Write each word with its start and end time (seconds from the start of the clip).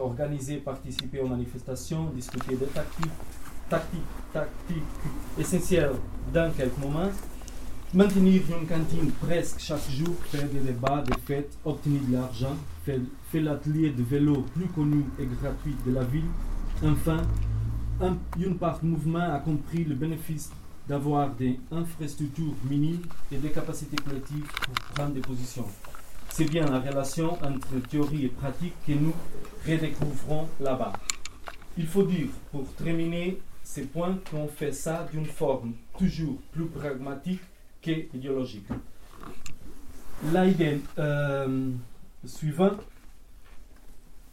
organiser, 0.00 0.56
participer 0.56 1.20
aux 1.20 1.26
manifestations, 1.28 2.06
discuter 2.10 2.56
des 2.56 2.66
tactiques, 2.66 3.10
tactiques, 3.68 4.00
tactiques 4.32 4.82
essentielles 5.38 5.92
dans 6.32 6.50
quelques 6.52 6.78
moments, 6.78 7.10
maintenir 7.94 8.42
une 8.60 8.66
cantine 8.66 9.10
presque 9.20 9.60
chaque 9.60 9.88
jour, 9.90 10.14
faire 10.24 10.48
des 10.48 10.60
débats, 10.60 11.02
des 11.06 11.18
fêtes, 11.26 11.56
obtenir 11.64 12.00
de 12.08 12.12
l'argent, 12.14 12.56
faire, 12.84 12.98
l'atelier 13.34 13.90
de 13.90 14.02
vélo 14.02 14.44
plus 14.54 14.66
connu 14.68 15.04
et 15.18 15.26
gratuit 15.26 15.76
de 15.86 15.92
la 15.92 16.04
ville. 16.04 16.24
Enfin, 16.82 17.22
un- 18.00 18.16
une 18.38 18.56
part 18.56 18.78
mouvement 18.82 19.32
a 19.34 19.38
compris 19.40 19.84
le 19.84 19.94
bénéfice 19.94 20.50
d'avoir 20.88 21.30
des 21.34 21.58
infrastructures 21.70 22.54
minimes 22.68 23.02
et 23.30 23.36
des 23.36 23.50
capacités 23.50 23.96
collectives 23.96 24.46
pour 24.64 24.74
prendre 24.94 25.12
des 25.12 25.20
positions. 25.20 25.66
C'est 26.30 26.44
bien 26.44 26.66
la 26.66 26.80
relation 26.80 27.32
entre 27.42 27.80
théorie 27.88 28.26
et 28.26 28.28
pratique 28.28 28.74
que 28.86 28.92
nous 28.92 29.14
redécouvrons 29.66 30.48
là-bas. 30.60 30.92
Il 31.76 31.86
faut 31.86 32.04
dire, 32.04 32.28
pour 32.52 32.66
terminer 32.74 33.38
ces 33.62 33.82
points, 33.82 34.18
qu'on 34.30 34.48
fait 34.48 34.72
ça 34.72 35.06
d'une 35.12 35.26
forme 35.26 35.74
toujours 35.98 36.38
plus 36.52 36.66
pragmatique 36.66 37.40
qu'idéologique. 37.80 38.68
L'idée 40.32 40.80
euh, 40.98 41.70
suivante, 42.24 42.80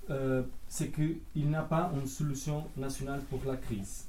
euh, 0.09 0.43
c'est 0.67 0.91
qu'il 0.91 1.19
n'y 1.35 1.55
a 1.55 1.63
pas 1.63 1.91
une 1.95 2.07
solution 2.07 2.65
nationale 2.77 3.21
pour 3.29 3.41
la 3.45 3.57
crise, 3.57 4.07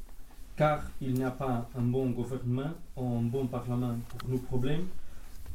car 0.56 0.83
il 1.00 1.14
n'y 1.14 1.25
a 1.25 1.30
pas 1.30 1.69
un 1.77 1.83
bon 1.83 2.11
gouvernement, 2.11 2.73
un 2.97 3.23
bon 3.23 3.47
parlement 3.47 3.97
pour 4.09 4.28
nos 4.28 4.39
problèmes, 4.39 4.87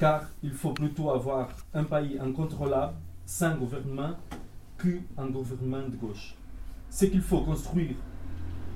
car 0.02 0.26
il 0.42 0.52
faut 0.52 0.72
plutôt 0.72 1.12
avoir 1.12 1.50
un 1.76 1.84
pays 1.84 2.18
incontrôlable, 2.20 2.96
sans 3.24 3.56
gouvernement, 3.56 4.14
qu'un 4.80 5.28
gouvernement 5.28 5.88
de 5.88 5.96
gauche. 5.96 6.34
Ce 6.90 7.06
qu'il 7.06 7.22
faut 7.22 7.42
construire 7.42 7.96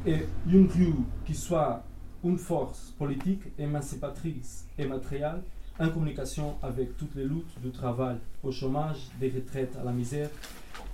est 0.05 0.27
une 0.47 0.67
rue 0.67 0.93
qui 1.25 1.33
soit 1.33 1.81
une 2.23 2.37
force 2.37 2.93
politique 2.99 3.41
émancipatrice 3.57 4.67
et 4.77 4.85
matérielle 4.85 5.41
en 5.79 5.89
communication 5.89 6.57
avec 6.61 6.95
toutes 6.95 7.15
les 7.15 7.23
luttes 7.23 7.59
du 7.59 7.71
travail 7.71 8.17
au 8.43 8.51
chômage, 8.51 9.07
des 9.19 9.29
retraites 9.29 9.75
à 9.81 9.83
la 9.83 9.91
misère, 9.91 10.29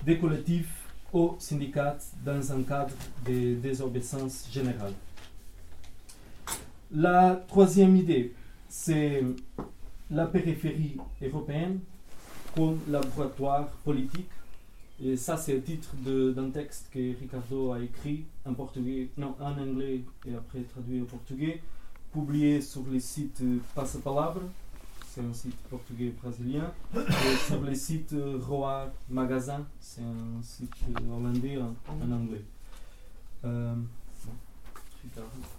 des 0.06 0.18
collectifs 0.18 0.88
aux 1.12 1.36
syndicats 1.40 1.98
dans 2.24 2.54
un 2.54 2.64
cadre 2.64 2.94
de 3.28 3.56
désobéissance 3.56 4.48
générale. 4.50 4.94
La 6.90 7.44
troisième 7.50 7.98
idée, 7.98 8.34
c'est 8.70 9.26
la 10.12 10.26
périphérie 10.28 10.98
européenne 11.22 11.80
comme 12.56 12.80
laboratoire 12.90 13.68
politique. 13.84 14.30
Et 15.04 15.18
ça, 15.18 15.36
c'est 15.38 15.54
le 15.54 15.64
titre 15.64 15.90
de- 16.06 16.32
d'un 16.32 16.52
texte 16.52 16.90
que 16.92 17.18
Ricardo 17.20 17.72
a 17.72 17.80
écrit 17.82 18.26
en 18.46 18.54
portugais, 18.54 19.10
non, 19.18 19.36
en 19.40 19.58
anglais 19.58 20.02
et 20.28 20.36
après 20.36 20.62
traduit 20.62 21.02
au 21.02 21.06
portugais, 21.06 21.62
publié 22.14 22.62
sur 22.62 22.84
le 22.92 23.00
site 23.00 23.42
Passapalavra, 23.74 24.42
c'est 25.08 25.22
un 25.22 25.34
site 25.34 25.56
portugais 25.70 26.14
brésilien, 26.22 26.72
et 26.96 27.36
sur 27.48 27.62
le 27.62 27.74
site 27.74 28.14
Roar 28.48 28.90
Magazin, 29.10 29.66
c'est 29.80 30.02
un 30.04 30.42
site 30.44 30.72
hollandais 31.12 31.58
en, 31.58 32.12
anglais. 32.12 32.44
Euh. 33.46 33.74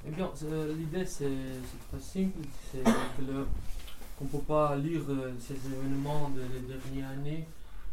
Eh 0.06 0.10
bien, 0.12 0.30
c'est- 0.34 0.72
l'idée 0.78 1.04
c'est 1.04 1.28
très 1.90 2.00
simple, 2.00 2.38
c'est 2.70 2.84
le- 3.26 3.46
qu'on 4.22 4.36
ne 4.36 4.42
peut 4.42 4.46
pas 4.46 4.76
lire 4.76 5.02
euh, 5.08 5.32
ces 5.40 5.54
événements 5.54 6.30
de 6.30 6.42
dernières 6.68 7.10
années 7.10 7.46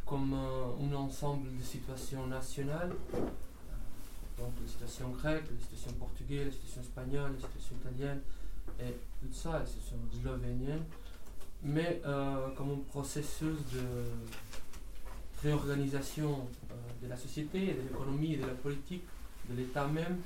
comme 0.06 0.34
euh, 0.34 0.88
un 0.92 0.96
ensemble 0.96 1.48
de 1.58 1.64
situations 1.64 2.28
nationales. 2.28 2.92
Euh, 3.16 3.18
Donc 4.38 4.54
la 4.62 4.68
situation 4.68 5.10
grecque, 5.10 5.46
la 5.52 5.60
situation 5.60 5.92
portugaise, 5.94 6.46
la 6.46 6.52
situation 6.52 6.82
espagnole, 6.82 7.32
la 7.34 7.48
situation 7.48 7.76
italienne 7.82 8.20
et 8.80 8.94
tout 9.22 9.34
ça, 9.34 9.60
la 9.60 9.66
situation 9.66 9.98
slovénienne, 10.22 10.84
mais 11.64 12.02
comme 12.56 12.72
un 12.72 12.84
processus 12.89 13.58
de 13.73 13.84
réorganisation 15.44 16.48
de 17.02 17.08
la 17.10 17.18
société, 17.18 17.60
de 17.73 17.82
l'économie 17.82 18.38
de 18.38 18.45
la 18.45 18.54
politique, 18.54 19.04
de 19.50 19.58
l'État 19.58 19.88
même, 19.88 20.20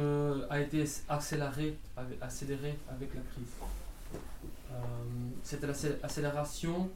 a 0.00 0.60
été 0.60 0.84
accéléré 1.08 1.76
avec, 1.96 2.20
la 3.14 3.20
crise. 3.20 3.52
Euh, 4.70 4.74
cette 5.42 5.64
accé- 5.64 5.98
accélération 6.02 6.90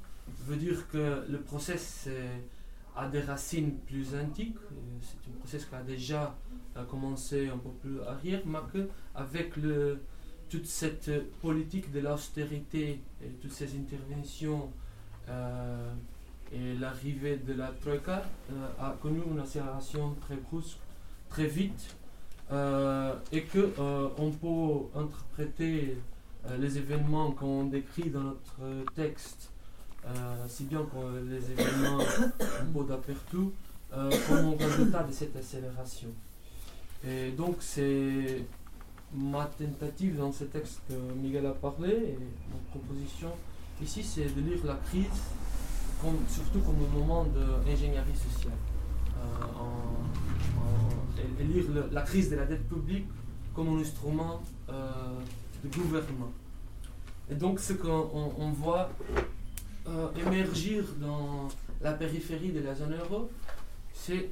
veut 0.47 0.57
dire 0.57 0.89
que 0.89 1.25
le 1.29 1.41
process 1.41 2.05
euh, 2.09 2.37
a 2.97 3.09
des 3.09 3.21
racines 3.21 3.77
plus 3.87 4.15
antiques. 4.15 4.57
euh, 4.73 4.75
C'est 5.03 5.31
un 5.31 5.39
process 5.39 5.65
qui 5.67 5.75
a 5.75 5.83
déjà 5.83 6.35
commencé 6.91 7.49
un 7.49 7.57
peu 7.59 7.71
plus 7.83 8.01
arrière, 8.03 8.41
mais 8.45 8.59
que 8.73 8.89
avec 9.15 9.57
le, 9.57 10.01
toute 10.51 10.67
cette 10.67 11.11
politique 11.41 11.91
de 11.93 12.01
l'austérité 12.01 13.01
et 13.23 13.29
toutes 13.41 13.53
ces 13.53 13.75
interventions 13.77 14.71
et 16.53 16.75
l'arrivée 16.75 17.37
de 17.39 17.55
la 17.55 17.69
Troïka 17.81 18.23
a 18.79 18.95
connu 19.01 19.21
une 19.31 19.41
accélération 19.41 20.15
très 20.21 20.37
brusque, 20.37 20.79
très 21.31 21.47
vite, 21.47 21.97
et 23.33 23.43
que 23.43 23.73
euh, 23.79 24.09
on 24.19 24.31
peut 24.31 24.99
interpréter 24.99 25.99
euh, 26.47 26.57
les 26.59 26.79
événements 26.79 27.33
qu'on 27.33 27.65
décrit 27.65 28.11
dans 28.11 28.23
notre 28.23 28.85
texte, 28.95 29.51
euh, 30.07 30.11
si 30.49 30.65
bien 30.65 30.83
que 30.85 31.19
les 31.29 31.51
événements 31.51 31.99
un 32.01 32.73
peu 32.73 32.85
d'aperçu, 32.85 33.37
euh, 33.93 34.11
comme 34.29 34.55
un 34.55 34.57
résultat 34.65 35.03
de 35.03 35.13
cette 35.13 35.35
accélération. 35.37 36.09
Et 37.07 37.31
donc 37.33 37.57
c'est 37.61 38.43
ma 39.15 39.45
tentative 39.47 40.17
dans 40.19 40.33
ce 40.33 40.45
texte 40.45 40.81
que 40.89 40.95
Miguel 41.21 41.47
a 41.47 41.53
parlé, 41.53 41.91
et 41.91 42.19
ma 42.51 42.59
proposition 42.71 43.31
ici, 43.83 44.03
c'est 44.03 44.35
de 44.35 44.41
lire 44.41 44.65
la 44.65 44.75
crise 44.89 45.07
comme- 46.01 46.25
surtout 46.29 46.61
comme 46.61 46.77
un 46.77 46.99
moment 46.99 47.25
d'ingénierie 47.65 48.15
sociale. 48.17 48.53
Euh, 49.17 49.45
en- 49.59 50.61
en- 50.61 51.45
lire 51.53 51.65
le- 51.75 51.89
la 51.93 52.03
crise 52.03 52.31
de 52.31 52.37
la 52.37 52.45
dette 52.47 52.69
publique 52.69 53.07
comme 53.55 53.69
un 53.77 53.81
instrument 53.81 54.43
euh, 54.69 54.91
de 55.65 55.69
gouvernement. 55.75 56.33
Et 57.31 57.35
donc 57.35 57.59
ce 57.61 57.73
qu'on 57.75 58.11
on- 58.15 58.33
on 58.39 58.51
voit 58.53 58.91
euh, 59.89 60.09
émergir 60.27 60.85
dans 61.01 61.49
la 61.81 61.93
périphérie 61.93 62.51
de 62.53 62.61
la 62.61 62.75
zone 62.75 62.95
euro, 62.95 63.31
c'est, 63.93 64.31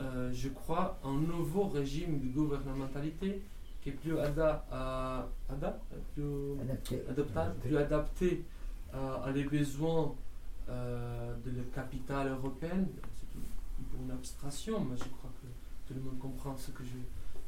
euh, 0.00 0.30
je 0.32 0.48
crois, 0.48 0.98
un 1.04 1.14
nouveau 1.14 1.68
régime 1.68 2.18
de 2.20 2.26
gouvernementalité 2.26 3.40
qui 3.80 3.90
est 3.90 3.92
plus 3.92 4.18
ada, 4.18 4.64
à- 4.70 5.26
ada, 5.48 5.78
plus 6.14 6.60
Adapté. 6.60 7.02
adaptable, 7.08 7.54
plus 7.60 7.76
adapté 7.76 8.44
à, 8.92 9.22
à 9.26 9.30
les 9.30 9.44
besoins 9.44 10.14
euh, 10.68 11.34
de 11.44 11.50
la 11.56 11.62
capitale 11.74 12.28
européenne. 12.28 12.88
C'est 13.78 13.98
une, 13.98 14.10
abstraction, 14.10 14.80
mais 14.80 14.96
je 14.96 15.04
crois 15.04 15.30
que 15.40 15.46
tout 15.86 15.94
le 15.94 16.00
monde 16.00 16.18
comprend 16.18 16.56
ce 16.56 16.70
que 16.72 16.82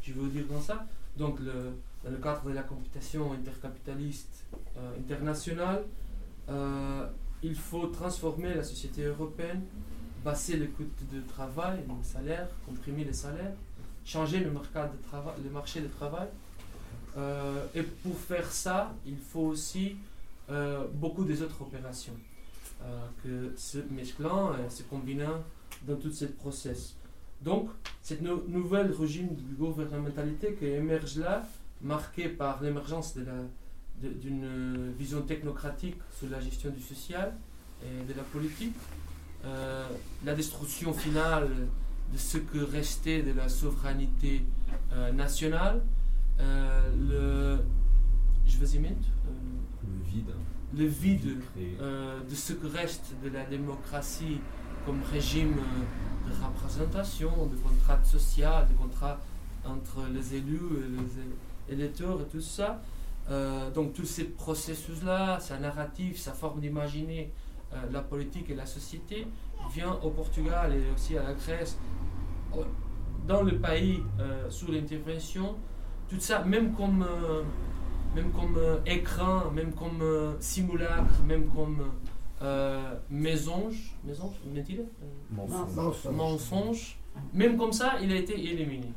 je, 0.03 0.13
veux 0.13 0.29
dire 0.29 0.47
dans 0.47 0.61
ça. 0.61 0.87
Donc, 1.17 1.41
le- 1.41 1.73
dans 2.05 2.11
le 2.11 2.17
cadre 2.17 2.49
de 2.49 2.55
la 2.55 2.63
compétition 2.63 3.33
intercapitaliste 3.33 4.45
euh, 4.77 4.97
internationale, 4.99 5.85
euh, 6.49 7.07
il 7.43 7.55
faut 7.55 7.87
transformer 7.89 8.55
la 8.55 8.63
société 8.63 9.05
européenne, 9.05 9.63
baisser 10.25 10.57
les 10.57 10.69
coûts 10.69 10.85
de 11.13 11.21
travail, 11.23 11.81
les 11.87 12.05
salaires, 12.05 12.49
comprimer 12.67 13.05
les 13.05 13.13
salaires, 13.13 13.55
changer 14.05 14.41
le, 14.41 14.51
marché 14.51 14.81
de 15.81 15.89
travail, 15.89 16.29
le. 16.29 17.21
Euh, 17.21 17.67
et 17.75 17.83
pour 17.83 18.17
faire 18.17 18.51
ça, 18.51 18.95
il 19.07 19.19
faut 19.19 19.41
aussi 19.41 19.97
beaucoup 20.95 21.23
des 21.25 21.43
autres 21.43 21.63
opérations 21.63 22.17
que 23.23 23.53
se 23.57 23.79
mesclant 23.89 24.51
se 24.69 24.83
combinant 24.83 25.45
dans 25.87 25.97
tout 25.97 26.11
ce 26.11 26.27
process. 26.27 26.97
Donc, 27.43 27.71
cette 28.03 28.21
nou- 28.23 28.43
nouvelle 28.49 28.93
régime 28.93 29.29
de 29.35 29.55
gouvernementalité 29.57 30.55
qui 30.55 30.67
émerge 30.67 31.17
là, 31.17 31.47
marqué 31.83 32.29
par 32.29 32.63
l'émergence 32.63 33.17
d'une 34.03 34.93
vision 34.99 35.23
technocratique 35.23 35.97
sur 36.19 36.29
la 36.31 36.41
gestion 36.41 36.71
du 36.71 36.81
social 36.83 37.35
et 37.83 38.05
de 38.11 38.15
la 38.17 38.23
politique, 38.25 38.75
euh, 39.45 39.87
la 40.25 40.35
destruction 40.35 40.93
finale 40.93 41.49
de 42.13 42.19
ce 42.19 42.39
que 42.39 42.59
restait 42.59 43.23
de 43.23 43.33
la 43.33 43.49
souveraineté 43.49 44.43
euh, 44.93 45.13
nationale, 45.13 45.81
euh, 46.41 47.57
le, 47.57 47.63
je 48.47 48.59
vous 48.59 48.77
imite, 48.77 49.05
euh, 49.27 49.31
Le 49.87 50.11
vide. 50.11 50.31
le 50.77 50.85
vide 50.87 51.39
de 52.29 52.35
ce 52.35 52.53
que 52.53 52.67
reste 52.67 53.15
de 53.25 53.29
la 53.31 53.45
démocratie 53.45 54.41
comme 54.85 55.01
régime 55.13 55.55
euh, 55.59 56.29
de 56.29 56.45
représentation, 56.45 57.31
de 57.47 57.57
contrat 57.57 58.03
social, 58.05 58.67
de 58.69 58.75
contrat 58.75 59.19
entre 59.65 60.07
les 60.13 60.37
élus 60.37 60.61
et 60.79 61.73
les 61.73 61.75
électeurs 61.75 62.21
et 62.21 62.25
tout 62.25 62.41
ça. 62.41 62.81
Euh, 63.31 63.71
donc 63.71 63.93
tous 63.93 64.07
ces 64.07 64.25
processus-là, 64.25 65.39
sa 65.41 65.59
narrative, 65.59 66.19
sa 66.19 66.33
forme 66.33 66.61
d'imaginer 66.61 67.33
la 67.93 68.01
politique 68.01 68.51
et 68.51 68.57
la 68.57 68.67
société, 68.67 69.29
vient 69.73 69.93
au 70.03 70.11
Portugal 70.11 70.75
et 70.75 70.93
aussi 70.93 71.17
à 71.17 71.23
la 71.23 71.35
Grèce, 71.35 71.79
dans 73.29 73.43
le 73.43 73.59
pays 73.59 74.03
sous 74.49 74.73
l'intervention, 74.73 75.55
tout 76.09 76.19
ça, 76.19 76.43
même 76.43 76.73
comme, 76.73 77.07
même 78.17 78.33
comme 78.33 78.59
écran, 78.87 79.53
même 79.53 79.73
comme 79.73 80.03
simulacre, 80.41 81.23
même 81.25 81.47
comme 81.47 81.85
euh, 82.43 82.95
mensonge, 83.11 83.95
mensonge, 84.05 84.35
mensonge, 85.31 86.09
mensonge. 86.11 86.99
Même 87.35 87.57
comme 87.57 87.73
ça, 87.73 87.99
il 88.01 88.11
a 88.13 88.17
été 88.17 88.33
éliminé 88.33 88.93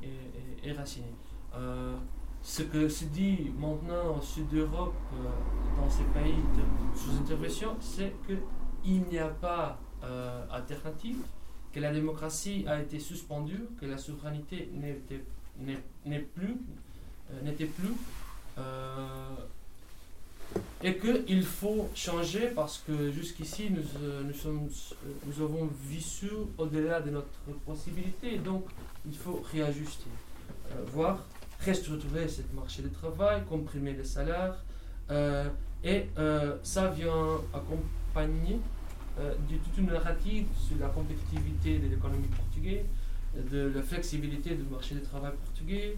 et, 0.64 0.72
raciné. 0.72 1.08
Euh, 1.56 1.96
ce 2.42 2.64
que 2.64 2.88
se 2.88 3.06
dit 3.06 3.52
maintenant 3.58 4.18
au 4.18 4.22
sud 4.22 4.48
d'Europe, 4.50 4.94
euh, 5.14 5.82
dans 5.82 5.90
ces 5.90 6.04
pays 6.06 6.36
sous 6.96 7.12
intervention, 7.18 7.76
c'est 7.80 8.14
qu'il 8.26 9.02
n'y 9.04 9.18
a 9.18 9.28
pas 9.28 9.80
euh, 10.04 10.46
alternative, 10.52 11.18
que 11.72 11.80
la 11.80 11.92
démocratie 11.92 12.66
a 12.68 12.82
été 12.82 13.00
suspendue, 13.00 13.66
que 13.80 13.86
la 13.86 13.98
souveraineté 13.98 14.70
n'était 14.74 15.24
plus, 16.36 16.58
n'était 17.42 17.66
plus 17.66 17.94
et 20.84 20.98
qu'il 20.98 21.44
faut 21.44 21.90
changer 21.96 22.48
parce 22.54 22.84
que 22.86 23.12
jusqu'ici 23.12 23.70
nous, 23.72 23.84
euh, 24.02 24.22
nous, 24.24 24.70
euh, 25.42 25.46
avons 25.46 25.70
vécu 25.90 26.30
au-delà 26.58 27.00
de 27.02 27.10
notre 27.10 27.28
possibilité. 27.66 28.38
Donc 28.38 28.66
il 29.06 29.16
faut 29.16 29.44
réajuster, 29.52 30.10
euh, 30.72 30.84
voir 30.92 31.20
restructurer 31.66 32.28
ce 32.28 32.42
marché 32.54 32.82
du 32.82 32.90
travail, 32.90 33.44
comprimer 33.48 33.94
les 33.94 34.04
salaires 34.04 34.58
et 35.84 36.08
ça 36.64 36.90
vient 36.90 37.40
accompagner 37.54 38.60
toute 39.16 39.78
une 39.78 39.86
narrative 39.86 40.46
sur 40.58 40.78
la 40.78 40.88
compétitivité 40.88 41.78
de 41.78 41.88
l'économie 41.88 42.28
portugaise, 42.28 42.84
de 43.50 43.72
la 43.74 43.82
flexibilité 43.82 44.56
du 44.56 44.64
marché 44.64 44.96
du 44.96 45.02
travail 45.02 45.32
portugais, 45.46 45.96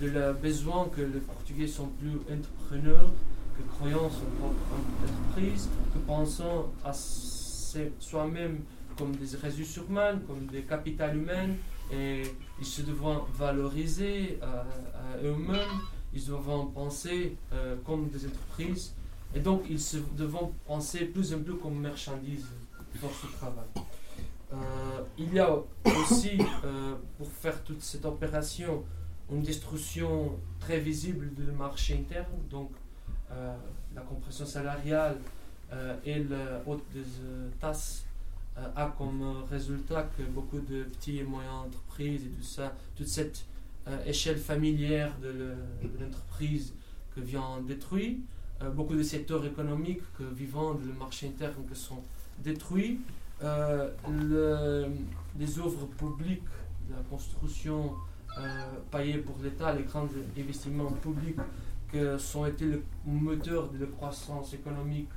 de 0.00 0.10
la 0.10 0.32
besoin 0.32 0.88
que 0.88 1.00
les 1.00 1.20
Portugais 1.20 1.66
sont 1.66 1.88
plus 2.00 2.16
entrepreneurs, 2.32 3.12
que 3.56 3.62
croyons 3.76 4.10
son 4.10 4.26
propre 4.38 4.56
entreprise, 5.02 5.68
que 5.92 5.98
pensons 5.98 6.66
à 6.84 6.92
soi-même 6.92 8.60
comme 8.96 9.16
des 9.16 9.36
ressources 9.36 9.76
humaines, 9.88 10.20
comme 10.26 10.46
des 10.46 10.62
capitales 10.62 11.16
humaines, 11.16 11.56
et 11.92 12.22
ils 12.58 12.66
se 12.66 12.82
doivent 12.82 13.24
valoriser 13.34 14.38
à, 14.42 14.64
eux-mêmes, 15.22 15.80
ils 16.12 16.24
doivent 16.26 16.72
penser 16.72 17.36
euh, 17.52 17.76
comme 17.84 18.08
des 18.08 18.26
entreprises, 18.26 18.94
et 19.34 19.40
donc 19.40 19.64
ils 19.68 19.80
se 19.80 19.98
devront 20.16 20.52
penser 20.66 21.06
plus 21.06 21.34
en 21.34 21.40
plus 21.40 21.56
comme 21.56 21.80
marchandises 21.80 22.46
pour 23.00 23.10
ce 23.10 23.26
travail. 23.36 23.66
Euh, 24.52 24.56
il 25.18 25.34
y 25.34 25.40
a 25.40 25.50
aussi, 25.84 26.38
euh, 26.64 26.94
pour 27.18 27.28
faire 27.28 27.62
toute 27.64 27.82
cette 27.82 28.04
opération, 28.04 28.84
une 29.32 29.42
destruction 29.42 30.38
très 30.60 30.78
visible 30.78 31.34
du 31.34 31.50
marché 31.50 31.94
interne, 31.94 32.26
donc 32.48 32.70
euh, 33.32 33.54
la 33.94 34.02
compression 34.02 34.44
salariale 34.44 35.16
euh, 35.72 35.96
et 36.04 36.22
la 36.24 36.62
haute 36.66 36.84
des 36.92 37.00
euh, 37.00 37.48
tasses 37.60 38.04
a 38.76 38.94
comme 38.96 39.42
résultat 39.50 40.08
que 40.16 40.22
beaucoup 40.22 40.60
de 40.60 40.84
petites 40.84 41.20
et 41.20 41.24
moyennes 41.24 41.50
entreprises 41.50 42.24
et 42.24 42.28
tout 42.28 42.44
ça, 42.44 42.72
toute 42.94 43.08
cette 43.08 43.44
échelle 44.06 44.38
familière 44.38 45.10
de 45.20 45.56
l'entreprise 46.00 46.72
que 47.16 47.20
vient 47.20 47.60
détruire, 47.66 48.14
beaucoup 48.76 48.94
de 48.94 49.02
secteurs 49.02 49.44
économiques 49.44 50.02
que 50.16 50.22
vivant 50.22 50.74
le 50.74 50.92
marché 50.92 51.26
interne 51.26 51.66
que 51.68 51.74
sont 51.74 52.00
détruits, 52.44 53.00
le, 53.42 54.86
les 55.36 55.58
œuvres 55.58 55.86
publiques, 55.98 56.42
la 56.88 57.02
construction 57.10 57.94
payée 58.92 59.18
pour 59.18 59.34
l'État, 59.42 59.74
les 59.74 59.82
grands 59.82 60.06
investissements 60.38 60.92
publics 60.92 61.40
que 61.94 62.18
sont 62.18 62.44
été 62.44 62.64
le 62.64 62.82
moteur 63.06 63.68
de 63.68 63.78
la 63.78 63.86
croissance 63.86 64.52
économique 64.52 65.08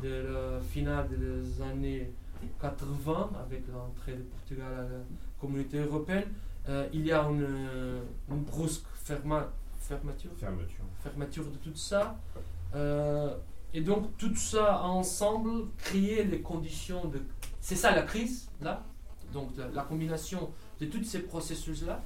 de 0.00 0.08
la 0.08 0.60
finale 0.60 1.08
des 1.08 1.60
années 1.60 2.12
80 2.60 3.30
avec 3.44 3.62
l'entrée 3.68 4.12
de 4.12 4.22
Portugal 4.22 4.72
à 4.72 4.82
la 4.82 5.00
communauté 5.40 5.78
européenne, 5.78 6.28
euh, 6.68 6.88
il 6.92 7.04
y 7.04 7.12
a 7.12 7.22
une, 7.24 8.00
une 8.30 8.42
brusque 8.44 8.84
ferma, 8.94 9.50
fermeture, 9.80 10.30
fermeture. 10.38 10.84
fermeture 11.02 11.44
de 11.44 11.56
tout 11.56 11.76
ça. 11.76 12.16
Euh, 12.76 13.34
et 13.74 13.80
donc 13.80 14.16
tout 14.16 14.36
ça 14.36 14.84
ensemble 14.84 15.66
créer 15.78 16.22
les 16.22 16.40
conditions 16.40 17.06
de... 17.06 17.20
C'est 17.60 17.74
ça 17.74 17.90
la 17.90 18.02
crise, 18.02 18.48
là? 18.60 18.84
Donc 19.32 19.50
la, 19.56 19.82
combination 19.82 20.50
de 20.80 20.86
tous 20.86 21.04
ces 21.04 21.20
processus-là, 21.20 22.02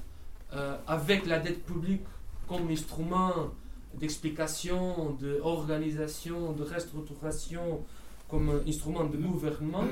euh, 0.55 0.76
avec 0.87 1.26
la 1.26 1.41
dette 1.41 1.65
publique 1.65 2.05
comme 2.49 2.71
instrument 2.71 3.50
d'explication, 3.99 5.17
d'organisation, 5.20 6.52
de 6.52 6.62
restructuration 6.62 7.82
comme 8.29 8.61
instrument 8.67 9.05
de 9.05 9.17
gouvernement 9.17 9.85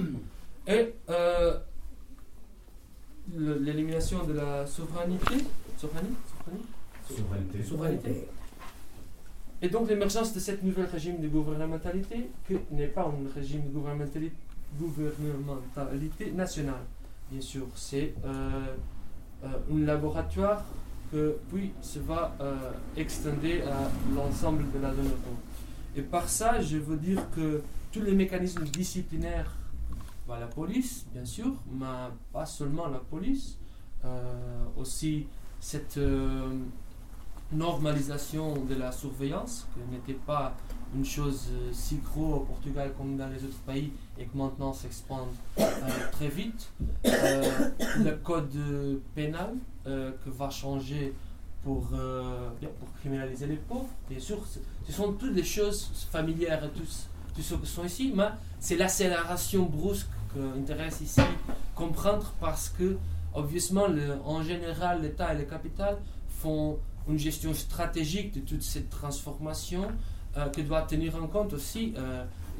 et 0.66 0.94
euh, 1.08 1.58
l'élimination 3.34 4.24
de 4.24 4.32
la 4.32 4.66
souveraineté, 4.66 5.44
souveraineté, 5.78 6.16
souveraineté. 7.08 7.62
souveraineté. 7.62 8.28
Et 9.60 9.68
donc 9.68 9.88
l'émergence 9.88 10.34
de 10.34 10.40
cette 10.40 10.62
nouvelle 10.64 10.86
régime 10.86 11.20
de 11.20 11.28
gouvernementalité, 11.28 12.30
qui 12.46 12.56
n'est 12.72 12.88
pas 12.88 13.02
un 13.02 13.32
régime 13.34 13.62
de 13.68 13.68
gouvernementalité, 13.68 14.32
gouvernementalité 14.78 16.32
nationale, 16.32 16.82
bien 17.30 17.40
sûr, 17.40 17.66
c'est 17.76 18.14
euh, 18.24 18.74
euh, 19.44 19.48
un 19.72 19.84
laboratoire 19.84 20.64
puis 21.50 21.72
se 21.80 21.98
va 21.98 22.34
euh, 22.40 22.56
à 22.96 24.14
l'ensemble 24.14 24.70
de 24.72 24.78
la 24.78 24.94
zone 24.94 25.06
euro. 25.06 25.36
Et 25.96 26.02
par 26.02 26.28
ça, 26.28 26.60
je 26.60 26.78
veux 26.78 26.96
dire 26.96 27.22
que 27.34 27.62
tous 27.90 28.00
les 28.00 28.14
mécanismes 28.14 28.64
disciplinaires, 28.64 29.52
bah, 30.26 30.38
la 30.40 30.46
police, 30.46 31.04
bien 31.12 31.24
sûr, 31.24 31.52
mais 31.70 31.86
pas 32.32 32.46
seulement 32.46 32.88
la 32.88 32.98
police, 32.98 33.58
euh, 34.04 34.64
aussi 34.76 35.26
cette 35.60 35.98
euh, 35.98 36.48
normalisation 37.52 38.64
de 38.64 38.74
la 38.74 38.90
surveillance, 38.90 39.66
qui 39.74 39.80
n'était 39.94 40.18
pas 40.26 40.54
une 40.94 41.04
chose 41.04 41.48
si 41.72 41.96
gros 41.96 42.34
au 42.34 42.40
Portugal 42.40 42.92
comme 42.96 43.16
dans 43.16 43.28
les 43.28 43.42
autres 43.44 43.60
pays 43.66 43.92
et 44.18 44.24
que 44.24 44.36
maintenant 44.36 44.72
s'expande 44.72 45.28
très 46.12 46.28
vite. 46.28 46.70
le 47.04 48.12
code 48.22 49.00
pénal, 49.14 49.54
euh, 49.86 50.12
que 50.24 50.30
va 50.30 50.48
changer 50.50 51.12
pour, 51.62 51.88
euh, 51.92 52.50
pour 52.78 52.92
criminaliser 53.00 53.46
les 53.46 53.56
pauvres. 53.56 53.88
Bien 54.08 54.20
sûr, 54.20 54.38
ce 54.86 54.92
sont 54.92 55.12
toutes 55.12 55.34
des 55.34 55.44
choses 55.44 55.90
familières 56.10 56.62
à 56.62 56.68
tous, 56.68 57.08
ceux 57.40 57.56
qui 57.56 57.66
sont 57.66 57.84
ici, 57.84 58.12
mais 58.14 58.28
c'est 58.60 58.76
l'accélération 58.76 59.64
brusque 59.64 60.08
qui 60.32 60.40
intéresse 60.58 61.00
ici 61.00 61.20
comprendre 61.74 62.32
parce 62.40 62.68
que, 62.68 62.96
obviously, 63.34 63.74
le, 63.74 64.14
en 64.24 64.42
général, 64.42 65.02
l'État 65.02 65.34
et 65.34 65.38
le 65.38 65.44
capital 65.44 65.96
font 66.28 66.78
une 67.08 67.18
gestion 67.18 67.52
stratégique 67.54 68.34
de 68.34 68.40
toute 68.40 68.62
cette 68.62 68.90
transformation 68.90 69.88
euh, 70.36 70.48
que 70.50 70.60
doit 70.60 70.82
tenir 70.82 71.16
en 71.16 71.26
compte 71.26 71.52
aussi 71.52 71.94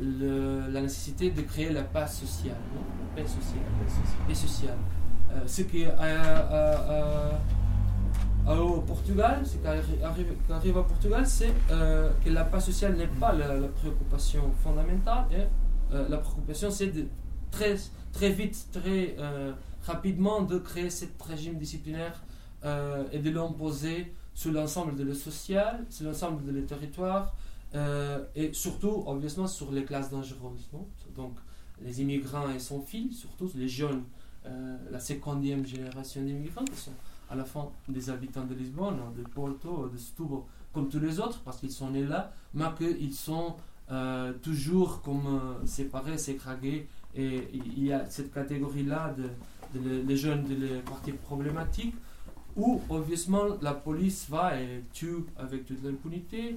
la 0.00 0.80
nécessité 0.80 1.30
de 1.30 1.42
créer 1.42 1.70
la 1.70 1.82
paix 1.82 2.06
sociale. 2.08 2.56
Paix 3.14 3.22
sociale. 3.22 3.62
La 4.20 4.26
paix 4.26 4.34
sociale. 4.34 4.78
Euh, 4.78 5.01
ce 5.46 5.62
qui 5.62 5.84
arrive 8.46 8.60
au 8.60 8.80
Portugal, 8.80 9.42
ce 9.44 9.56
qui 9.56 9.66
arrive, 10.52 10.76
au 10.76 10.82
Portugal, 10.82 11.26
c'est 11.26 11.52
euh, 11.70 12.10
que 12.24 12.30
la 12.30 12.44
paix 12.44 12.60
sociale 12.60 12.96
n'est 12.96 13.06
pas 13.06 13.32
la, 13.32 13.68
préoccupation 13.68 14.50
fondamentale. 14.62 15.26
Euh, 15.92 16.08
la 16.08 16.18
préoccupation, 16.18 16.70
c'est 16.70 16.88
de 16.88 17.06
très, 17.50 17.76
très 18.12 18.30
vite, 18.30 18.68
très 18.72 19.16
rapidement 19.84 20.42
de 20.42 20.58
créer 20.58 20.90
ce 20.90 21.04
régime 21.26 21.58
disciplinaire 21.58 22.22
et 23.12 23.18
de 23.18 23.30
l'imposer 23.30 24.12
sur 24.34 24.52
l'ensemble 24.52 24.96
de 24.96 25.02
le 25.02 25.14
social, 25.14 25.84
sur 25.90 26.06
l'ensemble 26.06 26.44
de 26.44 26.52
le 26.52 26.64
territoire 26.64 27.34
et 28.34 28.52
surtout, 28.52 29.04
obviously, 29.06 29.48
sur 29.48 29.70
les 29.72 29.84
classes 29.84 30.10
dangereuses. 30.10 30.68
Donc, 31.16 31.36
les 31.84 32.00
immigrants 32.00 32.50
et 32.50 32.58
son 32.58 32.80
fils, 32.80 33.18
surtout 33.18 33.50
les 33.54 33.68
jeunes 33.68 34.04
euh, 34.44 34.76
la 34.90 34.98
secondième 34.98 35.64
génération 35.64 36.20
d'immigrants 36.20 36.64
qui 36.64 36.76
sont 36.76 36.92
à 37.30 37.36
la 37.36 37.44
fois 37.44 37.70
des 37.88 38.10
habitants 38.10 38.44
de 38.44 38.54
Lisbonne, 38.54 38.98
de 39.16 39.22
Porto, 39.22 39.88
de 39.88 39.96
Setúbal, 39.96 40.40
comme 40.72 40.88
tous 40.88 40.98
les 40.98 41.20
autres, 41.20 41.40
parce 41.44 41.58
qu'ils 41.58 41.70
sont 41.70 41.90
nés 41.90 42.04
là, 42.04 42.32
mais 42.52 42.64
qu'ils 42.76 43.14
sont 43.14 43.54
euh, 43.92 44.32
toujours 44.42 45.00
comme 45.02 45.26
euh, 45.26 45.66
séparés, 45.66 46.18
ségrégés. 46.18 46.88
Et 47.14 47.48
il 47.54 47.84
y 47.84 47.92
a 47.92 48.04
cette 48.10 48.34
catégorie-là 48.34 49.14
de, 49.16 49.80
les 50.06 50.16
jeunes 50.16 50.42
des 50.44 50.80
quartiers 50.84 51.12
problématiques 51.12 51.94
où, 52.56 52.80
obviously, 52.90 53.32
la 53.62 53.74
police 53.74 54.26
va 54.28 54.60
et 54.60 54.82
tue 54.92 55.24
avec 55.38 55.66
toute 55.66 55.82
l'impunité. 55.84 56.56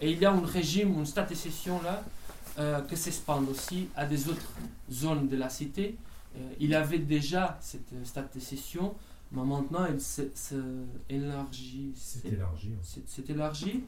et 0.00 0.10
il 0.10 0.18
y 0.18 0.24
a 0.24 0.32
un 0.32 0.44
régime, 0.44 0.98
une 0.98 1.06
station 1.06 1.80
là, 1.82 2.82
que 2.82 2.96
s'expande 2.96 3.48
aussi 3.48 3.88
à 3.96 4.04
des 4.04 4.28
autres 4.28 4.52
zones 4.90 5.28
de 5.28 5.36
la 5.36 5.48
cité. 5.48 5.96
Euh, 6.36 6.52
il 6.60 6.74
avait 6.74 6.98
déjà 6.98 7.58
cette 7.60 7.94
stade 8.04 8.28
de 8.34 8.40
session, 8.40 8.94
mais 9.32 9.44
maintenant 9.44 9.86
il 9.86 10.00
s'est 10.00 10.30
élargi. 11.08 11.92
C'est 11.94 12.24
élargi. 12.26 12.72
C'est 12.82 13.30
élargi. 13.30 13.84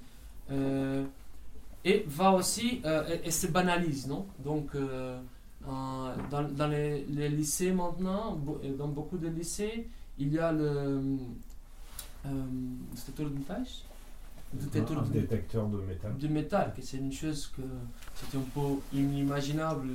Euh, 0.50 1.04
et 1.84 2.04
va 2.06 2.32
aussi, 2.32 2.82
et, 3.24 3.30
se 3.30 3.46
banalise, 3.46 4.06
non? 4.06 4.26
Donc, 4.44 4.76
dans, 5.66 6.42
dans 6.42 6.66
les, 6.68 7.28
lycées 7.30 7.72
maintenant, 7.72 8.38
dans 8.76 8.88
beaucoup 8.88 9.16
de 9.16 9.28
lycées, 9.28 9.88
il 10.18 10.32
y 10.32 10.38
a 10.38 10.52
le. 10.52 11.16
Tout 12.22 13.22
le 13.22 14.98
un 14.98 15.02
détecteur 15.02 15.68
de 15.68 15.78
métal. 15.78 16.18
De 16.18 16.28
métal, 16.28 16.74
que 16.74 16.82
c'est 16.82 16.96
une 16.96 17.12
chose 17.12 17.52
que 17.56 17.62
c'était 18.14 18.36
un 18.36 18.46
peu 18.52 18.80
inimaginable 18.92 19.88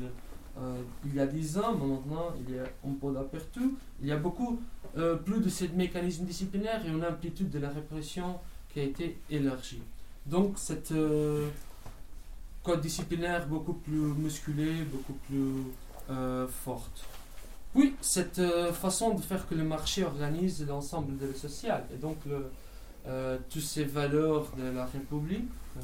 euh, 0.57 0.81
il 1.05 1.15
y 1.15 1.19
a 1.19 1.27
10 1.27 1.57
ans, 1.57 1.75
mais 1.75 1.85
maintenant 1.85 2.33
il 2.39 2.55
y 2.55 2.59
a 2.59 2.63
un 2.63 2.93
peu 2.93 3.13
d'aperçu. 3.13 3.75
Il 4.01 4.07
y 4.07 4.11
a 4.11 4.17
beaucoup 4.17 4.59
euh, 4.97 5.15
plus 5.15 5.39
de 5.39 5.49
ces 5.49 5.67
mécanismes 5.69 6.25
disciplinaires 6.25 6.85
et 6.85 6.89
une 6.89 7.03
amplitude 7.03 7.49
de 7.49 7.59
la 7.59 7.69
répression 7.69 8.39
qui 8.73 8.79
a 8.79 8.83
été 8.83 9.17
élargie. 9.29 9.81
Donc 10.25 10.53
cette 10.57 10.91
euh, 10.91 11.49
code 12.63 12.81
disciplinaire 12.81 13.47
beaucoup 13.47 13.73
plus 13.73 13.97
musculé, 13.97 14.83
beaucoup 14.83 15.17
plus 15.27 15.71
forte. 16.63 17.03
Oui, 17.73 17.95
cette 17.99 18.39
façon 18.73 19.15
de 19.15 19.21
faire 19.21 19.47
que 19.47 19.55
le 19.55 19.63
marché 19.63 20.03
organise 20.03 20.63
l'ensemble 20.67 21.17
de 21.17 21.25
la 21.25 21.33
social 21.33 21.83
et 21.91 21.97
donc 21.97 22.17
euh, 23.07 23.37
toutes 23.51 23.61
ces 23.61 23.83
valeurs 23.83 24.51
de 24.57 24.75
la 24.75 24.85
République 24.85 25.47
euh, 25.77 25.81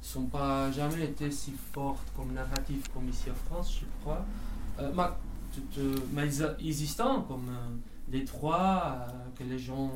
sont 0.00 0.26
pas 0.26 0.70
jamais 0.70 1.04
été 1.04 1.30
si 1.30 1.52
fortes 1.72 2.06
comme 2.16 2.32
narratif 2.32 2.88
comme 2.92 3.08
ici 3.08 3.30
en 3.30 3.34
France, 3.34 3.80
je 3.80 3.86
crois. 4.00 4.24
Euh, 4.78 4.92
mais, 6.12 6.28
existant 6.60 7.22
comme 7.22 7.50
les 8.10 8.22
droits 8.22 9.06
que 9.36 9.44
les 9.44 9.58
gens 9.58 9.90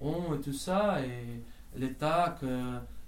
ont 0.00 0.34
et 0.34 0.40
tout 0.40 0.52
ça, 0.52 1.00
et 1.04 1.40
l'État 1.76 2.36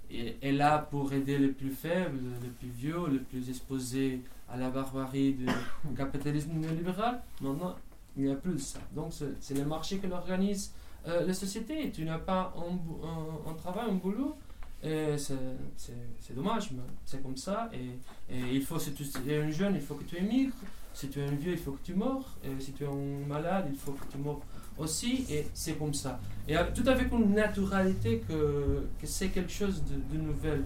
est 0.09 0.51
là 0.51 0.79
pour 0.79 1.11
aider 1.11 1.37
les 1.37 1.49
plus 1.49 1.71
faibles, 1.71 2.19
les 2.41 2.49
plus 2.49 2.69
vieux, 2.69 3.07
les 3.09 3.19
plus 3.19 3.49
exposés 3.49 4.21
à 4.49 4.57
la 4.57 4.69
barbarie 4.69 5.33
du 5.33 5.45
capitalisme 5.97 6.53
néolibéral. 6.53 7.21
Maintenant, 7.41 7.75
il 8.15 8.23
n'y 8.23 8.31
a 8.31 8.35
plus 8.35 8.53
de 8.53 8.57
ça. 8.57 8.79
Donc, 8.95 9.13
c'est 9.39 9.57
le 9.57 9.65
marché 9.65 9.97
qui 9.97 10.07
l'organise 10.07 10.71
euh, 11.07 11.25
la 11.25 11.33
société, 11.33 11.89
tu 11.91 12.03
n'as 12.03 12.17
pas 12.17 12.53
un, 12.57 13.53
travail, 13.53 13.89
un 13.89 13.93
boulot, 13.93 14.35
c'est 14.83 16.35
dommage, 16.35 16.71
mais 16.71 16.83
c'est 17.05 17.21
comme 17.21 17.37
ça. 17.37 17.69
Et, 17.73 18.35
il 18.53 18.61
faut, 18.61 18.79
si 18.79 18.93
tu 18.93 19.03
es 19.29 19.37
un 19.37 19.49
jeune, 19.49 19.75
il 19.75 19.81
faut 19.81 19.95
que 19.95 20.03
tu 20.03 20.17
émigres. 20.17 20.53
Si 20.93 21.09
tu 21.09 21.19
es 21.19 21.23
un 21.23 21.35
vieux, 21.35 21.51
il 21.51 21.57
faut 21.57 21.73
que 21.73 21.83
tu 21.83 21.93
meurs. 21.93 22.37
Et 22.43 22.49
si 22.59 22.71
tu 22.73 22.83
es 22.83 22.87
un 22.87 23.27
malade, 23.27 23.67
il 23.69 23.77
faut 23.77 23.91
que 23.91 24.05
tu 24.11 24.17
meurs 24.17 24.41
aussi. 24.77 25.25
Et 25.29 25.47
c'est 25.53 25.77
comme 25.77 25.93
ça. 25.93 26.19
Et 26.47 26.55
tout 26.73 26.87
avec 26.87 27.11
une 27.11 27.33
naturalité 27.33 28.23
que, 28.27 28.87
c'est 29.03 29.29
quelque 29.29 29.51
chose 29.51 29.83
de, 29.83 30.15
de 30.15 30.21
nouvel 30.21 30.63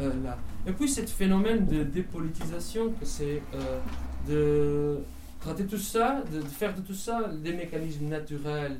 euh, 0.00 0.12
là. 0.22 0.38
Et 0.66 0.72
puis, 0.72 0.88
ce 0.88 1.02
phénomène 1.02 1.66
de 1.66 1.82
dépolitisation, 1.82 2.92
que 2.92 3.04
c'est 3.04 3.42
euh, 3.54 3.80
de 4.28 4.98
traiter 5.40 5.66
tout 5.66 5.78
ça, 5.78 6.22
de, 6.32 6.40
faire 6.42 6.74
de 6.74 6.80
tout 6.80 6.94
ça 6.94 7.30
des 7.42 7.52
mécanismes 7.52 8.06
naturels. 8.06 8.78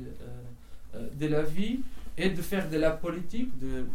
Euh, 0.95 1.07
de 1.19 1.27
la 1.27 1.43
vie 1.43 1.81
et 2.17 2.29
de 2.29 2.41
faire 2.41 2.67
de 2.67 2.77
la 2.77 2.89
politique, 2.89 3.51
de 3.59 3.85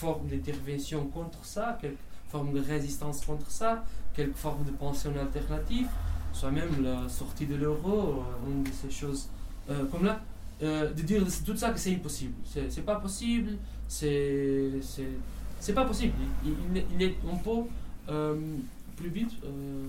forme 0.00 0.28
d'intervention 0.28 1.06
contre 1.08 1.44
ça, 1.44 1.78
quelque 1.80 1.98
forme 2.28 2.52
de 2.52 2.60
résistance 2.60 3.24
contre 3.24 3.50
ça, 3.50 3.84
quelque 4.14 4.36
forme 4.36 4.64
de 4.64 4.70
pension 4.70 5.12
alternative, 5.20 5.88
soit 6.32 6.50
même 6.50 6.82
la 6.82 7.08
sortie 7.08 7.46
de 7.46 7.56
l'euro, 7.56 7.98
euh, 8.20 8.50
une 8.50 8.62
de 8.62 8.70
ces 8.70 8.90
choses 8.90 9.28
euh, 9.68 9.84
comme 9.86 10.04
là, 10.04 10.20
de 10.60 11.02
dire 11.02 11.22
tout 11.46 11.56
ça 11.56 11.70
que 11.70 11.78
c'est 11.78 11.94
impossible. 11.94 12.34
C'est 12.44 12.84
pas 12.84 12.96
possible, 12.96 13.52
c'est 13.88 14.72
c'est 15.58 15.72
pas 15.72 15.86
possible. 15.86 16.12
Il, 16.44 16.54
il, 16.94 17.02
est 17.02 17.16
un 17.30 17.36
peu 17.36 17.60
plus 18.94 19.08
vite 19.08 19.32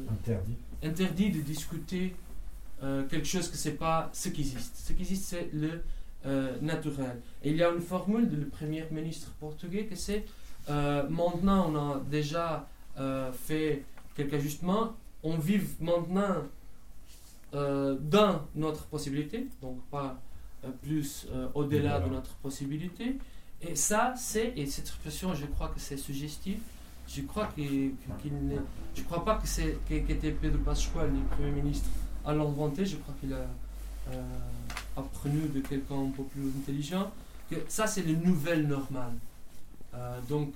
interdit. 0.09 0.55
interdit 0.81 1.29
de 1.31 1.41
discuter 1.41 2.15
quelque 3.09 3.25
chose 3.25 3.49
que 3.49 3.57
c'est 3.57 3.77
pas 3.87 4.09
ce 4.13 4.29
qui 4.29 4.41
existe. 4.41 4.77
Ce 4.77 4.93
qui 4.93 5.01
existe, 5.01 5.25
c'est 5.25 5.49
le 5.51 5.83
euh, 6.23 6.55
naturel. 6.61 7.19
Et 7.43 7.49
il 7.49 7.57
y 7.57 7.63
a 7.63 7.71
une 7.71 7.81
formule 7.81 8.29
du 8.29 8.45
premier 8.45 8.85
ministre 8.91 9.31
portugais 9.39 9.85
que 9.85 9.95
c'est 9.95 10.23
euh, 10.69 11.01
maintenant 11.09 11.71
on 11.71 11.75
a 11.75 11.99
déjà 12.11 12.67
euh, 12.99 13.31
fait 13.31 13.83
quelques 14.15 14.35
ajustements, 14.35 14.93
on 15.23 15.37
vit 15.37 15.61
maintenant 15.79 16.43
dans 17.51 18.47
notre 18.55 18.85
possibilité, 18.85 19.47
donc 19.63 19.81
pas 19.89 20.21
plus 20.83 21.27
au-delà 21.55 21.99
de 21.99 22.09
notre 22.09 22.35
possibilité. 22.35 23.17
Et 23.61 23.75
ça, 23.75 24.13
c'est, 24.15 24.53
et 24.55 24.67
cette 24.67 24.85
expression, 24.85 25.33
je 25.33 25.47
crois 25.47 25.67
que 25.69 25.79
c'est 25.79 25.97
suggestif, 25.97 26.59
je 27.09 27.23
crois 27.23 27.47
qu'il, 27.47 27.93
je 28.95 29.01
crois 29.01 29.25
pas 29.25 29.35
que 29.35 29.47
c'est 29.47 29.79
qu'était 29.87 30.31
Pedro 30.31 30.59
Pascual, 30.59 31.11
le 31.11 31.35
Premier 31.35 31.51
ministre, 31.51 31.89
à 32.23 32.33
l'inventer, 32.33 32.85
je 32.85 32.97
crois 32.97 33.15
qu'il 33.19 33.33
a 33.33 33.47
apprenez 34.97 35.47
de 35.47 35.59
quelqu'un 35.61 35.95
un 35.95 36.09
peu 36.09 36.23
plus 36.23 36.47
intelligent, 36.61 37.11
que 37.49 37.55
ça 37.67 37.87
c'est 37.87 38.03
le 38.03 38.13
nouvel 38.13 38.67
normal. 38.67 39.13
Euh, 39.93 40.19
donc 40.29 40.53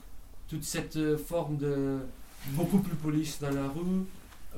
toute 0.48 0.63
cette 0.63 1.18
forme 1.18 1.58
de 1.58 2.00
beaucoup 2.50 2.80
plus 2.80 2.96
police 2.96 3.39
dans 3.39 3.51
la 3.51 3.68
rue, 3.68 4.06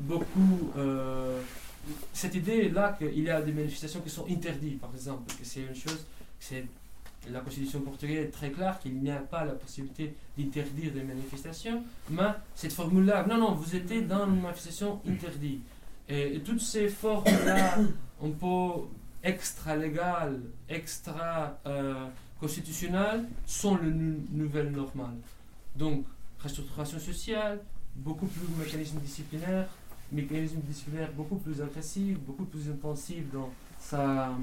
beaucoup 0.02 0.72
euh, 0.78 1.42
cette 2.14 2.36
idée 2.36 2.70
là 2.70 2.96
qu'il 2.98 3.20
y 3.20 3.30
a 3.30 3.42
des 3.42 3.54
manifestations 3.54 4.02
qui 4.02 4.10
sont 4.10 4.26
interdites 4.30 4.80
par 4.80 4.92
exemple, 4.94 5.34
que 5.34 5.46
c'est 5.46 5.62
une 5.62 5.76
chose, 5.76 6.06
c'est 6.40 6.66
la 7.32 7.40
constitution 7.40 7.82
portugaise 7.82 8.26
est 8.26 8.32
très 8.32 8.52
claire 8.52 8.80
qu'il 8.80 8.96
n'y 9.00 9.12
a 9.12 9.18
pas 9.18 9.44
la 9.44 9.54
possibilité 9.54 10.16
d'interdire 10.38 10.94
des 10.94 11.04
manifestations, 11.04 11.84
mais 12.10 12.24
cette 12.56 12.74
formule-là, 12.74 13.26
non, 13.28 13.38
non, 13.38 13.54
vous 13.54 13.76
étiez 13.76 14.02
dans 14.02 14.26
une 14.28 14.42
manifestation 14.42 15.02
interdite. 15.08 15.62
Et, 16.08 16.36
et 16.36 16.40
toutes 16.40 16.62
ces 16.62 16.88
formes-là, 16.88 17.80
on 18.22 18.30
peut 18.30 18.82
extra-légal, 19.24 20.40
extra-constitutionnel 20.70 23.20
euh, 23.20 23.24
sont 23.46 23.76
le 23.76 23.92
nouvel 24.32 24.72
normal. 24.72 25.16
Donc, 25.76 26.06
restructuration 26.40 27.00
sociale, 27.00 27.60
beaucoup 27.96 28.28
plus 28.28 28.48
de 28.48 28.56
mécanismes 28.64 29.00
disciplinaires, 29.00 29.68
mécanismes 30.12 30.60
disciplinaires 30.62 31.12
beaucoup 31.14 31.38
plus 31.38 31.62
agressifs, 31.62 32.20
beaucoup 32.20 32.46
plus 32.46 32.70
intensifs 32.70 33.30
dans 33.32 33.52
sa 33.80 34.30
euh, 34.30 34.34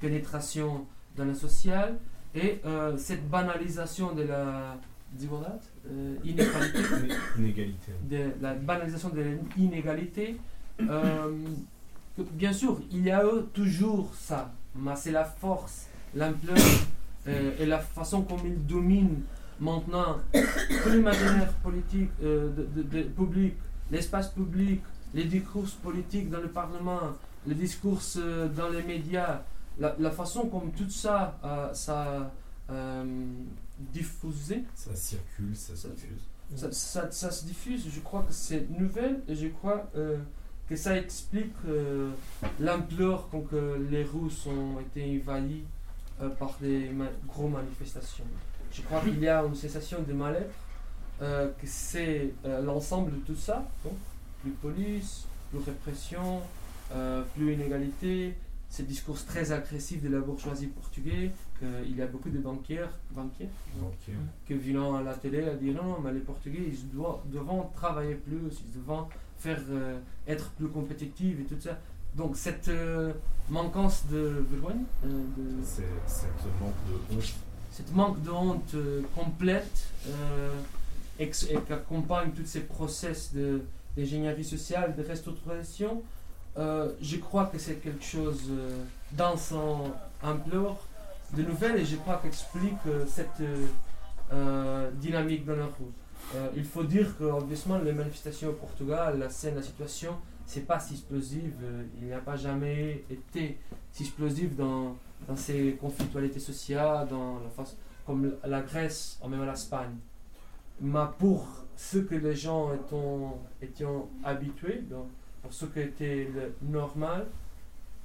pénétration 0.00 0.86
dans 1.16 1.24
le 1.24 1.34
social, 1.34 1.98
et 2.34 2.60
euh, 2.64 2.96
cette 2.96 3.28
banalisation 3.28 4.14
de 4.14 4.22
la 4.22 4.78
inégalité, 6.24 6.78
de 8.10 8.30
la 8.40 8.54
banalisation 8.54 9.10
de 9.10 9.22
l'inégalité, 9.56 10.38
bien 12.18 12.52
sûr, 12.52 12.80
il 12.90 13.04
y 13.04 13.10
a 13.10 13.22
toujours 13.52 14.14
ça, 14.14 14.52
mais 14.74 14.96
c'est 14.96 15.12
la 15.12 15.24
force, 15.24 15.86
l'ampleur 16.14 16.56
euh, 17.28 17.52
et 17.58 17.66
la 17.66 17.78
façon 17.78 18.22
comme 18.22 18.40
ils 18.44 18.66
dominent 18.66 19.22
maintenant 19.60 20.18
tout 20.32 20.90
l'imaginaire 20.90 21.52
politique 21.62 22.10
euh, 22.22 22.50
de, 22.54 23.02
public, 23.02 23.54
l'espace 23.90 24.28
public, 24.30 24.82
les 25.14 25.24
discours 25.24 25.66
politiques 25.82 26.30
dans 26.30 26.40
le 26.40 26.48
Parlement, 26.48 27.00
les 27.46 27.54
discours 27.54 28.00
euh, 28.16 28.48
dans 28.48 28.68
les 28.68 28.82
médias, 28.82 29.42
la, 29.78 30.10
façon 30.10 30.48
comme 30.48 30.70
tout 30.72 30.90
ça, 30.90 31.38
ça 31.72 32.30
diffusé. 33.78 34.64
Ça 34.74 34.94
circule, 34.94 35.56
ça 35.56 35.74
se 35.74 35.88
diffuse. 35.88 36.22
Ça, 36.54 37.10
ça, 37.10 37.30
se 37.30 37.46
diffuse, 37.46 37.86
je 37.90 38.00
crois 38.00 38.22
que 38.22 38.32
c'est 38.32 38.68
nouvelle 38.78 39.22
et 39.26 39.34
je 39.34 39.48
crois 39.48 39.90
que 40.72 40.78
ça 40.78 40.96
explique 40.96 41.52
euh, 41.68 42.08
l'ampleur 42.58 43.28
quand 43.30 43.42
que 43.42 43.86
les 43.90 44.04
Russes 44.04 44.46
ont 44.46 44.80
été 44.80 45.20
envahis 45.22 45.64
euh, 46.22 46.30
par 46.30 46.56
des 46.62 46.90
gros 47.28 47.48
manifestations. 47.48 48.24
Je 48.72 48.80
crois 48.80 49.00
qu'il 49.00 49.20
y 49.20 49.28
a 49.28 49.42
une 49.42 49.54
sensation 49.54 50.00
de 50.00 50.14
mal-être, 50.14 50.54
euh, 51.20 51.50
que 51.60 51.66
c'est 51.66 52.32
l'ensemble 52.64 53.10
de 53.12 53.18
tout 53.18 53.36
ça, 53.36 53.68
donc, 53.84 53.92
plus 54.40 54.52
police, 54.52 55.26
plus 55.50 55.58
répression, 55.58 56.40
plus 57.34 57.52
inégalité, 57.52 58.34
ce 58.70 58.80
discours 58.80 59.22
très 59.26 59.52
agressif 59.52 60.02
de 60.02 60.08
la 60.08 60.20
bourgeoisie 60.20 60.68
portugaise, 60.68 61.32
qu'il 61.58 61.94
y 61.94 62.00
a 62.00 62.06
beaucoup 62.06 62.30
de 62.30 62.38
banquiers, 62.38 62.88
banquiers, 63.10 63.50
qui 64.46 64.54
viennent 64.54 64.94
à 64.96 65.02
la 65.02 65.12
télé 65.12 65.46
à 65.46 65.54
dire 65.54 65.74
non, 65.74 66.00
mais 66.02 66.14
les 66.14 66.20
Portugais, 66.20 66.64
ils 66.66 66.88
doivent, 66.88 67.20
devront 67.26 67.68
travailler 67.76 68.14
plus, 68.14 68.62
ils 68.64 68.78
devront 68.78 69.06
faire 69.42 69.60
euh, 69.70 69.98
être 70.26 70.50
plus 70.50 70.68
compétitive 70.68 71.40
et 71.40 71.44
tout 71.44 71.60
ça. 71.60 71.78
Donc 72.14 72.36
cette 72.36 72.68
euh, 72.68 73.12
manquance 73.48 74.04
de 74.10 74.44
vergogne, 74.50 74.84
euh, 75.04 75.08
cette 76.06 76.26
manque 76.60 76.74
de 76.88 77.16
honte, 77.16 77.34
cette 77.70 77.94
manque 77.94 78.22
de 78.22 78.30
honte 78.30 78.74
complète 79.14 79.88
et 81.18 81.30
qui 81.30 81.56
accompagne 81.70 82.30
tous 82.32 82.46
ces 82.46 82.60
process 82.60 83.32
de 83.34 83.62
d'ingénierie 83.96 84.44
sociale, 84.44 84.94
de 84.96 85.02
restructuration, 85.02 86.02
euh, 86.58 86.92
je 87.00 87.16
crois 87.16 87.46
que 87.46 87.58
c'est 87.58 87.76
quelque 87.76 88.04
chose 88.04 88.42
euh, 88.50 88.84
dans 89.12 89.36
son 89.36 89.90
ampleur 90.22 90.76
de 91.34 91.42
nouvelles 91.42 91.78
et 91.78 91.84
je 91.84 91.96
crois 91.96 92.20
qu'explique 92.22 92.74
euh, 92.86 93.06
cette 93.06 93.42
dynamique 95.00 95.44
dans 95.44 95.56
la 95.56 95.66
rue. 96.32 96.38
il 96.56 96.64
faut 96.64 96.84
dire 96.84 97.16
que, 97.18 97.24
obviousment, 97.24 97.78
les 97.78 97.92
manifestations 97.92 98.50
au 98.50 98.54
Portugal, 98.54 99.18
la 99.18 99.30
scène, 99.30 99.54
la 99.56 99.62
situation, 99.62 100.16
c'est 100.46 100.66
pas 100.66 100.78
si 100.78 100.94
explosive. 100.94 101.54
il 102.00 102.06
n'y 102.06 102.12
a 102.12 102.18
pas 102.18 102.36
jamais 102.36 103.04
été 103.10 103.58
si 103.90 104.02
explosif 104.02 104.54
dans, 104.56 104.96
ces 105.36 105.78
conflictualités 105.80 106.40
sociales, 106.40 107.08
dans 107.08 107.34
la 107.34 107.64
comme 108.04 108.32
la 108.44 108.60
Grèce 108.62 109.18
ou 109.22 109.28
même 109.28 109.46
l'Espagne. 109.46 109.94
Mais 110.80 110.98
pour 111.18 111.46
ce 111.76 111.98
que 111.98 112.16
les 112.16 112.34
gens 112.34 112.70
étaient, 113.60 113.86
habitués, 114.24 114.82
pour 115.42 115.52
ce 115.52 115.66
qui 115.66 115.80
était 115.80 116.28
normal, 116.60 117.26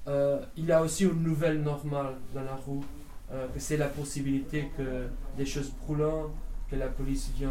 euh, 0.08 0.40
il 0.56 0.66
y 0.66 0.72
a 0.72 0.82
aussi 0.82 1.04
une 1.04 1.22
nouvelle 1.24 1.62
normale 1.62 2.16
dans 2.34 2.44
la 2.44 2.58
euh, 3.32 3.48
que 3.50 3.60
c'est 3.60 3.78
la 3.78 3.90
possibilité 3.90 4.72
que 4.78 5.08
des 5.38 5.46
choses 5.46 5.72
brûlantes, 5.84 6.32
que 6.70 6.76
la 6.76 6.88
police 6.88 7.30
vient 7.38 7.50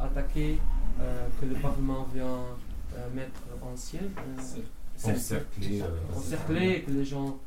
attaquer, 0.00 0.58
euh, 1.00 1.26
que 1.40 1.46
le 1.46 1.54
Parlement 1.54 2.06
vient 2.14 2.40
mettre 3.14 3.40
en 3.62 3.76
ciel. 3.76 4.10
encercler, 5.04 5.82
encercler, 6.14 6.82
que 6.82 6.90
les 6.90 7.04
gens 7.04 7.38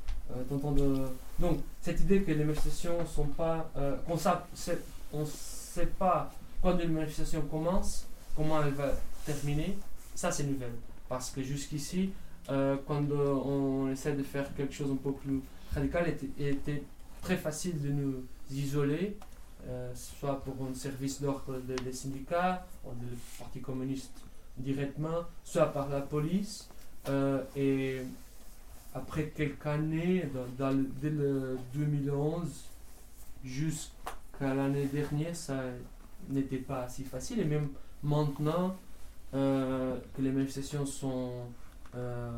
t'entendent. 0.47 1.09
Donc, 1.39 1.59
cette 1.81 1.99
idée 2.01 2.21
que 2.21 2.31
les 2.31 2.43
manifestations 2.45 3.05
sont 3.05 3.25
pas. 3.25 3.69
qu'on 4.07 5.19
ne 5.19 5.25
sait 5.25 5.87
pas 5.99 6.31
quand 6.61 6.77
une 6.79 6.93
manifestation 6.93 7.41
commence, 7.41 8.07
comment 8.35 8.63
elle 8.63 8.73
va 8.73 8.91
terminer, 9.25 9.77
ça 10.15 10.31
c'est 10.31 10.43
nouvelle. 10.43 10.73
Parce 11.09 11.31
que 11.31 11.41
jusqu'ici, 11.41 12.11
euh, 12.49 12.77
quand 12.87 13.03
euh, 13.11 13.33
on 13.33 13.89
essaie 13.91 14.13
de 14.13 14.23
faire 14.23 14.53
quelque 14.55 14.73
chose 14.73 14.91
un 14.91 14.95
peu 14.95 15.11
plus 15.11 15.41
radical, 15.73 16.13
il 16.37 16.47
était, 16.47 16.83
très 17.21 17.37
facile 17.37 17.79
de 17.79 17.89
nous 17.89 18.15
isoler, 18.51 19.15
euh, 19.68 19.91
soit 19.96 20.44
pour 20.44 20.56
un 20.70 20.74
service 20.74 21.22
d'ordre 21.22 21.60
des 21.60 21.94
syndicats 21.94 22.65
ou 22.86 22.89
du 22.94 23.08
Parti 23.38 23.62
communiste 23.62 24.13
directement, 24.58 25.25
soit 25.44 25.68
par 25.68 25.89
la 25.89 26.01
police. 26.01 26.70
et 27.56 28.01
après 28.94 29.27
quelques 29.30 29.65
années, 29.65 30.30
dès 31.01 31.10
le 31.10 31.58
2011 31.74 32.48
jusqu'à 33.44 34.53
l'année 34.53 34.86
dernière, 34.86 35.36
ça 35.36 35.63
n'était 36.30 36.58
pas 36.58 36.88
si 36.89 37.03
facile. 37.03 37.39
Et 37.39 37.46
même 37.46 37.70
maintenant 38.03 38.75
euh, 39.34 39.98
que 40.15 40.22
les 40.22 40.32
manifestations 40.32 40.86
sont 40.86 41.32
euh, 41.96 42.30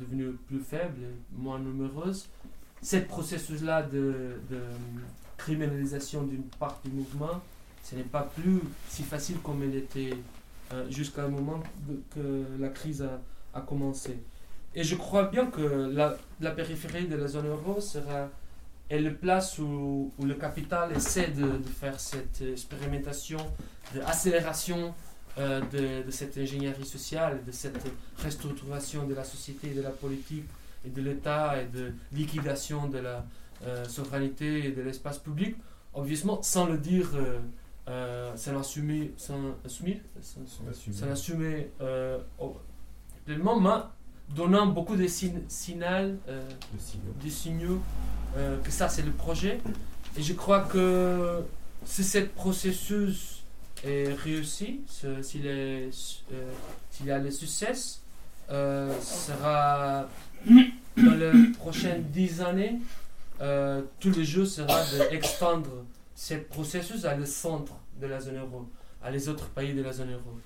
devenues 0.00 0.32
plus 0.46 0.60
faibles, 0.60 1.06
moins 1.32 1.58
nombreuses, 1.58 2.28
ce 2.82 2.96
processus-là 2.98 3.82
de, 3.82 4.38
criminalisation 5.36 6.22
d'une 6.22 6.44
part 6.44 6.80
du 6.84 6.90
mouvement, 6.90 7.42
ce 7.82 7.94
n'est 7.94 8.02
pas 8.02 8.22
plus 8.22 8.60
si 8.88 9.02
facile 9.02 9.38
comme 9.38 9.62
il 9.62 9.76
était 9.76 10.14
euh, 10.72 10.90
jusqu'à 10.90 11.24
un 11.24 11.28
moment 11.28 11.62
que 12.14 12.44
la 12.58 12.68
crise 12.68 13.06
a, 13.54 13.60
commencé. 13.60 14.18
Et 14.74 14.84
je 14.84 14.96
crois 14.96 15.28
bien 15.28 15.46
que 15.46 15.90
la, 16.40 16.50
périphérie 16.50 17.06
de 17.06 17.16
la 17.16 17.26
zone 17.26 17.46
euro 17.46 17.80
sera 17.80 18.28
est 18.90 19.00
la 19.00 19.10
place 19.10 19.58
où, 19.58 20.12
le 20.22 20.34
capital 20.34 20.92
essaie 20.94 21.28
de, 21.28 21.62
faire 21.80 21.98
cette 21.98 22.42
expérimentation, 22.42 23.38
d'accélération 23.94 24.94
euh, 25.38 25.60
de, 25.72 26.04
de, 26.04 26.10
cette 26.10 26.36
ingénierie 26.36 26.84
sociale, 26.84 27.40
de 27.46 27.52
cette 27.52 27.82
restructuration 28.22 29.06
de 29.06 29.14
la 29.14 29.24
société, 29.24 29.68
de 29.68 29.80
la 29.80 29.90
politique 29.90 30.44
et 30.84 30.90
de 30.90 31.00
l'État 31.00 31.54
et 31.60 31.66
de 31.66 31.92
liquidation 32.12 32.88
de 32.88 32.98
la 32.98 33.24
souveraineté 33.88 34.66
et 34.66 34.72
de 34.72 34.82
l'espace 34.82 35.18
public, 35.18 35.56
obviously, 35.94 36.30
sans 36.42 36.66
le 36.66 36.78
dire, 36.78 37.10
euh, 37.14 37.38
euh 37.88 38.36
sans 38.36 38.52
l'assumer, 38.52 39.12
sans 39.16 39.56
assumer, 39.64 40.02
sans, 40.20 41.06
l'assumer 41.06 41.70
pleinement, 43.24 43.60
mais 43.60 43.70
donnant 44.34 44.66
beaucoup 44.66 44.96
de 44.96 45.06
signes, 45.06 45.42
signal, 45.48 46.18
de 46.26 46.78
signaux, 46.78 47.14
de 47.24 47.30
signaux 47.30 47.82
euh, 48.36 48.58
que 48.62 48.70
ça 48.70 48.88
c'est 48.88 49.02
le 49.02 49.12
projet. 49.12 49.60
Et 50.18 50.22
je 50.22 50.34
crois 50.34 50.60
que 50.60 51.42
si 51.84 52.04
ce 52.04 52.18
processus 52.18 53.42
est 53.84 54.12
réussi, 54.12 54.80
s'il 55.22 55.42
euh, 55.46 55.90
y 57.04 57.10
a 57.10 57.18
le 57.18 57.30
succès, 57.30 57.72
euh, 58.50 58.92
sera 59.00 60.08
dans 60.96 61.14
les 61.14 61.52
prochaines 61.58 62.02
dix 62.10 62.40
années, 62.40 62.78
euh, 63.40 63.82
tout 64.00 64.10
le 64.10 64.22
jeu 64.22 64.44
sera 64.46 64.82
d'extendre 65.10 65.84
ce 66.14 66.34
processus 66.34 67.04
à 67.04 67.14
le 67.14 67.26
centre 67.26 67.74
de 68.00 68.06
la 68.06 68.20
zone 68.20 68.38
euro, 68.38 68.68
à 69.02 69.10
les 69.10 69.28
autres 69.28 69.48
pays 69.48 69.74
de 69.74 69.82
la 69.82 69.92
zone 69.92 70.12
euro. 70.12 70.38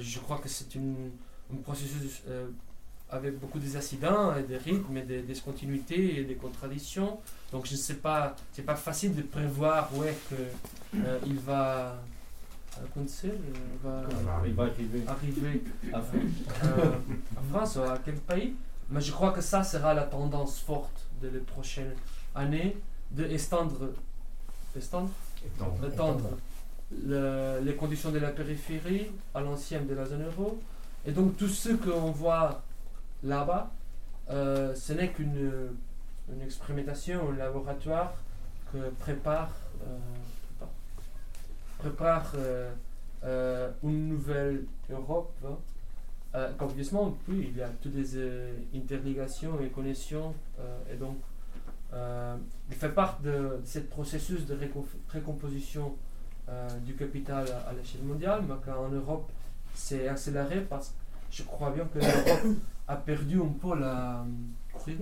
je 0.00 0.18
crois 0.20 0.38
que 0.38 0.48
c'est 0.48 0.76
un 0.76 1.56
processus 1.62 2.22
avec 3.10 3.38
beaucoup 3.38 3.58
d'accidents, 3.58 4.34
et 4.36 4.42
des 4.42 4.56
rythmes, 4.56 4.96
et 4.96 5.02
des 5.02 5.22
discontinuités 5.22 6.20
et 6.20 6.24
des 6.24 6.34
contradictions. 6.34 7.18
Donc 7.52 7.66
je 7.66 7.72
ne 7.72 7.78
sais 7.78 7.94
pas, 7.94 8.34
c'est 8.52 8.62
pas 8.62 8.74
facile 8.74 9.14
de 9.14 9.22
prévoir 9.22 9.88
où 9.94 10.02
est 10.04 10.18
que 10.28 10.34
euh, 10.96 11.18
il 11.26 11.38
va 11.38 11.96
euh, 12.76 12.86
va, 13.84 14.02
il 14.44 14.54
va 14.54 14.64
arriver, 14.64 15.02
arriver 15.06 15.62
à, 15.92 15.98
euh, 15.98 16.92
France 17.50 17.76
ou 17.76 17.82
à 17.82 17.98
quel 18.04 18.16
pays? 18.16 18.54
Mais 18.90 19.00
je 19.00 19.12
crois 19.12 19.32
que 19.32 19.40
ça 19.40 19.62
sera 19.62 19.94
la 19.94 20.02
tendance 20.02 20.58
forte 20.58 21.03
de 21.22 21.28
les 21.28 21.40
prochaines 21.40 21.94
années 22.34 22.76
de 23.10 23.24
étendre, 23.24 23.90
étendre, 24.76 25.10
étendre, 25.86 26.30
les 27.62 27.74
conditions 27.76 28.10
de 28.10 28.18
la 28.18 28.30
périphérie 28.30 29.10
à 29.34 29.40
l'ancienne 29.40 29.86
de 29.86 29.94
la 29.94 30.06
zone 30.06 30.24
euro. 30.24 30.60
Et 31.06 31.12
donc 31.12 31.36
tout 31.36 31.48
ce 31.48 31.70
qu'on 31.70 32.10
voit 32.10 32.62
là-bas, 33.22 33.70
euh, 34.30 34.74
ce 34.74 34.92
n'est 34.94 35.10
qu'une 35.10 35.70
une 36.32 36.42
expérimentation, 36.42 37.30
un 37.30 37.36
laboratoire 37.36 38.14
que 38.72 38.90
prépare, 38.98 39.50
euh, 39.86 40.64
prépare 41.78 42.32
euh, 43.24 43.70
une 43.82 44.08
nouvelle 44.08 44.64
Europe. 44.90 45.32
Hein. 45.44 45.56
Obviously, 46.60 46.98
puis 47.26 47.48
il 47.48 47.56
y 47.56 47.62
a 47.62 47.68
toutes 47.80 47.94
les 47.94 48.18
interligations 48.74 49.60
et 49.60 49.68
connexions, 49.68 50.34
et 50.92 50.96
donc 50.96 51.16
il 52.70 52.76
fait 52.76 52.88
partie 52.88 53.22
de, 53.22 53.60
ce 53.64 53.78
processus 53.80 54.44
de 54.46 54.56
récomposition 55.12 55.94
du 56.84 56.94
capital 56.94 57.46
à, 57.50 57.70
à 57.70 57.72
l'échelle 57.72 58.02
mondiale, 58.02 58.42
mais 58.48 58.54
qu'en 58.64 58.88
Europe, 58.88 59.30
c'est 59.74 60.08
accéléré 60.08 60.60
parce 60.62 60.88
que 60.88 60.94
je 61.30 61.42
crois 61.42 61.70
bien 61.70 61.84
que 61.86 61.98
l'Europe 61.98 62.56
a 62.88 62.96
perdu 62.96 63.40
un 63.40 63.52
peu 63.60 63.78
la, 63.78 64.24
euh, 64.88 64.92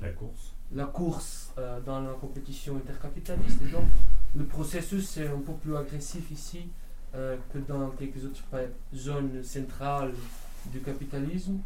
la 0.00 0.10
course, 0.10 0.54
la 0.72 0.84
course 0.86 1.52
euh, 1.58 1.80
dans 1.80 2.00
la 2.00 2.12
compétition 2.14 2.76
intercapitaliste. 2.76 3.60
Et 3.62 3.70
donc, 3.70 3.84
le 4.34 4.44
processus 4.44 5.16
est 5.18 5.28
un 5.28 5.40
peu 5.40 5.52
plus 5.52 5.76
agressif 5.76 6.30
ici 6.30 6.68
euh, 7.16 7.36
que 7.52 7.58
dans 7.58 7.90
quelques 7.90 8.24
autres 8.24 8.42
zones 8.94 9.42
centrales 9.42 10.12
du 10.66 10.80
capitalisme. 10.80 11.58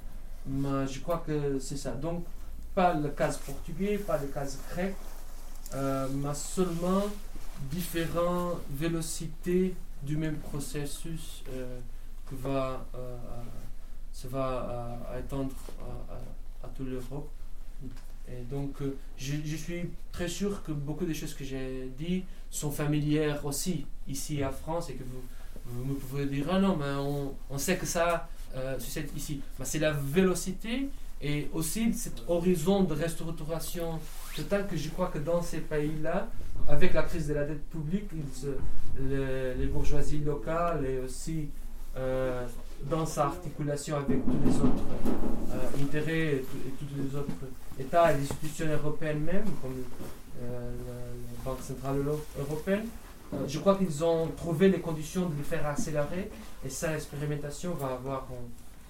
Mais 0.47 0.87
je 0.87 1.01
crois 1.01 1.23
que 1.27 1.59
c'est 1.59 1.77
ça. 1.77 1.91
Donc, 1.93 2.25
pas 2.75 2.95
le 2.95 3.09
cas 3.11 3.33
portugais, 3.45 3.99
pas 3.99 4.19
le 4.19 4.29
cas 4.29 4.47
grec, 4.71 4.95
mais 5.75 6.35
seulement 6.35 7.03
différentes 7.71 8.61
vélocités 8.71 9.75
du 10.03 10.17
même 10.17 10.37
processus 10.37 11.43
que 12.27 12.35
va 12.37 12.87
ça 14.21 14.29
va 14.29 14.99
étendre 15.19 15.55
à, 16.63 16.69
toute 16.69 16.89
l'Europe. 16.89 17.31
Et 18.29 18.43
donc, 18.51 18.81
euh, 18.83 18.97
je, 19.17 19.35
je, 19.45 19.57
suis 19.57 19.91
très 20.13 20.29
sûr 20.29 20.63
que 20.63 20.73
beaucoup 20.73 21.05
des 21.05 21.15
choses 21.15 21.35
que 21.35 21.43
j'ai 21.43 21.91
dit 21.99 22.25
sont 22.51 22.71
familières 22.71 23.45
aussi 23.45 23.87
ici 24.07 24.45
en 24.45 24.53
France 24.53 24.91
et 24.91 24.95
que 24.95 25.03
vous, 25.03 25.23
vous 25.73 25.85
me 25.85 25.95
pouvez 25.95 26.27
dire 26.27 26.47
ah 26.51 26.59
non, 26.59 26.77
mais 26.77 26.93
on, 27.51 27.59
sait 27.59 27.77
que 27.77 27.87
ça 27.87 28.29
euh, 28.57 28.79
succède 28.79 29.09
ici. 29.17 29.41
Mais 29.59 29.65
c'est 29.65 29.79
la 29.79 29.93
vélocité 29.93 30.89
et 31.23 31.49
aussi 31.53 31.93
cet 31.93 32.23
horizon 32.29 32.85
de 32.85 32.95
restauration 32.95 33.99
totale 34.35 34.67
que 34.67 34.77
je 34.77 34.89
crois 34.89 35.09
que 35.09 35.19
dans 35.19 35.43
ces 35.43 35.59
pays-là, 35.59 36.29
avec 36.69 36.95
la 36.95 37.03
crise 37.03 37.29
de 37.29 37.35
la 37.35 37.45
dette 37.45 37.69
publique, 37.69 38.09
les, 38.99 39.67
bourgeoisies 39.67 40.21
locales 40.25 40.85
et 40.87 40.99
aussi 40.99 41.49
euh, 41.97 42.47
dans 42.89 43.05
sa 43.05 43.27
articulation 43.27 43.97
avec 43.97 44.25
tous 44.25 44.39
les 44.47 44.57
autres 44.57 44.85
euh, 45.51 45.83
intérêts 45.83 46.37
et, 46.37 46.45
tous 46.79 46.87
les 46.97 47.19
autres 47.19 47.33
États 47.79 48.13
et 48.13 48.17
les 48.17 48.23
institutions 48.23 48.67
européennes 48.73 49.21
même, 49.21 49.45
comme 49.61 49.75
euh, 50.43 50.73
la 50.87 51.45
Banque 51.45 51.61
centrale 51.63 51.97
européenne, 52.39 52.87
je 53.47 53.59
crois 53.59 53.77
qu'ils 53.77 54.05
ont 54.05 54.29
trouvé 54.37 54.69
les 54.69 54.81
conditions 54.81 55.29
de 55.29 55.37
le 55.37 55.43
faire 55.43 55.67
accélérer 55.67 56.31
et 56.65 56.69
cette 56.69 56.97
expérimentation 56.97 57.75
va 57.75 57.93
avoir 57.93 58.27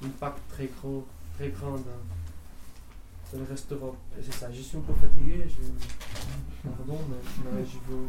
un 0.02 0.06
impact 0.06 0.38
très 0.48 0.66
gros, 0.66 1.06
très 1.36 1.48
grand 1.50 1.72
dans, 1.72 3.38
le 3.38 3.44
restaurant. 3.44 3.94
C'est 4.20 4.34
ça, 4.34 4.50
je 4.50 4.60
suis 4.60 4.76
un 4.76 4.80
peu 4.80 4.94
fatigué, 4.94 5.46
je... 5.46 6.68
pardon, 6.68 6.98
mais, 7.08 7.64
je 7.64 7.92
veux 7.92 8.06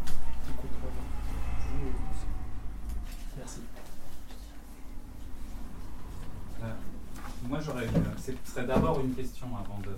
Merci. 3.37 3.61
Euh, 6.63 6.73
moi, 7.47 7.59
j'aurais, 7.59 7.87
ce 8.17 8.31
serait 8.51 8.65
d'abord 8.65 8.99
une 8.99 9.13
question 9.13 9.47
avant 9.55 9.79
de 9.79 9.95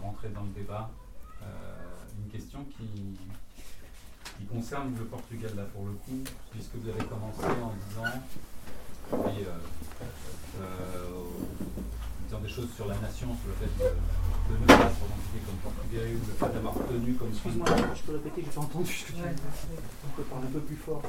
rentrer 0.00 0.28
dans 0.30 0.42
le 0.42 0.50
débat, 0.50 0.90
euh, 1.42 1.46
une 2.24 2.30
question 2.30 2.64
qui, 2.76 3.18
qui 4.38 4.46
concerne 4.46 4.94
le 4.96 5.04
Portugal 5.04 5.50
là 5.56 5.64
pour 5.74 5.84
le 5.86 5.92
coup, 5.92 6.22
puisque 6.50 6.74
vous 6.76 6.88
avez 6.88 7.04
commencé 7.04 7.42
en 7.42 7.74
disant, 7.88 8.14
oui, 9.12 9.44
euh, 9.44 10.62
euh, 10.62 11.24
disant 12.26 12.40
des 12.40 12.48
choses 12.48 12.68
sur 12.76 12.86
la 12.86 12.94
nation, 12.98 13.28
sur 13.34 13.48
le 13.48 13.56
fait 13.58 13.72
de, 13.82 13.90
de 13.90 14.60
ne 14.60 14.66
pas 14.66 14.90
s'identifier 14.94 15.40
comme 15.44 15.56
portugais, 15.72 16.12
le 16.12 16.34
fait 16.38 16.54
d'avoir 16.54 16.74
tenu 16.74 17.14
comme. 17.14 17.28
Excuse-moi, 17.28 17.66
je 17.94 18.02
peux 18.02 18.12
répéter, 18.12 18.42
j'ai 18.44 18.54
pas 18.54 18.60
entendu 18.60 18.92
ce 18.92 19.04
que 19.06 19.12
tu 19.12 19.18
On 19.18 20.16
peut 20.16 20.22
parler 20.22 20.46
un 20.46 20.52
peu 20.52 20.60
plus 20.60 20.76
fort. 20.76 21.02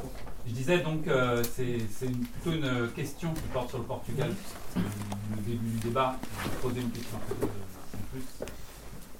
Je 0.48 0.54
disais 0.54 0.80
donc, 0.80 1.08
euh, 1.08 1.44
c'est 1.44 1.78
plutôt 2.08 2.52
une 2.52 2.89
question 2.96 3.34
qui 3.34 3.48
porte 3.54 3.70
sur 3.70 3.78
le 3.80 3.86
Portugal. 3.86 4.34
Le 4.76 5.42
début 5.46 5.70
du 5.70 5.78
débat, 5.88 6.18
je 6.44 6.68
posais 6.68 6.82
une 6.82 6.92
question 6.92 7.18
en, 7.18 7.98
plus 8.12 8.26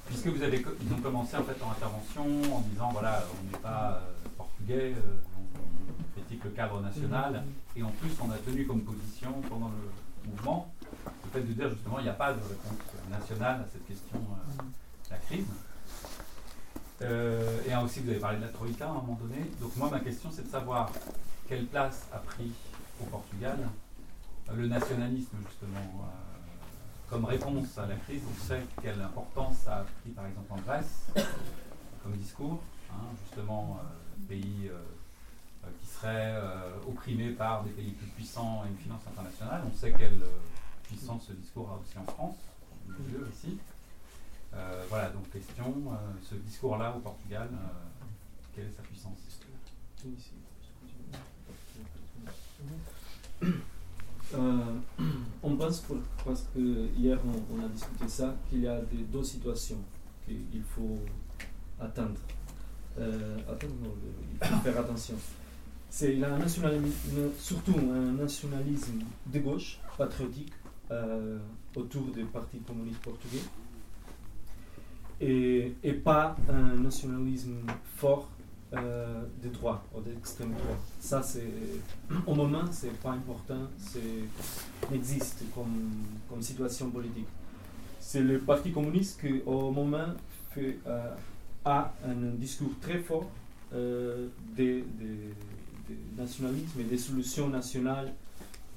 puisque 0.10 0.28
vous 0.28 0.42
avez, 0.42 0.66
ils 0.82 0.94
ont 0.94 1.02
commencé 1.02 1.38
en 1.38 1.44
fait 1.44 1.56
en 1.64 1.72
intervention 1.72 2.24
en 2.54 2.62
disant 2.62 2.90
voilà, 2.92 3.24
on 3.40 3.52
n'est 3.52 3.62
pas 3.62 4.02
euh, 4.02 4.30
portugais, 4.38 4.96
euh, 4.98 5.18
on 5.38 6.20
critique 6.20 6.44
le 6.44 6.50
cadre 6.50 6.82
national, 6.82 7.44
et 7.76 7.84
en 7.84 7.92
plus 7.92 8.12
on 8.22 8.32
a 8.32 8.38
tenu 8.38 8.66
comme 8.66 8.82
position 8.82 9.32
pendant 9.48 9.70
le 9.70 10.32
mouvement 10.32 10.74
le 11.06 11.30
fait 11.32 11.48
de 11.48 11.54
dire 11.54 11.70
justement 11.70 12.00
il 12.00 12.04
n'y 12.04 12.10
a 12.10 12.14
pas 12.14 12.34
de 12.34 12.40
réponse 12.40 12.80
nationale 13.10 13.62
à 13.62 13.68
cette 13.72 13.86
question 13.88 14.18
euh, 14.18 14.64
de 15.06 15.12
la 15.12 15.18
crise. 15.18 15.46
et 17.70 17.84
aussi 17.84 18.00
vous 18.02 18.10
avez 18.10 18.20
parlé 18.20 18.38
de 18.38 18.44
la 18.44 18.50
Troïka 18.50 18.88
à 18.88 18.90
un 18.90 18.94
moment 18.94 19.20
donné. 19.22 19.50
Donc 19.62 19.76
moi 19.78 19.90
ma 19.92 20.00
question 20.00 20.30
c'est 20.34 20.44
de 20.44 20.52
savoir 20.52 20.92
quelle 21.48 21.66
place 21.68 22.08
a 22.12 22.18
pris 22.18 22.52
au 23.02 23.06
Portugal 23.06 23.58
le 24.56 24.68
nationalisme 24.68 25.38
justement 25.48 26.10
comme 27.10 27.26
réponse 27.26 27.78
à 27.78 27.88
la 27.88 27.96
crise, 27.96 28.22
on 28.30 28.48
sait 28.48 28.62
quelle 28.82 29.02
importance 29.02 29.58
ça 29.66 29.78
a 29.78 29.84
pris 29.84 30.12
par 30.12 30.28
exemple 30.28 30.54
en 30.54 30.58
Grèce 30.58 31.08
comme 32.04 32.14
discours, 32.14 32.62
hein, 32.92 33.08
justement 33.24 33.80
euh, 33.82 34.28
pays 34.28 34.70
euh, 34.70 34.78
euh, 35.66 35.68
qui 35.82 35.88
serait 35.88 36.36
opprimé 36.88 37.32
par 37.32 37.64
des 37.64 37.72
pays 37.72 37.92
plus 37.92 38.08
puissants 38.08 38.64
et 38.66 38.70
une 38.70 38.78
finance 38.78 39.02
internationale. 39.08 39.62
On 39.66 39.76
sait 39.76 39.92
quelle 39.92 40.22
puissance 40.84 41.26
ce 41.28 41.34
discours 41.34 41.70
a 41.72 41.76
aussi 41.76 41.98
en 41.98 42.12
France, 42.12 42.38
lieu 42.88 43.28
ici. 43.34 43.58
voilà, 44.90 45.10
donc 45.10 45.30
question, 45.32 45.74
ce 46.22 46.36
discours-là 46.36 46.94
au 46.96 47.00
Portugal, 47.00 47.50
quelle 48.56 48.66
est 48.66 48.76
sa 48.76 48.84
puissance 48.84 49.18
euh, 54.36 54.80
on 55.44 55.56
pense, 55.56 55.84
parce 56.24 56.46
que 56.54 56.88
hier 56.98 57.20
on, 57.26 57.64
a 57.64 57.68
discuté 57.70 58.08
ça, 58.08 58.36
qu'il 58.50 58.62
y 58.62 58.68
a 58.68 58.80
des, 58.82 59.04
deux 59.04 59.24
situations 59.24 59.80
qu'il 60.26 60.64
faut 60.64 61.00
attendre. 61.80 62.20
Euh, 63.00 63.38
attendre 63.50 63.74
il 64.42 64.48
faut 64.48 64.56
faire 64.58 64.80
attention. 64.80 65.16
C'est 65.90 66.18
surtout 67.40 67.76
un 67.92 68.12
nationalisme 68.12 69.00
de 69.26 69.40
gauche, 69.40 69.80
patriotique, 69.98 70.54
euh, 70.92 71.40
autour 71.76 72.12
du 72.12 72.26
Parti 72.26 72.60
communiste 72.60 73.00
portugais, 73.00 73.42
et, 75.22 75.74
et 75.84 75.94
pas 75.94 76.36
un 76.48 76.76
nationalisme 76.76 77.58
fort 77.96 78.30
euh, 78.74 79.24
de 79.42 79.50
droit 79.50 79.84
ou 79.96 80.02
d'extrême 80.02 80.52
droite. 80.52 80.78
Ça, 81.00 81.24
c'est, 81.24 81.52
au 82.28 82.36
moment, 82.36 82.66
c'est 82.72 82.94
pas 83.02 83.12
important, 83.12 83.68
c'est 83.78 84.92
n'existe 84.92 85.44
comme, 85.56 85.92
comme 86.30 86.42
situation 86.42 86.90
politique. 86.92 87.28
C'est 88.00 88.22
le 88.22 88.40
Parti 88.40 88.72
communiste 88.72 89.22
qui, 89.22 89.42
au 89.46 89.72
moment, 89.72 90.08
fait, 90.52 90.80
euh, 90.88 91.14
a 91.66 91.94
un 92.06 92.36
discours 92.38 92.72
très 92.82 93.00
fort 93.00 93.30
euh, 93.74 94.28
des, 94.56 94.84
nationalismes 96.18 96.82
et 96.82 96.84
des 96.84 96.98
solutions 96.98 97.48
nationales 97.50 98.14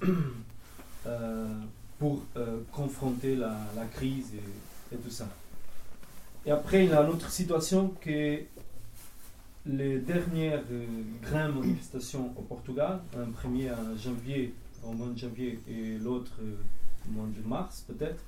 euh, 1.07 1.47
pour 1.99 2.23
confronter 2.73 3.37
la, 3.37 3.55
crise 3.93 4.33
et, 4.35 4.95
et, 4.95 4.99
tout 4.99 5.11
ça. 5.11 5.29
Et 6.47 6.51
après, 6.51 6.85
il 6.85 6.91
y 6.91 6.95
a 6.95 7.03
une 7.03 7.11
autre 7.11 7.31
situation 7.31 7.93
qui 8.03 8.39
les 9.67 9.99
dernières 9.99 10.63
euh, 10.71 10.87
grandes 11.23 11.61
manifestations 11.61 12.33
au 12.37 12.43
Portugal, 12.43 13.01
un 13.17 13.31
premier 13.31 13.71
en 13.71 13.97
janvier, 13.97 14.55
au 14.85 14.93
mois 14.93 15.09
de 15.09 15.19
janvier, 15.19 15.61
et 15.69 15.99
l'autre 15.99 16.33
euh, 16.43 16.57
au 17.09 17.13
mois 17.13 17.27
de 17.27 17.49
mars 17.49 17.85
peut-être, 17.87 18.21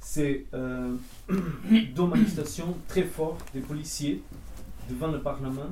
c'est 0.00 0.44
euh, 0.54 0.94
deux 1.94 2.06
manifestations 2.06 2.76
très 2.88 3.02
fortes 3.02 3.44
des 3.54 3.60
policiers 3.60 4.22
devant 4.88 5.08
le 5.08 5.20
Parlement 5.20 5.70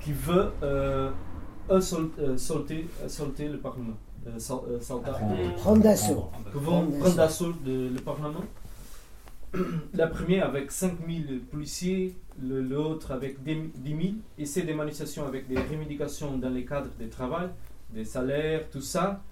qui 0.00 0.12
veulent 0.12 0.52
assaulter, 1.70 2.86
le 3.48 3.58
Parlement. 3.58 3.96
prendre 5.56 5.82
d'assaut. 5.82 6.30
prendre 6.52 7.16
d'assaut 7.16 7.54
le 7.64 8.00
Parlement. 8.00 8.40
La 9.94 10.06
première 10.06 10.46
avec 10.46 10.70
5000 10.70 11.42
policiers, 11.50 12.14
l'autre 12.42 13.10
avec 13.12 13.42
10 13.42 13.54
000, 13.84 14.00
et 14.38 14.46
c'est 14.46 14.62
des 14.62 14.74
manifestations 14.74 15.26
avec 15.26 15.46
des 15.46 15.58
revendications 15.58 16.38
dans 16.38 16.48
les 16.48 16.64
cadres 16.64 16.90
de 16.98 17.06
travail, 17.06 17.48
des 17.90 18.04
salaires, 18.04 18.68
tout 18.70 18.80
ça. 18.80 19.22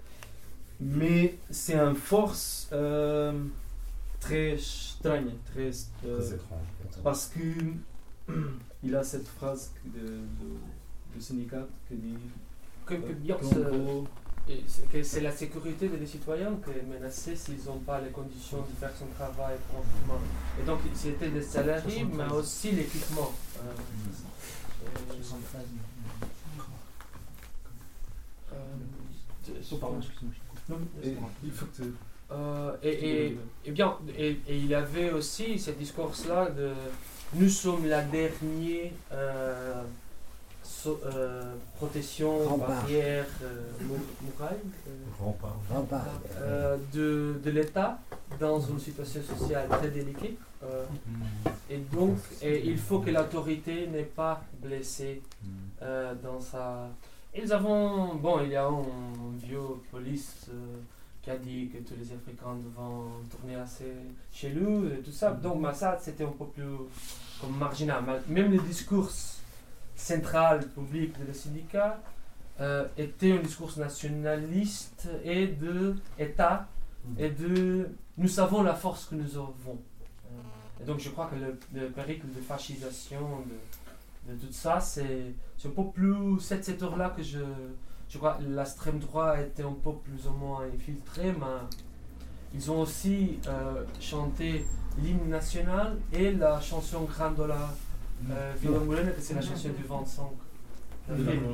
Mais 0.79 1.35
c'est 1.49 1.75
une 1.75 1.95
force 1.95 2.69
euh, 2.71 3.33
très 4.19 4.57
strange, 4.57 5.31
très, 5.53 5.71
euh, 6.05 6.19
étrange. 6.19 6.67
Parce 7.03 7.27
que 7.27 8.31
il 8.83 8.95
a 8.95 9.03
cette 9.03 9.27
phrase 9.27 9.71
de, 9.85 9.99
de, 9.99 11.15
de 11.15 11.19
syndicat 11.19 11.67
qui 11.87 11.95
dit 11.95 12.15
que, 12.85 12.93
euh, 12.95 14.01
c'est 15.03 15.21
la 15.21 15.31
sécurité 15.31 15.87
des 15.87 16.05
citoyens 16.05 16.57
qui 16.63 16.71
est 16.71 16.83
menacée 16.83 17.35
s'ils 17.35 17.63
n'ont 17.65 17.79
pas 17.79 18.01
les 18.01 18.09
conditions 18.09 18.59
de 18.59 18.79
faire 18.79 18.91
son 18.97 19.07
travail 19.17 19.55
proprement. 19.69 20.21
Et 20.59 20.65
donc, 20.65 20.79
c'était 20.93 21.29
des 21.29 21.41
salariés, 21.41 22.05
mais 22.05 22.31
aussi 22.33 22.71
l'équipement. 22.71 23.31
et, 32.83 33.37
bien, 33.71 33.97
et, 34.17 34.39
il 34.47 34.67
y 34.67 34.75
avait 34.75 35.11
aussi 35.11 35.59
ce 35.59 35.71
discours-là 35.71 36.49
de 36.49 36.71
nous 37.33 37.49
sommes 37.49 37.85
la 37.87 38.01
dernière 38.01 38.91
euh, 39.11 39.83
euh, 40.87 41.55
protection, 41.75 42.57
barrière, 42.57 43.25
euh, 43.43 43.71
euh, 46.41 46.77
de, 46.93 47.39
de 47.43 47.51
l'État 47.51 47.99
dans 48.39 48.59
une 48.59 48.79
situation 48.79 49.21
sociale 49.21 49.67
très 49.69 49.89
délicate. 49.89 50.31
et 51.69 51.77
donc, 51.77 52.17
et 52.41 52.65
il 52.65 52.77
faut 52.77 52.99
que 52.99 53.11
l'autorité 53.11 53.87
n'est 53.87 54.03
pas 54.03 54.41
blessée 54.61 55.21
dans 55.81 56.39
sa. 56.39 56.89
Ils 57.35 57.51
avons, 57.53 58.15
bon, 58.15 58.41
il 58.43 58.51
y 58.51 58.55
a 58.55 58.65
un 58.65 58.83
vieux 59.37 59.59
police 59.91 60.47
qui 61.21 61.29
a 61.29 61.37
dit 61.37 61.69
que 61.69 61.77
tous 61.77 61.93
les 61.99 62.11
Africains 62.11 62.57
vont 62.75 63.05
tourner 63.29 63.55
assez 63.55 63.93
chez 64.31 64.51
nous 64.51 64.87
et 64.87 64.99
tout 65.01 65.11
ça. 65.11 65.31
Donc, 65.31 65.63
ça, 65.73 65.97
c'était 66.01 66.23
un 66.23 66.33
peu 66.37 66.45
plus 66.45 66.63
comme 67.39 67.57
marginal. 67.57 68.03
Même 68.27 68.51
les 68.51 68.59
discours 68.59 69.09
centrale 70.01 70.67
publique 70.67 71.19
de 71.19 71.27
le 71.27 71.33
syndicat 71.33 71.99
euh, 72.59 72.87
était 72.97 73.31
un 73.31 73.41
discours 73.41 73.71
nationaliste 73.77 75.07
et 75.23 75.47
de 75.47 75.95
État 76.17 76.67
et 77.17 77.29
de 77.29 77.89
nous 78.17 78.27
savons 78.27 78.63
la 78.63 78.73
force 78.73 79.05
que 79.05 79.15
nous 79.15 79.37
avons. 79.37 79.79
Euh, 80.25 80.81
et 80.81 80.85
donc 80.85 80.99
je 80.99 81.09
crois 81.09 81.27
que 81.27 81.35
le, 81.35 81.87
périple 81.89 82.27
de 82.27 82.41
fascisation 82.41 83.43
de, 84.27 84.35
tout 84.35 84.51
ça, 84.51 84.79
c'est 84.79 85.33
un 85.65 85.69
peu 85.69 85.85
plus 85.89 86.39
cette 86.39 86.63
secteur-là 86.63 87.13
que 87.15 87.23
je, 87.23 87.39
je 88.09 88.17
crois 88.17 88.37
l'extrême 88.41 88.99
droite 88.99 89.39
était 89.47 89.63
un 89.63 89.73
peu 89.73 89.93
plus 89.93 90.27
ou 90.27 90.33
moins 90.33 90.65
infiltré, 90.73 91.31
mais 91.31 91.59
ils 92.53 92.71
ont 92.71 92.81
aussi 92.81 93.39
euh, 93.47 93.83
chanté 93.99 94.65
l'hymne 94.97 95.29
national 95.29 95.97
et 96.11 96.31
la 96.31 96.59
chanson 96.59 97.03
Grandola 97.03 97.69
euh, 98.29 98.53
c'est 99.19 99.33
la 99.33 99.41
chanson 99.41 99.69
du 99.69 99.83
25. 99.83 100.23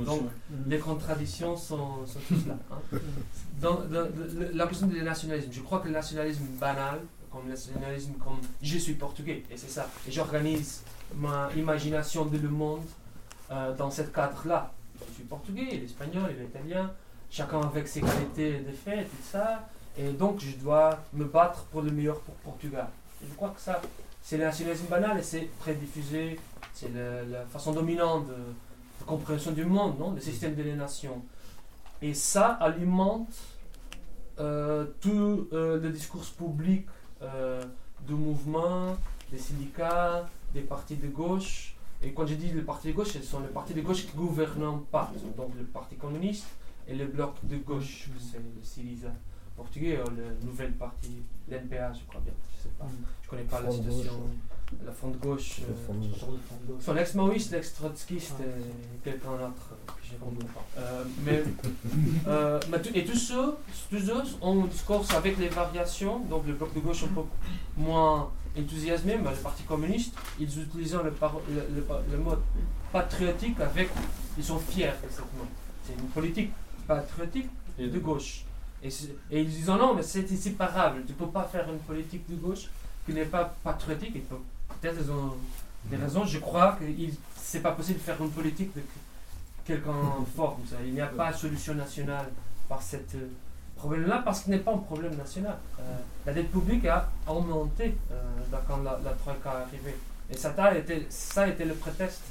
Donc, 0.06 0.22
les 0.68 0.78
contradictions 0.80 1.56
sont, 1.56 2.06
sont 2.06 2.20
tous 2.28 2.46
là. 2.48 2.58
hein. 2.72 2.78
Dans, 3.62 3.74
dans- 3.86 4.02
le- 4.02 4.52
la 4.54 4.68
question 4.68 4.86
du 4.86 5.02
nationalisme, 5.02 5.50
je 5.52 5.62
crois 5.62 5.80
que 5.80 5.88
le 5.88 5.94
nationalisme 5.94 6.44
banal, 6.60 7.00
comme 7.32 7.46
le 7.46 7.52
nationalisme 7.52 8.14
comme 8.24 8.38
je 8.62 8.78
suis 8.78 8.94
portugais, 8.94 9.44
et 9.50 9.58
c'est 9.58 9.70
ça, 9.72 9.90
et 10.08 10.12
j'organise 10.12 10.84
ma 11.16 11.50
imagination 11.56 12.26
de 12.26 12.38
le 12.38 12.50
monde 12.50 12.84
euh, 13.50 13.74
dans 13.76 13.90
ce 13.90 14.04
cadre-là. 14.04 14.72
Je 15.10 15.14
suis 15.16 15.24
portugais, 15.24 15.68
il 15.72 15.82
est 15.82 15.86
espagnol, 15.86 16.32
il 16.36 16.44
est 16.44 16.46
italien, 16.46 16.92
chacun 17.32 17.62
avec 17.62 17.88
ses 17.88 18.02
qualités 18.02 18.60
de 18.60 18.72
fait, 18.72 19.06
tout 19.06 19.24
ça, 19.32 19.68
et 19.98 20.10
donc 20.10 20.40
je 20.40 20.56
dois 20.58 21.00
me 21.14 21.26
battre 21.26 21.64
pour 21.72 21.82
le 21.82 21.90
meilleur 21.90 22.20
pour 22.20 22.36
Portugal. 22.36 22.88
Et 23.24 23.26
je 23.28 23.34
crois 23.36 23.50
que 23.50 23.60
ça, 23.62 23.82
c'est 24.28 24.36
le 24.36 24.44
nationalisme 24.44 24.88
banal 24.88 25.18
et 25.18 25.24
c'est 25.24 25.48
très 25.58 25.74
diffusé, 25.74 26.38
c'est 26.74 26.92
la 26.94 27.46
façon 27.46 27.72
dominante 27.72 28.28
de, 28.28 28.34
compréhension 29.06 29.54
du 29.54 29.64
monde, 29.64 29.98
non 29.98 30.12
le 30.12 30.20
système 30.20 30.54
des 30.54 30.74
nations. 30.74 31.24
Et 32.02 32.14
ça 32.14 32.48
alimente 32.60 33.34
euh, 34.42 34.88
tout 35.00 35.48
euh, 35.54 35.80
le 35.80 35.90
discours 35.92 36.26
public 36.26 36.88
euh, 37.22 37.64
du 38.06 38.16
mouvement, 38.16 38.98
des 39.32 39.38
syndicats, 39.38 40.28
des 40.54 40.60
partis 40.60 40.98
de 40.98 41.08
gauche. 41.08 41.78
Et 42.04 42.12
quand 42.12 42.28
je 42.28 42.34
dis 42.34 42.52
les 42.52 42.64
partis 42.64 42.90
de 42.90 42.94
gauche, 42.94 43.14
ce 43.14 43.22
sont 43.22 43.40
les 43.40 43.48
partis 43.48 43.76
de 43.76 43.82
gauche 43.82 44.08
qui 44.08 44.18
ne 44.18 44.24
gouvernent 44.24 44.84
pas. 44.92 45.10
Donc 45.38 45.54
le 45.58 45.64
Parti 45.64 45.96
communiste 45.96 46.48
et 46.86 46.96
le 46.96 47.06
bloc 47.06 47.36
de 47.44 47.56
gauche, 47.56 48.10
c'est 48.20 48.40
le 48.40 48.62
Syriza 48.62 49.08
portugais, 49.58 50.00
ou 50.06 50.10
le 50.12 50.46
nouvel 50.48 50.72
parti, 50.74 51.12
l'NPA, 51.50 51.92
je 51.94 52.06
crois 52.08 52.22
bien. 52.24 52.34
Je 52.58 52.64
sais 52.64 52.70
pas. 52.80 52.86
Je 53.24 53.30
connais 53.30 53.44
pas 53.44 53.62
la 53.62 53.72
situation. 53.72 54.14
gauche, 54.14 54.82
La 54.86 54.92
front 54.92 55.10
de 55.10 55.18
gauche. 55.18 55.62
Le 55.68 55.74
euh, 56.92 56.94
l'ex-maoïste, 56.94 57.52
l'ex-trotskiste 57.52 58.36
et 58.42 59.04
quelqu'un 59.04 59.32
d'autre 59.32 59.68
euh, 59.72 59.92
que 59.92 60.08
je 60.08 60.14
ne 60.14 60.20
comprends 60.20 60.48
pas. 60.56 60.82
Euh, 60.82 61.04
mais, 61.26 61.44
euh, 62.28 62.60
mais 62.70 62.82
tout- 62.82 62.92
et 62.94 63.04
tous 63.06 63.18
ceux, 63.18 63.56
tous 63.90 64.00
ceux 64.00 64.24
ont 64.42 64.64
un 64.64 64.68
discours 64.68 65.06
avec 65.16 65.38
les 65.38 65.50
variations, 65.50 66.20
donc 66.20 66.46
le 66.48 66.54
bloc 66.54 66.74
de 66.74 66.80
gauche 66.80 67.04
un 67.04 67.08
peu 67.08 67.22
moins 67.78 68.30
enthousiasmé, 68.58 69.18
mais 69.24 69.32
le 69.32 69.38
Parti 69.38 69.64
communiste, 69.64 70.14
ils 70.40 70.46
utilisent 70.62 70.94
le, 70.96 71.04
le, 71.04 71.62
le- 71.76 72.12
le 72.12 72.18
mot 72.18 72.36
patriotique 72.92 73.60
avec. 73.60 73.90
Ils 74.38 74.44
sont 74.44 74.60
fiers 74.60 74.92
mot. 75.38 75.46
C'est 75.86 75.94
une 75.94 76.10
politique 76.10 76.52
patriotique 76.88 77.48
Et 77.80 77.88
de 77.88 78.00
gauche. 78.00 78.44
Et, 79.32 79.42
ils 79.42 79.50
disent 79.50 79.68
non, 79.68 79.94
mais 79.94 80.04
c'est 80.04 80.32
inséparable. 80.32 81.04
Tu 81.06 81.14
ne 81.14 81.18
peux 81.18 81.28
pas 81.28 81.44
faire 81.44 81.70
une 81.70 81.80
politique 81.80 82.30
de 82.30 82.36
gauche 82.36 82.70
qui 83.06 83.14
n'est 83.14 83.26
pas 83.26 83.54
patriotique. 83.64 84.28
Peut-être 84.82 84.98
ils 85.02 85.12
ont 85.12 85.34
des 85.86 85.98
raisons. 85.98 86.26
Je 86.26 86.40
crois 86.40 86.78
que 86.80 86.84
c'est 87.36 87.62
pas 87.62 87.72
possible 87.72 88.00
de 88.00 88.04
faire 88.04 88.22
une 88.22 88.32
politique 88.32 88.76
de 88.76 88.82
quelqu'un 89.66 89.92
fort 90.36 90.56
comme 90.56 90.68
ça. 90.68 90.78
Il 90.86 90.94
n'y 90.94 91.02
a 91.02 91.08
pas 91.08 91.32
de 91.32 91.38
solution 91.38 91.74
nationale 91.76 92.28
par 92.68 92.82
ce 92.82 92.98
problème-là 93.76 94.22
parce 94.26 94.42
qu'il 94.42 94.52
n'est 94.52 94.60
pas 94.60 94.74
un 94.74 94.80
problème 94.80 95.16
national. 95.16 95.58
Euh, 95.80 95.84
la 96.26 96.34
dette 96.34 96.52
publique 96.52 96.86
a 96.86 97.10
augmenté 97.28 97.96
euh, 98.12 98.58
quand 98.68 98.78
la, 98.84 99.00
la 99.04 99.12
Troïka 99.12 99.50
est 99.50 99.68
arrivée. 99.68 99.96
Et 100.30 100.36
ça 100.36 100.54
a 100.58 100.76
été, 100.76 101.08
ça 101.10 101.44
a 101.44 101.48
été 101.48 101.64
le 101.64 101.76
prétexte. 101.76 102.22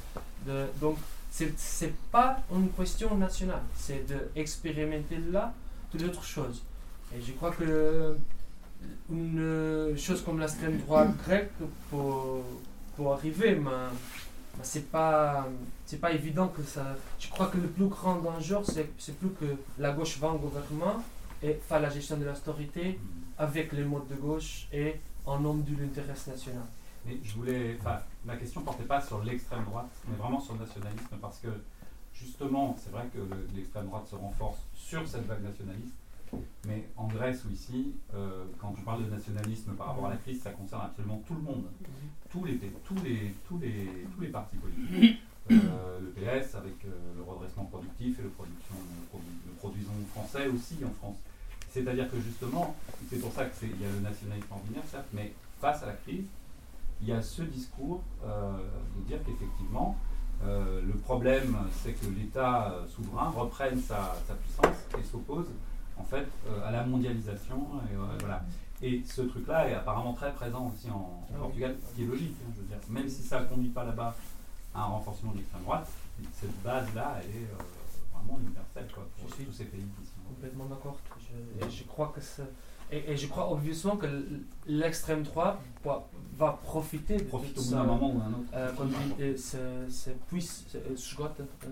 De, 0.46 0.66
donc, 0.80 0.98
c'est 1.30 1.52
c'est 1.58 1.94
pas 2.10 2.38
une 2.52 2.70
question 2.70 3.14
nationale. 3.16 3.62
C'est 3.76 4.04
d'expérimenter 4.34 5.18
là 5.30 5.52
toutes 5.96 6.02
les 6.02 6.08
autres 6.08 6.24
choses. 6.24 6.62
Et 7.14 7.20
je 7.20 7.32
crois 7.32 7.50
que 7.50 8.16
une 9.10 9.94
chose 9.96 10.22
comme 10.22 10.38
l'extrême 10.38 10.78
droite 10.78 11.16
grecque 11.24 11.50
pour, 11.90 12.42
pour 12.96 13.14
arriver, 13.14 13.54
mais, 13.54 13.70
mais 14.56 14.64
c'est 14.64 14.90
pas 14.90 15.46
c'est 15.86 16.00
pas 16.00 16.12
évident 16.12 16.48
que 16.48 16.62
ça. 16.62 16.84
Je 17.18 17.28
crois 17.28 17.46
que 17.46 17.58
le 17.58 17.68
plus 17.68 17.86
grand 17.86 18.16
danger, 18.16 18.58
c'est 18.98 19.18
plus 19.18 19.30
que 19.30 19.56
la 19.78 19.92
gauche 19.92 20.18
va 20.18 20.28
au 20.28 20.38
gouvernement 20.38 21.02
et 21.42 21.54
fait 21.54 21.80
la 21.80 21.90
gestion 21.90 22.16
de 22.16 22.24
l'austérité 22.24 22.98
avec 23.38 23.72
les 23.72 23.84
modes 23.84 24.08
de 24.08 24.16
gauche 24.16 24.66
et 24.72 24.96
en 25.24 25.38
nom 25.38 25.54
de 25.54 25.70
l'intérêt 25.80 26.14
national. 26.26 26.64
Mais 27.06 27.18
je 27.22 27.34
voulais. 27.34 27.78
Ma 28.24 28.36
question 28.36 28.62
portait 28.62 28.84
pas 28.84 29.00
sur 29.00 29.22
l'extrême 29.22 29.64
droite, 29.64 29.90
mais 30.08 30.16
vraiment 30.16 30.40
sur 30.40 30.54
le 30.54 30.60
nationalisme, 30.60 31.16
parce 31.20 31.38
que 31.38 31.48
justement, 32.20 32.76
c'est 32.78 32.90
vrai 32.90 33.06
que 33.12 33.18
le- 33.18 33.48
l'extrême 33.54 33.86
droite 33.86 34.06
se 34.08 34.16
renforce 34.16 34.58
sur 34.74 35.06
cette 35.06 35.26
vague 35.26 35.42
nationaliste, 35.42 35.94
mais 36.66 36.84
en 36.96 37.06
Grèce 37.06 37.44
ou 37.44 37.50
ici, 37.52 37.94
euh, 38.14 38.44
quand 38.60 38.74
je 38.76 38.82
parle 38.82 39.04
de 39.04 39.10
nationalisme 39.10 39.72
par 39.74 39.88
rapport 39.88 40.06
à 40.06 40.10
la 40.10 40.16
crise, 40.16 40.42
ça 40.42 40.50
concerne 40.50 40.82
absolument 40.84 41.22
tout 41.26 41.34
le 41.34 41.40
monde, 41.42 41.64
tous 42.30 42.44
les, 42.44 42.56
tous 42.84 42.94
les, 43.04 43.34
tous 43.46 43.58
les, 43.58 44.28
partis 44.28 44.56
politiques. 44.56 45.20
Euh, 45.48 46.00
le 46.00 46.10
PS 46.10 46.56
avec 46.56 46.84
euh, 46.84 46.90
le 47.16 47.22
redressement 47.22 47.66
productif 47.66 48.18
et 48.18 48.22
le, 48.22 48.30
production, 48.30 48.74
le, 49.14 50.06
français 50.12 50.48
aussi 50.48 50.74
en 50.84 50.90
France. 50.98 51.18
C'est-à-dire 51.70 52.10
que 52.10 52.20
justement, 52.20 52.74
c'est 53.08 53.20
pour 53.20 53.32
ça 53.32 53.44
qu'il 53.46 53.80
y 53.80 53.84
a 53.84 53.88
le 53.88 54.00
nationalisme 54.00 54.48
ordinaire, 54.50 54.82
certes, 54.90 55.06
mais 55.12 55.32
face 55.60 55.84
à 55.84 55.86
la 55.86 55.92
crise, 55.92 56.24
il 57.00 57.06
y 57.06 57.12
a 57.12 57.22
ce 57.22 57.42
discours 57.42 58.02
de 58.24 59.02
dire 59.06 59.18
qu'effectivement, 59.24 59.96
euh, 60.44 60.82
le 60.82 60.92
problème, 60.94 61.56
c'est 61.82 61.92
que 61.92 62.06
l'État 62.06 62.70
euh, 62.72 62.86
souverain 62.88 63.30
reprenne 63.30 63.80
sa, 63.80 64.14
sa 64.28 64.34
puissance 64.34 64.76
et 64.98 65.02
s'oppose 65.04 65.46
en 65.98 66.04
fait 66.04 66.26
euh, 66.48 66.66
à 66.68 66.70
la 66.70 66.84
mondialisation. 66.84 67.58
Et, 67.90 67.96
voilà. 68.20 68.42
et 68.82 69.02
ce 69.06 69.22
truc-là 69.22 69.68
est 69.70 69.74
apparemment 69.74 70.12
très 70.12 70.32
présent 70.32 70.70
aussi 70.74 70.90
en, 70.90 71.26
Ah. 71.34 71.38
Portugal, 71.38 71.74
ce 71.88 71.94
qui 71.96 72.02
est 72.02 72.06
logique. 72.06 72.36
hein, 72.44 72.50
je 72.54 72.60
veux 72.60 72.66
dire. 72.68 72.78
Même 72.90 73.08
si 73.08 73.22
ça 73.22 73.40
ne 73.40 73.46
conduit 73.46 73.70
pas 73.70 73.84
là-bas 73.84 74.14
à 74.74 74.82
un 74.82 74.84
renforcement 74.86 75.32
de 75.32 75.38
l'extrême 75.38 75.62
droite, 75.62 75.88
cette 76.34 76.62
base-là, 76.62 77.20
est 77.24 77.46
vraiment 78.14 78.38
universelle 78.40 78.88
quoi, 78.94 79.06
pour 79.18 79.28
Je 79.30 79.34
suis 79.34 79.44
tous 79.44 79.52
ces 79.52 79.64
pays 79.64 79.80
qui 79.98 80.06
sont. 80.06 80.12
Complètement 80.28 80.66
d'accord. 80.66 80.98
Je, 81.60 81.68
je 81.70 81.84
crois 81.84 82.12
que 82.14 82.20
c'est- 82.20 82.42
et, 82.92 83.12
et 83.12 83.16
je 83.16 83.26
crois 83.26 83.50
obviousment 83.52 83.96
que 83.96 84.06
l- 84.06 84.40
l'extrême 84.66 85.22
droite 85.22 85.58
va, 85.84 86.06
va 86.38 86.58
profiter 86.62 87.16
de 87.16 87.22
Profite 87.24 87.54
tout 87.54 87.60
au 87.60 87.64
bout 87.64 87.70
ça. 87.70 87.76
d'un 87.76 87.84
moment 87.84 88.10
ou 88.14 88.18
d'un 88.18 88.26
autre. 88.28 88.50
Euh, 88.54 88.70
quand 88.76 88.84
il 89.18 89.24
euh, 89.24 89.36
se, 89.36 89.92
se 89.92 90.10
puisse, 90.28 90.64
se- 90.68 90.78
euh, 90.78 90.80
euh, 91.64 91.68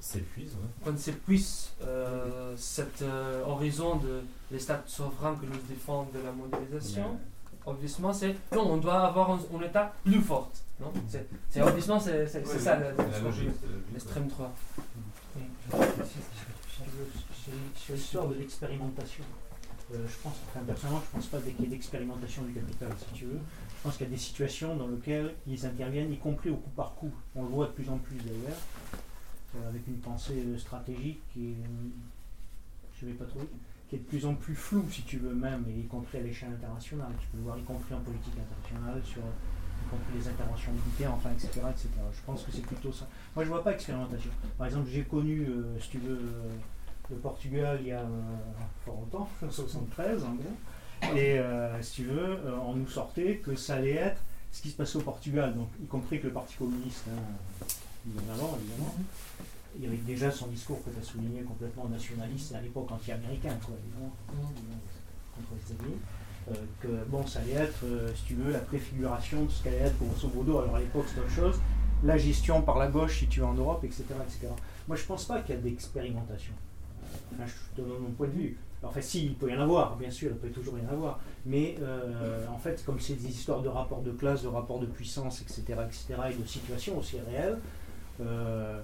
S'épuise, 0.00 0.52
quand 0.84 0.98
s'épuise 0.98 1.70
euh, 1.82 2.54
cet 2.56 3.02
euh, 3.02 3.44
horizon 3.44 3.96
de 3.96 4.22
l'État 4.50 4.82
souverain 4.86 5.34
que 5.34 5.44
nous 5.46 5.60
défendons 5.68 6.08
de 6.14 6.20
la 6.24 6.32
mondialisation, 6.32 7.18
obviously 7.66 8.04
c'est 8.12 8.34
non, 8.54 8.72
on 8.72 8.76
doit 8.78 9.00
avoir 9.06 9.30
un, 9.32 9.40
un 9.56 9.60
État 9.62 9.92
plus 10.04 10.20
fort. 10.20 10.50
Non? 10.80 10.90
C'est, 11.08 11.26
c'est 11.50 11.60
obviously 11.60 11.92
c'est, 12.00 12.26
c'est, 12.26 12.46
c'est 12.46 12.54
Oui, 12.56 12.60
ça 12.62 12.78
oui, 12.78 12.84
c'est 13.12 13.20
c'est 13.30 13.92
l'extrême 13.92 14.28
droite. 14.28 14.50
C'est 17.44 17.76
sur 17.76 17.94
l'histoire 17.94 18.28
de 18.28 18.34
l'expérimentation. 18.34 19.24
Euh, 19.92 20.06
je 20.06 20.22
pense, 20.22 20.34
enfin, 20.48 20.60
personnellement, 20.64 21.02
je 21.10 21.16
ne 21.16 21.22
pense 21.22 21.30
pas 21.30 21.40
qu'il 21.40 21.60
y 21.60 21.64
ait 21.64 21.70
d'expérimentation 21.70 22.42
du 22.42 22.52
capital, 22.52 22.92
si 22.96 23.12
tu 23.12 23.24
veux. 23.24 23.40
Je 23.76 23.82
pense 23.82 23.96
qu'il 23.96 24.06
y 24.06 24.10
a 24.10 24.12
des 24.12 24.18
situations 24.18 24.76
dans 24.76 24.86
lesquelles 24.86 25.34
ils 25.46 25.66
interviennent, 25.66 26.12
y 26.12 26.18
compris 26.18 26.50
au 26.50 26.56
coup 26.56 26.70
par 26.70 26.94
coup. 26.94 27.10
On 27.34 27.42
le 27.42 27.48
voit 27.48 27.66
de 27.66 27.72
plus 27.72 27.88
en 27.88 27.98
plus 27.98 28.16
d'ailleurs, 28.18 28.58
euh, 29.56 29.68
avec 29.68 29.86
une 29.88 29.98
pensée 29.98 30.44
euh, 30.46 30.58
stratégique 30.58 31.20
qui 31.32 31.48
est, 31.48 31.56
je 33.00 33.06
vais 33.06 33.14
pas 33.14 33.24
trop 33.24 33.40
qui 33.88 33.96
est 33.96 33.98
de 33.98 34.04
plus 34.04 34.24
en 34.24 34.36
plus 34.36 34.54
floue, 34.54 34.86
si 34.88 35.02
tu 35.02 35.18
veux 35.18 35.34
même, 35.34 35.64
et 35.68 35.80
y 35.80 35.86
compris 35.86 36.18
à 36.18 36.20
l'échelle 36.20 36.50
internationale. 36.50 37.10
Tu 37.20 37.26
peux 37.26 37.38
le 37.38 37.42
voir, 37.42 37.58
y 37.58 37.62
compris 37.62 37.92
en 37.92 37.98
politique 37.98 38.34
internationale, 38.38 39.02
sur 39.04 39.18
y 39.18 39.90
compris 39.90 40.16
les 40.16 40.28
interventions 40.28 40.70
militaires, 40.70 41.12
enfin, 41.12 41.30
etc., 41.32 41.48
etc. 41.68 41.88
Je 42.12 42.20
pense 42.24 42.44
que 42.44 42.52
c'est 42.52 42.64
plutôt 42.64 42.92
ça. 42.92 43.08
Moi, 43.34 43.44
je 43.44 43.50
vois 43.50 43.64
pas 43.64 43.72
expérimentation. 43.72 44.30
Par 44.56 44.68
exemple, 44.68 44.88
j'ai 44.88 45.02
connu, 45.02 45.44
si 45.80 45.88
tu 45.88 45.98
veux, 45.98 46.20
le 47.10 47.16
Portugal 47.16 47.78
il 47.80 47.88
y 47.88 47.92
a 47.92 48.00
euh, 48.00 48.20
fort 48.84 48.94
longtemps, 48.94 49.28
en 49.46 49.50
73 49.50 50.24
en 50.24 50.34
gros. 50.34 51.16
Et 51.16 51.38
euh, 51.38 51.80
si 51.82 52.02
tu 52.02 52.04
veux, 52.04 52.38
euh, 52.44 52.56
on 52.64 52.74
nous 52.74 52.88
sortait 52.88 53.36
que 53.36 53.54
ça 53.54 53.76
allait 53.76 53.94
être 53.94 54.20
ce 54.52 54.62
qui 54.62 54.70
se 54.70 54.76
passait 54.76 54.96
au 54.96 55.02
Portugal, 55.02 55.54
donc 55.54 55.68
y 55.82 55.86
compris 55.86 56.20
que 56.20 56.26
le 56.26 56.32
Parti 56.32 56.56
communiste, 56.56 57.04
hein, 57.08 57.66
bien 58.04 58.34
avant 58.34 58.58
évidemment, 58.60 58.94
il 59.76 59.84
y 59.84 59.86
avait 59.86 59.96
déjà 59.98 60.30
son 60.30 60.48
discours 60.48 60.82
que 60.84 60.90
tu 60.90 60.98
as 60.98 61.02
souligné 61.02 61.42
complètement 61.42 61.88
nationaliste, 61.88 62.54
à 62.54 62.60
l'époque 62.60 62.90
anti-américain, 62.90 63.56
quoi, 63.64 63.74
évidemment, 63.82 64.12
contre 65.36 65.54
les 65.54 65.72
États-Unis. 65.72 65.96
Euh, 66.50 66.54
que 66.80 66.88
bon, 67.08 67.26
ça 67.26 67.40
allait 67.40 67.52
être, 67.52 67.84
euh, 67.84 68.10
si 68.14 68.24
tu 68.24 68.34
veux, 68.34 68.50
la 68.50 68.58
préfiguration 68.60 69.44
de 69.44 69.50
ce 69.50 69.62
qu'allait 69.62 69.76
être 69.76 69.98
grosso 69.98 70.28
modo, 70.34 70.58
alors 70.58 70.76
à 70.76 70.80
l'époque 70.80 71.04
c'est 71.12 71.20
autre 71.20 71.30
chose, 71.30 71.60
la 72.02 72.16
gestion 72.16 72.62
par 72.62 72.78
la 72.78 72.88
gauche 72.88 73.18
si 73.18 73.26
tu 73.26 73.40
es 73.40 73.42
en 73.42 73.54
Europe, 73.54 73.84
etc. 73.84 74.04
etc. 74.26 74.48
Moi 74.88 74.96
je 74.96 75.04
pense 75.04 75.26
pas 75.26 75.40
qu'il 75.40 75.54
y 75.54 75.58
a 75.58 75.60
d'expérimentation. 75.60 76.54
Je 77.38 77.82
donne 77.82 77.98
mon 78.00 78.10
point 78.10 78.26
de 78.26 78.32
vue. 78.32 78.56
Enfin, 78.82 79.00
si, 79.00 79.26
il 79.26 79.34
peut 79.34 79.50
y 79.50 79.54
en 79.54 79.60
avoir, 79.60 79.96
bien 79.96 80.10
sûr, 80.10 80.30
il 80.30 80.36
peut 80.36 80.48
toujours 80.48 80.78
y 80.78 80.86
en 80.86 80.92
avoir. 80.92 81.20
Mais 81.44 81.76
euh, 81.82 82.46
en 82.48 82.58
fait, 82.58 82.82
comme 82.84 82.98
c'est 82.98 83.14
des 83.14 83.28
histoires 83.28 83.60
de 83.60 83.68
rapports 83.68 84.00
de 84.00 84.10
classe, 84.10 84.42
de 84.42 84.48
rapports 84.48 84.78
de 84.78 84.86
puissance, 84.86 85.42
etc., 85.42 85.62
etc., 85.84 86.14
et 86.30 86.34
de 86.34 86.46
situations 86.46 86.98
aussi 86.98 87.18
réelles, 87.20 87.58
euh, 88.20 88.24
euh, 88.26 88.80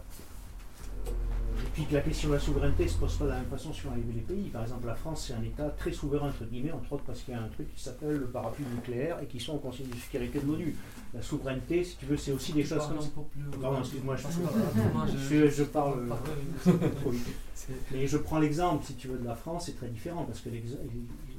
et 1.09 1.69
puis 1.73 1.85
que 1.85 1.95
la 1.95 2.01
question 2.01 2.29
de 2.29 2.35
la 2.35 2.41
souveraineté 2.41 2.85
ne 2.85 2.89
se 2.89 2.99
pose 2.99 3.15
pas 3.17 3.25
de 3.25 3.31
la 3.31 3.37
même 3.37 3.47
façon 3.47 3.73
sur 3.73 3.91
les 3.95 4.21
pays. 4.21 4.51
Par 4.51 4.63
exemple, 4.63 4.87
la 4.87 4.95
France, 4.95 5.27
c'est 5.27 5.33
un 5.33 5.43
État 5.43 5.69
très 5.71 5.91
souverain, 5.93 6.29
entre 6.29 6.45
guillemets, 6.45 6.73
entre 6.73 6.93
autres 6.93 7.05
parce 7.05 7.21
qu'il 7.21 7.33
y 7.33 7.37
a 7.37 7.41
un 7.41 7.49
truc 7.49 7.75
qui 7.75 7.83
s'appelle 7.83 8.17
le 8.17 8.27
parapluie 8.27 8.65
nucléaire 8.75 9.19
et 9.23 9.27
qui 9.27 9.41
sont 9.41 9.55
au 9.55 9.59
Conseil 9.59 9.87
de 9.87 9.95
sécurité 9.95 10.41
de 10.41 10.47
l'ONU. 10.47 10.77
La 11.15 11.23
souveraineté, 11.23 11.83
si 11.85 11.97
tu 11.97 12.07
veux, 12.07 12.17
c'est 12.17 12.33
aussi 12.33 12.53
des 12.53 12.65
choses 12.65 12.87
comme 12.87 13.01
ça. 13.01 13.09
Pardon, 13.61 13.81
excuse-moi, 13.81 14.17
je, 14.17 15.49
je, 15.49 15.63
parle. 15.65 16.13
oui. 17.07 17.21
Mais 17.91 18.07
je 18.07 18.19
prends 18.19 18.39
l'exemple, 18.39 18.85
si 18.85 18.95
tu 18.95 19.09
veux, 19.09 19.19
de 19.19 19.25
la 19.25 19.35
France, 19.35 19.67
c'est 19.67 19.77
très 19.77 19.89
différent 19.89 20.25
parce 20.25 20.41
que 20.41 20.51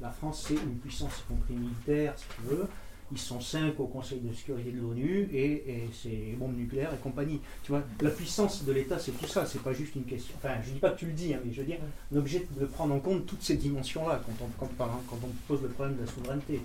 la 0.00 0.10
France, 0.10 0.46
c'est 0.48 0.54
une 0.54 0.78
puissance, 0.78 1.12
y 1.24 1.32
compris 1.32 1.54
militaire, 1.54 2.14
si 2.16 2.24
tu 2.36 2.54
veux 2.54 2.66
ils 3.10 3.18
sont 3.18 3.40
cinq 3.40 3.80
au 3.80 3.86
Conseil 3.86 4.20
de 4.20 4.32
sécurité 4.34 4.70
de 4.70 4.80
l'ONU 4.80 5.28
et, 5.32 5.88
c'est 5.92 6.34
bombes 6.38 6.56
nucléaires 6.56 6.92
et 6.92 6.98
compagnie. 6.98 7.40
Tu 7.62 7.72
vois, 7.72 7.82
la 8.00 8.10
puissance 8.10 8.64
de 8.64 8.72
l'État, 8.72 8.98
c'est 8.98 9.12
tout 9.12 9.26
ça, 9.26 9.46
c'est 9.46 9.62
pas 9.62 9.72
juste 9.72 9.94
une 9.94 10.04
question. 10.04 10.34
Enfin, 10.36 10.54
je 10.64 10.72
dis 10.72 10.78
pas 10.78 10.90
que 10.90 10.98
tu 10.98 11.06
le 11.06 11.12
dis, 11.12 11.32
hein, 11.34 11.40
mais 11.44 11.52
je 11.52 11.60
veux 11.60 11.66
dire, 11.66 11.78
on 12.10 12.16
est 12.16 12.18
obligé 12.18 12.46
de 12.58 12.66
prendre 12.66 12.94
en 12.94 13.00
compte 13.00 13.26
toutes 13.26 13.42
ces 13.42 13.56
dimensions-là 13.56 14.22
quand 14.26 14.44
on, 14.44 14.84
on 15.14 15.28
pose 15.46 15.62
le 15.62 15.68
problème 15.68 15.96
de 15.96 16.02
la 16.02 16.06
souveraineté. 16.06 16.60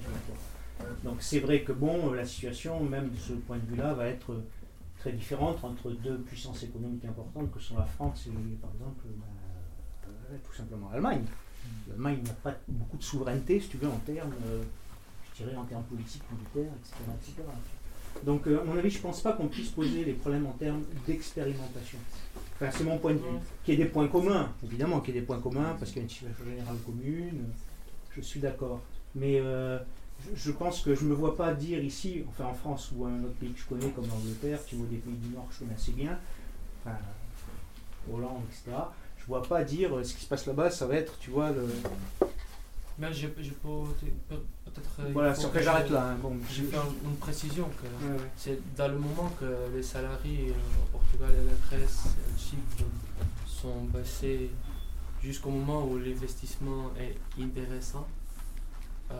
Donc 1.04 1.18
c'est 1.20 1.40
vrai 1.40 1.62
que 1.62 1.72
bon, 1.72 2.12
la 2.12 2.26
situation, 2.26 2.84
même 2.84 3.10
de 3.10 3.18
ce 3.18 3.34
point 3.34 3.58
de 3.58 3.66
vue-là, 3.66 3.94
va 3.94 4.08
être 4.08 4.42
très 5.00 5.12
différente 5.12 5.64
entre 5.64 5.92
deux 5.92 6.18
puissances 6.20 6.64
économiques 6.64 7.06
importantes 7.06 7.52
que 7.52 7.60
sont 7.60 7.78
la 7.78 7.86
France 7.86 8.28
et, 8.28 8.56
par 8.62 8.72
exemple, 8.72 9.06
bah, 9.18 9.26
euh, 10.08 10.38
tout 10.46 10.54
simplement 10.54 10.90
l'Allemagne. 10.92 11.26
L'Allemagne 11.88 12.22
n'a 12.26 12.34
pas 12.34 12.56
beaucoup 12.68 12.98
de 12.98 13.04
souveraineté, 13.04 13.60
si 13.60 13.70
tu 13.70 13.78
veux, 13.78 13.88
en 13.88 14.00
termes. 14.06 14.34
En 15.42 15.64
termes 15.66 15.84
politiques, 15.84 16.22
militaires, 16.32 16.72
etc. 17.16 17.42
Donc, 18.24 18.46
euh, 18.46 18.62
à 18.62 18.64
mon 18.64 18.78
avis, 18.78 18.92
je 18.92 18.98
ne 18.98 19.02
pense 19.02 19.22
pas 19.22 19.34
qu'on 19.34 19.48
puisse 19.48 19.70
poser 19.70 20.06
les 20.06 20.14
problèmes 20.14 20.46
en 20.46 20.52
termes 20.52 20.84
d'expérimentation. 21.08 21.98
Enfin, 22.56 22.70
c'est 22.72 22.84
mon 22.84 23.00
point 23.00 23.14
de 23.14 23.18
vue. 23.18 23.40
Qu'il 23.64 23.74
y 23.74 23.82
ait 23.82 23.86
des 23.86 23.90
points 23.90 24.08
communs, 24.08 24.54
évidemment 24.64 25.00
qu'il 25.00 25.16
y 25.16 25.18
ait 25.18 25.22
des 25.22 25.26
points 25.26 25.42
communs, 25.42 25.76
parce 25.80 25.90
qu'il 25.90 25.98
y 25.98 26.00
a 26.02 26.04
une 26.04 26.10
situation 26.10 26.46
générale 26.46 26.78
commune, 26.86 27.46
je 28.16 28.22
suis 28.22 28.40
d'accord. 28.40 28.80
Mais 29.16 29.40
euh, 29.40 29.80
je, 30.36 30.52
pense 30.52 30.82
que 30.82 30.94
je 30.94 31.04
ne 31.04 31.10
me 31.10 31.16
vois 31.16 31.36
pas 31.36 31.52
dire 31.56 31.84
ici, 31.84 32.24
enfin 32.30 32.46
en 32.46 32.54
France 32.54 32.92
ou 32.96 33.06
un 33.06 33.24
autre 33.24 33.36
pays 33.40 33.52
que 33.52 33.60
je 33.60 33.66
connais 33.66 33.90
comme 33.90 34.08
l'Angleterre, 34.08 34.60
tu 34.68 34.76
vois 34.76 34.88
des 34.88 34.98
pays 34.98 35.16
du 35.16 35.30
Nord 35.30 35.48
que 35.50 35.56
je 35.56 35.60
connais 35.60 35.74
assez 35.74 35.94
bien, 35.94 36.18
enfin, 36.86 36.96
Hollande, 38.12 38.44
etc. 38.52 38.78
Je 39.18 39.24
ne 39.24 39.28
vois 39.28 39.42
pas 39.42 39.64
dire 39.64 39.98
euh, 39.98 40.04
ce 40.04 40.14
qui 40.14 40.22
se 40.22 40.28
passe 40.28 40.46
là-bas, 40.46 40.70
ça 40.70 40.86
va 40.86 40.96
être, 40.96 41.18
tu 41.18 41.32
vois, 41.32 41.52
le, 41.52 41.68
mais 43.00 43.12
je, 43.12 43.28
je 43.42 43.50
peux 43.50 43.70
peut-être. 44.74 44.90
Euh, 45.00 45.12
voilà, 45.14 45.36
sur 45.36 45.52
que 45.52 45.62
j'arrête 45.62 45.90
là. 45.90 46.10
Hein, 46.10 46.18
bon, 46.22 46.38
je 46.50 46.62
une 46.62 47.18
précision 47.20 47.66
que 47.82 47.88
c'est 48.36 48.60
dans 48.76 48.88
le 48.88 48.98
moment 48.98 49.32
que 49.40 49.46
les 49.74 49.84
salariés 49.84 50.50
euh, 50.50 50.84
au 50.84 50.98
Portugal 50.98 51.30
et 51.32 51.46
la 51.46 51.78
Grèce 51.78 52.06
et 52.08 52.40
Chypre 52.40 52.86
sont 53.48 53.84
baissés 53.94 54.52
jusqu'au 55.22 55.50
moment 55.50 55.86
où 55.86 55.98
l'investissement 55.98 56.92
est 57.00 57.18
intéressant. 57.42 58.08
Euh, 59.12 59.16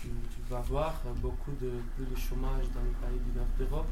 tu, 0.00 0.08
vas 0.50 0.60
voir 0.60 1.00
beaucoup 1.22 1.52
de 1.52 1.70
plus 1.96 2.04
de 2.04 2.16
chômage 2.16 2.64
dans 2.74 2.82
les 2.82 2.90
pays 3.00 3.20
du 3.24 3.38
nord 3.38 3.46
d'Europe. 3.58 3.86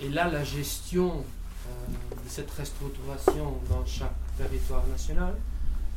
et 0.00 0.08
là, 0.08 0.30
la 0.30 0.44
gestion 0.44 1.24
de 1.66 2.28
cette 2.28 2.50
restructuration 2.52 3.58
dans 3.68 3.84
chaque 3.84 4.14
territoire 4.38 4.86
national 4.86 5.34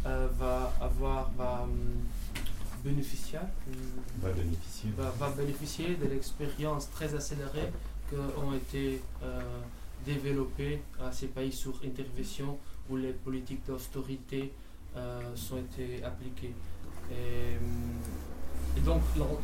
euh, 0.05 0.27
va 0.37 0.71
avoir 0.79 1.31
va, 1.37 1.63
hum, 1.63 1.71
bénéficier, 2.83 3.39
va 4.21 4.31
bénéficier. 4.31 4.91
Va, 4.97 5.29
bénéficier 5.31 5.95
de 5.95 6.05
l'expérience 6.05 6.91
très 6.91 7.13
accélérée 7.15 7.71
qui 8.09 8.15
ont 8.15 8.53
été 8.53 9.01
euh, 9.23 9.41
développées 10.05 10.81
à 11.01 11.11
ces 11.11 11.27
pays 11.27 11.51
sur 11.51 11.73
intervention 11.83 12.59
où 12.89 12.97
les 12.97 13.13
politiques 13.13 13.65
d'austérité 13.65 14.53
euh, 14.95 15.35
sont 15.35 15.57
été 15.57 16.03
appliquées. 16.03 16.53
Et, 17.11 17.57
donc, 18.81 19.01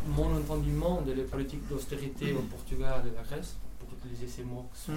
mon 0.07 0.37
entendement 0.37 1.01
de 1.01 1.13
les 1.13 1.23
politiques 1.23 1.67
d'austérité 1.69 2.33
au 2.33 2.41
Portugal 2.41 3.01
et 3.07 3.15
la 3.15 3.23
Grèce, 3.23 3.55
pour 3.79 3.89
utiliser 3.97 4.27
ces 4.27 4.43
mots, 4.43 4.69
sont, 4.73 4.91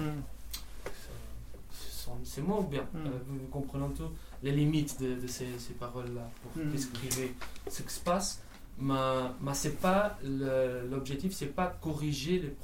hmm. 2.13 2.23
ces 2.23 2.41
mots 2.41 2.61
bien, 2.63 2.83
hmm. 2.93 3.09
vous 3.27 3.47
comprenez 3.51 3.93
tout, 3.95 4.09
les 4.43 4.51
limites 4.51 5.01
de, 5.01 5.27
ces, 5.27 5.45
paroles-là 5.79 6.29
pour 6.41 6.63
mm. 6.63 6.71
décrire 6.71 7.29
ce 7.69 7.81
qui 7.81 7.93
se 7.93 7.99
passe. 7.99 8.41
Mais, 8.77 8.93
mais 9.41 9.53
c'est 9.53 9.79
pas 9.79 10.17
l'objectif, 10.91 11.33
c'est 11.33 11.47
pas 11.55 11.67
corriger 11.81 12.39
les, 12.39 12.55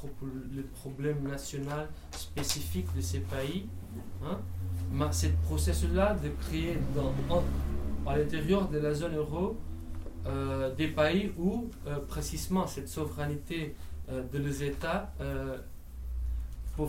les, 0.55 0.63
problèmes 0.63 1.23
nationaux 1.23 1.87
spécifiques 2.11 2.93
de 2.95 3.01
ces 3.01 3.19
pays. 3.19 3.67
Hein? 4.23 4.39
Mais 4.91 5.05
c'est 5.11 5.29
le 5.29 5.35
processus-là 5.45 6.15
de 6.15 6.29
créer 6.45 6.77
dans, 6.95 7.13
à 8.09 8.17
l'intérieur 8.17 8.67
de 8.67 8.77
la 8.79 8.93
zone 8.93 9.15
euro 9.15 9.57
euh, 10.27 10.73
des 10.75 10.87
pays 10.89 11.31
où 11.37 11.69
euh, 11.87 11.97
précisément 12.07 12.67
cette 12.67 12.89
souveraineté 12.89 13.75
euh, 14.11 14.21
de 14.31 14.37
les 14.37 14.63
États 14.63 15.13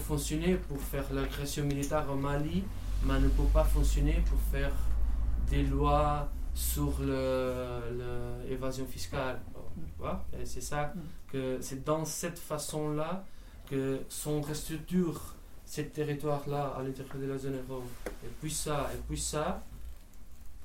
fonctionner, 0.00 0.54
pour 0.54 0.78
faire 0.80 1.04
l'agression 1.12 1.64
militaire 1.64 2.06
au 2.10 2.16
Mali, 2.16 2.64
mais 3.04 3.18
ne 3.18 3.28
peut 3.28 3.42
pas 3.52 3.64
fonctionner 3.64 4.22
pour 4.28 4.38
faire 4.50 4.72
des 5.50 5.62
lois 5.64 6.28
sur 6.54 7.00
l'évasion 8.48 8.86
fiscale. 8.86 9.40
C'est 10.44 10.60
ça 10.60 10.92
que 11.30 11.58
c'est 11.60 11.84
dans 11.84 12.04
cette 12.04 12.38
façon-là 12.38 13.24
que 13.70 14.00
sont 14.08 14.40
restructure 14.40 15.34
ces 15.64 15.86
territoires-là 15.86 16.74
à 16.76 16.82
l'intérieur 16.82 17.16
de 17.16 17.26
la 17.26 17.38
zone 17.38 17.56
euro. 17.68 17.82
Et 18.24 18.28
puis 18.40 18.50
ça, 18.50 18.90
et 18.92 18.98
puis 19.08 19.18
ça. 19.18 19.62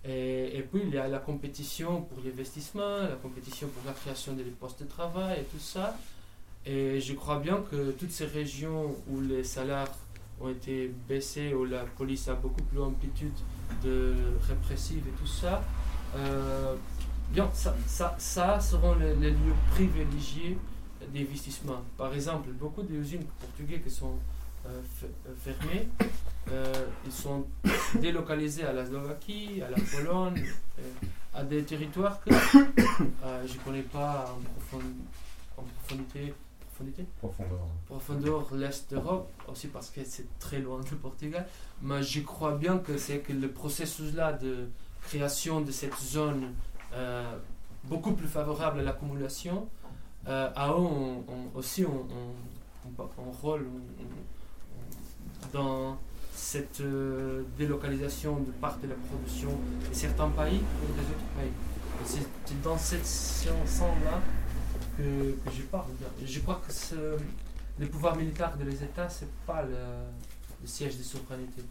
Et, 0.04 0.58
et, 0.58 0.62
puis 0.64 0.82
il 0.86 0.94
y 0.94 0.98
a 0.98 1.08
la 1.08 1.20
compétition 1.20 2.02
pour 2.02 2.20
l'investissement, 2.24 2.98
la 3.00 3.16
compétition 3.22 3.68
pour 3.70 3.84
la 3.86 3.94
création 3.94 4.34
des 4.34 4.44
postes 4.44 4.82
de 4.84 4.88
travail 4.88 5.42
et 5.42 5.44
tout 5.44 5.60
ça. 5.60 5.98
Et 6.70 7.00
je 7.00 7.14
crois 7.14 7.40
bien 7.40 7.64
que 7.72 7.92
toutes 7.92 8.12
ces 8.12 8.26
régions 8.26 8.94
où 9.10 9.22
les 9.22 9.46
salaires 9.46 9.88
ont 10.42 10.50
été 10.50 10.92
baissés, 11.08 11.54
où 11.54 11.64
la 11.64 11.86
police 11.86 12.28
a 12.28 12.34
beaucoup 12.34 12.62
plus 12.64 12.78
d'amplitude 12.78 13.34
de 13.84 14.14
répressive 14.48 15.04
et 15.08 15.18
tout 15.18 15.28
ça, 15.28 15.64
euh, 16.18 16.76
bien, 17.32 17.50
ça, 17.54 17.74
ça, 18.18 18.60
seront 18.60 18.96
les, 18.96 19.14
lieux 19.32 19.56
privilégiés 19.72 20.58
d'investissement. 21.14 21.82
Par 21.98 22.14
exemple, 22.14 22.50
beaucoup 22.50 22.84
d'usines 22.84 23.24
portugaises 23.40 23.84
qui 23.84 23.90
sont 23.90 24.18
euh, 24.66 24.82
euh, 25.04 25.34
fermées, 25.42 25.88
ils 27.06 27.12
sont 27.14 27.46
délocalisés 28.02 28.66
à 28.66 28.74
la 28.74 28.86
Slovaquie, 28.86 29.62
à 29.66 29.70
la 29.70 29.78
Pologne, 29.78 30.44
à 31.34 31.44
des 31.44 31.64
territoires 31.64 32.22
que 32.22 32.30
je 32.60 33.54
ne 33.54 33.64
connais 33.64 33.84
pas 33.84 34.36
en, 34.74 34.78
en 35.62 35.64
profondité 35.64 36.34
Profondeur. 37.20 37.60
Profondeur, 37.86 38.48
l'Est 38.54 38.92
d'Europe, 38.92 39.30
aussi 39.48 39.68
parce 39.68 39.90
que 39.90 40.02
c'est 40.04 40.28
très 40.40 40.60
loin 40.60 40.80
du 40.82 40.96
Portugal. 40.96 41.48
Mais 41.82 42.04
je 42.04 42.22
crois 42.22 42.56
bien 42.56 42.78
que 42.78 42.98
c'est 42.98 43.20
que 43.20 43.34
le 43.34 43.50
processus-là 43.50 44.34
de 44.34 44.70
création 45.02 45.62
de 45.62 45.72
cette 45.72 45.98
zone 45.98 46.54
euh, 46.94 47.38
beaucoup 47.86 48.14
plus 48.14 48.28
favorable 48.28 48.80
à 48.80 48.84
l'accumulation 48.84 49.68
euh, 50.28 50.50
a 50.56 50.74
aussi 51.56 51.84
un, 51.84 51.88
rôle 53.42 53.66
dans 55.54 55.98
cette 56.34 56.82
euh, 56.82 57.44
délocalisation 57.58 58.40
de 58.40 58.52
part 58.52 58.78
de 58.80 58.88
la 58.88 58.96
production 58.96 59.50
de 59.90 59.94
certains 59.94 60.30
pays 60.30 60.62
ou 60.84 60.94
des 60.94 61.02
autres 61.02 61.32
pays. 61.38 61.52
C'est 62.06 62.62
dans 62.62 62.78
cette 62.78 63.06
sens-là 63.06 64.22
que, 64.98 65.36
je 65.52 65.62
parle. 65.64 65.92
Je 66.26 66.40
crois 66.40 66.62
que 66.66 66.74
ce, 66.74 67.18
le 67.80 67.88
pouvoir 67.88 68.16
militaire 68.16 68.56
des 68.58 68.84
États, 68.84 69.10
ce 69.10 69.26
n'est 69.26 69.32
pas 69.46 69.64
le, 69.64 70.66
siège 70.66 70.98
de 70.98 71.04
souveraineté. 71.04 71.64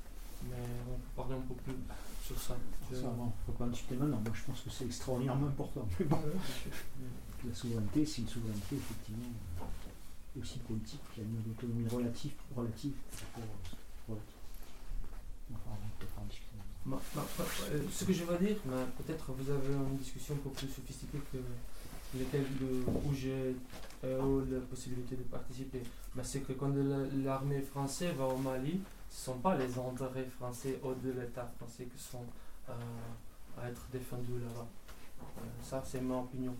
Mais 0.44 0.56
on 0.88 0.94
peut 0.94 1.22
parler 1.22 1.34
un 1.34 1.40
peu 1.40 1.54
plus 1.54 1.74
sur 2.22 2.40
ça. 2.40 2.56
Ça, 2.92 3.08
faut 3.46 3.52
pas 3.52 3.66
discuter 3.66 3.96
maintenant. 3.96 4.20
Moi, 4.20 4.32
je 4.32 4.42
pense 4.44 4.60
que 4.60 4.70
c'est 4.70 4.84
extraordinairement 4.84 5.48
important. 5.48 5.88
la 6.00 7.54
souveraineté, 7.54 8.06
c'est 8.06 8.22
une 8.22 8.28
souveraineté, 8.28 8.76
effectivement, 8.76 9.26
aussi 10.40 10.58
politique. 10.60 11.00
Il 11.16 11.22
y 11.22 11.26
a 11.26 11.28
une 11.28 11.50
autonomie 11.50 11.88
relative. 11.88 12.32
relative 12.56 12.92
euh, 16.88 17.82
ce 17.90 18.04
que 18.04 18.12
je 18.12 18.24
vais 18.24 18.38
dire, 18.38 18.56
peut-être 18.98 19.32
vous 19.32 19.50
avez 19.50 19.74
une 19.74 19.96
discussion 19.96 20.34
un 20.34 20.38
peu 20.38 20.50
plus 20.50 20.68
sophistiquée 20.68 21.18
que 21.32 21.38
lesquels 22.18 22.44
où 22.86 23.14
j'ai 23.14 23.54
euh, 24.04 24.44
la 24.50 24.60
possibilité 24.60 25.16
de 25.16 25.22
participer. 25.22 25.82
Mais 26.14 26.22
c'est 26.24 26.40
que 26.40 26.52
quand 26.52 26.72
l'armée 27.24 27.60
française 27.60 28.14
va 28.16 28.26
au 28.26 28.36
Mali, 28.36 28.80
ce 29.10 29.30
ne 29.30 29.34
sont 29.34 29.40
pas 29.40 29.56
les 29.56 29.78
intérêts 29.78 30.28
français 30.38 30.78
ou 30.82 30.92
de 30.94 31.12
l'État 31.12 31.50
français 31.56 31.84
qui 31.84 32.02
sont 32.02 32.24
euh, 32.68 32.72
à 33.62 33.68
être 33.68 33.82
défendus 33.92 34.40
là-bas. 34.40 34.66
Euh, 35.38 35.40
ça, 35.62 35.82
c'est 35.86 36.00
ma 36.00 36.16
opinion. 36.16 36.54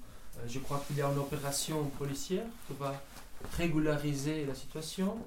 je 0.46 0.58
crois 0.60 0.82
qu'il 0.86 0.96
y 0.96 1.02
a 1.02 1.10
une 1.10 1.18
opération 1.18 1.84
policière 1.98 2.44
qui 2.66 2.74
va 2.78 2.94
régulariser 3.56 4.46
la 4.46 4.54
situation 4.54 5.18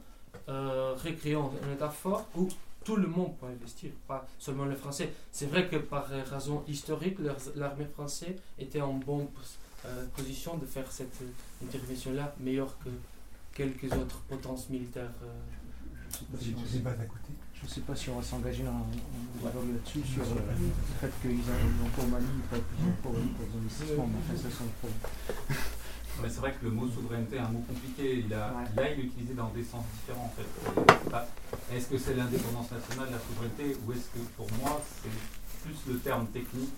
euh, 0.47 0.95
un 0.95 1.73
État 1.73 1.89
fort 1.89 2.25
où 2.35 2.47
tout 2.83 2.95
le 2.95 3.07
monde 3.07 3.37
peut 3.37 3.47
investir, 3.47 3.91
pas 4.07 4.25
seulement 4.39 4.65
les 4.65 4.75
Français. 4.75 5.13
C'est 5.31 5.45
vrai 5.45 5.67
que 5.67 5.75
par 5.75 6.07
raison 6.07 6.63
historique, 6.67 7.17
l'armée 7.55 7.85
française 7.85 8.35
était 8.57 8.81
en 8.81 8.93
bonne 8.93 9.27
euh, 9.85 10.05
position 10.15 10.57
de 10.57 10.65
faire 10.65 10.91
cette 10.91 11.21
intervention-là, 11.63 12.35
meilleure 12.39 12.77
que 12.79 12.89
quelques 13.53 13.91
autres 13.93 14.19
potences 14.27 14.69
militaires. 14.69 15.11
je 16.41 16.51
ne 16.51 17.67
sais, 17.67 17.81
pas 17.81 17.95
si 17.95 18.09
on 18.09 18.17
va 18.19 18.23
s'engager 18.23 18.67
en, 18.67 18.85
dialogue 19.39 19.73
là-dessus, 19.73 20.01
sur 20.03 20.23
euh, 20.23 20.35
le 20.35 20.99
fait 20.99 21.11
qu'ils 21.21 21.39
ont 21.39 21.89
pour 21.95 22.07
Mali, 22.07 22.25
pas 22.49 22.57
plus 22.57 22.91
pour, 23.01 23.13
pour 23.13 23.21
les 23.21 23.59
investissements, 23.59 24.07
mais 24.07 24.19
enfin, 24.19 24.41
ça, 24.41 24.49
c'est 24.49 24.63
un 24.63 24.67
problème. 24.79 26.33
c'est 26.33 26.39
vrai 26.39 26.53
que 26.59 26.65
le 26.65 26.71
mot 26.71 26.87
souveraineté 26.89 27.37
est 27.37 27.39
un 27.39 27.49
mot 27.49 27.63
compliqué. 27.65 28.23
Il 28.25 28.33
a, 28.33 28.51
Là, 28.75 28.91
il 28.91 28.99
est 28.99 29.03
utilisé 29.03 29.33
dans 29.33 29.49
des 29.49 29.63
sens 29.63 29.85
différents. 29.93 30.25
En 30.25 30.35
fait. 30.35 31.75
Est-ce 31.75 31.87
que 31.87 31.97
c'est 31.97 32.15
l'indépendance 32.15 32.71
nationale, 32.71 33.09
la 33.11 33.19
souveraineté, 33.19 33.77
ou 33.85 33.93
est-ce 33.93 34.07
que 34.11 34.19
pour 34.35 34.47
moi, 34.61 34.81
c'est 35.01 35.09
plus 35.63 35.93
le 35.93 35.99
terme 35.99 36.27
technique 36.27 36.73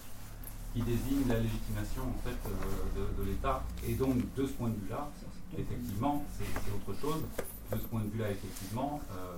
qui 0.74 0.82
désigne 0.82 1.28
la 1.28 1.39
légitimation 1.39 2.03
en 2.03 2.19
fait, 2.24 2.38
euh, 2.45 3.07
de, 3.17 3.30
l'État 3.30 3.63
Et 3.88 3.93
donc, 3.93 4.15
de 4.36 4.45
ce 4.45 4.51
point 4.53 4.69
de 4.69 4.76
vue-là, 4.76 5.09
effectivement, 5.57 6.24
c'est 6.38 6.72
autre 6.74 6.99
chose. 6.99 7.24
De 7.72 7.78
ce 7.78 7.86
point 7.86 8.01
de 8.01 8.09
vue-là, 8.09 8.32
effectivement, 8.32 9.01
euh, 9.11 9.38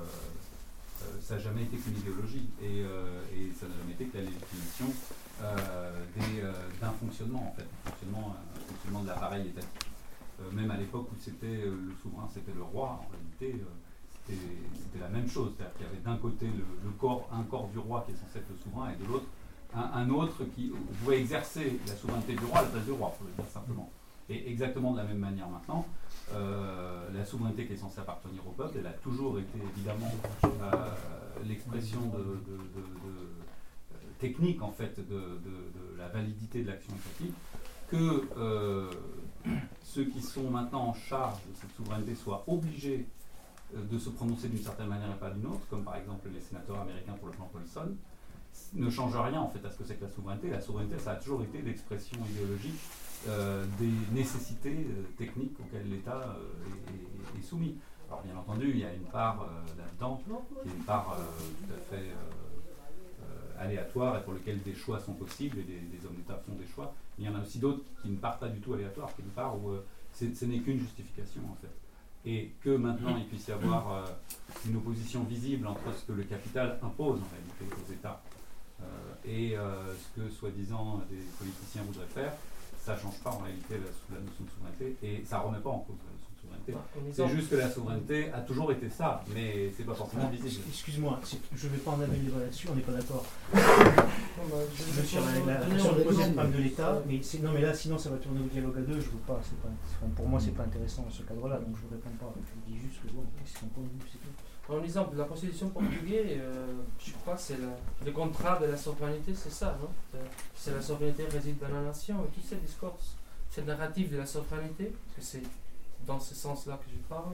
euh, 1.03 1.05
ça 1.21 1.35
n'a 1.35 1.41
jamais 1.41 1.63
été 1.63 1.77
qu'une 1.77 1.97
idéologie 1.97 2.49
et, 2.61 2.83
ça 3.59 3.67
n'a 3.67 3.73
jamais 3.81 3.93
été 3.93 4.05
que 4.05 4.17
la 4.17 4.23
légitimation 4.23 4.87
d'un 6.81 6.91
fonctionnement, 6.91 7.51
en 7.51 7.55
fait, 7.55 7.67
un 7.85 7.89
fonctionnement, 7.89 8.35
fonctionnement 8.67 9.01
de 9.01 9.07
l'appareil 9.07 9.47
étatique. 9.47 9.89
Même 10.51 10.71
à 10.71 10.77
l'époque 10.77 11.07
où 11.11 11.15
c'était 11.19 11.65
le 11.65 11.93
souverain, 12.01 12.27
c'était 12.33 12.53
le 12.53 12.63
roi, 12.63 13.05
en 13.05 13.07
réalité, 13.11 13.63
c'était 14.27 14.99
la 14.99 15.09
même 15.09 15.27
chose. 15.27 15.51
C'est-à-dire 15.57 15.75
qu'il 15.77 15.85
y 15.85 15.89
avait 15.89 16.03
d'un 16.03 16.17
côté 16.17 16.47
le, 16.47 16.91
corps, 16.91 17.27
un 17.31 17.43
corps 17.43 17.67
du 17.69 17.79
roi 17.79 18.03
qui 18.05 18.13
est 18.13 18.15
censé 18.15 18.39
être 18.39 18.49
le 18.49 18.57
souverain, 18.57 18.91
et 18.91 19.03
de 19.03 19.07
l'autre, 19.07 19.25
un, 19.75 20.09
autre 20.09 20.43
qui 20.55 20.71
pouvait 20.99 21.19
exercer 21.19 21.79
la 21.87 21.95
souveraineté 21.95 22.33
du 22.33 22.45
roi 22.45 22.59
à 22.59 22.61
la 22.63 22.67
place 22.69 22.85
du 22.85 22.91
roi, 22.91 23.13
pour 23.17 23.27
le 23.27 23.33
dire 23.33 23.51
simplement. 23.51 23.89
Et 24.29 24.49
exactement 24.49 24.93
de 24.93 24.97
la 24.97 25.03
même 25.03 25.17
manière 25.17 25.49
maintenant, 25.49 25.85
la 26.31 27.25
souveraineté 27.25 27.65
qui 27.65 27.73
est 27.73 27.77
censée 27.77 27.99
appartenir 27.99 28.41
au 28.47 28.51
peuple, 28.51 28.77
elle 28.79 28.87
a 28.87 28.93
toujours 28.93 29.37
été 29.37 29.59
évidemment 29.75 30.11
l'expression 31.45 31.99
de, 32.07 32.39
technique 34.19 34.61
en 34.61 34.71
fait 34.71 34.99
de, 35.09 35.39
la 35.97 36.07
validité 36.07 36.63
de 36.63 36.67
l'action 36.67 36.93
étatique 36.93 37.35
que 37.89 38.89
ceux 39.83 40.05
qui 40.05 40.21
sont 40.21 40.49
maintenant 40.49 40.87
en 40.87 40.93
charge 40.93 41.37
de 41.49 41.55
cette 41.59 41.71
souveraineté 41.75 42.15
soient 42.15 42.43
obligés 42.47 43.05
euh, 43.75 43.83
de 43.91 43.97
se 43.97 44.09
prononcer 44.09 44.47
d'une 44.47 44.63
certaine 44.63 44.87
manière 44.87 45.11
et 45.11 45.19
pas 45.19 45.29
d'une 45.29 45.45
autre, 45.45 45.67
comme 45.69 45.83
par 45.83 45.95
exemple 45.95 46.29
les 46.33 46.41
sénateurs 46.41 46.79
américains 46.79 47.13
pour 47.13 47.27
le 47.27 47.33
plan 47.33 47.49
Paulson, 47.51 47.95
ne 48.73 48.89
change 48.89 49.15
rien 49.15 49.41
en 49.41 49.49
fait 49.49 49.65
à 49.65 49.69
ce 49.69 49.77
que 49.77 49.83
c'est 49.83 49.95
que 49.95 50.05
la 50.05 50.09
souveraineté. 50.09 50.49
La 50.49 50.61
souveraineté, 50.61 50.97
ça 50.99 51.11
a 51.11 51.15
toujours 51.15 51.43
été 51.43 51.61
l'expression 51.61 52.17
idéologique 52.31 52.79
euh, 53.27 53.65
des 53.79 53.91
nécessités 54.11 54.87
euh, 54.89 55.03
techniques 55.17 55.59
auxquelles 55.59 55.89
l'État 55.89 56.37
est, 57.37 57.41
soumis. 57.43 57.75
Alors 58.09 58.23
bien 58.23 58.37
entendu, 58.37 58.69
il 58.69 58.79
y 58.79 58.85
a 58.85 58.93
une 58.93 59.03
part 59.03 59.45
là-dedans, 59.77 60.21
qui 60.63 60.69
est 60.69 60.71
une 60.71 60.83
part 60.83 61.17
tout 61.17 61.73
à 61.73 61.95
fait 61.95 62.11
aléatoire 63.63 64.17
et 64.17 64.23
pour 64.23 64.33
lequel 64.33 64.61
des 64.61 64.75
choix 64.75 64.99
sont 64.99 65.13
possibles 65.13 65.59
et 65.59 65.63
des, 65.63 66.05
hommes 66.05 66.15
d'État 66.15 66.41
font 66.45 66.53
des 66.53 66.67
choix. 66.67 66.93
il 67.17 67.25
y 67.25 67.29
en 67.29 67.35
a 67.35 67.41
aussi 67.41 67.59
d'autres 67.59 67.83
qui 68.01 68.09
ne 68.09 68.17
partent 68.17 68.39
pas 68.39 68.49
du 68.49 68.59
tout 68.59 68.73
aléatoire, 68.73 69.13
qui 69.15 69.23
ne 69.23 69.29
part 69.29 69.57
où 69.57 69.71
euh, 69.71 69.85
ce 70.13 70.45
n'est 70.45 70.59
qu'une 70.59 70.79
justification 70.79 71.41
en 71.51 71.55
fait. 71.55 71.71
Et 72.25 72.51
que 72.61 72.75
maintenant 72.75 73.17
il 73.17 73.25
puisse 73.25 73.47
y 73.47 73.51
avoir 73.51 73.91
euh, 73.91 74.05
une 74.67 74.77
opposition 74.77 75.23
visible 75.23 75.67
entre 75.67 75.93
ce 75.93 76.05
que 76.05 76.13
le 76.13 76.23
capital 76.23 76.79
impose 76.81 77.19
en 77.19 77.29
réalité 77.31 77.75
aux 77.75 77.91
États 77.91 78.21
euh, 78.25 78.32
et 79.25 79.55
ce 79.55 80.21
que 80.21 80.29
soi-disant 80.29 81.01
des 81.09 81.23
politiciens 81.37 81.83
voudraient 81.83 82.13
faire, 82.13 82.33
ça 82.77 82.95
ne 82.95 82.99
change 82.99 83.19
pas 83.19 83.31
en 83.31 83.39
réalité 83.39 83.75
la, 83.75 84.15
la, 84.15 84.21
notion 84.21 84.43
de 84.43 84.49
souveraineté 84.49 84.97
et 85.01 85.23
ça 85.25 85.39
ne 85.39 85.43
remet 85.43 85.59
pas 85.59 85.69
en 85.69 85.79
cause 85.79 85.95
c'est 87.11 87.27
juste 87.29 87.49
que 87.49 87.55
la 87.55 87.69
souveraineté 87.69 88.31
a 88.31 88.39
toujours 88.41 88.71
été 88.71 88.89
ça, 88.89 89.23
mais 89.33 89.71
c'est 89.75 89.83
pas 89.83 89.93
forcément 89.93 90.29
visible. 90.29 90.63
Excuse-moi, 90.67 91.19
je 91.53 91.67
ne 91.67 91.71
vais 91.73 91.77
pas 91.79 91.91
en 91.91 92.01
amener 92.01 92.29
là-dessus, 92.39 92.67
on 92.71 92.75
n'est 92.75 92.81
pas 92.81 92.93
d'accord. 92.93 93.25
je 93.53 94.81
suis 94.81 95.07
sur 95.07 95.21
la, 95.21 95.59
la, 95.59 96.45
de 96.45 96.57
l'État, 96.57 97.01
mais 97.07 97.21
non, 97.41 97.51
mais 97.53 97.61
là, 97.61 97.73
sinon, 97.73 97.97
ça 97.97 98.09
va 98.09 98.17
tourner 98.17 98.39
au 98.39 98.47
dialogue 98.47 98.77
à 98.77 98.81
deux. 98.81 98.99
Je 98.99 99.09
veux 99.09 99.23
pas, 99.27 99.35
pas 99.35 100.07
pour 100.15 100.27
moi, 100.27 100.39
c'est 100.39 100.55
pas 100.55 100.63
intéressant 100.63 101.03
dans 101.03 101.11
ce 101.11 101.23
cadre-là, 101.23 101.57
donc 101.57 101.75
je 101.75 101.85
ne 101.85 101.91
réponds 101.91 102.17
pas. 102.19 102.33
Je 102.35 102.71
dis 102.71 102.79
juste 102.79 103.01
que 103.03 103.07
bon, 103.11 103.23
c'est 103.45 103.59
pas 103.59 103.81
en 104.69 104.77
lisant 104.77 105.11
la 105.15 105.25
constitution 105.25 105.69
portugaise, 105.69 106.37
euh, 106.39 106.73
je 106.99 107.11
crois 107.21 107.35
que 107.35 107.41
c'est 107.41 107.57
le 108.05 108.11
contrat 108.11 108.57
de 108.59 108.65
la 108.67 108.77
souveraineté, 108.77 109.33
c'est 109.35 109.51
ça, 109.51 109.77
non? 109.81 109.89
C'est 110.55 110.73
la 110.73 110.81
souveraineté 110.81 111.25
réside 111.25 111.59
dans 111.59 111.67
la 111.67 111.81
nation, 111.81 112.23
et 112.23 112.27
tout 112.29 112.45
ce 112.47 112.55
discours, 112.55 112.97
cette 113.49 113.67
narrative 113.67 114.13
de 114.13 114.17
la 114.17 114.25
souveraineté, 114.25 114.93
que 115.15 115.21
c'est 115.21 115.43
dans 116.07 116.19
ce 116.19 116.33
sens-là 116.33 116.77
que 116.77 116.89
je 116.91 116.97
parle, 117.09 117.33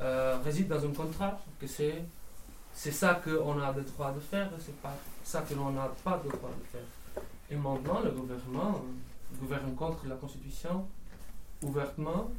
euh, 0.00 0.38
réside 0.44 0.68
dans 0.68 0.84
un 0.84 0.92
contrat, 0.92 1.38
que 1.60 1.66
c'est 1.66 2.02
c'est 2.76 2.90
ça 2.90 3.20
qu'on 3.22 3.60
a 3.62 3.72
le 3.72 3.82
droit 3.82 4.12
de 4.12 4.18
faire, 4.18 4.50
c'est 4.58 4.76
pas 4.82 4.96
ça 5.22 5.42
que 5.42 5.54
l'on 5.54 5.70
n'a 5.70 5.88
pas 6.02 6.20
le 6.24 6.28
droit 6.28 6.50
de 6.50 6.66
faire. 6.72 7.22
Et 7.48 7.54
maintenant, 7.54 8.00
le 8.00 8.10
gouvernement 8.10 8.74
euh, 8.82 9.38
gouverne 9.38 9.74
contre 9.76 10.06
la 10.08 10.16
Constitution 10.16 10.84
ouvertement, 11.62 12.30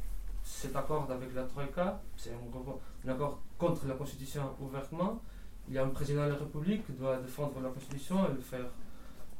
cet 0.46 0.76
accord 0.76 1.08
avec 1.10 1.34
la 1.34 1.42
Troïka, 1.42 2.00
c'est 2.16 2.30
un, 2.30 3.10
accord 3.10 3.40
contre 3.58 3.86
la 3.86 3.94
Constitution 3.94 4.42
ouvertement. 4.60 5.20
Il 5.68 5.74
y 5.74 5.78
a 5.78 5.84
un 5.84 5.88
président 5.88 6.24
de 6.24 6.30
la 6.30 6.36
République 6.36 6.86
qui 6.86 6.92
doit 6.92 7.16
défendre 7.16 7.60
la 7.60 7.68
Constitution 7.70 8.24
et 8.28 8.32
le 8.32 8.40
faire 8.40 8.66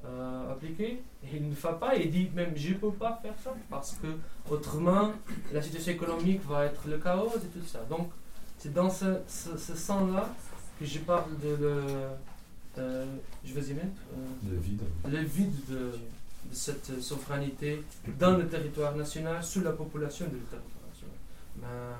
euh, 0.05 0.53
appliquer. 0.53 1.03
Et 1.23 1.37
il 1.37 1.45
ne 1.45 1.51
le 1.51 1.55
fait 1.55 1.79
pas, 1.79 1.95
il 1.95 2.11
dit 2.11 2.29
même 2.35 2.53
je 2.57 2.71
ne 2.71 2.75
peux 2.75 2.91
pas 2.91 3.19
faire 3.23 3.35
ça 3.43 3.55
parce 3.71 3.95
que 3.95 4.09
autrement 4.51 5.13
la 5.53 5.63
situation 5.63 5.93
économique 5.93 6.45
va 6.45 6.67
être 6.67 6.89
le 6.89 6.99
chaos 6.99 7.33
et 7.37 7.59
tout 7.59 7.65
ça. 7.65 7.85
Donc 7.89 8.11
c'est 8.59 8.75
dans 8.75 8.91
ce, 8.91 9.21
ce, 9.29 9.77
sens-là 9.77 10.29
que 10.81 10.85
je 10.85 10.99
parle 10.99 11.39
de 11.39 11.57
le. 11.61 11.83
je 13.45 13.55
vais 13.55 13.63
y 13.63 13.75
mettre. 13.75 14.03
Euh, 14.13 14.51
le 14.51 14.59
vide. 14.59 14.83
Le 15.09 15.19
vide 15.19 15.55
de, 15.69 15.75
de, 15.75 15.93
cette 16.51 17.01
souveraineté 17.01 17.85
dans 18.19 18.37
le 18.37 18.49
territoire 18.49 18.95
national, 18.97 19.43
sous 19.45 19.61
la 19.61 19.73
population 19.73 20.27
du 20.27 20.39
territoire 20.41 20.76
national. 21.61 21.97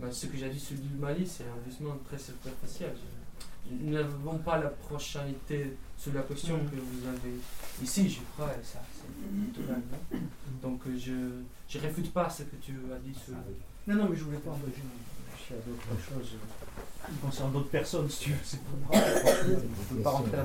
Mais, 0.00 0.10
ce 0.10 0.26
que 0.26 0.36
j'ai 0.36 0.48
dit 0.50 0.58
sur 0.58 0.76
le 0.76 0.98
Mali, 1.00 1.26
c'est 1.26 1.44
un 1.44 1.70
jugement 1.70 1.96
très 2.08 2.18
superficiel. 2.18 2.94
Nous 3.70 3.92
n'avons 3.92 4.38
pas 4.38 4.58
la 4.58 4.68
proximité 4.68 5.76
sur 5.96 6.12
la 6.12 6.22
question 6.22 6.56
mm. 6.56 6.70
que 6.70 6.76
vous 6.76 7.08
avez 7.08 7.34
ici, 7.82 8.10
je 8.10 8.20
crois, 8.34 8.52
et 8.52 8.64
ça, 8.64 8.80
c'est 8.92 9.52
tout 9.54 9.62
hein. 9.70 10.18
Donc 10.60 10.80
euh, 10.86 10.98
je 10.98 11.78
ne 11.78 11.82
réfute 11.82 12.12
pas 12.12 12.28
ce 12.28 12.42
que 12.42 12.56
tu 12.56 12.72
as 12.94 12.98
dit 12.98 13.14
sur. 13.14 13.34
Non, 13.86 13.94
non, 13.94 14.08
mais 14.10 14.16
je 14.16 14.24
voulais 14.24 14.38
pas 14.38 14.50
engager 14.50 14.82
sur 15.46 15.56
d'autres 15.56 16.02
choses 16.02 16.32
euh, 16.34 17.08
qui 17.10 17.18
concernent 17.18 17.52
d'autres 17.52 17.70
personnes, 17.70 18.10
si 18.10 18.24
tu 18.24 18.30
veux. 18.30 18.36
C'est 18.42 18.60
pas 18.62 18.98
Je 19.46 19.50
ne 19.52 19.96
peux 19.96 20.02
pas 20.02 20.10
rentrer 20.10 20.38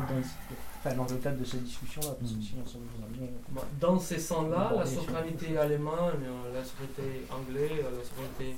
dans, 0.86 1.06
dans 1.06 1.14
le 1.14 1.20
cadre 1.20 1.38
de 1.38 1.46
cette 1.46 1.64
discussion-là, 1.64 2.16
parce 2.20 2.32
que 2.32 2.38
mm. 2.38 2.42
sinon 2.42 2.66
ça 2.66 2.78
nous 2.78 3.06
amène. 3.06 3.34
Dans 3.80 4.00
ces 4.00 4.20
sens-là, 4.20 4.74
la 4.76 4.86
souveraineté 4.86 5.58
allemande, 5.58 6.14
la 6.54 6.64
souveraineté 6.64 7.26
anglaise, 7.32 7.84
la 7.84 8.04
souveraineté 8.04 8.56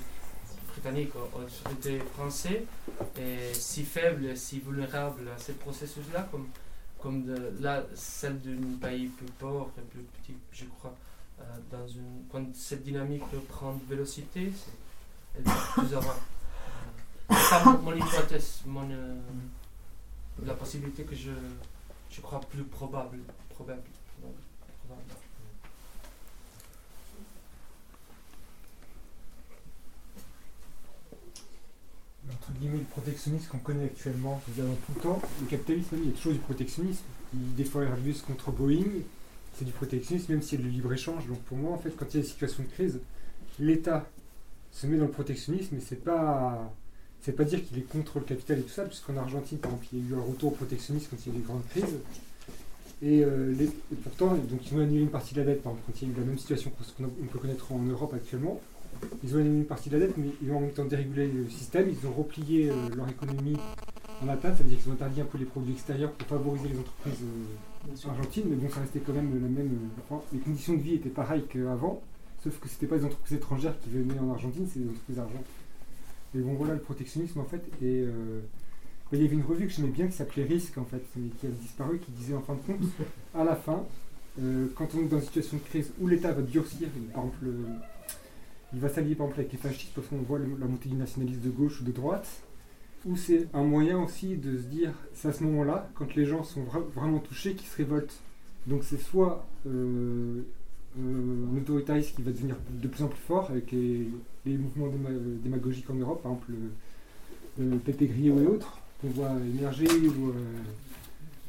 britannique, 0.72 1.10
la 1.14 1.48
souveraineté 1.48 1.98
française 2.14 2.62
est 3.18 3.54
si 3.54 3.84
faible, 3.84 4.26
et 4.26 4.36
si 4.36 4.60
vulnérable 4.60 5.28
à 5.34 5.38
ces 5.38 5.54
processus-là, 5.54 6.28
comme 6.30 6.46
comme 7.02 7.24
de, 7.24 7.52
là, 7.60 7.82
celle 7.94 8.40
d'un 8.40 8.78
pays 8.80 9.08
plus 9.08 9.26
pauvre 9.38 9.70
et 9.76 9.80
plus 9.80 10.02
petit, 10.02 10.36
je 10.52 10.64
crois, 10.66 10.94
euh, 11.40 11.42
dans 11.70 11.86
une, 11.88 12.22
quand 12.30 12.44
cette 12.54 12.84
dynamique 12.84 13.24
prend 13.48 13.74
de 13.74 13.84
vélocité, 13.88 14.52
elle 15.36 15.42
va 15.42 15.52
plus 15.72 15.94
avant. 15.96 16.10
Euh, 17.30 17.34
c'est 17.34 17.64
mon, 17.64 17.94
hypothèse, 17.94 18.60
mon, 18.66 18.88
euh, 18.88 19.16
la 20.44 20.54
possibilité 20.54 21.02
que 21.02 21.16
je, 21.16 21.30
je 22.12 22.20
crois 22.20 22.40
plus 22.40 22.62
probable. 22.62 23.18
probable, 23.48 23.82
probable. 24.84 25.02
entre 32.30 32.52
guillemets, 32.58 32.78
le 32.78 32.84
protectionnisme 32.84 33.48
qu'on 33.48 33.58
connaît 33.58 33.84
actuellement, 33.84 34.40
cest 34.46 34.58
dans 34.58 34.74
tout 34.74 34.92
le 34.96 35.00
temps, 35.00 35.22
le 35.40 35.46
capitalisme, 35.46 35.96
il 36.02 36.10
y 36.10 36.12
a 36.12 36.16
toujours 36.16 36.32
du 36.32 36.38
protectionnisme. 36.38 37.04
Il, 37.58 37.64
fois, 37.64 37.84
Airbus 37.84 38.16
contre 38.26 38.50
Boeing, 38.50 39.02
c'est 39.54 39.64
du 39.64 39.72
protectionnisme, 39.72 40.32
même 40.32 40.42
s'il 40.42 40.60
y 40.60 40.62
a 40.62 40.66
du 40.66 40.70
libre-échange. 40.70 41.26
Donc 41.26 41.40
pour 41.42 41.56
moi, 41.56 41.72
en 41.72 41.78
fait, 41.78 41.90
quand 41.96 42.06
il 42.12 42.16
y 42.16 42.20
a 42.20 42.22
des 42.22 42.28
situations 42.28 42.62
de 42.62 42.68
crise, 42.68 43.00
l'État 43.58 44.06
se 44.70 44.86
met 44.86 44.96
dans 44.96 45.06
le 45.06 45.10
protectionnisme, 45.10 45.76
mais 45.76 45.80
c'est 45.80 46.02
pas. 46.02 46.72
C'est 47.22 47.32
pas 47.32 47.44
dire 47.44 47.64
qu'il 47.64 47.78
est 47.78 47.82
contre 47.88 48.18
le 48.18 48.24
capital 48.24 48.58
et 48.58 48.62
tout 48.62 48.68
ça, 48.68 48.84
puisqu'en 48.84 49.16
Argentine, 49.16 49.58
par 49.58 49.70
exemple, 49.70 49.86
il 49.92 49.98
y 49.98 50.02
a 50.02 50.10
eu 50.10 50.18
un 50.18 50.22
retour 50.24 50.52
au 50.52 50.56
protectionnisme 50.56 51.06
quand 51.10 51.16
il 51.24 51.32
y 51.32 51.34
a 51.34 51.38
eu 51.38 51.40
des 51.40 51.46
grandes 51.46 51.66
crises. 51.68 51.98
Et, 53.00 53.24
euh, 53.24 53.54
pourtant, 54.02 54.34
donc, 54.34 54.60
ils 54.70 54.76
ont 54.76 54.80
annulé 54.80 55.02
une 55.02 55.08
partie 55.10 55.34
de 55.34 55.40
la 55.40 55.46
dette, 55.46 55.62
par 55.62 55.72
exemple, 55.72 55.92
quand 55.92 56.02
il 56.02 56.08
y 56.08 56.10
a 56.10 56.14
eu 56.14 56.18
la 56.20 56.26
même 56.26 56.38
situation 56.38 56.70
qu'on 56.70 57.04
peut 57.08 57.38
connaître 57.38 57.72
en 57.72 57.78
Europe 57.78 58.12
actuellement. 58.14 58.60
ils 59.24 59.34
ont 59.34 59.38
éliminé 59.38 59.60
une 59.60 59.66
partie 59.66 59.88
de 59.88 59.98
la 59.98 60.06
dette, 60.06 60.16
mais 60.16 60.28
ils 60.42 60.50
ont 60.50 60.56
en 60.56 60.60
même 60.60 60.72
temps 60.72 60.84
dérégulé 60.84 61.26
le 61.28 61.48
système, 61.48 61.88
ils 61.88 62.06
ont 62.06 62.12
replié 62.12 62.70
euh, 62.70 62.74
leur 62.96 63.08
économie 63.08 63.56
en 64.22 64.28
atteinte, 64.28 64.56
ça 64.56 64.62
veut 64.62 64.68
dire 64.68 64.78
qu'ils 64.78 64.90
ont 64.90 64.94
interdit 64.94 65.20
un 65.20 65.24
peu 65.24 65.38
les 65.38 65.44
produits 65.44 65.72
extérieurs 65.72 66.12
pour 66.12 66.28
favoriser 66.28 66.68
les 66.68 66.78
entreprises 66.78 67.18
euh, 67.22 68.08
argentines, 68.08 68.44
mais 68.48 68.56
bon, 68.56 68.70
ça 68.70 68.80
restait 68.80 69.00
quand 69.00 69.12
même 69.12 69.32
la 69.32 69.48
même. 69.48 69.72
euh, 69.72 70.02
enfin, 70.08 70.22
les 70.32 70.38
conditions 70.38 70.74
de 70.74 70.80
vie 70.82 70.94
étaient 70.94 71.08
pareilles 71.08 71.44
qu'avant, 71.48 72.00
sauf 72.42 72.58
que 72.60 72.68
c'était 72.68 72.86
pas 72.86 72.98
des 72.98 73.04
entreprises 73.04 73.36
étrangères 73.36 73.74
qui 73.80 73.90
venaient 73.90 74.18
en 74.18 74.30
Argentine, 74.30 74.66
c'est 74.72 74.80
des 74.80 74.88
entreprises 74.88 75.18
argentines. 75.18 75.61
Et 76.34 76.38
bon, 76.40 76.54
voilà 76.54 76.74
le 76.74 76.80
protectionnisme 76.80 77.40
en 77.40 77.44
fait. 77.44 77.62
Et 77.82 78.00
euh, 78.02 78.40
bah, 79.10 79.18
il 79.18 79.22
y 79.22 79.26
avait 79.26 79.36
une 79.36 79.42
revue 79.42 79.66
que 79.66 79.72
j'aimais 79.72 79.88
bien 79.88 80.06
qui 80.06 80.12
s'appelait 80.12 80.44
Risque 80.44 80.78
en 80.78 80.84
fait, 80.84 81.02
mais 81.16 81.28
qui 81.40 81.46
a 81.46 81.50
disparu, 81.50 81.98
qui 81.98 82.10
disait 82.12 82.34
en 82.34 82.40
fin 82.42 82.54
de 82.54 82.60
compte, 82.60 82.88
à 83.34 83.44
la 83.44 83.56
fin, 83.56 83.84
euh, 84.40 84.66
quand 84.74 84.88
on 84.94 85.00
est 85.00 85.08
dans 85.08 85.18
une 85.18 85.24
situation 85.26 85.56
de 85.58 85.62
crise 85.62 85.92
où 86.00 86.06
l'État 86.08 86.32
va 86.32 86.42
durcir, 86.42 86.88
par 87.12 87.24
exemple, 87.24 87.46
il 88.72 88.80
va 88.80 88.88
s'allier 88.88 89.14
par 89.14 89.26
exemple 89.26 89.40
avec 89.40 89.52
les 89.52 89.58
fascistes 89.58 89.92
parce 89.94 90.06
qu'on 90.08 90.16
voit 90.22 90.38
le- 90.38 90.56
la 90.58 90.66
montée 90.66 90.88
du 90.88 90.94
nationalisme 90.94 91.40
de 91.42 91.50
gauche 91.50 91.80
ou 91.82 91.84
de 91.84 91.92
droite, 91.92 92.26
ou 93.04 93.16
c'est 93.16 93.48
un 93.52 93.64
moyen 93.64 93.98
aussi 94.02 94.36
de 94.36 94.56
se 94.56 94.62
dire, 94.62 94.92
c'est 95.14 95.28
à 95.28 95.32
ce 95.32 95.42
moment-là, 95.44 95.90
quand 95.94 96.14
les 96.14 96.24
gens 96.24 96.42
sont 96.44 96.62
vra- 96.62 96.88
vraiment 96.94 97.18
touchés, 97.18 97.54
qu'ils 97.54 97.68
se 97.68 97.76
révoltent. 97.76 98.18
Donc 98.66 98.84
c'est 98.84 98.96
soit 99.00 99.44
euh, 99.66 100.42
un 100.98 101.56
autoritarisme 101.58 102.16
qui 102.16 102.22
va 102.22 102.32
devenir 102.32 102.56
de 102.70 102.88
plus 102.88 103.02
en 103.02 103.08
plus 103.08 103.20
fort 103.20 103.50
avec 103.50 103.72
les, 103.72 104.08
mouvements 104.46 104.88
déma- 104.88 105.42
démagogiques 105.42 105.88
en 105.90 105.94
Europe, 105.94 106.22
par 106.22 106.32
exemple 106.32 106.52
le, 107.58 107.64
le 107.64 108.06
Grillo 108.06 108.40
et 108.40 108.46
autres, 108.46 108.78
qu'on 109.00 109.08
voit 109.08 109.32
émerger, 109.58 109.86
ou, 109.86 110.28
euh, 110.28 110.32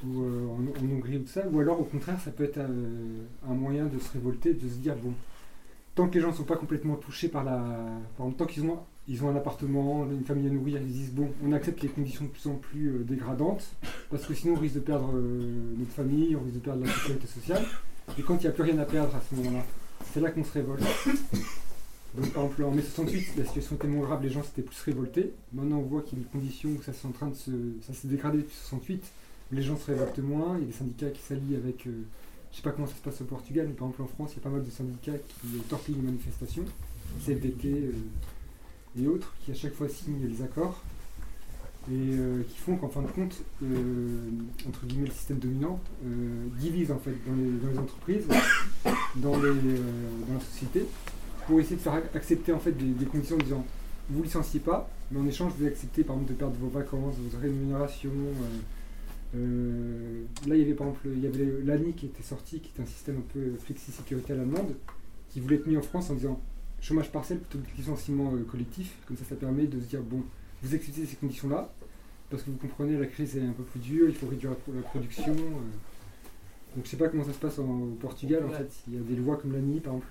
euh, 0.05 0.47
en, 0.47 0.95
Hongrie 0.95 1.17
ou 1.17 1.21
tout 1.21 1.27
ça, 1.27 1.47
ou 1.51 1.59
alors 1.59 1.79
au 1.79 1.83
contraire 1.85 2.19
ça 2.19 2.31
peut 2.31 2.43
être 2.43 2.57
euh, 2.57 3.23
un 3.49 3.53
moyen 3.53 3.85
de 3.85 3.99
se 3.99 4.11
révolter, 4.13 4.53
de 4.53 4.67
se 4.67 4.75
dire 4.75 4.95
bon, 4.95 5.13
tant 5.95 6.07
que 6.07 6.15
les 6.15 6.21
gens 6.21 6.29
ne 6.29 6.35
sont 6.35 6.43
pas 6.43 6.57
complètement 6.57 6.95
touchés 6.95 7.27
par 7.27 7.43
la. 7.43 7.61
Tant 8.17 8.45
qu'ils 8.45 8.63
ont, 8.65 8.79
ils 9.07 9.23
ont 9.23 9.29
un 9.29 9.35
appartement, 9.35 10.05
une 10.09 10.23
famille 10.23 10.47
à 10.47 10.51
nourrir, 10.51 10.81
ils 10.81 10.91
disent 10.91 11.13
bon, 11.13 11.29
on 11.45 11.51
accepte 11.53 11.81
les 11.83 11.89
conditions 11.89 12.25
de 12.25 12.29
plus 12.29 12.47
en 12.47 12.55
plus 12.55 12.87
euh, 12.89 13.03
dégradantes, 13.03 13.65
parce 14.09 14.25
que 14.25 14.33
sinon 14.33 14.55
on 14.55 14.59
risque 14.59 14.75
de 14.75 14.79
perdre 14.81 15.11
euh, 15.15 15.41
notre 15.77 15.91
famille, 15.91 16.35
on 16.35 16.43
risque 16.43 16.55
de 16.55 16.59
perdre 16.63 16.85
la 16.85 16.91
sécurité 16.91 17.27
sociale. 17.27 17.63
Et 18.17 18.21
quand 18.21 18.35
il 18.35 18.41
n'y 18.41 18.47
a 18.47 18.51
plus 18.51 18.63
rien 18.63 18.77
à 18.79 18.85
perdre 18.85 19.15
à 19.15 19.21
ce 19.21 19.35
moment-là, 19.35 19.63
c'est 20.13 20.19
là 20.19 20.31
qu'on 20.31 20.43
se 20.43 20.51
révolte. 20.51 20.83
Donc 22.15 22.31
par 22.31 22.43
exemple 22.43 22.63
en 22.65 22.71
mai 22.71 22.83
68, 22.83 23.37
la 23.37 23.45
situation 23.45 23.75
était 23.75 23.87
tellement 23.87 24.01
grave, 24.01 24.21
les 24.21 24.29
gens 24.29 24.43
s'étaient 24.43 24.61
plus 24.61 24.79
révoltés. 24.81 25.33
Maintenant 25.51 25.77
on 25.77 25.83
voit 25.83 26.01
qu'il 26.01 26.19
y 26.19 26.21
a 26.21 26.23
une 26.23 26.29
condition 26.29 26.69
où 26.69 26.81
ça 26.83 26.93
s'est 26.93 27.07
en 27.07 27.11
train 27.11 27.27
de 27.27 27.35
se. 27.35 27.51
ça 27.87 27.93
s'est 27.93 28.07
dégradé 28.07 28.39
depuis 28.39 28.55
68. 28.55 29.03
Les 29.51 29.61
gens 29.61 29.77
se 29.77 29.87
révoltent 29.87 30.19
moins, 30.19 30.57
il 30.57 30.61
y 30.61 30.63
a 30.63 30.67
des 30.67 30.73
syndicats 30.73 31.09
qui 31.09 31.21
s'allient 31.21 31.55
avec. 31.55 31.87
euh, 31.87 32.03
je 32.51 32.57
sais 32.57 32.63
pas 32.63 32.71
comment 32.71 32.87
ça 32.87 32.93
se 32.93 33.01
passe 33.01 33.19
au 33.21 33.25
Portugal, 33.25 33.65
mais 33.67 33.73
par 33.73 33.87
exemple 33.87 34.03
en 34.03 34.13
France, 34.13 34.33
il 34.33 34.37
y 34.37 34.39
a 34.41 34.43
pas 34.43 34.49
mal 34.49 34.63
de 34.63 34.69
syndicats 34.69 35.17
qui 35.17 35.47
euh, 35.57 35.59
torpillent 35.69 35.95
les 35.95 36.03
manifestations, 36.03 36.65
CFDT 37.25 37.67
euh, 37.67 37.91
et 39.01 39.07
autres, 39.07 39.33
qui 39.43 39.51
à 39.51 39.55
chaque 39.55 39.73
fois 39.73 39.89
signent 39.89 40.23
les 40.23 40.43
accords, 40.43 40.83
et 41.91 41.95
euh, 42.13 42.43
qui 42.47 42.57
font 42.57 42.77
qu'en 42.77 42.87
fin 42.87 43.01
de 43.01 43.07
compte, 43.07 43.43
euh, 43.61 44.29
entre 44.67 44.85
guillemets, 44.85 45.07
le 45.07 45.13
système 45.13 45.37
dominant 45.37 45.79
euh, 46.05 46.45
divise 46.57 46.91
en 46.91 46.97
fait 46.97 47.13
dans 47.27 47.69
les, 47.69 47.77
entreprises, 47.77 48.25
dans, 49.17 49.35
la 49.35 50.39
société, 50.39 50.85
pour 51.45 51.59
essayer 51.59 51.75
de 51.75 51.81
faire 51.81 51.95
ac- 51.95 52.15
accepter 52.15 52.53
en 52.53 52.59
fait 52.59 52.71
des, 52.71 53.05
conditions 53.05 53.35
en 53.35 53.43
disant 53.43 53.65
vous 54.09 54.23
licenciez 54.23 54.61
pas, 54.61 54.89
mais 55.11 55.19
en 55.19 55.27
échange 55.27 55.53
vous 55.57 55.65
acceptez 55.65 56.03
par 56.03 56.15
exemple 56.15 56.33
de 56.33 56.37
perdre 56.37 56.55
vos 56.57 56.69
vacances, 56.69 57.15
vos 57.17 57.37
rémunérations. 57.37 58.11
là, 59.33 59.39
il 60.47 60.57
y 60.57 60.61
avait 60.61 60.73
par 60.73 60.87
exemple, 60.87 61.07
il 61.13 61.21
y 61.21 61.27
avait 61.27 61.47
l'ANI 61.65 61.93
qui 61.93 62.05
était 62.05 62.23
sorti, 62.23 62.59
qui 62.59 62.71
est 62.77 62.81
un 62.81 62.85
système 62.85 63.17
un 63.17 63.33
peu 63.33 63.57
flexi-sécurité 63.59 64.33
allemande, 64.33 64.73
qui 65.31 65.41
voulait 65.41 65.57
être 65.57 65.67
mis 65.67 65.75
en 65.75 65.81
France 65.81 66.09
en 66.11 66.13
disant 66.13 66.39
chômage 66.79 67.11
partiel 67.11 67.39
plutôt 67.39 67.59
que 67.65 67.77
licenciement 67.77 68.31
collectif. 68.49 68.95
Comme 69.05 69.17
ça, 69.17 69.23
ça 69.27 69.35
permet 69.35 69.67
de 69.67 69.79
se 69.79 69.85
dire 69.85 70.01
bon, 70.01 70.23
vous 70.63 70.75
acceptez 70.75 71.05
ces 71.05 71.15
conditions-là, 71.17 71.69
parce 72.29 72.43
que 72.43 72.51
vous 72.51 72.57
comprenez, 72.57 72.97
la 72.97 73.05
crise 73.05 73.35
est 73.37 73.41
un 73.41 73.51
peu 73.51 73.63
plus 73.63 73.79
dure, 73.79 74.07
il 74.09 74.15
faut 74.15 74.27
réduire 74.27 74.51
la, 74.51 74.55
pro- 74.57 74.71
la 74.73 74.81
production. 74.81 75.33
euh. 75.33 76.75
Donc, 76.75 76.85
je 76.85 76.89
sais 76.89 76.97
pas 76.97 77.07
comment 77.09 77.23
ça 77.25 77.33
se 77.33 77.37
passe 77.37 77.59
en- 77.59 77.63
au 77.63 77.97
Portugal. 78.01 78.43
En 78.45 78.49
fait, 78.49 78.69
il 78.87 78.95
y 78.95 78.97
a 78.97 79.01
des 79.01 79.15
lois 79.15 79.37
comme 79.37 79.51
l'ANI, 79.53 79.79
par 79.79 79.93
exemple, 79.93 80.07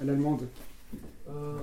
à 0.00 0.04
l'allemande. 0.04 0.42
Euh, 1.28 1.58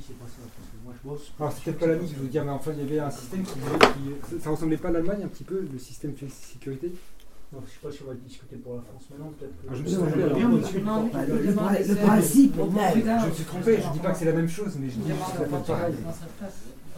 c'est 0.00 0.16
pas 0.18 0.24
ça, 0.26 0.36
parce 0.40 0.68
que 0.70 0.84
moi 0.84 0.94
je 1.02 1.08
bosse. 1.08 1.32
Alors, 1.38 1.52
c'est 1.52 1.64
peut-être 1.64 1.78
pas 1.80 1.86
l'ANI, 1.88 2.08
je 2.16 2.22
veux 2.22 2.28
dire, 2.28 2.44
mais 2.44 2.50
enfin, 2.52 2.70
il 2.74 2.78
y 2.78 2.86
avait 2.86 3.00
un 3.00 3.10
système 3.10 3.42
qui, 3.42 3.52
qui- 3.54 3.58
ça, 4.30 4.44
ça 4.44 4.50
ressemblait 4.50 4.76
pas 4.78 4.88
à 4.88 4.92
l'Allemagne 4.92 5.22
un 5.24 5.28
petit 5.28 5.44
peu, 5.44 5.66
le 5.70 5.78
système 5.78 6.14
flexi-sécurité. 6.16 6.92
Non, 7.52 7.58
je 7.66 7.70
sais 7.72 7.78
pas 7.82 7.90
si 7.90 8.02
on 8.04 8.06
va 8.08 8.14
discuter 8.14 8.56
pour 8.56 8.76
la 8.76 8.82
France 8.82 9.02
maintenant, 9.10 9.32
peut-être 9.38 9.50
que. 9.60 9.66
Ah, 9.68 9.74
je 9.74 9.82
me 9.82 9.86
suis 9.88 9.96
trompé, 9.96 10.22
alors. 10.22 10.38
Le, 10.48 11.94
principe. 11.96 12.54
Je 12.56 13.26
me 13.28 13.34
suis 13.34 13.44
trompé, 13.44 13.76
je 13.82 13.92
dis 13.92 13.98
pas 13.98 14.12
que 14.12 14.18
c'est 14.18 14.24
la 14.24 14.32
même 14.32 14.48
chose, 14.48 14.76
mais 14.80 14.88
je 14.88 14.94
dis 14.94 15.10
que 15.10 15.14
c'est 15.36 15.50
pas 15.50 15.58
pareil. 15.58 15.94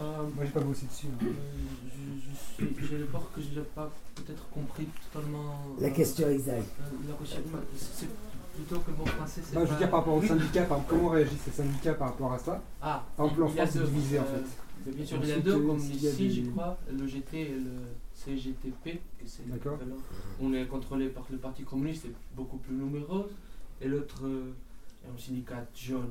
Euh, 0.01 0.23
Moi, 0.35 0.45
j'ai 0.45 0.51
pas 0.51 0.61
bossé 0.61 0.87
dessus. 0.87 1.07
hein. 1.09 1.25
euh, 1.25 2.65
J'ai 2.89 2.99
le 2.99 3.05
peur 3.07 3.29
que 3.35 3.41
je 3.41 3.59
n'ai 3.59 3.65
pas 3.67 3.91
peut-être 4.15 4.49
compris 4.51 4.87
totalement. 5.13 5.57
La 5.81 5.89
euh, 5.89 5.91
question 5.91 6.29
exacte. 6.29 6.67
euh, 6.81 7.09
la 7.09 7.15
question, 7.15 7.41
bah, 7.53 7.59
c'est 7.77 8.09
plutôt 8.55 8.81
que 8.81 8.91
mon 8.93 9.07
français 9.07 9.41
c'est. 9.45 9.57
Non, 9.59 9.65
je 9.67 9.73
veux 9.73 9.79
dire 9.79 9.91
par 9.91 10.01
rapport 10.01 10.15
aux 10.15 10.21
Oui. 10.21 10.29
syndicats, 10.29 10.65
par 10.65 10.79
exemple, 10.79 10.95
comment 10.95 11.09
réagissent 11.11 11.47
les 11.47 11.53
syndicats 11.53 11.95
par 11.95 12.09
rapport 12.11 12.33
à 12.33 12.39
ça 12.39 12.63
Ah, 12.81 13.05
Par 13.17 13.27
exemple, 13.27 13.43
en 13.45 13.49
il 13.49 13.55
y 13.57 13.61
a 13.61 13.67
France, 13.67 13.73
c'est 13.75 13.79
deux, 13.81 13.87
divisé 13.87 14.19
en 14.21 14.25
fait. 14.25 14.91
Bien 14.91 15.07
sûr, 15.07 15.19
il 15.23 15.29
y 15.29 15.33
a 15.33 15.39
deux, 15.39 15.61
comme 15.61 15.79
ici, 15.79 15.97
des- 16.17 16.31
je 16.31 16.51
crois, 16.51 16.77
le 16.91 17.07
GT 17.07 17.41
et 17.41 17.55
le 17.55 17.71
CGTP. 18.15 18.85
que 19.19 19.27
c'est 19.27 19.49
D'accord. 19.49 19.79
On 20.41 20.53
est 20.53 20.67
contrôlé 20.67 21.09
par 21.09 21.25
le 21.31 21.39
Parti 21.39 21.63
communiste, 21.63 22.03
c'est 22.07 22.13
beaucoup 22.37 22.57
plus 22.59 22.75
numéros. 22.75 23.27
Et 23.81 23.89
l'autre 23.89 24.23
euh, 24.27 24.53
est 25.05 25.09
un 25.09 25.19
syndicat 25.19 25.65
jaune, 25.75 26.11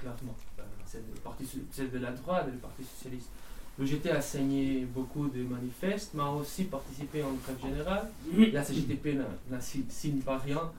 clairement. 0.00 0.36
Euh, 0.58 0.62
C'est 0.86 0.98
le 0.98 1.20
parti 1.22 1.44
c'est 1.70 1.90
de 1.92 1.98
la 1.98 2.10
droite 2.12 2.46
et 2.48 2.52
le 2.52 2.58
Parti 2.58 2.82
socialiste. 2.84 3.28
GT 3.80 4.10
a 4.10 4.20
signé 4.20 4.84
beaucoup 4.84 5.28
de 5.28 5.42
manifestes, 5.42 6.10
mais 6.14 6.22
a 6.22 6.30
aussi 6.30 6.64
participé 6.64 7.22
en 7.22 7.32
grève 7.32 7.58
générale. 7.62 8.10
La 8.52 8.62
CGTP 8.62 9.14
n'a- 9.14 9.24
n'a 9.50 9.60
si- 9.60 9.86
signe 9.88 10.20
pas 10.20 10.36
rien. 10.38 10.70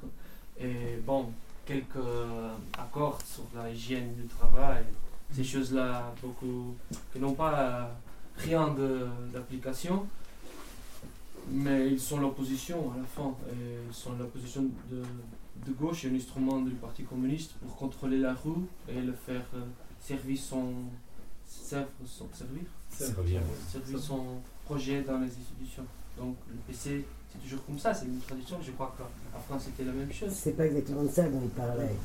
Et 0.60 0.98
bon, 1.06 1.32
quelques 1.66 1.98
accords 2.78 3.20
sur 3.26 3.44
la 3.56 3.70
hygiène 3.72 4.14
du 4.14 4.28
travail, 4.28 4.84
ces 5.34 5.44
choses-là, 5.44 6.14
beaucoup, 6.22 6.76
qui 7.12 7.20
n'ont 7.20 7.34
pas 7.34 7.90
rien 8.38 8.74
d'application. 9.34 10.06
Mais 11.50 11.90
ils 11.90 12.00
sont 12.00 12.20
l'opposition 12.20 12.92
à 12.94 12.98
la 12.98 13.04
fin. 13.06 13.34
Ils 13.52 13.94
sont 13.94 14.14
l'opposition 14.18 14.62
de, 14.92 15.02
de 15.66 15.72
gauche 15.72 16.06
et 16.06 16.10
un 16.10 16.16
instrument 16.16 16.60
du 16.62 16.72
Parti 16.72 17.04
communiste 17.04 17.54
pour 17.62 17.76
contrôler 17.76 18.20
la 18.20 18.34
rue 18.34 18.66
et 18.90 19.02
le 19.02 19.14
faire 19.14 19.46
euh, 19.56 19.62
servir 20.00 20.38
son, 20.40 20.74
servir 21.46 21.88
son, 22.06 22.28
servir, 22.34 22.62
Servir. 22.90 23.42
servir 23.72 24.00
son 24.00 24.24
projet 24.66 25.02
dans 25.04 25.20
les 25.20 25.28
institutions. 25.28 25.86
Donc 26.18 26.36
le 26.50 26.56
PC, 26.68 27.06
c'est 27.32 27.40
toujours 27.42 27.66
comme 27.66 27.80
ça, 27.80 27.94
c'est 27.94 28.06
une 28.06 28.20
tradition. 28.20 28.58
Je 28.62 28.72
crois 28.72 28.94
qu'en 28.98 29.40
France, 29.40 29.64
c'était 29.66 29.84
la 29.86 29.94
même 29.94 30.12
chose. 30.12 30.32
C'est 30.32 30.54
pas 30.56 30.66
exactement 30.68 31.04
de 31.04 31.10
ça 31.10 31.28
dont 31.30 31.42
il 31.44 31.50
parlait. 31.50 31.96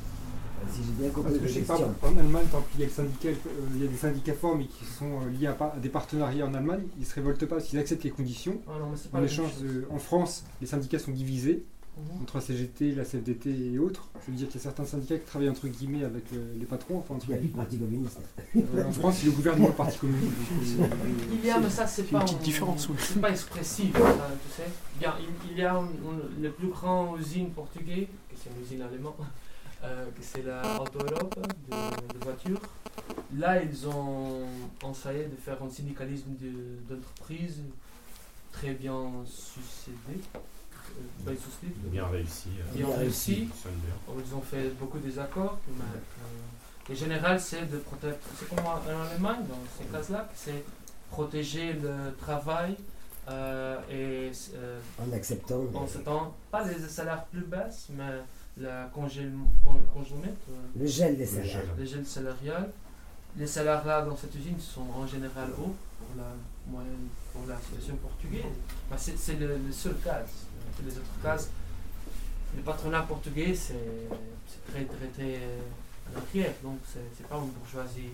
Si 0.69 0.81
j'ai 0.83 0.91
bien 1.03 1.09
compris 1.09 1.31
Parce 1.31 1.41
que 1.43 1.47
je 1.47 1.53
sais 1.53 1.61
pas, 1.61 1.77
en 1.77 2.17
Allemagne, 2.17 2.45
tant 2.51 2.61
qu'il 2.69 2.81
y 2.81 2.83
a 2.83 2.87
le 2.87 2.91
syndicat, 2.91 3.29
euh, 3.29 3.33
il 3.75 3.81
y 3.83 3.87
a 3.87 3.87
des 3.87 3.95
syndicats 3.95 4.33
forts 4.33 4.57
mais 4.57 4.65
qui 4.65 4.83
sont 4.83 5.21
euh, 5.21 5.29
liés 5.29 5.47
à, 5.47 5.73
des 5.81 5.87
partenariats 5.87 6.45
en 6.45 6.53
Allemagne, 6.53 6.81
ils 6.99 7.05
se 7.05 7.15
révoltent 7.15 7.45
pas 7.45 7.55
parce 7.55 7.65
qu'ils 7.67 7.79
acceptent 7.79 8.03
les 8.03 8.11
conditions. 8.11 8.59
Ah 8.67 8.71
non, 8.77 8.89
mais 8.89 8.97
c'est 8.97 9.09
pas 9.09 9.19
En 9.19 9.23
échange, 9.23 9.57
de- 9.59 9.85
France, 9.99 10.43
les 10.59 10.67
syndicats 10.67 10.99
sont 10.99 11.11
divisés. 11.11 11.63
Entre 12.21 12.37
la 12.37 12.41
CGT, 12.41 12.95
la 12.95 13.03
CFDT 13.05 13.73
et 13.73 13.79
autres. 13.79 14.07
Ça 14.15 14.31
veut 14.31 14.37
dire 14.37 14.47
qu'il 14.47 14.57
y 14.57 14.59
a 14.59 14.63
certains 14.63 14.85
syndicats 14.85 15.17
qui 15.17 15.25
travaillent 15.25 15.49
entre 15.49 15.67
guillemets 15.67 16.03
avec 16.03 16.23
euh, 16.33 16.53
les 16.59 16.65
patrons. 16.65 16.99
Enfin, 16.99 17.15
entre- 17.15 17.25
Il 17.27 17.31
n'y 17.31 17.35
a 17.35 17.39
plus 17.39 17.47
de 17.49 17.55
parti 17.55 17.77
communiste. 17.77 18.19
Euh, 18.55 18.83
en 18.85 18.91
France, 18.91 19.15
c'est 19.19 19.25
le 19.27 19.31
gouvernement 19.31 19.67
le 19.67 19.73
parti 19.73 19.97
communiste. 19.97 20.33
donc, 20.77 20.91
euh, 20.91 20.95
Il 21.33 21.45
y 21.45 21.49
a, 21.49 21.59
mais 21.59 21.69
ça 21.69 21.87
c'est 21.87 22.03
une 22.03 22.07
pas 22.09 22.19
petite 22.21 22.37
en- 22.37 22.41
différence, 22.43 22.89
oui. 22.89 22.95
C'est 22.99 23.21
pas 23.21 23.29
expressif, 23.31 23.93
ça, 23.93 23.99
tu 24.43 24.61
sais. 24.63 24.69
Il, 25.01 25.07
il 25.51 25.57
y 25.57 25.63
a 25.63 25.75
un- 25.75 25.83
un- 25.83 26.41
le 26.41 26.51
plus 26.51 26.67
grand 26.69 27.17
usine 27.17 27.49
portugais, 27.51 28.07
que 28.29 28.35
c'est 28.35 28.49
une 28.55 28.63
usine 28.65 28.81
allemande, 28.81 29.13
euh, 29.83 30.05
que 30.07 30.21
c'est 30.21 30.43
la 30.43 30.81
Auto 30.81 30.99
Europe 30.99 31.35
de, 31.69 32.13
de 32.19 32.23
voitures. 32.23 32.61
Là, 33.37 33.61
ils 33.63 33.87
ont 33.87 34.41
essayé 34.91 35.25
de 35.25 35.35
faire 35.35 35.61
un 35.63 35.69
syndicalisme 35.69 36.31
de- 36.39 36.93
d'entreprise 36.93 37.61
très 38.51 38.73
bien 38.73 39.09
succédé, 39.25 40.19
euh, 40.99 41.31
bien 41.31 41.33
succédé, 41.41 41.73
Bien 41.91 42.07
réussi. 42.07 42.49
euh, 42.59 42.75
bien 42.77 42.95
réussi. 42.97 43.49
Ils 44.17 44.35
ont 44.35 44.41
fait 44.41 44.69
beaucoup 44.79 44.99
des 44.99 45.17
accords. 45.19 45.59
Mais, 45.77 45.83
euh, 45.83 46.89
le 46.89 46.95
général, 46.95 47.39
c'est 47.39 47.69
de 47.69 47.77
protéger. 47.77 48.15
C'est 48.37 48.49
comme 48.49 48.59
en 48.65 48.71
en 48.73 49.11
Allemagne, 49.13 49.45
dans 49.47 49.59
ces 49.77 49.85
cas-là, 49.85 50.29
c'est 50.35 50.63
protéger 51.11 51.73
le 51.73 52.13
travail 52.19 52.75
euh, 53.29 53.77
et 53.91 54.31
euh, 54.55 54.79
En 54.99 55.11
acceptant. 55.13 55.61
en 55.73 55.87
ce 55.87 55.99
temps, 55.99 56.35
pas 56.51 56.63
les 56.65 56.79
salaires 56.87 57.25
plus 57.25 57.41
basses, 57.41 57.87
mais 57.91 58.03
la 58.57 58.87
congé- 58.93 59.29
con- 59.63 59.75
conjoncture, 59.93 60.31
euh, 60.49 60.79
Le 60.79 60.85
gel 60.87 61.15
des 61.15 61.25
Le 61.25 61.29
salaires. 61.29 61.45
gel. 61.45 61.69
les 61.77 61.85
gels 61.85 62.05
salariales. 62.05 62.71
Les 63.37 63.45
salaires 63.47 63.85
là 63.85 64.01
dans 64.01 64.17
cette 64.17 64.33
usine 64.35 64.59
sont 64.59 64.87
en 64.95 65.05
général 65.05 65.49
hauts 65.51 65.75
pour 65.99 66.09
la 66.17 66.31
moyenne, 66.67 67.07
pour 67.31 67.45
la 67.47 67.55
situation 67.61 67.95
portugaise. 67.97 68.43
C'est 68.97 69.17
c'est 69.17 69.35
le, 69.35 69.57
le 69.57 69.71
seul 69.71 69.95
cas. 70.03 70.23
Les 70.85 70.97
autres 70.97 71.21
cas, 71.21 71.37
le 72.55 72.61
patronat 72.61 73.01
portugais 73.03 73.53
c'est 73.53 73.75
très 74.71 74.85
très 74.85 75.07
très 75.07 75.39
arrière. 76.15 76.53
Donc, 76.63 76.79
c'est 76.85 77.27
pas 77.27 77.37
une 77.37 77.49
bourgeoisie 77.49 78.09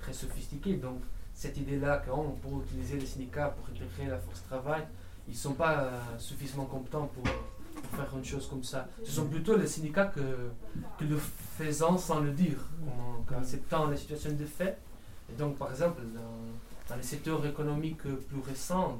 très 0.00 0.12
sophistiquée. 0.12 0.74
Donc, 0.74 1.00
cette 1.34 1.56
idée-là 1.56 1.98
qu'on 2.06 2.30
peut 2.32 2.64
utiliser 2.64 2.98
les 2.98 3.06
syndicats 3.06 3.48
pour 3.48 3.66
intégrer 3.68 4.10
la 4.10 4.18
force 4.18 4.42
de 4.42 4.46
travail, 4.46 4.82
ils 5.28 5.34
ne 5.34 5.38
sont 5.38 5.54
pas 5.54 5.80
euh, 5.80 5.90
suffisamment 6.18 6.66
compétents 6.66 7.10
pour, 7.14 7.24
faire 7.24 8.16
une 8.16 8.24
chose 8.24 8.46
comme 8.48 8.62
ça. 8.62 8.88
Ce 9.04 9.12
sont 9.12 9.26
plutôt 9.26 9.56
les 9.56 9.66
syndicats 9.66 10.12
que, 10.14 10.20
le 11.04 11.18
faisant 11.58 11.96
sans 11.96 12.20
le 12.20 12.30
dire, 12.30 12.58
en, 12.86 13.38
acceptant 13.38 13.86
la 13.86 13.96
situation 13.96 14.32
de 14.32 14.44
fait. 14.44 14.76
Et 15.30 15.36
donc, 15.36 15.56
par 15.56 15.70
exemple, 15.70 16.02
dans, 16.14 16.96
les 16.96 17.02
secteurs 17.02 17.44
économiques 17.46 18.02
plus 18.02 18.40
récents, 18.46 18.98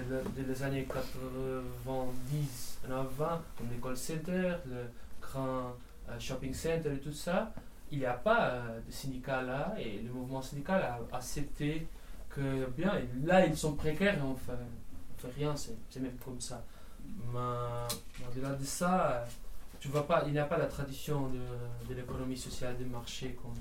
de- 0.00 0.42
des 0.42 0.62
années 0.62 0.84
90 0.84 2.78
à 2.90 3.02
20, 3.02 3.42
comme 3.56 3.68
les 3.70 3.78
call 3.80 3.96
centers, 3.96 4.58
le 4.66 4.84
grand 5.20 5.76
euh, 6.08 6.18
shopping 6.18 6.52
center 6.54 6.92
et 6.94 6.98
tout 6.98 7.12
ça, 7.12 7.52
il 7.90 7.98
n'y 7.98 8.06
a 8.06 8.14
pas 8.14 8.48
euh, 8.48 8.80
de 8.80 8.90
syndicat 8.90 9.42
là 9.42 9.74
et 9.78 10.00
le 10.00 10.12
mouvement 10.12 10.42
syndical 10.42 10.82
a 10.82 10.98
accepté 11.16 11.86
que 12.30 12.66
bien, 12.70 12.92
là 13.24 13.44
ils 13.46 13.56
sont 13.56 13.74
précaires 13.74 14.16
et 14.18 14.22
on 14.22 14.34
fait, 14.34 14.52
fait 15.18 15.32
rien, 15.36 15.54
c'est 15.54 15.76
c'est 15.90 16.00
même 16.00 16.16
comme 16.24 16.40
ça. 16.40 16.64
Mais 17.32 18.26
au-delà 18.30 18.54
de 18.54 18.64
ça, 18.64 19.10
euh, 19.12 19.24
tu 19.78 19.88
vois 19.88 20.06
pas, 20.06 20.22
il 20.26 20.32
n'y 20.32 20.38
a 20.38 20.44
pas 20.44 20.56
la 20.58 20.66
tradition 20.66 21.28
de, 21.28 21.94
l'économie 21.94 22.36
sociale 22.36 22.76
de 22.78 22.84
marché 22.84 23.36
comme 23.42 23.54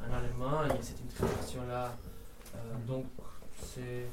en 0.00 0.12
Allemagne, 0.14 0.78
a 0.78 0.82
cette 0.82 1.00
intégration 1.00 1.66
là. 1.66 1.90
donc 2.86 3.06
c'est, 3.60 4.06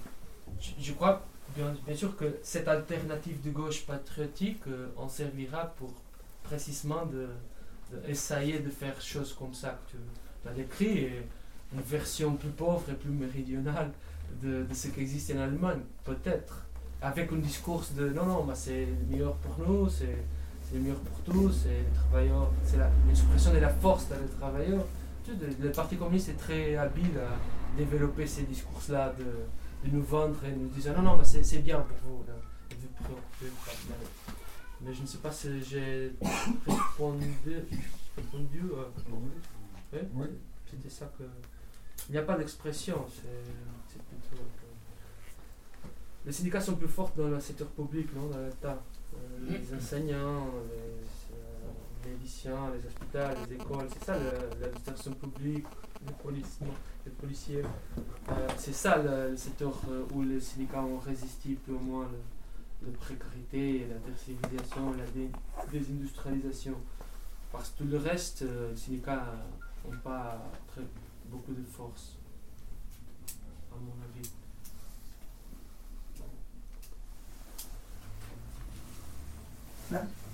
je, 0.60 0.72
je 0.80 0.94
crois 0.94 1.24
bien, 1.56 1.96
sûr 1.96 2.16
que 2.16 2.26
cette 2.44 2.68
alternative 2.68 3.42
de 3.42 3.52
gauche 3.52 3.86
patriotique 3.86 4.68
euh, 4.68 4.88
en 4.98 5.08
servira 5.08 5.74
pour 5.78 5.94
précisément 6.44 7.06
de, 7.06 7.28
essayer 8.08 8.60
de 8.60 8.70
faire 8.70 9.00
choses 9.02 9.34
comme 9.34 9.54
ça 9.54 9.80
que 9.88 9.92
tu 9.92 10.48
as 10.48 10.54
décrit, 10.54 11.10
une 11.74 11.82
version 11.82 12.36
plus 12.36 12.50
pauvre 12.50 12.84
et 12.90 12.94
plus 12.94 13.10
méridionale 13.12 13.92
de, 14.42 14.66
ce 14.74 14.90
qui 14.90 15.02
existe 15.02 15.32
en 15.36 15.40
Allemagne, 15.40 15.82
peut-être, 16.04 16.66
avec 17.02 17.32
un 17.32 17.38
discours 17.38 17.84
de 17.98 18.10
non, 18.10 18.26
non, 18.26 18.44
bah, 18.44 18.54
c'est 18.56 18.86
le 18.86 19.12
meilleur 19.12 19.36
pour 19.36 19.68
nous, 19.68 19.90
c'est 19.90 20.18
c'est 20.68 20.76
le 20.76 20.82
meilleur 20.82 21.00
pour 21.00 21.20
tous, 21.20 21.52
c'est 21.52 21.94
travailleurs, 21.94 22.52
c'est 22.64 22.78
l'expression 23.08 23.54
de 23.54 23.60
la 23.60 23.70
force 23.70 24.08
les 24.10 24.38
travailleurs. 24.40 24.86
Tu 25.24 25.32
le, 25.32 25.66
le 25.68 25.72
Parti 25.72 25.96
communiste 25.96 26.30
est 26.30 26.34
très 26.34 26.76
habile 26.76 27.20
à 27.20 27.78
développer 27.78 28.26
ces 28.26 28.44
discours-là, 28.44 29.14
de, 29.18 29.26
de 29.86 29.96
nous 29.96 30.04
vendre 30.04 30.44
et 30.46 30.52
nous 30.52 30.68
dire 30.70 30.96
non, 30.98 31.04
non, 31.04 31.18
bah, 31.18 31.24
c'est 31.24 31.60
bien 31.60 31.80
pour 31.82 31.98
vous. 32.04 32.24
là, 32.28 32.34
mais- 33.42 33.48
mais 34.82 34.94
je 34.94 35.02
ne 35.02 35.08
sais 35.08 35.18
pas 35.20 35.32
si 35.32 35.62
j'ai 35.64 36.12
répondu. 36.68 37.34
répondu 38.18 38.62
euh, 38.74 38.86
oui, 39.94 40.00
Oui. 40.16 40.28
C'était 40.70 40.90
ça 40.90 41.12
que. 41.18 41.24
Il 42.10 42.12
n'y 42.14 42.18
a 42.18 42.24
pas 42.24 42.38
d'expression, 42.38 43.06
c'est 43.10 43.98
plutôt. 44.04 44.36
que- 44.44 44.66
Les 46.26 46.32
syndicats 46.32 46.62
sont 46.62 46.76
plus 46.76 46.88
forts 46.88 47.12
dans 47.16 47.28
le 47.30 47.40
secteur 47.40 47.68
public, 47.70 48.08
non 48.16 48.28
dans 48.28 48.40
l'État. 48.46 48.82
Euh, 49.14 49.18
les 49.50 49.74
enseignants, 49.74 50.48
les, 50.68 51.36
euh, 51.36 51.72
les 52.04 52.12
médecins, 52.12 52.72
les 52.74 52.80
hôpitaux, 52.86 53.48
les 53.50 53.56
écoles, 53.56 53.88
c'est 53.94 54.04
ça 54.04 54.18
l'administration 54.60 55.14
publique, 55.14 55.66
les, 56.06 57.12
policiers. 57.12 57.64
Euh, 58.30 58.48
c'est 58.58 58.74
ça 58.74 58.98
le, 58.98 59.36
secteur 59.36 59.74
euh, 59.90 60.04
où 60.14 60.24
les 60.24 60.40
syndicats 60.40 60.82
ont 60.82 60.98
résisté 60.98 61.54
plus 61.64 61.74
ou 61.74 61.80
moins 61.80 62.08
la 62.86 62.92
précarité, 62.98 63.88
la 63.90 63.96
tertiarisation, 63.96 64.94
la 64.94 65.06
dé- 65.08 65.32
désindustrialisation. 65.72 66.76
Parce 67.52 67.70
que 67.70 67.80
tout 67.80 67.90
le 67.90 67.98
reste, 67.98 68.42
euh, 68.42 68.72
les 68.72 68.78
syndicats 68.78 69.26
n'ont 69.86 69.98
pas 70.00 70.42
très, 70.68 70.82
beaucoup 71.30 71.54
de 71.54 71.64
force, 71.64 72.18
à 73.72 73.76
mon 73.76 73.94
avis. 74.04 74.30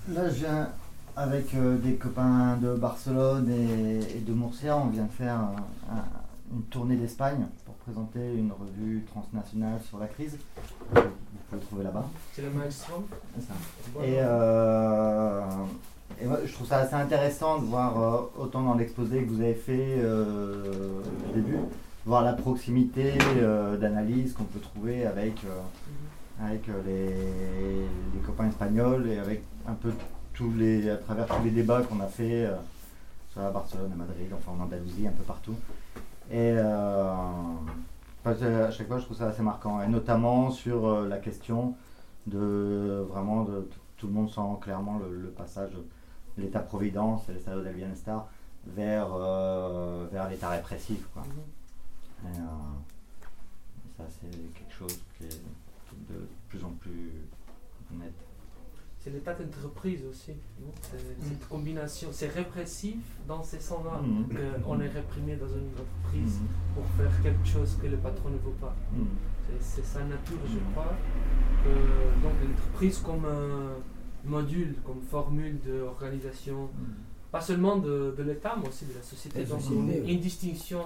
Là, 0.09 0.29
je 0.29 0.33
viens 0.35 0.71
avec 1.15 1.53
euh, 1.55 1.77
des 1.77 1.95
copains 1.95 2.57
de 2.57 2.73
Barcelone 2.75 3.49
et, 3.51 4.17
et 4.17 4.19
de 4.21 4.33
Murcia. 4.33 4.77
On 4.77 4.87
vient 4.87 5.03
de 5.05 5.11
faire 5.11 5.35
un- 5.35 5.55
un- 5.95 6.05
une 6.53 6.63
tournée 6.63 6.95
d'Espagne 6.95 7.45
pour 7.65 7.75
présenter 7.75 8.33
une 8.35 8.51
revue 8.51 9.03
transnationale 9.11 9.79
sur 9.87 9.99
la 9.99 10.07
crise. 10.07 10.37
Vous 10.93 10.99
pouvez 10.99 11.07
le 11.53 11.59
trouver 11.59 11.83
là-bas. 11.83 12.05
C'est 12.33 12.41
le. 12.41 12.49
Et, 14.03 14.17
euh, 14.19 15.41
et 16.21 16.25
moi, 16.25 16.39
je 16.45 16.53
trouve 16.53 16.67
ça 16.67 16.79
assez 16.79 16.95
intéressant 16.95 17.59
de 17.59 17.65
voir, 17.65 17.99
euh, 18.01 18.17
autant 18.43 18.63
dans 18.63 18.73
l'exposé 18.75 19.23
que 19.23 19.29
vous 19.29 19.41
avez 19.41 19.53
fait 19.53 19.95
euh, 19.99 21.01
au 21.29 21.33
début, 21.33 21.57
voir 22.05 22.23
la 22.23 22.33
proximité 22.33 23.13
euh, 23.37 23.77
d'analyse 23.77 24.33
qu'on 24.33 24.43
peut 24.43 24.59
trouver 24.59 25.05
avec, 25.05 25.35
euh, 25.45 25.49
Mhm. 26.41 26.47
avec 26.47 26.69
euh, 26.69 26.81
les, 26.85 27.07
les 27.07 28.19
copains 28.25 28.47
espagnols 28.49 29.07
et 29.07 29.19
avec 29.19 29.43
un 29.67 29.73
peu 29.73 29.91
tous 30.33 30.51
les, 30.53 30.89
à 30.89 30.97
travers 30.97 31.27
tous 31.27 31.43
les 31.43 31.51
débats 31.51 31.81
qu'on 31.81 31.99
a 31.99 32.07
fait, 32.07 32.45
euh, 32.45 32.55
soit 33.33 33.45
à 33.45 33.51
Barcelone, 33.51 33.91
à 33.93 33.95
Madrid, 33.95 34.27
enfin 34.33 34.51
en 34.51 34.63
Andalousie, 34.63 35.07
un 35.07 35.11
peu 35.11 35.23
partout. 35.23 35.55
Et 36.29 36.53
euh, 36.55 37.21
à 38.25 38.71
chaque 38.71 38.87
fois, 38.87 38.99
je 38.99 39.05
trouve 39.05 39.17
ça 39.17 39.27
assez 39.27 39.41
marquant, 39.43 39.81
et 39.81 39.87
notamment 39.87 40.51
sur 40.51 40.87
euh, 40.87 41.07
la 41.07 41.17
question 41.17 41.75
de 42.27 43.05
vraiment 43.09 43.43
de 43.43 43.67
tout 43.97 44.07
le 44.07 44.13
monde 44.13 44.29
sent 44.29 44.41
clairement 44.61 44.99
le, 44.99 45.21
le 45.21 45.29
passage 45.29 45.71
de 45.71 46.41
l'État-providence, 46.41 47.27
l'État 47.29 47.55
del 47.55 47.73
bienestar, 47.73 48.27
vers, 48.65 49.09
vers 50.11 50.29
l'État 50.29 50.49
répressif. 50.49 51.07
Quoi. 51.13 51.23
Et, 52.23 52.27
euh, 52.27 52.41
ça, 53.97 54.03
c'est 54.09 54.53
quelque 54.53 54.73
chose 54.73 54.99
qui 55.17 55.25
est 55.25 55.41
de 56.09 56.27
plus 56.47 56.63
en 56.63 56.69
plus 56.79 57.11
net. 57.91 58.13
C'est 59.03 59.09
l'état 59.09 59.33
d'entreprise 59.33 60.01
aussi. 60.09 60.33
C'est- 60.83 61.27
Cette 61.27 61.47
combination, 61.47 62.09
c'est 62.11 62.27
répressif 62.27 62.97
dans 63.27 63.41
ces 63.43 63.59
sens-là. 63.59 63.99
Mhm. 64.01 64.61
qu'on 64.63 64.79
est 64.79 64.87
réprimé 64.89 65.35
dans 65.37 65.47
une 65.47 65.69
entreprise 65.73 66.39
Mhm. 66.39 66.47
pour 66.75 66.85
faire 66.97 67.21
quelque 67.23 67.45
chose 67.47 67.77
que 67.81 67.87
le 67.87 67.97
patron 67.97 68.29
ne 68.29 68.37
veut 68.37 68.57
pas. 68.59 68.75
Mhm. 68.93 69.07
C'est- 69.59 69.83
sa 69.83 70.03
nature, 70.03 70.37
je 70.47 70.57
Mhm. 70.57 70.71
crois. 70.71 70.93
Que, 71.63 72.21
donc 72.23 72.33
l'entreprise 72.47 72.99
comme 72.99 73.25
un 73.25 73.73
module, 74.23 74.75
comme 74.85 75.01
formule 75.01 75.59
d'organisation, 75.65 76.69
pas 77.31 77.41
seulement 77.41 77.77
de, 77.77 78.13
de 78.17 78.23
l'État, 78.23 78.55
mais 78.61 78.67
aussi 78.67 78.85
de 78.85 78.93
la 78.93 79.01
société. 79.01 79.43
Donc 79.45 79.61
une, 79.69 80.19
distinction 80.19 80.83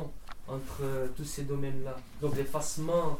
entre 0.48 0.82
euh, 0.84 1.08
tous 1.18 1.26
ces 1.26 1.44
domaines-là. 1.44 1.96
Donc 2.22 2.36
l'effacement 2.38 3.20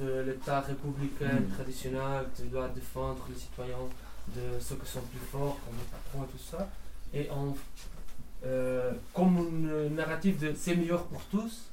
de 0.00 0.20
l'État 0.26 0.60
républicain 0.60 1.42
traditionnel 1.54 2.26
qui 2.34 2.44
doit 2.44 2.68
défendre 2.68 3.24
les 3.28 3.36
citoyens 3.38 3.76
de 4.34 4.58
ceux 4.60 4.76
qui 4.76 4.90
sont 4.90 5.00
plus 5.02 5.18
forts, 5.30 5.58
comme 5.64 5.76
les 5.78 5.84
patrons 5.90 6.24
et 6.24 6.36
tout 6.36 6.42
ça. 6.42 6.68
Et 7.14 7.30
en, 7.30 7.56
euh, 8.44 8.92
comme 9.14 9.36
une 9.38 9.94
narrative 9.94 10.38
de 10.40 10.52
c'est 10.54 10.76
meilleur 10.76 11.04
pour 11.04 11.20
tous, 11.30 11.70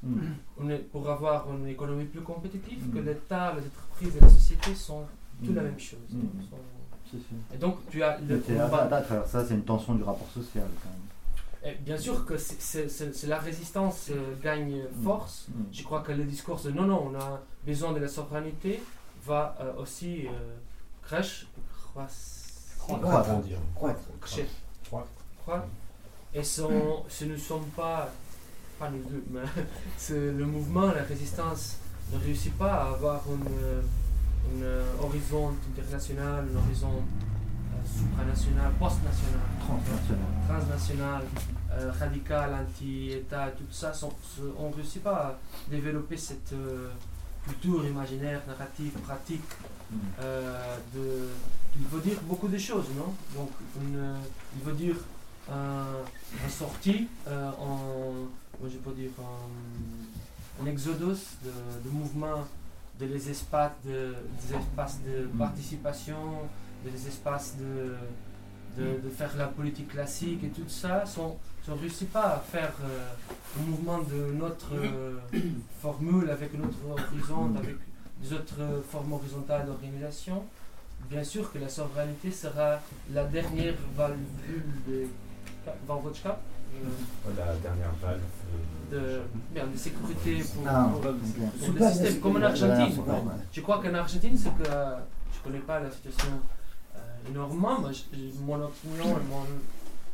on 0.58 0.70
est- 0.70 0.78
pour 0.78 1.08
avoir 1.10 1.46
une 1.52 1.66
économie 1.68 2.04
plus 2.04 2.20
compétitive, 2.22 2.90
que 2.92 2.98
Mhm. 2.98 3.06
l'État, 3.06 3.54
les 3.54 3.66
entreprises 3.66 4.16
et 4.16 4.20
la 4.20 4.28
société 4.30 4.74
sont 4.74 5.04
tout 5.44 5.52
la 5.52 5.62
Mhm. 5.62 5.68
même 5.68 5.80
chose. 5.80 5.98
Sont-. 6.50 7.16
Et 7.54 7.58
donc 7.58 7.76
tu 7.90 8.02
as 8.02 8.18
le 8.18 8.38
combat- 8.38 8.88
à 8.96 9.24
ça, 9.26 9.44
c'est 9.46 9.54
une 9.54 9.62
tension 9.64 9.94
du 9.94 10.02
rapport 10.02 10.28
social 10.32 10.66
quand 10.82 10.88
même. 10.90 11.74
Et 11.74 11.78
bien 11.80 11.96
sûr 11.96 12.24
que 12.26 12.36
c'est- 12.36 13.26
la 13.26 13.38
résistance 13.38 14.08
euh, 14.10 14.34
gagne 14.42 14.82
force. 15.04 15.46
Je 15.72 15.82
crois 15.82 16.00
que 16.00 16.12
le 16.12 16.24
discours 16.24 16.60
de 16.60 16.70
non, 16.70 16.84
non, 16.84 17.10
on 17.12 17.18
a 17.18 17.40
besoin 17.64 17.92
de 17.92 17.98
la 18.00 18.08
souveraineté 18.08 18.82
va 19.24 19.56
euh, 19.60 19.72
aussi 19.80 20.26
crèche, 21.02 21.46
Croître. 22.86 23.28
Croître. 23.74 24.00
Croître. 24.86 25.08
croître. 25.42 25.66
Et 26.34 26.42
son- 26.42 27.04
ce 27.08 27.24
ne 27.26 27.36
sont 27.36 27.60
pas, 27.76 28.10
pas 28.78 28.90
nous 28.90 29.02
deux, 29.08 29.24
mais 29.30 29.40
c'est 29.96 30.14
le 30.32 30.44
mouvement, 30.46 30.86
la 30.92 31.02
résistance 31.04 31.76
ne 32.12 32.18
réussit 32.18 32.56
pas 32.58 32.72
à 32.74 32.88
avoir 32.90 33.22
un 33.28 35.02
horizon 35.04 35.54
international, 35.76 36.44
un 36.52 36.58
horizon 36.58 36.90
euh, 36.92 37.76
supranational, 37.98 38.72
post-national 38.78 39.40
Transnational. 39.60 40.24
transnational, 40.48 41.22
euh, 41.72 41.92
radical, 41.98 42.54
anti-État, 42.54 43.48
tout 43.56 43.64
ça, 43.72 43.92
sont- 43.92 44.12
on 44.58 44.68
ne 44.70 44.74
réussit 44.74 45.02
pas 45.02 45.16
à 45.28 45.38
développer 45.70 46.16
cette 46.16 46.52
euh, 46.52 46.90
culture 47.46 47.86
imaginaire, 47.86 48.40
narrative, 48.46 48.92
pratique, 49.06 49.50
euh, 50.20 50.76
de, 50.94 51.28
il 51.78 51.86
veut 51.86 52.00
dire 52.00 52.20
beaucoup 52.22 52.48
de 52.48 52.58
choses, 52.58 52.86
non? 52.96 53.14
Donc, 53.36 53.50
une- 53.82 54.16
il 54.56 54.64
veut 54.64 54.72
dire 54.74 54.96
un, 55.50 55.86
un 56.44 56.48
sortie 56.48 57.08
euh, 57.28 57.50
en, 57.60 57.76
moi 58.60 58.68
je 58.72 58.78
peux 58.78 58.92
dire, 58.92 59.10
en, 59.18 60.62
en 60.62 60.66
exodus 60.66 61.22
de, 61.44 61.50
de 61.84 61.90
mouvements, 61.90 62.44
de 63.00 63.06
les 63.06 63.28
espaces 63.30 63.72
de, 63.84 64.14
des 64.40 64.54
espaces 64.56 65.00
de 65.04 65.26
Mhm. 65.26 65.38
participation, 65.38 66.22
des 66.84 67.06
espaces 67.08 67.56
de, 67.58 67.96
de, 68.80 69.00
de 69.04 69.10
faire 69.10 69.36
la 69.36 69.46
politique 69.48 69.88
classique 69.88 70.44
et 70.44 70.48
tout 70.48 70.68
ça 70.68 71.04
sont, 71.06 71.36
on 71.68 71.74
ne 71.74 71.80
réussit 71.80 72.10
pas 72.10 72.34
à 72.36 72.38
faire 72.38 72.72
euh, 72.84 73.08
un 73.58 73.62
mouvement 73.70 73.98
de 73.98 74.32
notre 74.34 74.74
euh, 74.74 75.18
formule 75.82 76.30
avec 76.30 76.56
notre 76.58 76.78
horizon, 76.88 77.52
avec 77.56 77.76
des 78.22 78.32
autres 78.32 78.60
euh, 78.60 78.80
formes 78.90 79.12
horizontales 79.14 79.66
d'organisation, 79.66 80.44
bien 81.10 81.24
sûr 81.24 81.52
que 81.52 81.58
la 81.58 81.68
souveraineté 81.68 82.30
sera 82.30 82.80
la 83.12 83.24
dernière 83.24 83.74
valve 83.96 84.16
de 84.88 85.06
Valvochka, 85.88 86.38
euh, 86.74 87.30
La 87.36 87.54
dernière 87.56 87.92
valve. 88.02 88.20
de, 88.90 89.20
merde, 89.54 89.72
de 89.72 89.76
sécurité 89.78 90.42
pour, 90.54 90.64
Ah, 90.68 90.90
pour- 90.92 91.00
pour 91.00 91.74
le 91.74 91.90
système, 91.90 92.20
comme 92.20 92.36
en 92.36 92.42
Argentine. 92.42 93.02
Je 93.52 93.60
crois 93.60 93.80
qu'en 93.82 93.94
Argentine, 93.94 94.36
c'est 94.36 94.54
que 94.62 94.68
euh, 94.68 94.96
je 95.34 95.38
connais 95.42 95.60
pas 95.60 95.80
la 95.80 95.90
situation 95.90 96.28
euh, 96.96 97.30
énormément, 97.30 97.80
mais 97.80 97.94
je- 97.94 98.40
mon 98.40 98.62
opinion 98.62 99.16
et 99.18 99.24
mon 99.30 99.46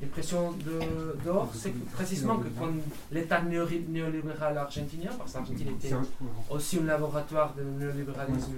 impression 0.02 0.52
de 0.52 1.16
dehors, 1.24 1.50
c'est 1.54 1.72
que 1.72 1.84
précisément 1.92 2.36
que 2.38 2.48
quand 2.58 2.70
l'État 3.12 3.42
néolibéral 3.42 4.56
argentinien, 4.56 5.10
parce 5.18 5.32
que 5.32 5.38
l'Argentine 5.38 5.68
était 5.76 5.94
aussi 6.48 6.78
un 6.78 6.84
laboratoire 6.84 7.52
de 7.54 7.62
néolibéralisme 7.64 8.52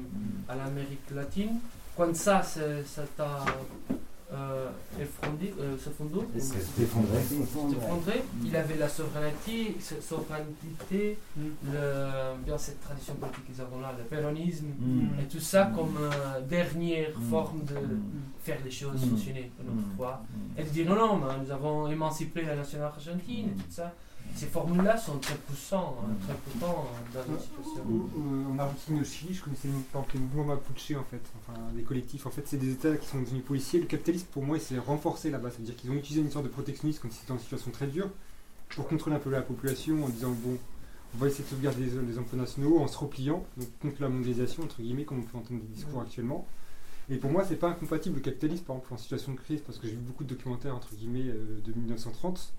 à 0.48 0.54
l'Amérique 0.54 1.10
latine, 1.14 1.58
quand 1.96 2.14
ça, 2.16 2.42
ça 2.42 3.02
t'a 3.16 3.44
euh, 4.34 4.68
effondré, 4.98 5.52
euh, 5.60 5.76
effondré? 5.76 6.24
s'effondré, 6.40 8.22
il 8.44 8.56
avait 8.56 8.76
la 8.76 8.88
souveraineté, 8.88 9.76
cette 9.78 10.02
souveraineté, 10.02 11.18
le, 11.36 12.36
bien 12.44 12.56
cette 12.56 12.80
tradition 12.80 13.14
politique 13.16 13.44
qu'ils 13.46 13.60
ont 13.62 13.80
là, 13.80 13.92
le 13.96 14.04
péronisme, 14.04 14.68
Mm. 14.78 15.20
et 15.20 15.24
tout 15.24 15.38
ça 15.40 15.70
comme 15.74 15.96
euh, 16.00 16.40
dernière 16.48 17.10
Mm. 17.18 17.30
forme 17.30 17.64
de 17.64 17.74
Mm. 17.74 18.02
faire 18.42 18.58
les 18.64 18.70
choses 18.70 19.04
Mm. 19.04 19.10
fonctionner 19.10 19.50
de 19.58 19.64
notre 19.66 19.86
Mm. 19.88 19.96
foi. 19.98 20.22
Mm. 20.56 20.60
Et 20.60 20.64
de 20.64 20.68
dire 20.70 20.88
non, 20.88 20.96
non, 20.96 21.16
mais 21.18 21.44
nous 21.44 21.50
avons 21.50 21.88
émancipé 21.90 22.42
la 22.42 22.56
nation 22.56 22.82
argentine 22.82 23.48
et 23.50 23.54
tout 23.62 23.70
ça. 23.70 23.92
Ces 24.34 24.46
formules-là 24.46 24.96
sont 24.96 25.18
très 25.18 25.34
poussants, 25.34 25.98
hein, 26.02 26.14
très 26.26 26.34
potents 26.34 26.86
dans 27.14 27.32
notre 27.32 27.42
situation. 27.42 27.82
En 28.50 28.58
Argentine 28.58 28.98
et 28.98 29.00
au 29.00 29.04
Chili, 29.04 29.34
je 29.34 29.42
connaissais 29.42 29.68
les 29.68 30.20
mouvements 30.20 30.44
Mapuche 30.44 30.92
en 30.92 31.04
fait, 31.04 31.20
enfin 31.38 31.58
les 31.76 31.82
collectifs. 31.82 32.26
En 32.26 32.30
fait, 32.30 32.42
c'est 32.46 32.56
des 32.56 32.72
États 32.72 32.96
qui 32.96 33.06
sont 33.06 33.20
devenus 33.20 33.44
policiers. 33.44 33.80
Le 33.80 33.86
capitalisme, 33.86 34.26
pour 34.32 34.42
moi, 34.42 34.56
il 34.56 34.60
s'est 34.60 34.78
renforcé 34.78 35.30
là-bas. 35.30 35.50
C'est-à-dire 35.50 35.76
qu'ils 35.76 35.90
ont 35.90 35.94
utilisé 35.94 36.20
une 36.20 36.30
sorte 36.30 36.44
de 36.44 36.50
protectionnisme 36.50 37.00
quand 37.02 37.08
ils 37.08 37.22
étaient 37.22 37.32
en 37.32 37.38
situation 37.38 37.70
très 37.70 37.86
dure 37.86 38.10
pour 38.70 38.88
contrôler 38.88 39.16
un 39.16 39.20
peu 39.20 39.30
la 39.30 39.42
population 39.42 40.04
en 40.04 40.08
disant 40.08 40.30
bon, 40.30 40.56
on 41.14 41.18
va 41.18 41.26
essayer 41.26 41.44
de 41.44 41.48
sauvegarder 41.48 41.84
les, 41.84 42.06
les 42.06 42.18
emplois 42.18 42.38
nationaux 42.38 42.78
en 42.78 42.88
se 42.88 42.96
repliant 42.96 43.44
donc 43.58 43.68
contre 43.80 44.00
la 44.00 44.08
mondialisation 44.08 44.62
entre 44.62 44.80
guillemets, 44.80 45.04
comme 45.04 45.18
on 45.18 45.22
peut 45.22 45.38
entendre 45.38 45.60
des 45.60 45.74
discours 45.74 46.00
actuellement. 46.00 46.46
Et 47.10 47.16
pour 47.16 47.30
moi, 47.30 47.44
c'est 47.46 47.56
pas 47.56 47.68
incompatible 47.68 48.16
le 48.16 48.22
capitalisme, 48.22 48.64
par 48.64 48.76
exemple, 48.76 48.94
en 48.94 48.96
situation 48.96 49.32
de 49.32 49.38
crise, 49.38 49.60
parce 49.60 49.78
que 49.78 49.86
j'ai 49.86 49.94
vu 49.94 50.00
beaucoup 50.00 50.24
de 50.24 50.30
documentaires 50.30 50.74
entre 50.74 50.94
guillemets 50.94 51.28
euh, 51.28 51.60
de 51.64 51.72
1930. 51.72 52.52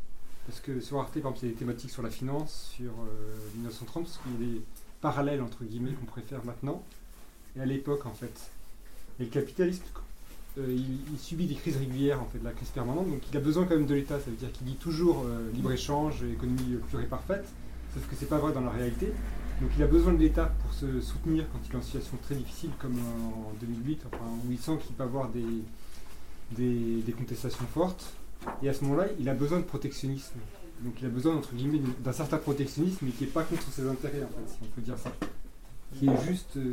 Parce 0.47 0.59
que 0.59 0.81
sur 0.81 0.99
Arte, 0.99 1.13
par 1.13 1.31
exemple, 1.31 1.39
il 1.41 1.45
y 1.45 1.47
a 1.49 1.53
des 1.53 1.59
thématiques 1.59 1.91
sur 1.91 2.03
la 2.03 2.09
finance, 2.09 2.71
sur 2.75 2.91
euh, 2.91 3.55
1930, 3.55 4.03
parce 4.03 4.17
qu'il 4.17 4.31
y 4.31 4.35
a 4.35 4.53
des 4.53 4.61
parallèles 5.01 5.41
entre 5.41 5.63
guillemets 5.63 5.91
qu'on 5.91 6.05
préfère 6.05 6.43
maintenant 6.45 6.83
et 7.55 7.61
à 7.61 7.65
l'époque 7.65 8.05
en 8.05 8.13
fait. 8.13 8.51
Et 9.19 9.23
le 9.23 9.29
capitalisme, 9.29 9.83
euh, 10.57 10.75
il, 11.11 11.17
subit 11.19 11.47
des 11.47 11.55
crises 11.55 11.77
régulières, 11.77 12.21
en 12.21 12.25
fait, 12.25 12.39
de 12.39 12.43
la 12.43 12.51
crise 12.51 12.69
permanente, 12.69 13.09
donc 13.09 13.21
il 13.31 13.37
a 13.37 13.39
besoin 13.39 13.65
quand 13.65 13.75
même 13.75 13.85
de 13.85 13.95
l'État. 13.95 14.19
Ça 14.19 14.29
veut 14.29 14.35
dire 14.35 14.51
qu'il 14.51 14.67
dit 14.67 14.75
toujours 14.75 15.23
euh, 15.25 15.49
libre-échange, 15.53 16.23
économie 16.23 16.77
pure 16.89 16.99
et 16.99 17.05
parfaite, 17.05 17.45
sauf 17.93 18.05
que 18.07 18.15
c'est 18.17 18.29
pas 18.29 18.39
vrai 18.39 18.53
dans 18.53 18.61
la 18.61 18.71
réalité. 18.71 19.13
Donc 19.61 19.69
il 19.77 19.83
a 19.83 19.87
besoin 19.87 20.13
de 20.13 20.17
l'État 20.17 20.51
pour 20.61 20.73
se 20.73 20.99
soutenir 20.99 21.45
quand 21.53 21.59
il 21.69 21.73
est 21.73 21.77
en 21.77 21.81
situation 21.81 22.17
très 22.21 22.35
difficile, 22.35 22.71
comme 22.79 22.97
en 22.97 23.53
2008, 23.61 24.01
enfin, 24.07 24.25
où 24.45 24.51
il 24.51 24.59
sent 24.59 24.77
qu'il 24.85 24.95
peut 24.95 25.03
avoir 25.03 25.29
des, 25.29 25.43
des 26.51 27.13
contestations 27.13 27.65
fortes. 27.71 28.13
Et 28.61 28.69
à 28.69 28.73
ce 28.73 28.83
moment-là, 28.85 29.07
il 29.19 29.27
a 29.29 29.33
besoin 29.33 29.59
de 29.59 29.63
protectionnisme. 29.65 30.35
Donc 30.81 30.95
il 30.99 31.05
a 31.05 31.09
besoin, 31.09 31.35
entre 31.35 31.53
guillemets, 31.53 31.81
d'un 32.03 32.11
certain 32.11 32.37
protectionnisme, 32.37 32.99
mais 33.05 33.11
qui 33.11 33.23
n'est 33.25 33.29
pas 33.29 33.43
contre 33.43 33.71
ses 33.71 33.87
intérêts, 33.87 34.23
en 34.23 34.27
fait, 34.27 34.49
si 34.51 34.57
on 34.63 34.65
peut 34.67 34.81
dire 34.81 34.97
ça. 34.97 35.11
Qui 35.97 36.07
est 36.09 36.25
juste 36.27 36.57
euh, 36.57 36.71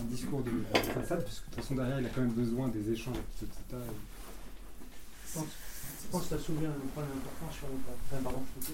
un 0.00 0.04
discours 0.04 0.42
de, 0.42 0.50
de 0.50 0.92
façade, 0.92 1.24
puisque 1.24 1.44
de 1.46 1.50
toute 1.50 1.62
façon, 1.62 1.74
derrière, 1.74 2.00
il 2.00 2.06
a 2.06 2.08
quand 2.10 2.20
même 2.20 2.30
besoin 2.30 2.68
des 2.68 2.92
échanges 2.92 3.16
avec 3.16 3.26
État. 3.68 3.76
et- 3.76 5.40
Je 6.04 6.08
pense 6.12 6.22
que 6.24 6.28
tu 6.28 6.34
as 6.34 6.38
soulevé 6.38 6.66
un 6.66 6.86
point 6.94 7.02
important 7.02 7.52
sur 7.52 7.66
le 7.66 7.74
Enfin, 8.12 8.22
pardon, 8.22 8.42
je. 8.60 8.66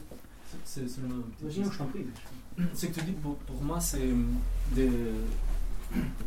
C'est 0.66 0.86
je 0.86 1.78
t'en 1.78 1.86
prie. 1.86 2.04
Ce 2.74 2.86
que 2.86 2.92
tu 2.92 3.04
dis 3.06 3.12
pour, 3.12 3.36
pour 3.36 3.62
moi, 3.62 3.80
c'est 3.80 4.06
de 4.76 4.88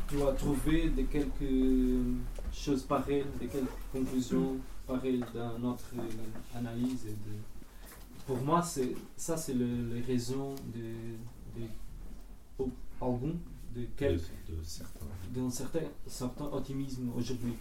tu 0.10 0.16
trouver 0.38 0.89
de 0.89 1.04
quelques 1.04 2.10
choses 2.52 2.82
pareilles, 2.84 3.26
de 3.39 3.46
quelques 3.46 3.68
conclusions 3.93 4.58
notre 5.59 5.93
euh, 5.97 6.57
analyse. 6.57 7.05
Et 7.07 7.11
de, 7.11 7.36
pour 8.25 8.38
moi, 8.38 8.61
c'est 8.61 8.93
ça, 9.17 9.38
c'est 9.38 9.53
le, 9.53 9.93
les 9.93 10.01
raisons 10.01 10.55
de, 10.73 11.59
de 11.59 11.67
de 13.75 13.86
quelques 13.97 14.21
de 14.49 14.55
certains. 14.63 15.05
d'un 15.33 15.49
certain, 15.49 15.79
certain 16.07 16.45
optimisme 16.45 17.11
aujourd'hui. 17.15 17.53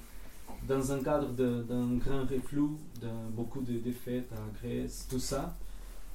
Dans 0.69 0.93
un 0.93 1.03
cadre 1.03 1.33
de- 1.33 1.63
d'un 1.65 1.95
grand 1.97 2.23
reflux, 2.23 2.77
de 3.03 3.09
beaucoup 3.33 3.61
de 3.61 3.79
défaites 3.79 4.31
à 4.33 4.43
Grèce, 4.59 5.07
tout 5.11 5.19
ça. 5.19 5.57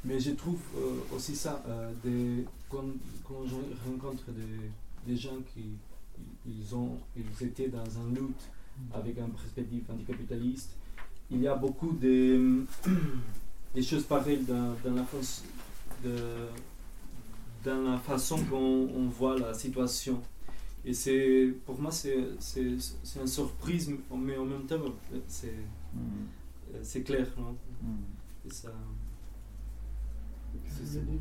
Mais 0.05 0.17
je 0.19 0.31
trouve 0.31 0.61
euh, 0.77 1.15
aussi 1.15 1.35
ça, 1.35 1.61
euh, 1.67 1.91
des, 2.03 2.45
quand, 2.69 2.85
quand 3.27 3.45
je 3.45 3.55
rencontre 3.89 4.23
des, 4.31 4.71
des 5.11 5.17
gens 5.17 5.37
qui 5.53 5.65
ils, 6.47 6.73
ont, 6.75 6.97
ils 7.17 7.45
étaient 7.47 7.67
dans 7.67 7.83
un 7.99 8.09
lutte 8.15 8.43
avec 8.93 9.17
une 9.17 9.31
perspective 9.31 9.83
anticapitaliste, 9.91 10.77
il 11.31 11.41
y 11.41 11.47
a 11.47 11.55
beaucoup 11.55 11.91
de, 11.91 12.63
des 13.75 13.81
choses 13.83 14.03
pareilles 14.03 14.43
dans, 14.47 14.75
dans 14.83 14.95
la 14.95 15.03
façon 15.03 15.43
de, 16.03 16.15
dans 17.63 17.81
la 17.91 17.97
façon 17.97 18.37
qu'on 18.45 18.89
on 18.95 19.07
voit 19.09 19.37
la 19.37 19.53
situation. 19.53 20.21
Et 20.85 20.93
c'est, 20.93 21.53
pour 21.65 21.79
moi, 21.79 21.91
c'est, 21.91 22.17
c'est, 22.39 22.75
c'est 23.03 23.19
une 23.19 23.27
surprise, 23.27 23.91
mais 24.15 24.37
en 24.37 24.45
même 24.45 24.65
temps, 24.65 24.77
c'est, 25.27 25.53
Mm. 25.93 26.75
c'est 26.83 27.01
clair. 27.01 27.25
Non 27.37 27.55
Mm. 27.81 28.47
Et 28.47 28.51
ça, 28.53 28.69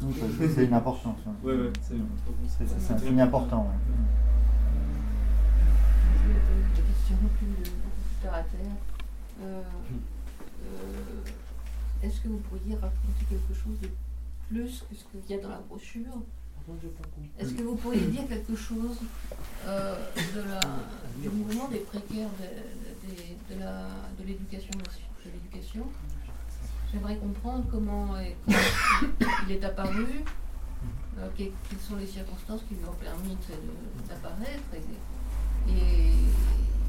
Donc, 0.01 0.15
c'est- 0.39 0.49
C'est 0.55 0.65
une 0.67 0.75
importance. 0.75 1.19
hein. 1.27 1.35
ouais, 1.43 1.55
ouais, 1.57 1.73
c'est, 1.83 1.95
C'est 2.59 2.69
c'est 2.81 2.93
un 2.93 2.99
signe 2.99 3.21
important. 3.21 3.63
ouais. 3.63 3.79
Des 8.23 8.29
Euh, 9.41 9.63
euh, 10.65 12.03
Est-ce 12.03 12.21
que 12.21 12.29
vous 12.29 12.39
pourriez 12.39 12.75
raconter 12.75 13.25
quelque 13.29 13.55
chose 13.55 13.79
de 13.83 13.89
plus 14.49 14.85
que 14.89 14.97
ce 14.97 15.05
qu'il 15.27 15.37
y 15.37 15.39
a 15.39 15.43
dans 15.43 15.49
la 15.51 15.59
brochure? 15.59 16.13
Est-ce 17.39 17.55
que 17.55 17.63
vous 17.63 17.77
pourriez 17.77 18.07
dire 18.07 18.29
quelque 18.29 18.55
chose 18.55 18.99
euh, 19.67 19.95
de 20.35 20.41
la, 20.49 20.61
du 21.23 21.29
mouvement 21.31 21.67
des 21.69 21.79
précaires 21.79 22.29
de, 22.41 23.09
de- 23.09 23.55
de 23.55 23.61
la- 23.61 23.89
de 24.19 24.27
l'éducation 24.27 24.71
de 24.79 25.31
l'éducation? 25.31 25.85
J'aimerais 26.93 27.17
comprendre 27.17 27.65
comment, 27.71 28.19
est- 28.19 28.37
comment 28.45 28.59
il 29.49 29.53
est 29.55 29.65
apparu, 29.65 30.07
euh, 31.19 31.29
que- 31.37 31.45
quelles 31.69 31.81
sont 31.89 31.97
les 31.97 32.07
circonstances 32.07 32.61
qui 32.69 32.75
lui 32.75 32.85
ont 32.85 32.93
permis 32.95 33.37
d'apparaître 34.09 34.63
et, 34.75 35.73
et, 35.73 36.09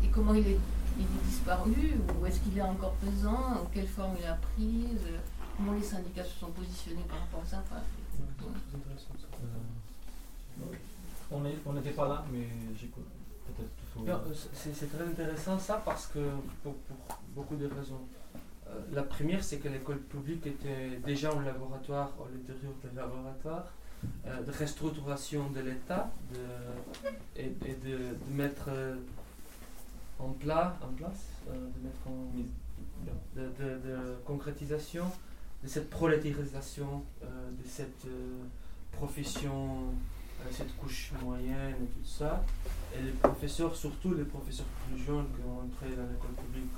et 0.04 0.08
comment 0.12 0.34
il 0.34 0.46
est, 0.48 0.60
il 1.00 1.06
est 1.06 1.26
disparu, 1.26 1.94
ou 2.22 2.26
est-ce 2.26 2.40
qu'il 2.42 2.58
est 2.58 2.62
encore 2.62 2.94
présent, 2.94 3.62
ou 3.64 3.68
quelle 3.74 3.88
forme 3.88 4.16
il 4.20 4.26
a 4.26 4.36
prise, 4.36 5.08
comment 5.58 5.74
les 5.74 5.82
syndicats 5.84 6.24
se 6.24 6.38
sont 6.40 6.52
positionnés 6.52 7.04
par 7.10 7.20
rapport 7.20 7.42
à 7.42 7.46
ça. 7.46 7.64
Enfin, 7.66 7.82
Euh, 10.62 10.76
on 11.32 11.46
est- 11.46 11.58
on 11.66 11.74
n'était 11.74 11.92
pas 11.92 12.08
là, 12.08 12.24
mais 12.32 12.48
j'écoute. 12.80 13.06
Peut-être 13.48 13.76
qu'il 13.76 13.88
faut. 13.94 14.02
Bien, 14.02 14.16
euh, 14.16 14.34
c'est 14.54 14.92
très 14.94 15.04
intéressant 15.06 15.58
ça 15.58 15.82
parce 15.86 16.08
que 16.08 16.20
pour, 16.64 16.74
pour 16.76 16.98
beaucoup 17.36 17.56
de 17.56 17.66
raisons. 17.68 18.02
Euh, 18.68 18.72
la 18.94 19.04
première, 19.04 19.44
c'est 19.44 19.58
que 19.58 19.68
l'école 19.70 20.00
publique 20.00 20.46
était 20.46 21.00
déjà 21.06 21.32
un 21.32 21.44
laboratoire, 21.44 22.10
à 22.20 22.28
l'intérieur 22.32 22.74
d'un 22.84 23.02
laboratoire, 23.02 23.66
euh, 24.28 24.42
de 24.44 24.52
restructuration 24.52 25.50
de 25.50 25.62
l'État 25.62 26.12
et, 27.36 27.46
et 27.46 27.74
de, 27.86 27.98
de 27.98 28.34
mettre 28.34 28.66
euh, 28.70 28.96
en, 30.20 30.26
en 30.26 30.94
place, 30.96 31.26
euh, 31.50 31.54
de 31.54 31.84
mettre 31.84 32.08
en, 32.08 32.32
de, 33.36 33.42
de- 33.42 33.80
de 33.88 34.16
concrétisation 34.26 35.06
de 35.64 35.68
cette 35.68 35.90
prolétarisation 35.90 37.04
euh, 37.24 37.26
de 37.52 37.68
cette 37.68 38.06
euh, 38.06 38.44
profession, 38.92 39.78
cette 40.52 40.76
couche 40.78 41.12
moyenne 41.24 41.76
et 41.84 41.88
tout 41.88 42.06
ça. 42.06 42.44
Et 42.98 43.02
les 43.02 43.12
professeurs, 43.12 43.76
surtout 43.76 44.14
les 44.14 44.24
professeurs 44.24 44.66
plus 44.88 45.04
jeunes 45.04 45.26
qui 45.36 45.42
ont 45.48 45.60
entré 45.66 45.96
dans 45.96 46.08
l'école 46.08 46.36
publique 46.46 46.72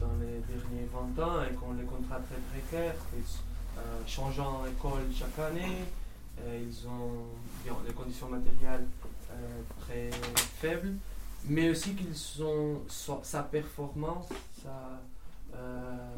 dans 0.00 0.12
les 0.20 0.38
derniers 0.52 0.88
20 1.16 1.22
ans 1.24 1.42
et 1.42 1.50
qui 1.54 1.62
ont 1.64 1.72
les 1.72 1.84
contrats 1.84 2.20
très 2.20 2.38
précaires, 2.52 2.94
euh, 3.78 3.80
changeant 4.06 4.64
école 4.66 5.02
chaque 5.14 5.38
année, 5.38 5.78
ils 6.46 6.86
ont 6.88 7.26
bien, 7.64 7.74
des 7.86 7.92
conditions 7.92 8.28
matérielles 8.28 8.86
très 9.80 10.10
faibles, 10.60 10.94
mais 11.48 11.70
aussi 11.70 11.94
qu'ils 11.94 12.42
ont 12.42 12.80
so- 12.88 13.20
sa 13.22 13.42
performance, 13.42 14.26
euh, 15.54 16.14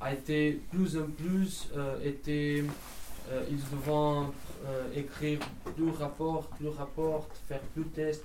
a 0.00 0.12
été 0.12 0.60
plus 0.70 0.96
en 0.96 1.06
plus 1.06 1.68
euh, 1.76 1.98
été 2.04 2.64
euh, 3.30 3.44
ils 3.50 3.58
devront 3.58 4.32
écrire 4.94 5.40
plus 5.76 5.90
rapports, 5.90 6.46
plus 6.58 6.68
rapports, 6.68 7.28
faire 7.46 7.60
plus 7.74 7.84
tests, 7.84 8.24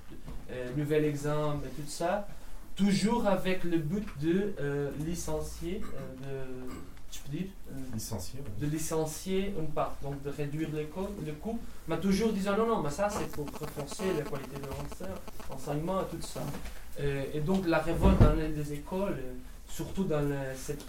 nouvel 0.76 1.04
examen 1.04 1.60
et 1.66 1.68
tout 1.82 1.88
ça, 1.88 2.26
toujours 2.74 3.26
avec 3.26 3.64
le 3.64 3.76
but 3.78 4.06
de 4.20 4.52
licencier, 5.04 5.80
de, 6.22 6.72
tu 7.14 7.20
peux 7.20 7.36
dire, 7.36 7.46
euh, 7.70 7.74
de 8.60 8.66
licencier 8.66 9.54
une 9.58 9.68
part, 9.68 9.94
donc 10.02 10.22
de 10.22 10.30
réduire 10.30 10.68
les 10.72 10.84
coûts, 10.86 11.06
le 11.24 11.32
coût, 11.32 11.58
mais 11.88 11.98
toujours 12.00 12.32
disant 12.32 12.56
non, 12.56 12.66
non, 12.66 12.82
mais 12.82 12.90
ça 12.90 13.08
c'est 13.08 13.30
pour 13.30 13.46
renforcer 13.46 14.12
la 14.16 14.22
qualité 14.22 14.56
de 14.56 14.66
l'enseignement 14.66 15.14
enseignement 15.50 16.00
et 16.02 16.16
tout 16.16 16.22
ça. 16.22 16.40
Euh, 17.00 17.24
et 17.34 17.40
donc 17.40 17.66
la 17.66 17.78
révolte 17.78 18.18
dans 18.20 18.34
les, 18.34 18.48
les 18.48 18.72
écoles, 18.72 19.16
euh, 19.18 19.32
surtout 19.68 20.04
dans 20.04 20.20
le- 20.20 20.54
cette, 20.56 20.84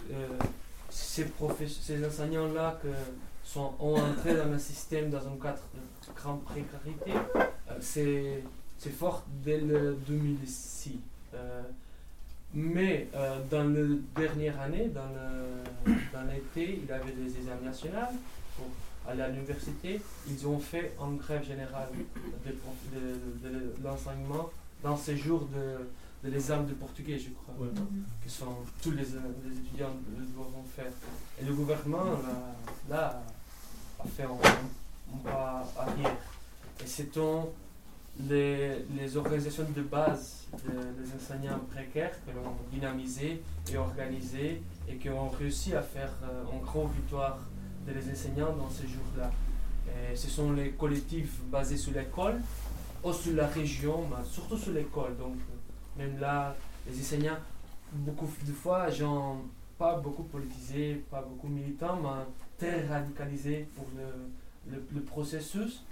ces, 0.90 2.04
enseignants-là 2.06 2.78
qui 2.80 2.88
sont 3.44 3.72
ont 3.80 3.96
entré 3.96 4.36
dans 4.36 4.50
le 4.50 4.58
système 4.58 5.10
dans 5.10 5.26
un 5.26 5.36
cadre 5.42 5.62
de 5.74 6.12
grande 6.20 6.42
précarité, 6.44 7.12
c'est 7.80 8.42
fort 8.90 9.24
dès 9.44 9.60
le 9.60 9.96
2006. 10.06 10.92
Mais 12.58 13.08
euh, 13.14 13.38
dans 13.50 13.64
la 13.64 13.96
dernière 14.16 14.58
année, 14.60 14.88
dans 14.88 15.04
le- 15.04 15.92
dans 16.12 16.22
l'été, 16.22 16.80
il 16.82 16.88
y 16.88 16.92
avait 16.92 17.12
des 17.12 17.36
examens 17.36 17.60
nationaux 17.66 17.98
pour 18.56 18.66
aller 19.10 19.20
à 19.20 19.28
l'université. 19.28 20.00
Ils 20.26 20.46
ont 20.46 20.58
fait 20.58 20.94
en 20.98 21.10
grève 21.12 21.44
générale 21.46 21.88
de, 22.46 22.50
de- 22.98 23.48
de 23.48 23.84
l'enseignement 23.84 24.48
dans 24.82 24.96
ces 24.96 25.18
jours 25.18 25.46
de, 25.54 26.26
de 26.26 26.32
l'examen 26.34 26.62
de 26.62 26.72
portugais, 26.72 27.18
je 27.18 27.28
crois, 27.30 27.54
Ouais. 27.60 27.68
que 28.24 28.30
sont 28.30 28.56
tous 28.82 28.92
les, 28.92 29.02
les 29.04 29.58
étudiants 29.58 29.92
le 30.18 30.24
devront 30.24 30.64
faire. 30.74 30.90
Et 31.40 31.44
le 31.44 31.52
gouvernement, 31.52 32.04
là, 32.04 32.54
là, 32.88 33.22
a 34.00 34.06
fait 34.08 34.22
un, 34.22 34.28
un 35.14 35.18
pas 35.30 35.62
arrière. 35.78 36.16
Et 36.82 36.86
c'est 36.86 37.10
les, 38.28 39.16
organisations 39.16 39.66
de 39.74 39.82
base 39.82 40.46
de- 40.64 41.02
des 41.02 41.14
enseignants 41.14 41.60
précaires 41.70 42.12
que 42.24 42.30
l'on 42.32 42.54
dynamisé 42.72 43.42
et 43.72 43.76
organisé 43.76 44.62
et 44.88 44.96
qui 44.96 45.10
ont 45.10 45.28
réussi 45.28 45.74
à 45.74 45.82
faire 45.82 46.12
euh, 46.24 46.44
une 46.52 46.60
grande 46.62 46.92
victoire 46.92 47.38
de 47.86 47.92
les 47.92 48.10
enseignants 48.10 48.54
dans 48.56 48.70
ces 48.70 48.86
jours-là. 48.88 49.30
Ce 50.14 50.28
sont 50.28 50.52
les 50.52 50.70
collectifs 50.72 51.40
basés 51.50 51.76
sur 51.76 51.92
l'école 51.92 52.40
ou 53.04 53.12
sur 53.12 53.34
la 53.34 53.46
région, 53.46 54.02
mais 54.10 54.24
surtout 54.24 54.56
sur 54.58 54.72
l'école. 54.72 55.16
Donc, 55.16 55.36
même 55.96 56.18
là, 56.18 56.56
les 56.88 57.00
enseignants, 57.00 57.38
beaucoup 57.92 58.28
de 58.44 58.52
fois, 58.52 58.90
gens 58.90 59.40
pas 59.78 59.96
beaucoup 59.96 60.24
politisés, 60.24 61.04
pas 61.10 61.22
beaucoup 61.22 61.46
militants, 61.48 61.98
mais 62.02 62.24
très 62.58 62.86
radicalisés 62.86 63.68
pour 63.76 63.86
le, 63.96 64.76
le 64.92 65.00
processus. 65.02 65.84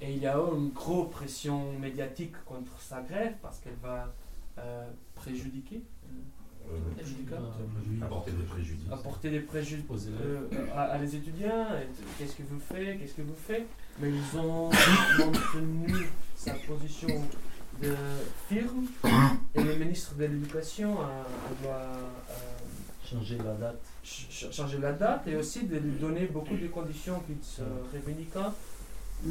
Et 0.00 0.12
il 0.12 0.18
y 0.22 0.26
a 0.26 0.36
une 0.36 0.70
grosse 0.70 1.10
pression 1.10 1.72
médiatique 1.78 2.34
contre 2.44 2.78
sa 2.80 3.00
grève 3.02 3.34
parce 3.40 3.58
qu'elle 3.60 3.76
va 3.82 4.12
euh, 4.58 4.88
préjudiquer, 5.14 5.82
Euh, 6.66 6.78
préjudica- 6.96 7.36
Apporter 8.04 8.30
des 8.32 8.44
préjudices. 8.44 8.90
apporter 8.92 9.30
des 9.30 9.40
préjudices 9.40 9.84
euh, 10.08 10.48
à, 10.74 10.82
à 10.94 10.98
les 10.98 11.14
étudiants. 11.16 11.66
Qu'est-ce 12.18 12.36
que 12.36 12.42
vous 12.42 12.58
faites 12.60 12.98
Qu'est-ce 12.98 13.14
que 13.14 13.22
vous 13.22 13.34
faites? 13.34 13.66
Mais 14.00 14.10
ils 14.10 14.38
ont 14.38 14.70
maintenu 15.18 16.08
sa 16.36 16.54
position 16.54 17.08
de 17.82 17.94
firme 18.48 18.86
et 19.54 19.62
le 19.62 19.76
ministre 19.76 20.14
de 20.14 20.24
l'Éducation 20.24 20.94
doit 21.62 21.72
euh, 21.74 22.08
Changer 23.04 23.36
la 23.38 23.54
date. 23.54 23.80
ch- 24.02 24.26
ch- 24.30 24.52
changer 24.52 24.78
la 24.78 24.92
date 24.92 25.26
et 25.28 25.36
aussi 25.36 25.64
de 25.66 25.76
lui 25.76 25.92
donner 25.98 26.26
beaucoup 26.26 26.56
de 26.56 26.68
conditions 26.68 27.20
qu'il 27.26 27.42
se 27.42 27.62
revendiquant. 27.92 28.54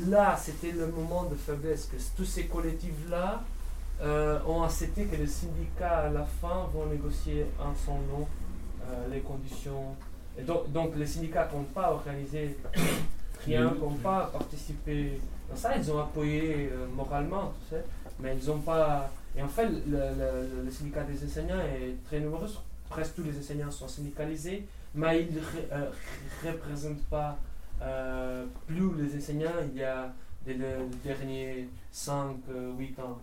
Là, 0.07 0.35
c'était 0.41 0.71
le 0.71 0.87
moment 0.87 1.25
de 1.25 1.35
faiblesse, 1.35 1.85
que 1.85 1.97
tous 2.17 2.25
ces 2.25 2.45
collectifs-là 2.45 3.43
euh, 4.01 4.39
ont 4.47 4.63
accepté 4.63 5.05
que 5.05 5.15
les 5.15 5.27
syndicats, 5.27 5.99
à 6.05 6.09
la 6.09 6.23
fin, 6.23 6.67
vont 6.73 6.87
négocier 6.87 7.45
en 7.59 7.75
son 7.75 7.95
nom 8.11 8.27
euh, 8.87 9.07
les 9.11 9.19
conditions. 9.21 9.95
Et 10.37 10.41
donc, 10.41 10.71
donc 10.71 10.95
les 10.95 11.05
syndicats 11.05 11.47
n'ont 11.53 11.63
pas 11.65 11.91
organisé 11.91 12.57
rien, 13.45 13.65
n'ont 13.79 13.91
pas 14.01 14.31
participé 14.33 15.19
dans 15.49 15.55
ça, 15.55 15.75
ils 15.77 15.91
ont 15.91 15.99
appuyé 15.99 16.69
euh, 16.71 16.87
moralement, 16.95 17.53
tu 17.69 17.75
sais, 17.75 17.83
mais 18.19 18.35
ils 18.41 18.47
n'ont 18.47 18.59
pas... 18.59 19.11
Et 19.37 19.43
en 19.43 19.47
fait, 19.47 19.67
le, 19.67 19.79
le- 19.91 20.63
le 20.65 20.71
syndicat 20.71 21.03
des 21.03 21.23
enseignants 21.23 21.59
est 21.59 21.95
très 22.07 22.19
nombreux, 22.19 22.47
presque 22.89 23.15
tous 23.15 23.23
les 23.23 23.37
enseignants 23.37 23.69
sont 23.71 23.87
syndicalisés, 23.87 24.65
mais 24.95 25.21
ils 25.23 25.35
ne 25.35 26.49
représentent 26.51 27.03
pas 27.11 27.37
euh, 27.81 28.45
plus 28.67 28.95
les 28.97 29.17
enseignants 29.17 29.51
il 29.71 29.79
y 29.79 29.83
a 29.83 30.13
des 30.45 30.55
derniers 31.03 31.69
5, 31.91 32.35
8 32.77 32.99
ans. 32.99 33.19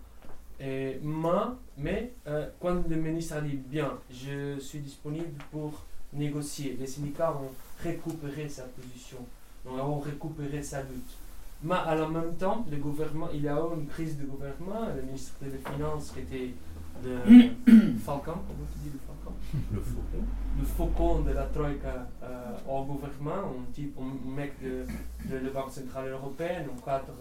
Et 0.59 0.99
moi, 1.01 1.57
mais 1.77 2.13
euh, 2.27 2.47
quand 2.59 2.87
le 2.87 2.95
ministre 2.95 3.35
a 3.35 3.41
dit 3.41 3.55
bien, 3.55 3.93
je 4.11 4.59
suis 4.59 4.79
disponible 4.79 5.43
pour 5.51 5.73
négocier, 6.13 6.77
les 6.79 6.85
syndicats 6.85 7.31
ont 7.31 7.51
récupéré 7.81 8.47
sa 8.47 8.63
position, 8.63 9.17
donc 9.65 9.79
ont 9.79 9.99
récupéré 9.99 10.61
sa 10.61 10.81
lutte. 10.83 11.17
Mais 11.63 11.75
à 11.75 11.95
la 11.95 12.07
même 12.07 12.35
temps, 12.35 12.63
le 12.69 12.77
gouvernement, 12.77 13.29
il 13.33 13.41
y 13.41 13.47
a 13.47 13.55
eu 13.55 13.79
une 13.79 13.87
crise 13.87 14.17
de 14.19 14.25
gouvernement, 14.25 14.87
le 14.95 15.01
ministre 15.01 15.33
des 15.41 15.57
Finances 15.57 16.11
qui 16.11 16.19
était 16.19 16.53
le 17.03 17.17
Falcon, 17.99 18.33
comment 18.33 18.67
tu 18.71 18.79
dis 18.83 18.91
le 18.93 18.99
Falcon? 18.99 19.10
Le 19.73 19.81
faucon. 19.81 20.23
le 20.59 20.65
faucon 20.65 21.19
de 21.21 21.31
la 21.31 21.43
Troïka 21.43 22.07
euh, 22.23 22.55
au 22.69 22.83
gouvernement, 22.85 23.49
un 23.59 23.71
type, 23.73 23.97
un 23.99 24.29
mec 24.29 24.53
de, 24.63 24.85
de 25.29 25.37
la 25.45 25.49
Banque 25.51 25.71
Centrale 25.71 26.09
Européenne, 26.09 26.67
un 26.77 26.81
cadre 26.85 27.13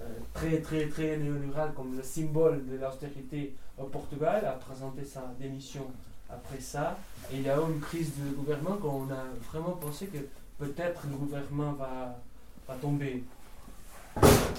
euh, 0.00 0.04
très 0.32 0.60
très 0.60 0.86
très 0.88 1.16
néolibéral 1.18 1.72
comme 1.74 1.94
le 1.96 2.02
symbole 2.02 2.64
de 2.66 2.76
l'austérité 2.76 3.54
au 3.76 3.84
Portugal, 3.84 4.44
a 4.46 4.52
présenté 4.52 5.04
sa 5.04 5.22
démission 5.38 5.86
après 6.30 6.60
ça. 6.60 6.96
Et 7.32 7.36
il 7.36 7.42
y 7.42 7.50
a 7.50 7.56
eu 7.56 7.72
une 7.74 7.80
crise 7.80 8.12
de 8.16 8.34
gouvernement 8.34 8.76
qu'on 8.76 9.04
a 9.12 9.24
vraiment 9.52 9.72
pensé 9.72 10.06
que 10.06 10.18
peut-être 10.58 11.02
le 11.10 11.16
gouvernement 11.16 11.72
va, 11.72 12.18
va 12.66 12.74
tomber. 12.76 13.24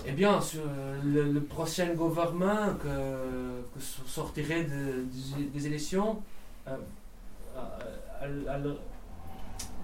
Eh 0.05 0.11
bien, 0.11 0.39
sur 0.39 0.61
euh, 0.65 0.99
le, 1.33 1.41
prochain 1.41 1.93
gouvernement 1.93 2.75
que, 2.81 2.87
que 3.73 3.79
so- 3.81 4.03
sortirait 4.05 4.63
de- 4.63 5.05
des- 5.53 5.65
élections, 5.67 6.21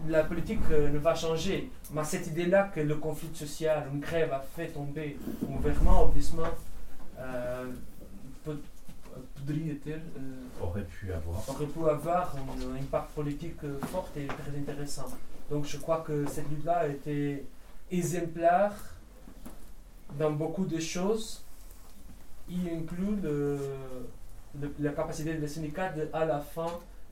la 0.07 0.23
politique 0.23 0.59
euh, 0.71 0.89
ne 0.89 0.97
va 0.99 1.15
changer. 1.15 1.69
Mais 1.93 2.03
cette 2.03 2.27
idée-là 2.27 2.69
que 2.73 2.79
le 2.81 2.95
conflit 2.95 3.29
social, 3.33 3.87
une 3.93 3.99
grève 3.99 4.31
a 4.33 4.39
fait 4.55 4.67
tomber 4.67 5.17
le 5.41 5.47
gouvernement, 5.47 6.03
obviously, 6.03 6.39
euh, 7.19 7.71
peut- 8.43 8.59
euh, 9.47 10.61
Aurait 10.61 10.83
pu 10.83 11.11
avoir. 11.13 11.49
aurait 11.49 11.65
pu 11.65 11.79
avoir 11.89 12.35
un 12.35 12.75
impact 12.75 13.11
politique 13.11 13.63
euh, 13.63 13.79
fort 13.91 14.09
et 14.17 14.25
très 14.27 14.57
intéressant. 14.57 15.05
Donc 15.49 15.65
je 15.65 15.77
crois 15.77 16.03
que 16.05 16.25
cette 16.27 16.49
lutte-là 16.49 16.79
a 16.79 16.87
été 16.87 17.45
exemplaire 17.91 18.73
dans 20.19 20.31
beaucoup 20.31 20.65
de 20.65 20.79
choses, 20.79 21.41
y 22.49 22.69
inclut 22.69 23.15
le- 23.23 23.57
le- 24.59 24.73
la 24.79 24.91
capacité 24.91 25.33
des 25.35 25.47
syndicats 25.47 25.91
de, 25.93 26.09
à 26.13 26.25
la 26.25 26.39
fin, 26.39 26.67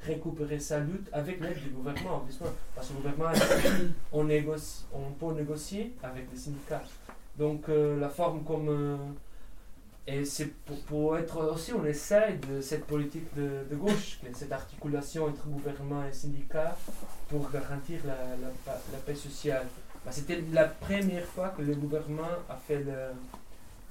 récupérer 0.05 0.59
sa 0.59 0.79
lutte 0.79 1.07
avec 1.11 1.39
l'aide 1.41 1.61
du 1.61 1.69
gouvernement, 1.69 2.17
obviously. 2.17 2.45
parce 2.75 2.87
que 2.87 2.93
le 2.93 2.99
gouvernement, 2.99 3.27
a 3.29 3.33
dit, 3.33 3.93
on, 4.11 4.23
négocie, 4.25 4.83
on 4.93 5.11
peut 5.11 5.33
négocier 5.33 5.93
avec 6.03 6.25
les 6.31 6.37
syndicats. 6.37 6.83
Donc 7.37 7.67
euh, 7.69 7.99
la 7.99 8.09
forme 8.09 8.43
comme... 8.43 8.69
euh, 8.69 8.97
et 10.05 10.25
c'est 10.25 10.47
pour, 10.65 10.77
pour 10.81 11.17
être 11.17 11.37
aussi, 11.53 11.71
on 11.73 11.85
essaye 11.85 12.37
de 12.39 12.59
cette 12.59 12.85
politique 12.85 13.33
de, 13.37 13.63
de 13.71 13.75
gauche, 13.77 14.19
cette 14.33 14.51
articulation 14.51 15.25
entre 15.27 15.47
gouvernement 15.47 16.03
et 16.05 16.11
syndicats 16.11 16.75
pour 17.29 17.49
garantir 17.49 18.01
la, 18.05 18.13
la, 18.41 18.49
pa- 18.65 18.81
la 18.91 18.97
paix 18.99 19.15
sociale. 19.15 19.65
Bah, 20.05 20.11
C'était 20.11 20.43
la 20.51 20.65
première 20.65 21.23
fois 21.25 21.49
que 21.55 21.61
le 21.61 21.73
gouvernement 21.75 22.27
a 22.49 22.57
fait 22.57 22.83
le, 22.83 23.13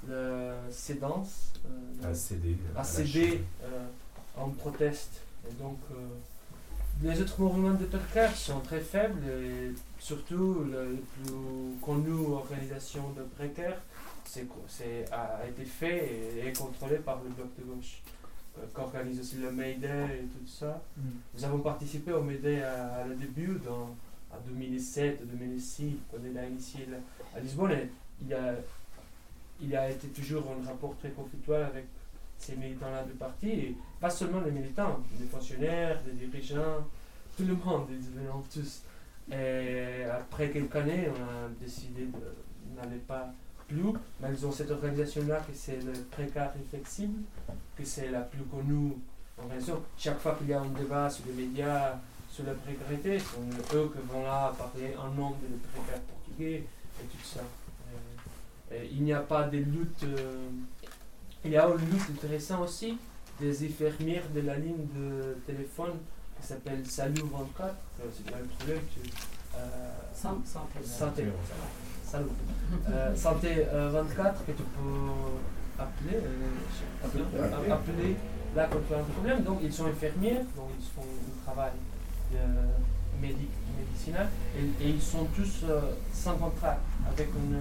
le 0.07 0.53
cédance, 0.71 1.55
euh, 1.65 2.11
À 2.11 2.15
céder. 2.15 2.57
à 2.75 2.81
a 2.81 2.83
la 2.83 2.85
cédé 2.85 3.09
Chine. 3.09 3.39
euh, 3.65 3.87
en 4.37 4.51
proteste. 4.51 5.23
Et 5.49 5.53
donc, 5.63 5.79
euh, 5.91 5.95
les 7.03 7.21
autres 7.21 7.41
mouvements 7.41 7.75
de 7.75 7.85
précaires 7.87 8.35
sont 8.37 8.61
très 8.61 8.81
faibles 8.81 9.21
et 9.29 9.73
surtout 9.99 10.65
la 10.71 10.79
la 10.85 10.85
plus 11.25 11.33
connue 11.83 12.33
organisation 12.33 13.11
de 13.17 13.23
précaires 13.37 13.81
c'est, 14.25 15.05
a 15.13 15.47
été 15.47 15.65
fait 15.65 16.09
et 16.47 16.53
contrôlé 16.53 16.97
par 16.97 17.21
le 17.23 17.29
bloc 17.31 17.49
de 17.59 17.65
gauche, 17.65 18.01
euh, 18.59 18.63
qu'organise 18.73 19.21
aussi 19.21 19.37
le 19.37 19.51
Mayday 19.51 20.21
et 20.21 20.25
tout 20.25 20.47
ça. 20.47 20.81
Nous 21.37 21.45
avons 21.45 21.59
participé 21.59 22.13
au 22.13 22.23
Mayday 22.23 22.63
à, 22.63 22.95
à 23.03 23.05
le 23.05 23.15
début, 23.17 23.59
dans, 23.65 23.95
en 24.31 24.41
2007, 24.49 25.27
2006, 25.29 25.97
quand 26.11 26.19
il 26.25 26.39
a 26.39 26.47
initié 26.47 26.87
la- 26.91 27.39
à 27.39 27.41
Lisbonne. 27.43 27.73
Et 27.73 27.89
il, 28.25 28.33
a, 28.33 28.55
il 29.61 29.77
a 29.77 29.91
été 29.91 30.09
toujours 30.09 30.45
un 30.51 30.67
rapport 30.67 30.97
très 30.99 31.11
conflictuel 31.11 31.65
avec 31.65 31.85
ces 32.43 32.57
militants-là 32.57 33.05
du 33.05 33.13
parti, 33.13 33.49
et 33.51 33.77
pas 34.01 34.11
seulement 34.11 34.41
les 34.41 34.51
militants, 34.51 34.99
les 35.21 35.27
fonctionnaires, 35.27 36.01
les 36.07 36.27
dirigeants, 36.27 36.87
tout 37.37 37.45
le 37.45 37.55
monde, 37.55 37.87
ils 37.91 38.01
venaient 38.01 38.29
tous. 38.53 38.83
Et 39.31 40.05
après 40.05 40.51
quelques 40.51 40.75
années, 40.77 41.09
on 41.09 41.23
a 41.23 41.49
décidé 41.61 42.07
de 42.07 42.77
n'aller 42.77 42.99
pas 43.07 43.33
plus, 43.69 43.93
mais 44.21 44.29
ils 44.33 44.45
ont 44.45 44.51
cette 44.53 44.71
organisation-là 44.71 45.37
que 45.39 45.55
c'est 45.55 45.81
le 45.85 45.93
précaire 46.11 46.53
et 46.61 46.69
flexible, 46.69 47.21
que 47.77 47.85
c'est 47.85 48.11
la 48.11 48.23
plus 48.23 48.43
connue 48.43 48.95
organisation. 49.39 49.81
Chaque 49.97 50.19
fois 50.19 50.35
qu'il 50.35 50.49
y 50.49 50.53
a 50.53 50.61
un 50.61 50.69
débat 50.71 51.09
sur 51.09 51.25
les 51.27 51.45
médias, 51.45 51.97
sur 52.29 52.45
la 52.45 52.55
précarité, 52.55 53.19
c'est 53.21 53.77
eux 53.77 53.93
qui 53.95 54.13
vont 54.13 54.25
là 54.25 54.53
parler 54.59 54.95
en 54.99 55.11
nom 55.13 55.31
des 55.31 55.57
précaires 55.73 56.01
portugais 56.03 56.65
et 57.01 57.05
tout 57.05 57.25
ça. 57.25 57.41
Il 58.91 59.05
n'y 59.05 59.13
a 59.13 59.21
pas 59.21 59.45
de 59.45 59.59
lutte. 59.59 60.03
euh, 60.05 60.49
il 61.45 61.51
y 61.53 61.57
a 61.57 61.67
une 61.69 61.91
lutte 61.91 62.11
intéressante 62.11 62.63
aussi 62.63 62.99
des 63.41 63.65
infirmières 63.65 64.23
de 64.35 64.41
la 64.43 64.57
ligne 64.57 64.87
de 64.95 65.37
téléphone 65.47 65.93
qui 66.41 66.47
s'appelle 66.47 66.85
Salut 66.87 67.23
24. 67.33 67.71
euh, 67.71 68.05
C'est 68.17 68.31
pas 68.31 68.39
le 68.39 68.45
problème. 68.45 68.79
Tu, 68.95 69.11
euh, 69.57 69.91
Santé. 70.15 70.49
santé. 70.85 71.25
Salut. 72.05 72.27
Euh, 72.91 73.17
santé 73.17 73.67
euh, 73.73 73.91
24 73.91 74.45
que 74.47 74.53
tu 74.53 74.63
peux 74.63 75.83
appeler, 75.83 76.17
euh, 76.17 77.05
appeler, 77.05 77.25
Appeler. 77.43 77.73
appeler 77.73 78.17
là 78.55 78.69
quand 78.71 78.79
tu 78.87 78.95
as 78.95 78.99
un 78.99 79.03
problème. 79.03 79.43
Donc 79.43 79.59
ils 79.63 79.73
sont 79.73 79.87
infirmiers, 79.87 80.41
donc 80.57 80.71
ils 80.79 80.87
font 80.95 81.03
un 81.03 81.45
travail 81.45 81.73
euh, 82.35 82.67
médic, 83.21 83.49
médicinal 83.79 84.29
et, 84.57 84.85
et 84.85 84.89
ils 84.91 85.03
sont 85.03 85.25
tous 85.37 85.65
euh, 85.65 85.81
sans 86.13 86.37
contrat 86.37 86.77
avec 87.11 87.29
une 87.35 87.59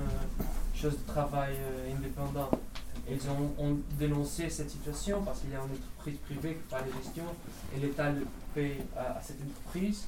chose 0.79 0.97
de 0.99 1.11
travail 1.11 1.53
euh, 1.59 1.95
indépendant. 1.95 2.49
Ils 3.11 3.29
ont, 3.29 3.53
ont 3.63 3.77
dénoncé 3.99 4.49
cette 4.49 4.69
situation 4.69 5.21
parce 5.23 5.41
qu'il 5.41 5.49
y 5.51 5.55
a 5.55 5.57
une 5.57 5.63
entreprise 5.77 6.17
privée 6.25 6.55
qui 6.63 6.75
fait 6.75 6.81
la 6.81 6.97
gestion 7.03 7.23
et 7.75 7.79
l'État 7.79 8.09
le 8.11 8.25
paye 8.55 8.77
à, 8.97 9.17
à 9.17 9.21
cette 9.21 9.37
entreprise. 9.41 10.07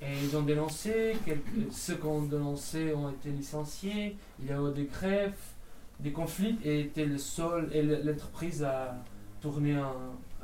Et 0.00 0.06
ils 0.24 0.36
ont 0.36 0.42
dénoncé, 0.42 1.16
quelques, 1.24 1.72
ceux 1.72 1.94
qui 1.94 2.06
ont 2.06 2.22
dénoncé 2.22 2.92
ont 2.92 3.10
été 3.10 3.30
licenciés, 3.30 4.16
il 4.40 4.46
y 4.48 4.52
a 4.52 4.56
eu 4.60 4.72
des 4.74 4.86
grèves, 4.86 5.38
des 6.00 6.10
conflits 6.10 6.58
et 6.64 6.80
était 6.80 7.06
le 7.06 7.18
seul, 7.18 7.70
et 7.72 7.82
le- 7.82 8.02
l'entreprise 8.02 8.64
a 8.64 8.96
tourné 9.40 9.78
en, 9.78 9.92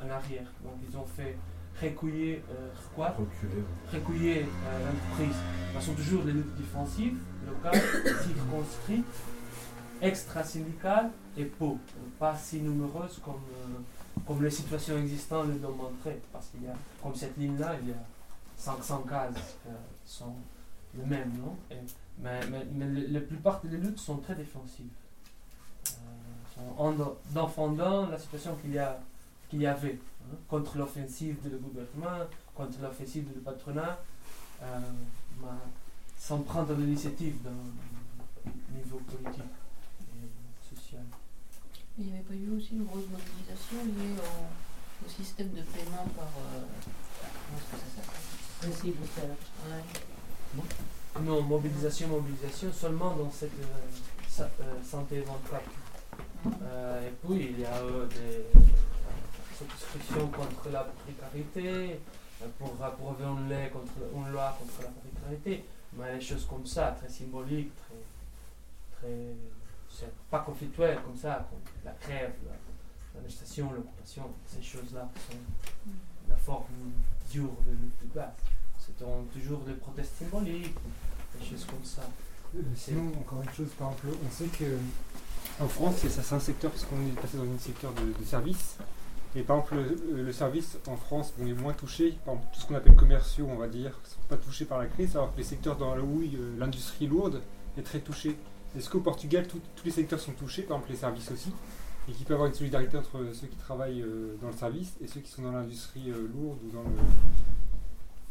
en 0.01 0.09
arrière. 0.09 0.47
Donc 0.63 0.75
ils 0.89 0.95
ont 0.97 1.05
fait 1.05 1.35
recueillir, 1.81 2.37
euh, 2.51 2.69
quoi? 2.95 3.13
Recueillir 3.91 4.45
euh, 4.45 4.85
l'entreprise. 4.85 5.35
Ce 5.77 5.85
sont 5.85 5.93
toujours 5.93 6.23
des 6.23 6.31
luttes 6.31 6.55
défensives, 6.57 7.17
locales, 7.45 7.81
circonscrites, 8.23 9.05
extra-syndicales 10.01 11.11
et 11.37 11.45
pauvres, 11.45 11.79
pas 12.19 12.35
si 12.35 12.59
nombreuses 12.61 13.19
comme, 13.23 13.35
euh, 13.35 13.79
comme 14.25 14.43
les 14.43 14.49
situations 14.49 14.97
existantes 14.97 15.47
le 15.47 15.65
ont 15.67 15.71
montré. 15.73 16.19
Parce 16.31 16.47
qu'il 16.47 16.63
y 16.63 16.67
a, 16.67 16.75
comme 17.01 17.15
cette 17.15 17.37
ligne-là, 17.37 17.75
il 17.81 17.89
y 17.89 17.91
a 17.91 18.03
500 18.57 19.03
cases 19.09 19.35
qui 20.05 20.11
sont 20.11 20.33
les 20.97 21.05
mêmes, 21.05 21.31
non? 21.37 21.55
Et- 21.71 21.75
Mais, 22.21 22.41
mais, 22.51 22.65
mais 22.73 22.85
la 23.07 23.21
plupart 23.21 23.61
des 23.63 23.77
luttes 23.77 23.97
sont 23.99 24.17
très 24.17 24.35
défensives. 24.35 24.89
Euh, 25.87 26.61
défendant 27.33 28.07
la 28.07 28.19
situation 28.19 28.55
qu'il 28.57 28.73
y, 28.73 28.77
a- 28.79 28.99
qu'il 29.49 29.61
y 29.61 29.65
avait 29.67 29.97
hein, 30.25 30.35
contre 30.49 30.77
l'offensive 30.77 31.37
du 31.41 31.55
gouvernement, 31.55 32.25
contre 32.53 32.81
l'offensive 32.81 33.31
du 33.31 33.39
patronat, 33.39 33.97
euh, 34.61 34.79
sans 36.17 36.39
prendre 36.39 36.73
l'initiative 36.73 37.37
d'un 37.41 38.75
niveau 38.77 38.97
politique 38.97 39.43
il 41.99 42.05
n'y 42.05 42.13
avait 42.13 42.23
pas 42.23 42.33
eu 42.33 42.49
aussi 42.55 42.71
une 42.73 42.85
grosse 42.85 43.05
mobilisation 43.11 43.77
liée 43.85 44.15
au, 44.17 45.05
au 45.05 45.09
système 45.09 45.49
de 45.49 45.61
paiement 45.61 46.07
par. 46.15 46.27
euh, 46.27 46.63
comment 47.21 47.57
est-ce 47.59 47.71
que 47.71 47.77
ça 47.77 48.01
s'appelle? 48.01 48.71
Ouais. 50.55 51.21
Non, 51.21 51.41
mobilisation, 51.41 52.07
mobilisation, 52.07 52.71
seulement 52.71 53.15
dans 53.15 53.31
cette 53.31 53.51
euh, 53.59 54.43
euh, 54.61 54.83
santé 54.83 55.21
24. 55.21 55.61
Euh, 56.63 57.07
et 57.07 57.11
puis, 57.11 57.47
il 57.51 57.59
y 57.59 57.65
a 57.65 57.75
euh, 57.77 58.07
des 58.07 58.45
obstructions 59.61 60.27
contre 60.27 60.69
la 60.71 60.83
précarité, 60.83 61.99
pour 62.57 62.73
approuver 62.81 63.25
une 63.25 63.49
loi 63.49 63.67
contre, 63.67 63.91
une 64.15 64.31
loi 64.31 64.57
contre 64.57 64.81
la 64.83 64.91
précarité, 65.01 65.65
mais 65.93 66.15
des 66.15 66.21
choses 66.21 66.45
comme 66.45 66.65
ça, 66.65 66.95
très 66.97 67.09
symboliques, 67.09 67.71
très, 67.75 69.07
très 69.09 69.35
c'est 69.99 70.13
pas 70.29 70.39
conflictuelles 70.39 70.99
comme 71.03 71.17
ça, 71.17 71.47
la 71.83 71.91
grève, 72.01 72.33
la- 72.45 73.19
l'arrestation, 73.19 73.71
l'occupation, 73.71 74.23
ces 74.45 74.61
choses-là 74.61 75.09
sont 75.29 75.37
la 76.29 76.35
forme 76.35 76.65
dure 77.31 77.51
de 77.65 78.05
de 78.05 78.11
classe. 78.11 78.33
C'est 78.77 79.05
toujours 79.33 79.59
des 79.59 79.73
protestes 79.73 80.15
symboliques, 80.19 80.75
des 81.39 81.45
choses 81.45 81.65
comme 81.65 81.83
ça. 81.83 82.01
Euh, 82.55 82.61
Sinon, 82.75 83.11
encore 83.19 83.41
une 83.43 83.49
chose, 83.49 83.69
par 83.77 83.91
exemple, 83.91 84.17
on 84.25 84.31
sait 84.31 84.47
que 84.47 84.77
en 85.61 85.67
France, 85.67 85.95
c'est 85.97 86.09
ça, 86.09 86.23
c'est 86.23 86.35
un 86.35 86.39
secteur, 86.39 86.71
parce 86.71 86.85
qu'on 86.85 86.95
est 87.05 87.19
passé 87.19 87.37
dans 87.37 87.43
un 87.43 87.57
secteur 87.57 87.91
de, 87.93 88.23
services. 88.23 88.77
Et 89.35 89.41
par 89.41 89.57
exemple, 89.57 89.75
le, 90.11 90.31
service 90.31 90.77
en 90.87 90.95
France, 90.95 91.33
on 91.39 91.45
est 91.45 91.53
moins 91.53 91.73
touché. 91.73 92.17
Par 92.25 92.35
exemple, 92.35 92.53
tout 92.53 92.61
ce 92.61 92.65
qu'on 92.65 92.75
appelle 92.75 92.95
commerciaux, 92.95 93.47
on 93.51 93.57
va 93.57 93.67
dire, 93.67 93.89
ne 93.89 94.09
sont 94.09 94.27
pas 94.29 94.37
touchés 94.37 94.65
par 94.65 94.79
la 94.79 94.85
crise, 94.85 95.15
alors 95.15 95.33
que 95.33 95.37
les 95.37 95.43
secteurs 95.43 95.75
dans 95.75 95.93
la 95.93 96.01
houille, 96.01 96.35
euh, 96.35 96.57
l'industrie 96.57 97.07
lourde, 97.07 97.41
est 97.77 97.81
très 97.81 97.99
touché. 97.99 98.37
Est-ce 98.77 98.89
qu'au 98.89 98.99
Portugal, 98.99 99.47
tout- 99.47 99.61
tous 99.75 99.85
les 99.85 99.91
secteurs 99.91 100.19
sont 100.19 100.31
touchés, 100.33 100.61
par 100.63 100.77
exemple 100.77 100.91
les 100.93 100.97
services 100.99 101.31
aussi 101.31 101.51
et 102.07 102.11
qu'il 102.11 102.25
peut 102.25 102.33
y 102.33 102.35
avoir 102.35 102.47
une 102.49 102.55
solidarité 102.55 102.97
entre 102.97 103.19
ceux 103.33 103.45
qui 103.47 103.55
travaillent 103.57 104.01
euh, 104.01 104.35
dans 104.41 104.47
le 104.47 104.53
service 104.55 104.93
et 105.03 105.07
ceux 105.07 105.19
qui 105.21 105.29
sont 105.31 105.43
dans 105.43 105.51
l'industrie 105.51 106.09
euh, 106.09 106.27
lourde 106.33 106.57
ou 106.67 106.71
dans 106.71 106.81
le. 106.81 106.89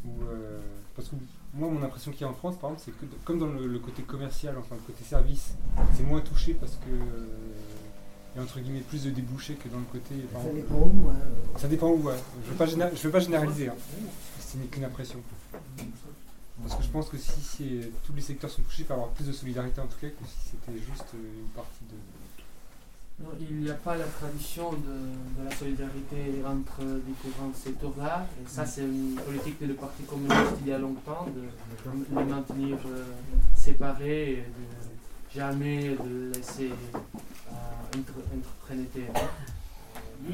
ou, 0.04 0.22
euh, 0.30 0.58
parce 0.96 1.08
que 1.08 1.14
moi, 1.54 1.68
mon 1.70 1.82
impression 1.82 2.10
qu'il 2.12 2.22
y 2.22 2.24
a 2.24 2.28
en 2.28 2.34
France, 2.34 2.56
par 2.58 2.70
exemple, 2.70 2.82
c'est 2.86 3.06
que 3.06 3.14
comme 3.24 3.38
dans 3.38 3.46
le, 3.46 3.66
le 3.66 3.78
côté 3.78 4.02
commercial, 4.02 4.56
enfin 4.58 4.74
le 4.74 4.80
côté 4.92 5.04
service, 5.04 5.54
c'est 5.96 6.02
moins 6.02 6.20
touché 6.20 6.54
parce 6.54 6.72
que 6.76 6.90
euh, 6.90 7.26
il 8.34 8.38
y 8.38 8.40
a 8.40 8.42
entre 8.44 8.58
guillemets 8.60 8.80
plus 8.80 9.04
de 9.04 9.10
débouchés 9.10 9.54
que 9.54 9.68
dans 9.68 9.78
le 9.78 9.84
côté. 9.84 10.14
par 10.32 10.42
Ça 10.42 10.48
exemple- 10.48 10.68
dépend 10.68 10.80
où. 10.80 11.08
hein. 11.10 11.16
ça 11.56 11.68
dépend 11.68 11.88
où, 11.90 12.02
ouais. 12.02 12.14
Je 12.42 12.46
ne 12.48 12.52
veux, 12.52 12.56
pas 12.58 12.66
géné- 12.66 12.96
je 12.96 13.02
veux 13.02 13.10
pas 13.12 13.20
généraliser, 13.20 13.68
hein. 13.68 13.74
ce 14.40 14.56
n'est 14.56 14.66
qu'une 14.66 14.84
impression. 14.84 15.20
Parce 16.62 16.74
que 16.76 16.82
je 16.82 16.88
pense 16.88 17.08
que 17.08 17.16
si 17.16 17.80
tous 18.04 18.12
les 18.14 18.20
secteurs 18.20 18.50
sont 18.50 18.62
touchés, 18.62 18.82
il 18.82 18.84
faut 18.86 18.94
avoir 18.94 19.08
plus 19.10 19.26
de 19.26 19.32
solidarité 19.32 19.80
en 19.80 19.86
tout 19.86 19.98
cas 20.00 20.08
que 20.08 20.24
si 20.26 20.50
c'était 20.50 20.78
juste 20.78 21.06
euh, 21.14 21.40
une 21.42 21.48
partie 21.54 21.84
de. 21.88 21.96
Non, 23.20 23.30
il 23.40 23.56
n'y 23.56 23.70
a 23.70 23.74
pas 23.74 23.96
la 23.96 24.04
tradition 24.04 24.72
de, 24.72 25.40
de 25.42 25.48
la 25.48 25.56
solidarité 25.56 26.40
entre 26.46 26.82
différents 27.04 27.52
secteurs-là. 27.52 28.26
Et 28.40 28.48
ça, 28.48 28.64
c'est 28.64 28.82
une 28.82 29.16
politique 29.16 29.60
du 29.60 29.74
Parti 29.74 30.04
communiste 30.04 30.58
il 30.60 30.68
y 30.68 30.72
a 30.72 30.78
longtemps, 30.78 31.26
de 31.34 31.42
les 32.16 32.24
maintenir 32.24 32.76
euh, 32.86 33.04
séparés 33.56 34.32
et 34.32 34.36
de 34.36 35.34
jamais 35.34 35.96
de 35.96 36.32
laisser 36.32 36.70
euh, 36.70 36.98
entre, 37.96 38.12
entretraîner. 38.36 38.88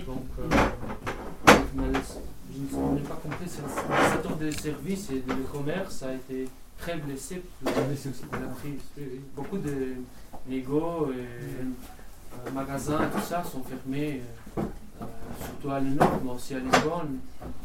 Donc, 0.06 0.26
euh, 0.38 0.48
je 2.70 2.76
n'ai 2.76 3.00
pas 3.00 3.14
compris, 3.22 3.46
c'est- 3.48 3.62
le 3.62 4.12
secteur 4.12 4.36
des 4.36 4.52
services 4.52 5.10
et 5.10 5.20
du 5.20 5.42
commerce 5.52 6.02
a 6.02 6.14
été 6.14 6.48
très 6.78 6.96
blessé 6.96 7.42
par 7.64 7.74
la, 7.74 7.80
Blessé 7.82 8.08
aussi. 8.10 8.24
par 8.26 8.40
la 8.40 8.46
crise. 8.48 8.80
Beaucoup 9.34 9.58
de 9.58 9.94
négos 10.48 11.10
et 11.12 11.20
euh, 12.46 12.50
magasins, 12.52 12.98
tout 13.12 13.20
ça, 13.22 13.42
sont 13.44 13.62
fermés, 13.62 14.22
euh, 14.58 14.60
euh, 14.60 15.04
surtout 15.44 15.70
à 15.70 15.80
Lyon, 15.80 15.98
mais 16.24 16.30
aussi 16.30 16.54
à 16.54 16.58
Lisbonne. 16.58 17.18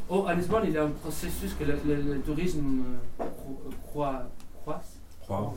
Oh, 0.10 0.26
à 0.28 0.34
Lisbonne, 0.36 0.64
il 0.66 0.72
y 0.74 0.78
a 0.78 0.84
un 0.86 0.90
processus 0.90 1.54
que 1.54 1.64
le, 1.64 1.78
le- 1.86 2.14
le 2.16 2.20
tourisme 2.22 2.84
euh, 3.20 3.24
cro- 3.24 3.72
croît, 3.88 4.24
croît, 4.64 4.82
en 5.30 5.54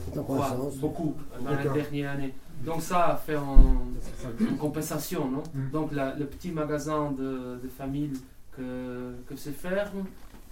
beaucoup 0.80 1.14
dans 1.42 1.50
les 1.50 1.56
D'accord. 1.56 1.72
dernières 1.74 2.10
années. 2.12 2.34
Donc 2.64 2.82
ça 2.82 3.06
a 3.08 3.16
fait 3.16 3.34
un- 3.34 4.38
une 4.40 4.56
compensation, 4.58 5.30
non? 5.30 5.42
Mm. 5.54 5.70
Donc 5.70 5.92
la- 5.92 6.14
le 6.14 6.26
petit 6.26 6.50
magasin 6.52 7.10
de, 7.12 7.58
de 7.62 7.68
famille 7.76 8.12
que, 8.56 9.14
que 9.26 9.36
se 9.36 9.50
ferme 9.50 10.04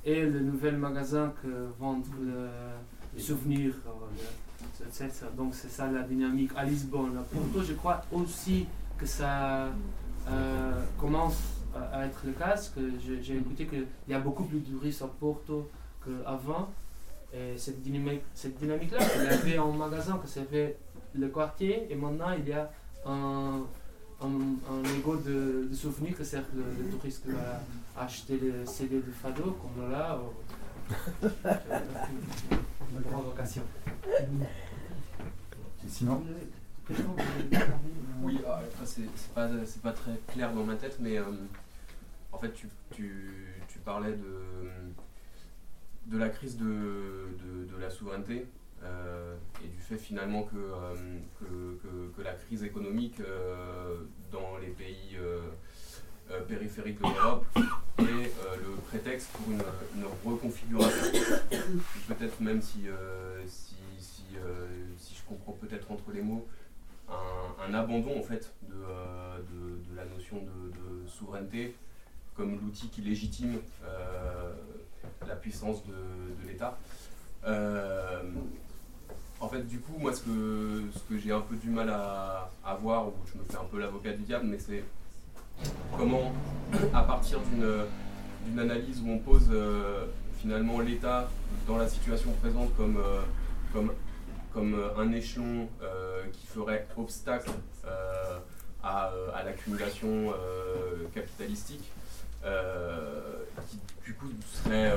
et 0.05 0.23
le 0.25 0.41
nouvel 0.41 0.77
magasin 0.77 1.33
que 1.43 1.69
vendent 1.79 2.05
le, 2.21 2.49
les 3.15 3.23
souvenirs. 3.23 3.75
le-. 3.85 5.37
Donc 5.37 5.55
c'est 5.55 5.69
ça 5.71 5.91
la 5.91 6.03
dynamique 6.03 6.51
à 6.57 6.65
Lisbonne. 6.65 7.17
À 7.19 7.23
Porto, 7.23 7.63
je 7.63 7.75
crois 7.75 8.03
aussi 8.13 8.67
que 8.99 9.07
ça 9.07 9.69
euh, 10.29 10.83
commence 10.99 11.39
à, 11.75 12.07
être 12.07 12.21
le 12.25 12.33
cas, 12.33 12.57
que 12.75 12.81
j'ai 13.05 13.23
j'ai 13.23 13.37
écouté 13.37 13.67
qu'il 13.67 13.87
y 14.09 14.15
a 14.15 14.21
beaucoup 14.21 14.45
plus 14.45 14.61
de 14.61 14.71
touristes 14.71 15.03
à 15.03 15.07
Porto 15.07 15.71
qu'avant. 16.05 16.71
Et 17.33 17.57
cette 17.57 17.81
dynamique, 17.83 18.23
cette 18.35 18.59
dynamique-là, 18.59 18.99
il 19.17 19.25
y 19.25 19.27
avait 19.29 19.57
un 19.57 19.71
magasin 19.73 20.19
que 20.19 20.27
servait 20.27 20.77
le 21.15 21.29
quartier 21.29 21.87
et 21.91 21.95
maintenant 21.95 22.33
il 22.37 22.49
y 22.49 22.53
a 22.53 22.71
un, 23.07 23.61
un, 24.21 24.27
un 24.27 24.83
de, 24.83 25.69
de 25.71 25.75
souvenirs 25.75 26.17
que 26.17 26.25
sert 26.25 26.43
le, 26.55 26.63
le 26.83 26.91
touriste 26.91 27.25
acheter 28.01 28.39
le 28.39 28.65
CD 28.67 28.97
de 29.01 29.11
Fado, 29.11 29.53
comme 29.61 29.91
là. 29.91 30.19
ou- 30.19 30.33
Une 32.93 33.03
provocation. 33.03 33.63
Sinon, 35.87 36.23
parler 36.89 37.65
Oui, 38.23 38.41
ah, 38.47 38.57
après, 38.65 38.87
c'est 38.87 39.09
pas, 39.35 39.49
c'est 39.65 39.83
pas 39.83 39.93
très 39.93 40.19
clair 40.33 40.53
dans 40.53 40.65
ma 40.65 40.77
tête, 40.77 40.97
mais 41.01 41.19
euh, 41.19 41.25
en 42.33 42.39
fait, 42.39 42.53
tu, 42.53 42.69
tu, 42.93 43.47
tu 43.69 43.79
parlais 43.81 44.13
de, 44.13 44.43
de 46.07 46.19
la 46.19 46.29
crise 46.29 46.57
de, 46.57 46.65
de- 46.65 47.65
de 47.73 47.81
la 47.81 47.91
souveraineté 47.91 48.47
euh, 48.83 49.37
et 49.65 49.69
du 49.69 49.81
fait 49.81 49.97
finalement 49.99 50.43
que, 50.45 50.57
euh, 50.57 50.95
que, 51.39 51.45
que- 51.83 52.17
que 52.17 52.23
la 52.23 52.35
crise 52.35 52.65
économique 52.65 53.21
euh, 53.21 53.99
dans 54.33 54.59
les 54.59 54.69
pays 54.71 55.17
euh, 56.31 56.41
périphériques 56.43 56.99
de 56.99 57.03
l'Europe 57.03 57.45
est 57.99 58.03
euh, 58.03 58.57
le 58.63 58.77
prétexte 58.89 59.31
pour 59.33 59.53
une, 59.53 59.63
reconfiguration. 60.25 61.13
peut-être 62.07 62.41
même 62.41 62.63
si, 62.63 62.89
euh, 62.89 63.43
si, 63.49 63.75
si, 63.99 64.25
je 65.15 65.23
comprends 65.29 65.53
peut-être 65.53 65.91
entre 65.91 66.13
les 66.13 66.23
mots, 66.23 66.47
un, 67.09 67.75
abandon 67.75 68.17
en 68.17 68.23
fait 68.23 68.53
de, 68.69 68.77
de, 68.77 69.97
la 69.97 70.05
notion 70.05 70.37
de, 70.37 71.09
souveraineté 71.09 71.75
comme 72.37 72.61
l'outil 72.61 72.89
qui 72.89 73.01
légitime 73.01 73.59
la 75.27 75.35
puissance 75.35 75.85
de, 75.87 75.93
de 75.93 76.49
l'État. 76.49 76.79
En 79.41 79.49
fait, 79.49 79.63
du 79.63 79.81
coup, 79.81 79.97
moi, 79.99 80.13
ce 80.13 80.21
que, 80.21 80.83
ce 80.95 81.01
que 81.09 81.19
j'ai 81.19 81.33
un 81.33 81.41
peu 81.41 81.57
du 81.57 81.71
mal 81.71 81.89
à, 81.89 82.51
à 82.65 82.75
voir, 82.75 83.09
ou 83.09 83.15
je 83.27 83.39
me 83.39 83.45
fais 83.45 83.57
un 83.57 83.65
peu 83.65 83.81
l'avocat 83.81 84.13
du 84.13 84.23
diable, 84.23 84.47
mais 84.47 84.59
c'est 84.59 84.85
comment, 85.97 86.33
à 86.95 87.03
partir 87.03 87.39
d'une 87.51 88.59
analyse 88.59 89.01
où 89.05 89.11
on 89.11 89.19
pose 89.19 89.49
euh, 89.51 90.07
finalement 90.39 90.81
l'État 90.81 91.29
dans 91.67 91.77
la 91.77 91.89
situation 91.89 92.33
présente 92.41 92.75
comme, 92.77 92.97
euh, 92.97 93.83
euh, 94.57 94.89
un 94.99 95.13
échelon 95.13 95.69
qui 96.33 96.47
ferait 96.47 96.87
obstacle 96.97 97.51
à, 98.83 99.13
l'accumulation 99.45 100.33
capitalistique, 101.15 101.91
qui 103.69 103.79
du 104.05 104.15
coup 104.15 104.27
serait, 104.65 104.93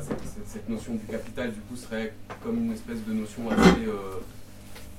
cette, 0.00 0.46
cette- 0.46 0.68
notion 0.68 0.94
du 0.94 1.06
capital 1.06 1.52
du 1.52 1.60
coup 1.60 1.76
serait 1.76 2.12
comme 2.42 2.58
une 2.58 2.72
espèce 2.72 3.02
de 3.06 3.12
notion 3.14 3.50
assez, 3.50 3.86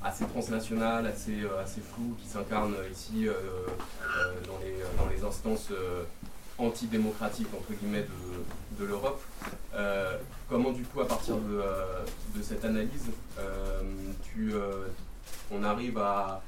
assez 0.02 0.24
transnationale, 0.26 1.06
assez, 1.06 1.42
euh, 1.42 1.62
assez 1.62 1.80
floue, 1.80 2.16
qui 2.20 2.28
s'incarne 2.28 2.74
ici 2.90 3.28
euh, 3.28 3.32
euh, 3.32 4.32
dans, 4.46 4.58
les, 4.58 4.74
dans 4.98 5.10
les 5.10 5.24
instances 5.24 5.68
euh, 5.72 6.04
antidémocratiques 6.58 7.48
entre 7.54 7.72
guillemets 7.78 8.02
de, 8.04 8.82
de 8.82 8.88
l'Europe. 8.88 9.22
Euh, 9.74 10.16
comment 10.48 10.72
du 10.72 10.82
coup 10.84 11.00
à 11.00 11.06
partir 11.08 11.36
de, 11.36 11.58
euh, 11.58 12.04
de 12.36 12.42
cette 12.42 12.64
analyse, 12.64 13.10
euh, 13.38 13.82
tu, 14.22 14.52
euh, 14.54 14.86
on 15.50 15.62
arrive 15.62 15.98
à 15.98 16.42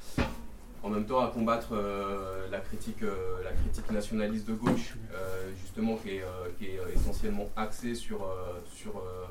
en 0.83 0.89
même 0.89 1.05
temps 1.05 1.23
à 1.23 1.27
combattre 1.29 1.69
euh, 1.71 2.45
la, 2.51 2.59
critique, 2.59 3.03
euh, 3.03 3.41
la 3.43 3.51
critique 3.53 3.89
nationaliste 3.89 4.45
de 4.47 4.53
gauche, 4.53 4.95
euh, 5.13 5.49
justement 5.61 5.95
qui 5.95 6.17
est, 6.17 6.21
euh, 6.21 6.49
qui 6.59 6.65
est 6.65 6.79
essentiellement 6.93 7.49
axée 7.55 7.95
sur, 7.95 8.23
euh, 8.23 8.59
sur, 8.75 8.97
euh, 8.97 9.25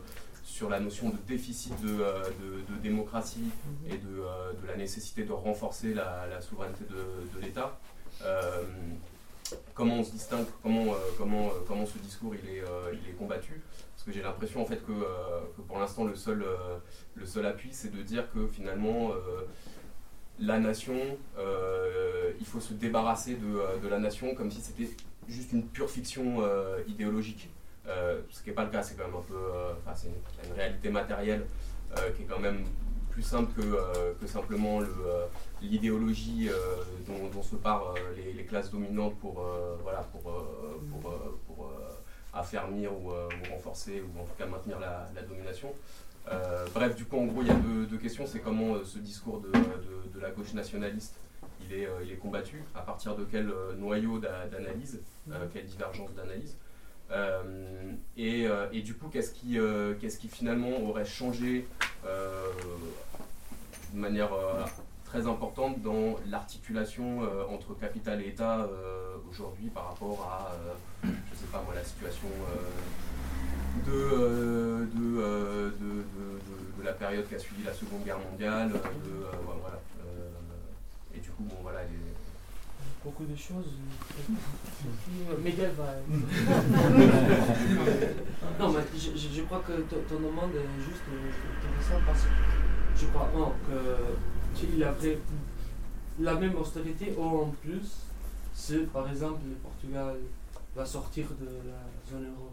sur 0.52 0.68
la 0.68 0.80
notion 0.80 1.08
de 1.08 1.16
déficit 1.26 1.72
de, 1.80 1.88
euh, 2.02 2.22
de- 2.42 2.74
de 2.74 2.78
démocratie 2.82 3.48
et 3.88 3.96
de, 3.96 4.20
euh, 4.20 4.52
de 4.60 4.66
la 4.66 4.76
nécessité 4.76 5.24
de 5.24 5.32
renforcer 5.32 5.94
la, 5.94 6.26
la 6.28 6.42
souveraineté 6.42 6.84
de, 6.84 7.40
l'État. 7.40 7.80
Euh, 8.22 8.62
comment 9.72 9.94
on 10.00 10.04
se 10.04 10.10
distingue, 10.12 10.44
comment, 10.62 10.92
euh, 10.92 10.96
comment, 11.16 11.46
euh, 11.46 11.52
comment 11.66 11.86
ce 11.86 11.96
discours 11.96 12.34
il 12.34 12.46
est, 12.50 12.62
il 12.92 13.08
est 13.08 13.14
combattu? 13.14 13.62
Parce 13.94 14.04
que 14.04 14.12
j'ai 14.12 14.20
l'impression 14.22 14.60
en 14.60 14.66
fait 14.66 14.84
que, 14.84 14.92
que 15.56 15.62
pour 15.66 15.78
l'instant 15.78 16.04
le 16.04 16.14
seul, 16.16 16.44
le 17.14 17.24
seul 17.24 17.46
appui 17.46 17.70
c'est 17.72 17.90
de 17.90 18.02
dire 18.02 18.30
que 18.32 18.46
finalement 18.48 19.12
la 20.38 20.58
nation, 20.58 20.98
il 22.40 22.46
faut 22.46 22.60
se 22.60 22.74
débarrasser 22.74 23.36
de, 23.36 23.80
de 23.82 23.88
la 23.88 23.98
nation 23.98 24.34
comme 24.34 24.50
si 24.50 24.60
c'était 24.60 24.90
juste 25.28 25.52
une 25.52 25.64
pure 25.66 25.88
fiction 25.88 26.42
idéologique. 26.88 27.48
Euh, 27.88 28.20
ce 28.30 28.42
qui 28.42 28.50
n'est 28.50 28.54
pas 28.54 28.64
le 28.64 28.70
cas, 28.70 28.82
c'est 28.82 28.94
quand 28.96 29.06
même 29.06 29.16
un 29.16 29.22
peu. 29.22 29.34
euh, 29.34 29.72
c'est 29.94 30.08
une, 30.08 30.54
réalité 30.54 30.90
matérielle 30.90 31.46
euh, 31.96 32.10
qui 32.16 32.22
est 32.22 32.26
quand 32.26 32.38
même 32.38 32.64
plus 33.10 33.22
simple 33.22 33.52
que, 33.54 34.14
que 34.20 34.26
simplement 34.26 34.80
le, 34.80 34.94
l'idéologie 35.60 36.48
dont, 37.06 37.42
se 37.42 37.56
parent 37.56 37.92
les, 38.16 38.44
classes 38.44 38.70
dominantes 38.70 39.18
pour, 39.18 39.44
voilà, 39.82 39.98
pour, 40.12 40.22
pour, 40.22 41.12
pour, 41.46 41.70
affermir 42.32 42.90
ou, 42.94 43.10
renforcer 43.50 44.00
ou 44.00 44.18
en 44.18 44.24
tout 44.24 44.32
cas 44.38 44.46
maintenir 44.46 44.80
la, 44.80 45.06
domination. 45.28 45.74
Bref, 46.72 46.96
du 46.96 47.04
coup, 47.04 47.18
en 47.18 47.26
gros, 47.26 47.42
il 47.42 47.48
y 47.48 47.50
a 47.50 47.54
deux, 47.54 47.98
questions. 47.98 48.24
C'est 48.26 48.40
comment 48.40 48.82
ce 48.82 48.98
discours 48.98 49.40
de, 49.40 49.48
de- 49.48 50.14
de 50.14 50.20
la 50.20 50.30
gauche 50.30 50.54
nationaliste 50.54 51.14
il 51.60 51.74
est, 51.74 51.88
il 52.02 52.12
est 52.12 52.16
combattu, 52.16 52.62
à 52.74 52.80
partir 52.80 53.14
de 53.14 53.24
quel 53.30 53.52
noyau 53.76 54.20
d'a- 54.20 54.46
d'analyse, 54.46 55.02
quelle 55.52 55.66
divergence 55.66 56.14
d'analyse? 56.14 56.56
Euh, 57.10 57.92
et, 58.16 58.46
euh, 58.46 58.66
et 58.72 58.80
du 58.82 58.94
coup, 58.94 59.08
qu'est-ce 59.08 59.32
qui, 59.32 59.58
euh, 59.58 59.94
qu'est-ce 60.00 60.18
qui 60.18 60.28
finalement 60.28 60.80
aurait 60.88 61.04
changé 61.04 61.66
de 62.04 63.98
manière 63.98 64.30
très 65.04 65.26
importante 65.26 65.82
dans 65.82 66.16
l'articulation 66.26 67.20
entre 67.50 67.74
capital 67.78 68.22
et 68.22 68.28
État 68.28 68.66
aujourd'hui 69.30 69.68
par 69.68 69.88
rapport 69.88 70.26
à, 70.32 71.06
sais 71.36 71.46
pas 71.52 71.62
la 71.74 71.84
situation 71.84 72.26
de, 73.86 73.92
de, 73.92 75.74
de, 75.78 76.04
de- 76.78 76.84
la 76.84 76.92
période 76.92 77.28
qui 77.28 77.34
a 77.36 77.38
suivi 77.38 77.62
la 77.62 77.72
Seconde 77.72 78.02
Guerre 78.04 78.18
mondiale, 78.18 78.72
et 81.14 81.20
du 81.20 81.30
coup, 81.30 81.44
bon 81.44 81.56
voilà, 81.62 81.82
les, 81.84 81.88
Beaucoup 83.04 83.24
de 83.24 83.34
choses. 83.34 83.66
Miguel 85.44 85.72
va. 85.76 85.94
non, 88.60 88.72
mais 88.72 88.80
je, 88.94 89.10
je- 89.16 89.28
je 89.34 89.42
crois 89.42 89.60
que 89.66 89.72
ton, 89.82 89.96
ton 90.08 90.20
demande 90.20 90.50
est 90.54 90.82
juste 90.84 91.02
intéressante 91.08 92.02
parce 92.06 92.22
que 92.22 92.28
je 92.96 93.06
crois 93.06 93.28
non, 93.34 93.52
que 93.66 94.58
qu'il 94.58 94.82
avait 94.84 95.18
la 96.20 96.34
même 96.34 96.54
austérité 96.56 97.12
ou 97.18 97.22
en 97.24 97.46
plus 97.62 97.90
si 98.54 98.78
par 98.92 99.08
exemple 99.10 99.40
le 99.48 99.54
Portugal 99.56 100.16
va 100.76 100.84
sortir 100.86 101.26
de 101.40 101.46
la 101.46 101.82
zone 102.10 102.26
euro. 102.26 102.50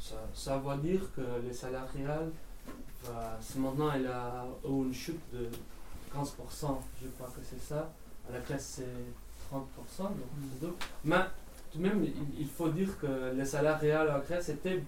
Ça, 0.00 0.14
ça 0.32 0.56
va 0.58 0.76
dire 0.78 1.00
que 1.14 1.20
les 1.46 1.52
salariales, 1.52 2.30
va, 3.04 3.36
si 3.40 3.58
maintenant 3.58 3.90
elle 3.94 4.06
a 4.06 4.46
une 4.66 4.94
chute 4.94 5.20
de 5.34 5.48
15%, 6.16 6.24
je 7.02 7.08
crois 7.08 7.26
que 7.28 7.40
c'est 7.42 7.60
ça. 7.60 7.92
À 8.28 8.32
la 8.32 8.40
Grèce, 8.40 8.76
c'est 8.76 9.04
30%, 9.52 10.02
donc 10.02 10.10
c'est 10.52 10.60
double. 10.60 10.74
Mais 11.04 11.16
tout 11.72 11.78
de 11.78 11.82
même, 11.82 12.04
il, 12.04 12.40
il 12.40 12.46
faut 12.48 12.68
dire 12.68 12.88
que 13.00 13.34
les 13.36 13.44
salaires 13.44 13.78
réels 13.80 14.10
en 14.10 14.18
Grèce 14.20 14.48
étaient 14.48 14.82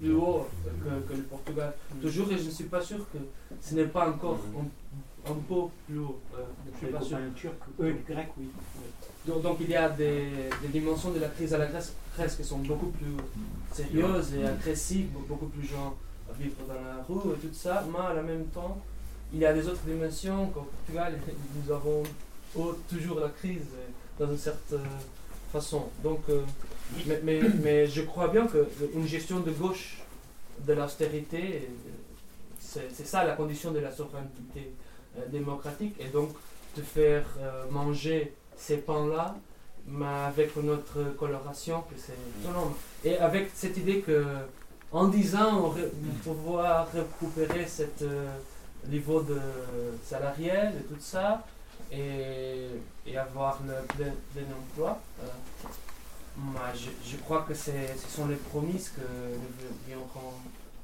plus 0.00 0.14
hauts 0.14 0.46
que, 0.64 1.12
que 1.12 1.16
le 1.16 1.22
Portugal. 1.24 1.72
Toujours, 2.00 2.30
et 2.32 2.38
je 2.38 2.44
ne 2.44 2.50
suis 2.50 2.64
pas 2.64 2.80
sûr 2.80 2.98
que 3.12 3.18
ce 3.60 3.74
n'est 3.74 3.86
pas 3.86 4.08
encore 4.08 4.38
un, 4.56 5.30
un 5.30 5.34
peu 5.34 5.54
plus 5.86 5.98
haut. 5.98 6.18
Euh, 6.34 6.42
je 6.72 6.78
suis 6.78 6.86
pas 6.94 7.02
sûr. 7.02 7.18
turcs, 7.36 7.52
eux, 7.80 7.88
les 7.90 8.14
grecs, 8.14 8.30
oui. 8.38 8.48
Donc, 9.26 9.42
donc 9.42 9.58
il 9.60 9.70
y 9.70 9.76
a 9.76 9.88
des, 9.90 10.30
des 10.62 10.68
dimensions 10.68 11.10
de 11.12 11.20
la 11.20 11.28
crise 11.28 11.52
à 11.54 11.58
la 11.58 11.66
Grèce, 11.66 11.92
Grèce 12.16 12.34
qui 12.36 12.42
sont 12.44 12.58
beaucoup 12.58 12.88
plus 12.88 13.14
sérieuses 13.72 14.34
et 14.34 14.44
agressives, 14.44 15.06
be- 15.14 15.26
beaucoup 15.28 15.46
plus 15.46 15.66
gens 15.66 15.94
à 16.28 16.32
vivre 16.32 16.56
dans 16.66 16.74
la 16.74 17.04
rue 17.08 17.34
et 17.34 17.38
tout 17.46 17.54
ça, 17.54 17.84
mais 17.92 17.98
en 18.20 18.22
même 18.24 18.46
temps, 18.46 18.78
il 19.32 19.38
y 19.40 19.46
a 19.46 19.52
des 19.52 19.66
autres 19.68 19.82
dimensions 19.86 20.46
qu'au 20.48 20.62
Portugal, 20.62 21.18
nous 21.54 21.72
avons 21.72 22.02
toujours 22.88 23.20
la 23.20 23.28
crise 23.28 23.66
dans 24.22 24.30
une 24.30 24.38
certaine 24.38 24.88
façon. 25.52 25.82
Donc, 26.02 26.20
euh, 26.28 26.40
mais, 27.24 27.40
je 27.96 28.02
crois 28.02 28.28
bien 28.28 28.46
qu'une 28.46 29.06
gestion 29.06 29.40
de 29.40 29.50
gauche 29.50 29.98
de 30.66 30.72
l'austérité, 30.72 31.68
euh, 32.76 32.80
c'est 32.96 33.06
ça 33.06 33.24
la 33.24 33.34
condition 33.34 33.70
de 33.72 33.80
la 33.80 33.90
souveraineté 33.98 34.62
euh, 35.18 35.26
démocratique, 35.36 35.94
et 36.00 36.08
donc 36.08 36.30
de 36.76 36.82
faire 36.82 37.24
euh, 37.38 37.64
manger 37.70 38.32
ces 38.56 38.78
pains-là, 38.78 39.34
mais 39.86 40.06
avec 40.32 40.50
notre 40.56 40.98
coloration, 41.18 41.80
que 41.88 41.96
c'est. 42.04 42.18
Et 43.04 43.18
avec 43.18 43.50
cette 43.54 43.76
idée 43.76 44.00
que, 44.00 44.24
en 44.92 45.08
disant, 45.08 45.50
on 45.64 45.68
ré- 45.70 45.90
pouvoir 46.22 46.88
récupérer 46.92 47.66
cet 47.66 48.04
niveau 48.88 49.20
de 49.22 49.38
salarial 50.04 50.74
et 50.80 50.84
tout 50.90 51.00
ça, 51.00 51.44
et, 51.92 52.68
et 53.06 53.16
avoir 53.16 53.60
le 53.66 53.74
plein, 53.94 54.12
plein 54.32 54.44
emploi. 54.60 54.98
euh, 55.22 55.26
je, 56.74 56.90
je 57.10 57.16
crois 57.18 57.42
que 57.46 57.54
ce 57.54 57.70
sont 58.08 58.26
les 58.26 58.36
promesses 58.36 58.88
que 58.96 59.02
nous 59.02 59.68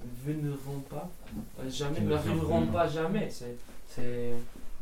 ne 0.05 0.33
vulnérerons 0.33 0.81
pas, 0.91 1.09
euh, 1.61 1.71
jamais, 1.71 2.01
n'arriveront 2.01 2.67
pas 2.67 2.87
jamais. 2.87 3.29
C'est, 3.31 3.57
c'est, 3.89 4.33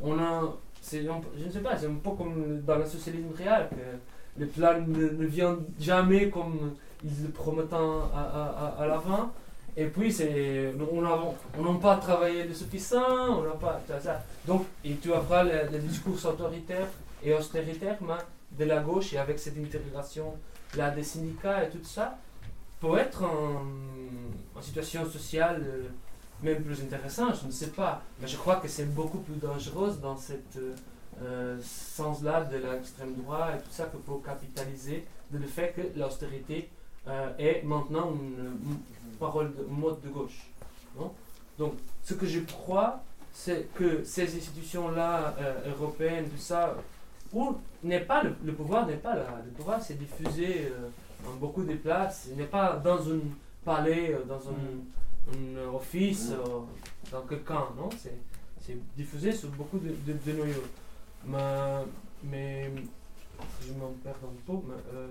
on 0.02 0.18
a, 0.18 0.42
c'est, 0.82 1.02
je 1.04 1.44
ne 1.46 1.50
sais 1.52 1.60
pas, 1.60 1.78
c'est 1.78 1.86
un 1.86 1.94
peu 1.94 2.10
comme 2.10 2.60
dans 2.62 2.76
le 2.78 2.86
socialisme 2.86 3.30
réel, 3.36 3.68
que 3.70 4.40
les 4.40 4.46
plans 4.46 4.80
ne, 4.86 5.08
ne 5.10 5.26
viennent 5.26 5.64
jamais 5.78 6.28
comme 6.30 6.74
ils 7.04 7.22
le 7.22 7.28
promettent 7.30 7.72
à, 7.72 7.76
à, 7.76 8.74
à, 8.76 8.82
à 8.82 8.86
l'avant. 8.86 9.32
Et 9.76 9.86
puis, 9.86 10.16
on 10.90 11.02
n'a 11.02 11.18
on 11.58 11.74
pas 11.76 11.96
travaillé 11.96 12.44
le 12.44 12.54
suffisant, 12.54 13.38
on 13.38 13.42
n'a 13.42 13.50
pas. 13.50 13.80
Ça. 14.00 14.24
Donc, 14.46 14.64
et 14.84 14.94
tu 14.96 15.12
auras 15.12 15.44
le, 15.44 15.70
le 15.70 15.78
discours 15.78 16.16
autoritaire 16.24 16.88
et 17.22 17.34
austéritaire 17.34 17.98
de 18.52 18.64
la 18.64 18.80
gauche 18.80 19.12
et 19.12 19.18
avec 19.18 19.38
cette 19.38 19.58
intégration 19.58 20.34
là 20.76 20.90
des 20.90 21.02
syndicats 21.02 21.64
et 21.64 21.70
tout 21.70 21.84
ça. 21.84 22.18
peut 22.80 22.98
être 22.98 23.24
en, 23.24 24.60
situation 24.60 25.08
sociale 25.08 25.62
euh, 25.66 25.88
même 26.42 26.62
plus 26.62 26.80
intéressante, 26.82 27.36
je 27.42 27.46
ne 27.46 27.52
sais 27.52 27.68
pas. 27.68 28.02
Mais 28.20 28.26
je 28.26 28.36
crois 28.36 28.56
que 28.56 28.68
c'est 28.68 28.86
beaucoup 28.94 29.18
plus 29.18 29.36
dangereux 29.36 29.94
dans 30.02 30.16
ce 30.16 30.32
sens-là 31.62 32.44
de 32.44 32.56
l'extrême 32.56 33.14
droite 33.14 33.54
et 33.58 33.62
tout 33.62 33.70
ça 33.70 33.84
que 33.84 33.96
pour 33.96 34.22
capitaliser 34.22 35.04
de 35.30 35.38
le 35.38 35.46
fait 35.46 35.72
que 35.74 35.98
l'austérité 35.98 36.68
euh, 37.08 37.30
est 37.38 37.62
maintenant 37.64 38.12
une 38.12 38.58
parole 39.18 39.54
de 39.54 39.62
mode 39.64 40.00
de 40.00 40.08
gauche. 40.08 40.46
non? 40.98 41.12
Donc, 41.58 41.74
ce 42.02 42.14
que 42.14 42.26
je 42.26 42.40
crois, 42.40 43.02
c'est 43.32 43.68
que 43.74 44.04
ces 44.04 44.36
institutions-là, 44.36 45.34
euh, 45.38 45.70
européennes, 45.72 46.28
tout 46.30 46.38
ça, 46.52 46.74
où 47.32 47.56
n'est 47.82 48.00
pas 48.00 48.22
le, 48.22 48.34
le 48.44 48.52
pouvoir 48.54 48.86
n'est 48.86 48.96
pas 48.96 49.14
là. 49.14 49.26
Le 49.44 49.50
pouvoir 49.52 49.82
s'est 49.82 49.94
diffusé 49.94 50.70
euh, 50.70 50.88
dans 51.24 51.34
beaucoup 51.34 51.62
de 51.64 51.74
places. 51.74 52.28
Il 52.30 52.36
n'est 52.36 52.44
pas 52.58 52.76
dans 52.76 53.00
un 53.10 53.20
palais, 53.64 54.14
euh, 54.14 54.24
dans 54.24 54.42
un, 54.48 55.34
un 55.34 55.74
office, 55.74 56.30
euh, 56.32 56.60
dans 57.10 57.22
quelqu'un, 57.22 57.64
non? 57.76 57.88
C'est 57.98 58.18
c'est 58.60 58.78
diffusé 58.96 59.30
sur 59.30 59.48
beaucoup 59.50 59.78
de, 59.78 59.90
de, 60.06 60.18
de 60.26 60.32
noyaux. 60.36 60.64
Mais, 61.24 61.84
mais 62.24 62.70
je 63.64 63.72
m'en 63.74 63.92
perds 64.02 64.16
un 64.24 64.36
peu. 64.44 64.58
Mais, 64.66 64.74
euh, 64.92 65.06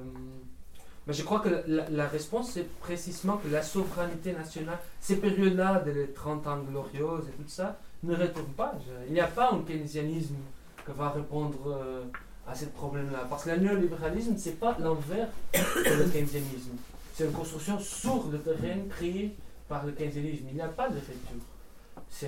mais 1.08 1.14
je 1.14 1.24
crois 1.24 1.40
que 1.40 1.64
la, 1.68 2.08
réponse, 2.08 2.52
c'est 2.54 2.68
précisément 2.80 3.38
que 3.38 3.48
la 3.50 3.62
souveraineté 3.62 4.34
nationale, 4.34 4.80
ces 5.00 5.18
périodes-là 5.18 5.80
de 5.82 5.92
les 5.92 6.08
30 6.08 6.48
ans 6.48 6.60
glorieuses 6.60 7.28
et 7.28 7.44
tout 7.44 7.48
ça, 7.48 7.78
ne 8.04 8.16
retournent 8.16 8.54
pas. 8.58 8.74
Il 9.08 9.14
n'y 9.14 9.20
a 9.20 9.28
pas 9.28 9.52
un 9.52 9.60
keynésianisme 9.60 10.36
qui 10.84 10.92
va 10.98 11.10
répondre 11.10 11.60
euh, 11.68 12.04
à 12.48 12.56
ce 12.56 12.66
problème-là. 12.66 13.28
Parce 13.30 13.44
que 13.44 13.52
le 13.52 13.58
néolibéralisme, 13.58 14.36
c'est 14.38 14.60
pas 14.60 14.76
l'envers 14.80 15.28
le 15.54 16.10
keynésianisme. 16.12 16.72
C'est 17.14 17.26
une 17.26 17.32
construction 17.34 17.80
sur 17.80 18.28
le 18.32 18.40
terrain 18.40 18.80
créée 18.90 19.36
par 19.70 19.86
le 19.86 19.92
keynésianisme. 19.92 20.46
Il 20.50 20.56
n'y 20.56 20.62
a 20.62 20.68
pas 20.70 20.90
de 20.90 20.96
rupture. 20.96 21.55
Ce 22.10 22.26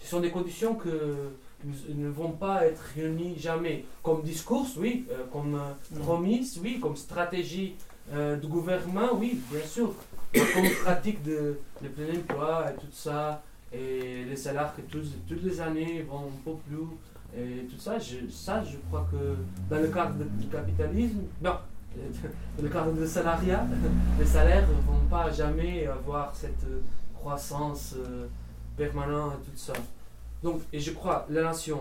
sont 0.00 0.20
des 0.20 0.30
conditions 0.30 0.74
que 0.74 1.32
ne 1.64 2.08
vont 2.08 2.32
pas 2.32 2.66
être 2.66 2.82
réunies 2.94 3.38
jamais. 3.38 3.84
Comme 4.02 4.22
discours, 4.22 4.66
oui, 4.78 5.06
euh, 5.10 5.24
comme 5.32 5.54
euh, 5.54 6.00
promise, 6.00 6.58
oui, 6.62 6.80
comme 6.80 6.96
stratégie 6.96 7.76
euh, 8.12 8.36
de 8.36 8.46
gouvernement, 8.46 9.14
oui, 9.14 9.40
bien 9.50 9.64
sûr. 9.64 9.94
Comme 10.34 10.68
pratique 10.82 11.22
de, 11.22 11.58
de 11.82 11.88
plein 11.88 12.18
emploi 12.18 12.70
et 12.70 12.80
tout 12.80 12.92
ça, 12.92 13.42
et 13.72 14.24
les 14.24 14.36
salaires 14.36 14.72
que 14.74 14.82
tous, 14.82 15.12
toutes 15.28 15.42
les 15.42 15.60
années 15.60 16.02
vont 16.02 16.20
un 16.20 16.42
peu 16.44 16.56
plus, 16.66 16.86
et 17.36 17.66
tout 17.66 17.78
ça, 17.78 17.98
je, 17.98 18.30
ça, 18.30 18.62
je 18.64 18.76
crois 18.88 19.06
que 19.10 19.36
dans 19.70 19.80
le 19.80 19.88
cadre 19.88 20.24
du 20.38 20.46
capitalisme, 20.48 21.20
non, 21.42 21.56
dans 22.56 22.62
le 22.62 22.68
cadre 22.68 22.92
du 22.92 23.06
salariat, 23.06 23.66
les 24.18 24.26
salaires 24.26 24.66
ne 24.68 24.74
vont 24.90 25.06
pas 25.10 25.30
jamais 25.30 25.86
avoir 25.86 26.34
cette 26.34 26.64
euh, 26.64 26.80
croissance 27.14 27.94
permanente 28.86 29.34
et 29.34 29.50
tout 29.50 29.56
ça. 29.56 29.72
Donc, 30.42 30.62
et 30.72 30.80
je 30.80 30.92
crois, 30.92 31.26
la 31.30 31.42
nation, 31.42 31.80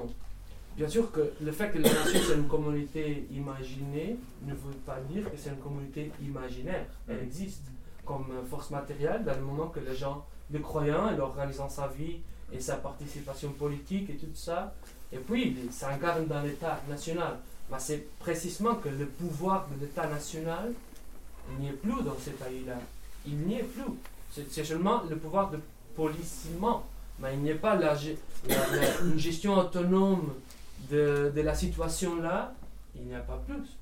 bien 0.77 0.87
sûr 0.87 1.11
que 1.11 1.33
le 1.41 1.51
fait 1.51 1.71
que 1.71 1.79
la 1.79 1.89
nation 1.89 2.19
c'est 2.27 2.35
une 2.35 2.47
communauté 2.47 3.27
imaginée 3.31 4.17
ne 4.43 4.53
veut 4.53 4.79
pas 4.85 4.99
dire 5.09 5.29
que 5.29 5.37
c'est 5.37 5.49
une 5.49 5.57
communauté 5.57 6.11
imaginaire. 6.21 6.85
Elle 7.07 7.23
existe 7.23 7.63
comme 8.05 8.31
force 8.49 8.69
matérielle 8.69 9.23
dans 9.23 9.35
le 9.35 9.41
moment 9.41 9.67
que 9.67 9.79
les 9.79 9.95
gens, 9.95 10.25
les 10.51 10.61
croyants, 10.61 11.15
et 11.15 11.19
organisant 11.19 11.69
sa 11.69 11.87
vie 11.87 12.17
et 12.51 12.59
sa 12.59 12.75
participation 12.75 13.51
politique 13.51 14.09
et 14.09 14.15
tout 14.15 14.35
ça, 14.35 14.73
et 15.11 15.17
puis 15.17 15.55
il 15.63 15.71
s'incarne 15.71 16.25
dans 16.27 16.41
l'État 16.41 16.81
national. 16.89 17.37
Mais 17.71 17.79
c'est 17.79 18.05
précisément 18.19 18.75
que 18.75 18.89
le 18.89 19.05
pouvoir 19.05 19.67
de 19.69 19.79
l'État 19.81 20.07
national 20.07 20.73
n'y 21.59 21.69
est 21.69 21.73
plus 21.73 22.03
dans 22.03 22.17
ces 22.19 22.31
pays-là. 22.31 22.77
Il 23.25 23.37
n'y 23.39 23.55
est 23.55 23.63
plus. 23.63 23.83
C'est 24.29 24.63
seulement 24.63 25.03
le 25.09 25.15
pouvoir 25.17 25.49
de 25.51 25.59
policiement. 25.95 26.83
Mais 27.21 27.33
il 27.35 27.41
n'y 27.41 27.51
a 27.51 27.55
pas 27.55 27.75
la, 27.75 27.93
ge- 27.95 28.15
la- 28.49 28.55
la- 28.55 29.01
une 29.05 29.19
gestion 29.19 29.57
autonome 29.57 30.33
de, 30.89 31.31
de 31.35 31.41
la 31.41 31.53
situation 31.53 32.21
là. 32.21 32.53
Il 32.95 33.03
n'y 33.05 33.15
a 33.15 33.19
pas 33.19 33.41
plus. 33.47 33.77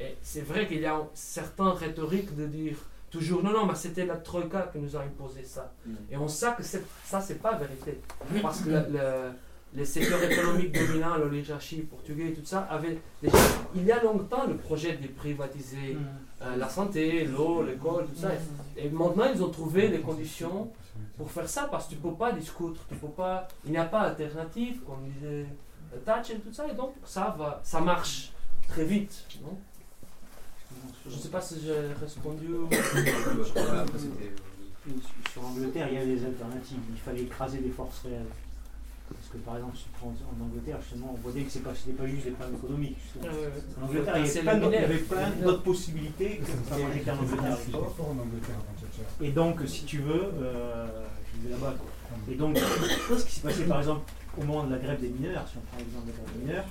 Et 0.00 0.16
c'est 0.22 0.40
vrai 0.42 0.66
qu'il 0.66 0.80
y 0.80 0.86
a 0.86 1.00
certaines 1.14 1.66
rhétoriques 1.68 2.34
de 2.36 2.46
dire 2.46 2.76
toujours 3.10 3.42
non, 3.42 3.52
non, 3.52 3.66
mais 3.66 3.74
c'était 3.74 4.06
la 4.06 4.16
Troïka 4.16 4.68
qui 4.72 4.78
nous 4.78 4.96
a 4.96 5.00
imposé 5.02 5.44
ça. 5.44 5.72
Et 6.10 6.16
on 6.16 6.26
sait 6.28 6.48
que 6.56 6.62
ça, 6.62 7.20
c'est 7.20 7.40
pas 7.40 7.56
vérité. 7.56 8.00
Parce 8.42 8.60
que 8.62 8.70
le- 8.70 8.86
le- 8.92 9.30
les 9.74 9.84
secteurs 9.84 10.22
économiques 10.22 10.72
dominants, 10.72 11.16
l'oligarchie 11.16 11.78
portugaise 11.82 12.34
tout 12.38 12.44
ça, 12.46 12.60
avaient 12.70 12.98
déjà, 13.20 13.36
il 13.74 13.84
y 13.84 13.90
a 13.92 14.00
longtemps, 14.02 14.46
le 14.46 14.56
projet 14.56 14.96
de 14.96 15.08
privatiser 15.08 15.96
euh, 16.42 16.56
la 16.56 16.68
santé, 16.68 17.24
l'eau, 17.24 17.62
l'école, 17.64 18.06
tout 18.06 18.20
ça. 18.20 18.28
Et 18.76 18.88
maintenant, 18.88 19.26
ils 19.34 19.42
ont 19.42 19.50
trouvé 19.50 19.88
les 19.88 20.00
conditions 20.00 20.70
pour 21.16 21.30
faire 21.30 21.48
ça 21.48 21.68
parce 21.70 21.86
que 21.86 21.90
tu 21.94 21.96
peux 22.00 22.14
pas 22.14 22.32
discuter, 22.32 22.78
tu 22.88 22.94
peux 22.96 23.08
pas, 23.08 23.46
il 23.64 23.70
n'y 23.72 23.76
a 23.78 23.84
pas 23.84 24.10
d'alternative, 24.10 24.80
comme 24.86 25.08
disait 25.10 25.46
Thatcher 26.04 26.34
et 26.34 26.38
tout 26.40 26.52
ça, 26.52 26.66
et 26.68 26.74
donc 26.74 26.94
ça 27.04 27.34
va, 27.38 27.60
ça 27.64 27.80
marche 27.80 28.32
très 28.68 28.84
vite. 28.84 29.24
non? 29.42 29.58
Je 31.08 31.14
ne 31.14 31.20
sais 31.20 31.28
pas 31.28 31.40
si 31.40 31.60
j'ai 31.64 31.72
répondu. 31.72 32.48
euh, 33.56 33.86
Sur 35.32 35.42
l'Angleterre, 35.42 35.88
il 35.90 35.94
y 35.94 35.98
a 35.98 36.04
des 36.04 36.24
alternatives. 36.24 36.78
Il 36.90 36.98
fallait 37.00 37.22
écraser 37.22 37.58
les 37.60 37.70
forces 37.70 38.00
réelles. 38.00 38.26
Parce 39.08 39.28
que 39.28 39.36
par 39.38 39.56
exemple, 39.56 39.76
si 39.76 39.84
tu 39.84 39.90
prends 39.98 40.08
en 40.08 40.44
Angleterre, 40.44 40.78
justement, 40.80 41.12
on 41.14 41.20
voit 41.20 41.32
bien 41.32 41.44
que 41.44 41.50
c'est 41.50 41.60
pas, 41.62 41.74
c'était 41.74 41.92
pas 41.96 42.06
juste 42.06 42.24
des 42.24 42.30
problèmes 42.32 42.56
économiques. 42.56 42.96
Euh, 43.22 43.50
En 43.80 43.84
Angleterre, 43.84 44.16
il 44.18 44.24
y 44.24 44.28
c'est 44.28 44.38
avait 44.40 44.48
plein 44.50 44.58
d'autres- 44.60 44.72
il 44.72 44.76
y 44.76 44.78
le 44.80 44.84
avait 44.86 44.98
binaire. 44.98 45.32
plein 45.32 45.42
d'autres 45.44 45.62
possibilités 45.62 46.36
que 46.38 46.46
Ça, 46.46 46.52
en 46.74 46.84
Angleterre 46.84 47.14
Et 49.20 49.30
donc, 49.30 49.60
si 49.66 49.84
tu 49.84 49.98
veux, 49.98 50.30
euh, 50.40 50.86
je 51.32 51.48
vais 51.48 51.54
là-bas. 51.54 51.74
Et 52.30 52.34
donc, 52.34 52.58
ce 52.58 53.24
qui 53.24 53.32
s'est 53.32 53.40
passé 53.42 53.64
par 53.64 53.78
exemple 53.78 54.10
au 54.38 54.44
moment 54.44 54.64
de 54.64 54.72
la 54.72 54.78
grève 54.78 55.00
des 55.00 55.08
mineurs, 55.08 55.46
si 55.48 55.56
on 55.58 55.60
prend 55.60 55.78
l'exemple 55.78 56.06
de 56.06 56.12
la 56.12 56.18
grève 56.18 56.36
des 56.36 56.44
mineurs, 56.44 56.64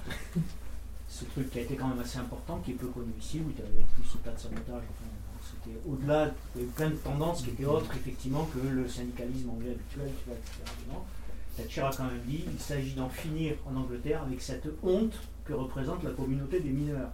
ce 1.07 1.25
truc 1.25 1.49
qui 1.49 1.59
a 1.59 1.61
été 1.61 1.75
quand 1.75 1.87
même 1.87 1.99
assez 1.99 2.17
important, 2.17 2.59
qui 2.63 2.71
est 2.71 2.75
peu 2.75 2.87
connu 2.87 3.11
ici, 3.19 3.41
où 3.45 3.51
tu 3.51 3.61
avais 3.61 3.81
en 3.81 3.87
plus 3.95 4.09
ce 4.09 4.17
tas 4.17 4.31
de 4.31 4.39
sabotage. 4.39 4.83
Enfin, 4.89 5.09
c'était 5.43 5.77
au-delà, 5.87 6.31
il 6.55 6.61
y 6.61 6.63
avait 6.63 6.73
plein 6.73 6.89
de 6.89 6.95
tendances 6.95 7.43
qui 7.43 7.51
étaient 7.51 7.65
autres, 7.65 7.91
effectivement, 7.95 8.45
que 8.45 8.59
le 8.67 8.87
syndicalisme 8.87 9.49
anglais 9.49 9.71
habituel, 9.71 10.09
tu 10.19 10.29
vois, 10.29 10.37
etc. 10.37 10.73
Thatcher 11.55 11.81
a 11.81 11.91
quand 11.95 12.05
même 12.05 12.21
dit 12.25 12.43
il 12.51 12.59
s'agit 12.59 12.93
d'en 12.93 13.09
finir 13.09 13.55
en 13.69 13.75
Angleterre 13.75 14.23
avec 14.23 14.41
cette 14.41 14.67
honte 14.81 15.13
que 15.45 15.53
représente 15.53 16.03
la 16.03 16.11
communauté 16.11 16.59
des 16.59 16.69
mineurs. 16.69 17.09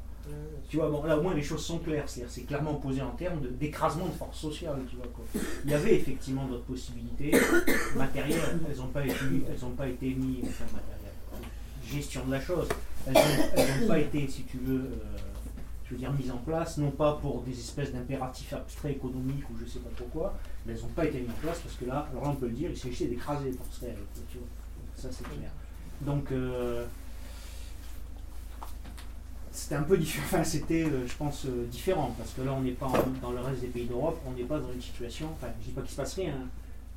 Tu 0.69 0.77
vois, 0.77 0.89
bon, 0.89 1.03
là 1.03 1.17
au 1.17 1.21
moins 1.23 1.33
les 1.33 1.41
choses 1.41 1.65
sont 1.65 1.79
claires, 1.79 2.07
c'est-à-dire 2.07 2.31
c'est 2.31 2.43
clairement 2.43 2.75
posé 2.75 3.01
en 3.01 3.11
termes 3.11 3.41
d'écrasement 3.59 4.05
de 4.05 4.11
force 4.11 4.37
sociale, 4.37 4.77
tu 4.87 4.95
vois 4.97 5.07
quoi. 5.13 5.25
Il 5.65 5.71
y 5.71 5.73
avait 5.73 5.95
effectivement 5.95 6.45
d'autres 6.45 6.65
possibilités 6.65 7.31
matérielles, 7.95 8.59
elles 8.69 8.77
n'ont 8.77 8.87
pas 8.87 9.03
été, 9.03 10.13
mises, 10.13 10.43
enfin 10.47 10.65
matérielles, 10.65 11.49
gestion 11.83 12.25
de 12.27 12.31
la 12.31 12.39
chose, 12.41 12.67
elles 13.07 13.13
n'ont 13.13 13.87
pas 13.87 13.97
été, 13.99 14.27
si 14.27 14.43
tu 14.43 14.57
veux, 14.57 14.81
euh, 14.81 15.17
je 15.85 15.91
veux 15.91 15.97
dire, 15.97 16.13
mises 16.13 16.29
en 16.29 16.37
place, 16.37 16.77
non 16.77 16.91
pas 16.91 17.13
pour 17.13 17.41
des 17.41 17.57
espèces 17.57 17.91
d'impératifs 17.91 18.53
abstraits 18.53 18.97
économiques 18.97 19.49
ou 19.49 19.53
je 19.59 19.65
sais 19.65 19.79
pas 19.79 19.89
pourquoi, 19.97 20.37
mais 20.65 20.73
elles 20.73 20.81
n'ont 20.81 20.87
pas 20.89 21.05
été 21.05 21.19
mises 21.19 21.31
en 21.31 21.41
place 21.41 21.59
parce 21.61 21.75
que 21.75 21.85
là, 21.85 22.07
alors 22.11 22.27
on 22.27 22.35
peut 22.35 22.47
le 22.47 22.53
dire, 22.53 22.69
il 22.69 22.77
s'agissait 22.77 23.07
d'écraser 23.07 23.45
les 23.45 23.53
forces 23.53 23.79
réelles, 23.79 23.95
quoi. 24.13 24.41
Ça 24.95 25.07
c'est 25.11 25.23
clair. 25.23 25.49
Donc 26.01 26.31
euh, 26.31 26.85
c'était 29.59 29.75
un 29.75 29.83
peu 29.83 29.97
différent, 29.97 30.25
enfin 30.31 30.43
c'était, 30.43 30.83
euh, 30.85 31.05
je 31.07 31.15
pense, 31.15 31.45
euh, 31.45 31.65
différent, 31.71 32.13
parce 32.17 32.31
que 32.33 32.41
là 32.41 32.53
on 32.53 32.61
n'est 32.61 32.71
pas 32.71 32.87
en- 32.87 33.21
dans 33.21 33.31
le 33.31 33.39
reste 33.39 33.61
des 33.61 33.67
pays 33.67 33.85
d'Europe, 33.85 34.19
on 34.27 34.31
n'est 34.31 34.43
pas 34.43 34.59
dans 34.59 34.71
une 34.71 34.81
situation, 34.81 35.27
enfin 35.33 35.47
je 35.61 35.65
dis 35.67 35.71
pas 35.71 35.81
qu'il 35.81 35.91
se 35.91 35.95
passe 35.97 36.13
rien, 36.15 36.33
hein, 36.33 36.47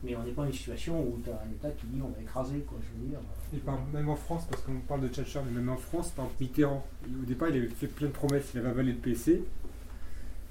mais 0.04 0.14
on 0.16 0.22
n'est 0.24 0.32
pas 0.32 0.42
dans 0.42 0.48
une 0.48 0.54
situation 0.54 1.00
où 1.00 1.18
tu 1.24 1.30
as 1.30 1.34
un 1.34 1.50
État 1.52 1.70
qui 1.70 1.86
dit 1.86 2.00
on 2.02 2.08
va 2.08 2.20
écraser, 2.20 2.58
quoi, 2.68 2.78
je 2.82 3.00
veux 3.02 3.08
dire. 3.08 3.18
Et 3.54 3.58
par- 3.58 3.78
même 3.92 4.08
en 4.08 4.16
France, 4.16 4.44
parce 4.50 4.62
qu'on 4.62 4.78
parle 4.88 5.02
de 5.02 5.08
Thatcher, 5.08 5.40
mais 5.46 5.60
même 5.60 5.68
en 5.68 5.76
France, 5.76 6.10
par 6.10 6.26
Mitterrand, 6.40 6.84
au 7.06 7.24
départ, 7.26 7.48
il 7.50 7.56
avait 7.56 7.68
fait 7.68 7.86
plein 7.86 8.08
de 8.08 8.12
promesses, 8.12 8.44
il 8.54 8.60
avait 8.60 8.70
avalé 8.70 8.92
le 8.92 8.98
PC. 8.98 9.42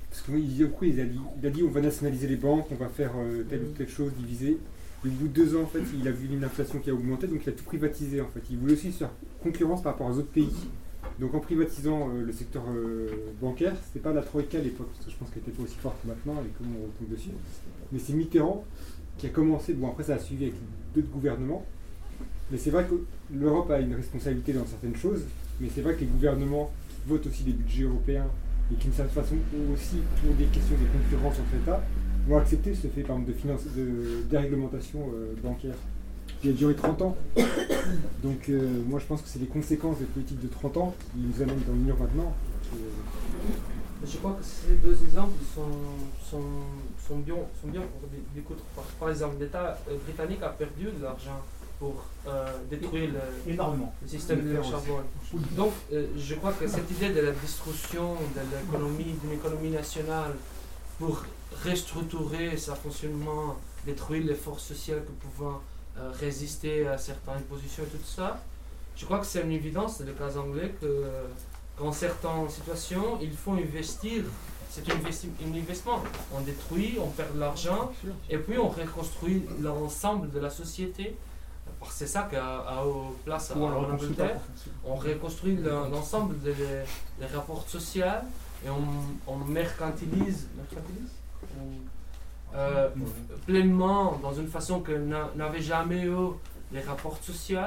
Parce 0.09 0.23
qu'il 0.23 0.63
après, 0.65 0.89
il 0.89 0.99
a, 0.99 1.05
dit, 1.05 1.19
il 1.41 1.47
a 1.47 1.49
dit 1.49 1.63
on 1.63 1.69
va 1.69 1.79
nationaliser 1.81 2.27
les 2.27 2.35
banques, 2.35 2.67
on 2.71 2.75
va 2.75 2.89
faire 2.89 3.11
euh, 3.17 3.43
telle 3.49 3.61
ou 3.63 3.71
telle 3.77 3.87
chose, 3.89 4.11
diviser. 4.17 4.57
Et 5.05 5.07
au 5.07 5.11
bout 5.11 5.27
de 5.29 5.33
deux 5.33 5.55
ans, 5.55 5.61
en 5.63 5.67
fait, 5.67 5.81
il 5.97 6.05
a 6.07 6.11
vu 6.11 6.27
une 6.33 6.43
inflation 6.43 6.79
qui 6.79 6.89
a 6.89 6.93
augmenté, 6.93 7.27
donc 7.27 7.39
il 7.45 7.49
a 7.49 7.53
tout 7.53 7.63
privatisé. 7.63 8.19
En 8.21 8.27
fait, 8.27 8.41
il 8.51 8.57
voulait 8.57 8.73
aussi 8.73 8.91
se 8.91 8.99
faire 8.99 9.09
concurrence 9.41 9.81
par 9.81 9.93
rapport 9.93 10.07
aux 10.07 10.17
autres 10.17 10.27
pays. 10.31 10.51
Donc 11.19 11.33
en 11.35 11.39
privatisant 11.39 12.09
euh, 12.09 12.23
le 12.25 12.31
secteur 12.31 12.63
euh, 12.69 13.09
bancaire, 13.39 13.75
c'était 13.85 13.99
pas 13.99 14.13
la 14.13 14.21
troïka 14.21 14.57
à 14.57 14.61
l'époque, 14.61 14.87
parce 14.93 15.05
que 15.05 15.11
je 15.11 15.17
pense 15.17 15.29
qu'elle 15.29 15.43
était 15.43 15.51
pas 15.51 15.63
aussi 15.63 15.75
forte 15.75 16.01
que 16.01 16.07
maintenant, 16.07 16.41
et 16.41 16.49
comment 16.57 16.77
on 16.81 16.85
retombe 16.85 17.09
dessus. 17.15 17.31
Mais 17.91 17.99
c'est 17.99 18.13
Mitterrand 18.13 18.63
qui 19.17 19.27
a 19.27 19.29
commencé. 19.29 19.73
Bon, 19.73 19.89
après, 19.89 20.03
ça 20.03 20.15
a 20.15 20.19
suivi 20.19 20.45
avec 20.45 20.55
d'autres 20.95 21.09
gouvernements. 21.09 21.65
Mais 22.51 22.57
c'est 22.57 22.71
vrai 22.71 22.85
que 22.85 22.95
l'Europe 23.33 23.71
a 23.71 23.79
une 23.79 23.93
responsabilité 23.93 24.51
dans 24.53 24.65
certaines 24.65 24.95
choses, 24.95 25.23
mais 25.59 25.69
c'est 25.73 25.81
vrai 25.81 25.95
que 25.95 26.01
les 26.01 26.07
gouvernements 26.07 26.71
qui 26.89 27.09
votent 27.09 27.25
aussi 27.27 27.43
des 27.43 27.53
budgets 27.53 27.83
européens 27.83 28.27
et 28.71 28.75
qui, 28.75 28.85
d'une 28.85 28.93
certaine 28.93 29.23
façon, 29.23 29.35
aussi, 29.73 29.97
pour 30.21 30.33
des 30.35 30.45
questions 30.45 30.75
de 30.75 30.99
concurrence 30.99 31.35
entre 31.39 31.61
États, 31.61 31.81
vont 32.27 32.37
accepter 32.37 32.73
ce 32.75 32.87
fait, 32.87 33.01
par 33.01 33.17
exemple, 33.17 33.31
de 33.75 34.23
déréglementation 34.29 34.99
euh, 35.13 35.33
bancaire 35.41 35.75
qui 36.41 36.49
a 36.49 36.51
duré 36.53 36.75
30 36.75 37.01
ans. 37.01 37.17
Donc, 38.23 38.49
euh, 38.49 38.81
moi, 38.87 38.99
je 38.99 39.05
pense 39.05 39.21
que 39.21 39.27
c'est 39.27 39.39
les 39.39 39.45
conséquences 39.47 39.99
des 39.99 40.05
politiques 40.05 40.39
de 40.41 40.47
30 40.47 40.77
ans 40.77 40.95
qui 41.13 41.19
nous 41.19 41.41
amènent 41.41 41.63
dans 41.67 41.73
le 41.73 41.79
mur 41.79 41.97
maintenant. 41.99 42.33
Je 44.03 44.17
crois 44.17 44.31
que 44.39 44.43
ces 44.43 44.73
deux 44.75 44.97
exemples 45.03 45.33
sont, 45.53 45.61
sont, 46.29 46.41
sont 47.07 47.17
bien, 47.19 47.35
sont 47.61 47.67
bien 47.67 47.81
pour 47.81 48.09
des- 48.09 48.23
d'écouter. 48.33 48.61
Par, 48.75 48.83
par 48.85 49.09
exemple, 49.11 49.35
l'État 49.39 49.77
euh, 49.89 49.97
britannique 50.05 50.41
a 50.41 50.49
perdu 50.49 50.85
de 50.97 51.03
l'argent 51.03 51.39
pour 51.77 52.05
euh, 52.27 52.45
détruire 52.69 53.11
le, 53.11 53.51
Énormément. 53.53 53.93
le 54.01 54.07
système 54.07 54.41
de 54.41 54.55
charbon. 54.63 54.99
Donc, 55.55 55.73
euh, 55.93 56.07
je 56.17 56.35
crois 56.35 56.53
que 56.53 56.67
cette 56.67 56.89
idée 56.91 57.09
de 57.09 57.21
la 57.21 57.31
destruction 57.31 58.13
de 58.15 58.41
l'économie, 58.57 59.15
d'une 59.21 59.33
économie 59.33 59.69
nationale 59.71 60.31
pour 60.97 61.23
restructurer 61.63 62.57
son 62.57 62.75
fonctionnement, 62.75 63.57
détruire 63.85 64.25
les 64.25 64.35
forces 64.35 64.65
sociales 64.65 65.03
qui 65.05 65.13
pouvaient 65.27 65.57
euh, 65.97 66.11
résister 66.19 66.87
à 66.87 66.97
certaines 66.97 67.35
impositions 67.35 67.83
et 67.83 67.87
tout 67.87 68.03
ça, 68.05 68.39
je 68.95 69.05
crois 69.05 69.19
que 69.19 69.25
c'est 69.25 69.41
une 69.41 69.51
évidence, 69.51 69.95
c'est 69.97 70.05
le 70.05 70.13
cas 70.13 70.35
anglais, 70.37 70.73
que 70.79 70.85
euh, 70.85 71.23
dans 71.79 71.91
certaines 71.91 72.49
situations, 72.49 73.17
il 73.21 73.31
faut 73.33 73.53
investir. 73.53 74.23
C'est 74.69 74.89
un 74.89 74.95
investi- 74.95 75.29
un 75.45 75.53
investissement. 75.57 76.01
On 76.33 76.39
détruit, 76.41 76.97
on 77.01 77.07
perd 77.07 77.33
de 77.35 77.39
l'argent, 77.39 77.91
et 78.29 78.37
puis 78.37 78.57
on 78.57 78.69
reconstruit 78.69 79.45
l'ensemble 79.61 80.31
de 80.31 80.39
la 80.39 80.49
société. 80.49 81.15
C'est 81.89 82.07
ça 82.07 82.29
au 82.85 83.15
place 83.25 83.51
Ou 83.55 83.63
en 83.65 83.71
Angleterre. 83.93 84.39
On 84.85 84.95
reconstruit 84.95 85.55
le- 85.57 85.89
l'ensemble 85.91 86.39
des, 86.41 86.53
des 86.53 87.25
rapports 87.33 87.67
sociaux 87.67 88.05
et 88.65 88.69
on, 88.69 89.31
on 89.31 89.37
mercantilise, 89.37 90.47
euh, 92.55 92.89
pleinement 93.45 94.19
dans 94.21 94.33
une 94.33 94.47
façon 94.47 94.79
que 94.81 94.91
n'a- 94.91 95.29
n'avait 95.35 95.61
jamais 95.61 96.03
eu 96.03 96.15
les 96.71 96.81
rapports 96.81 97.17
sociaux. 97.21 97.59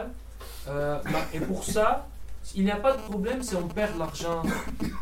Euh, 0.68 0.98
et 1.32 1.40
pour 1.40 1.64
ça, 1.64 2.06
il 2.54 2.64
n'y 2.64 2.70
a 2.70 2.76
pas 2.76 2.92
de 2.96 3.02
problème 3.02 3.42
si 3.42 3.54
on 3.56 3.66
perd 3.68 3.98
l'argent 3.98 4.42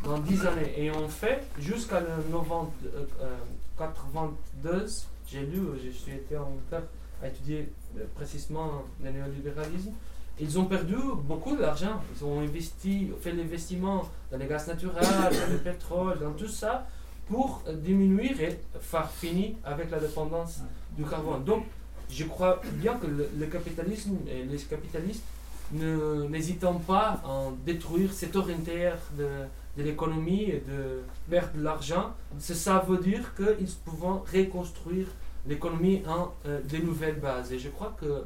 dans 0.04 0.18
10 0.18 0.46
années. 0.46 0.72
Et 0.76 0.90
on 0.90 1.08
fait 1.08 1.42
jusqu'à 1.58 2.00
novembre 2.30 2.72
euh, 2.86 3.04
euh, 3.20 3.36
92, 3.78 5.06
j'ai 5.26 5.40
lu, 5.46 5.60
suis 5.90 6.12
été 6.12 6.36
en 6.36 6.52
à 7.22 7.28
étudier 7.28 7.72
précisément 8.14 8.82
le 9.02 9.10
néolibéralisme. 9.10 9.92
Ils 10.40 10.58
ont 10.58 10.64
perdu 10.64 10.96
beaucoup 11.24 11.56
d'argent. 11.56 12.00
Ils 12.16 12.24
ont 12.24 12.40
investi, 12.40 13.10
fait 13.20 13.32
l'investissement 13.32 14.02
dans 14.30 14.38
les 14.38 14.46
gaz 14.46 14.66
naturels, 14.66 15.04
dans 15.04 15.52
le 15.52 15.58
pétrole, 15.58 16.18
dans 16.20 16.32
tout 16.32 16.48
ça, 16.48 16.86
pour 17.28 17.62
diminuer 17.72 18.32
et 18.40 18.58
faire 18.80 19.10
finir 19.10 19.50
avec 19.64 19.90
la 19.90 19.98
dépendance 20.00 20.60
du 20.96 21.04
carbone. 21.04 21.44
Donc, 21.44 21.64
je 22.10 22.24
crois 22.24 22.60
bien 22.74 22.94
que 22.94 23.06
le, 23.06 23.28
le 23.38 23.46
capitalisme 23.46 24.16
et 24.28 24.42
les 24.44 24.58
capitalistes 24.58 25.24
n'hésitant 25.72 26.74
pas 26.74 27.20
à 27.24 27.48
détruire 27.64 28.12
cette 28.12 28.36
orientaire 28.36 28.98
de, 29.16 29.26
de 29.76 29.82
l'économie 29.82 30.42
et 30.42 30.62
de 30.68 31.02
perdre 31.30 31.56
de 31.56 31.62
l'argent, 31.62 32.12
ça 32.38 32.84
veut 32.86 32.98
dire 32.98 33.34
qu'ils 33.34 33.74
peuvent 33.84 34.20
reconstruire 34.34 35.06
l'économie 35.46 36.02
en 36.06 36.32
euh, 36.46 36.60
de 36.62 36.76
nouvelles 36.78 37.18
bases. 37.18 37.52
Et 37.52 37.58
je 37.58 37.70
crois 37.70 37.96
que 37.98 38.24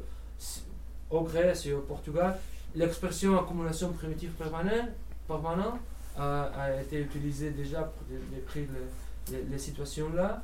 au 1.09 1.21
Grèce 1.21 1.65
et 1.65 1.73
au 1.73 1.79
Portugal, 1.79 2.37
l'expression 2.75 3.39
accumulation 3.39 3.93
primitive 3.93 4.31
permanente, 4.31 4.89
permanente 5.27 5.79
a, 6.17 6.43
a 6.61 6.81
été 6.81 6.99
utilisée 7.01 7.51
déjà 7.51 7.83
pour 7.83 8.03
dé- 8.09 8.19
décrire 8.35 8.67
les, 9.31 9.37
les- 9.37 9.43
les 9.43 9.57
situations-là. 9.59 10.43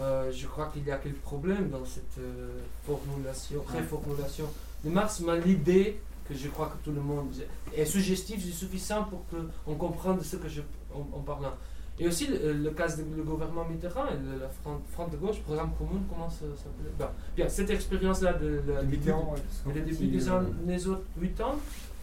Euh, 0.00 0.30
je 0.32 0.46
crois 0.46 0.66
qu'il 0.72 0.84
y 0.86 0.90
a 0.90 0.96
quelques 0.98 1.20
problèmes 1.20 1.68
dans 1.70 1.84
cette 1.84 2.18
euh, 2.18 2.48
formulation, 2.86 3.62
réformulation 3.68 4.46
de 4.84 4.90
Marx, 4.90 5.20
mais 5.20 5.40
l'idée 5.40 6.00
que 6.28 6.34
je 6.34 6.48
crois 6.48 6.66
que 6.68 6.84
tout 6.84 6.92
le 6.92 7.00
monde 7.02 7.28
est 7.76 7.84
suggestive, 7.84 8.40
c'est 8.42 8.52
suffisant 8.52 9.04
pour 9.04 9.22
qu'on 9.28 9.74
comprenne 9.74 10.22
ce 10.22 10.36
que 10.36 10.48
je 10.48 10.62
en, 10.94 11.00
en 11.18 11.20
parlant. 11.20 11.52
Et 11.98 12.06
aussi 12.08 12.28
le, 12.28 12.54
le 12.54 12.70
cas 12.70 12.88
du 12.96 13.02
gouvernement 13.22 13.66
Mitterrand 13.68 14.06
et 14.06 14.16
de 14.16 14.40
la 14.40 14.48
front, 14.48 14.80
front 14.90 15.08
de 15.08 15.16
gauche, 15.18 15.40
programme 15.40 15.72
commun, 15.76 16.00
comment 16.08 16.30
ça 16.30 16.46
s'appelait 16.56 17.10
Bien, 17.36 17.48
cette 17.48 17.68
expérience-là 17.68 18.34
de, 18.34 18.62
la 18.72 18.80
Le 18.82 18.88
Mitterrand, 18.88 19.34
ouais, 19.34 19.72
fait, 19.74 19.80
début 19.80 20.06
des 20.06 20.28
euh, 20.28 20.38
années 20.38 20.78
80, 20.78 21.58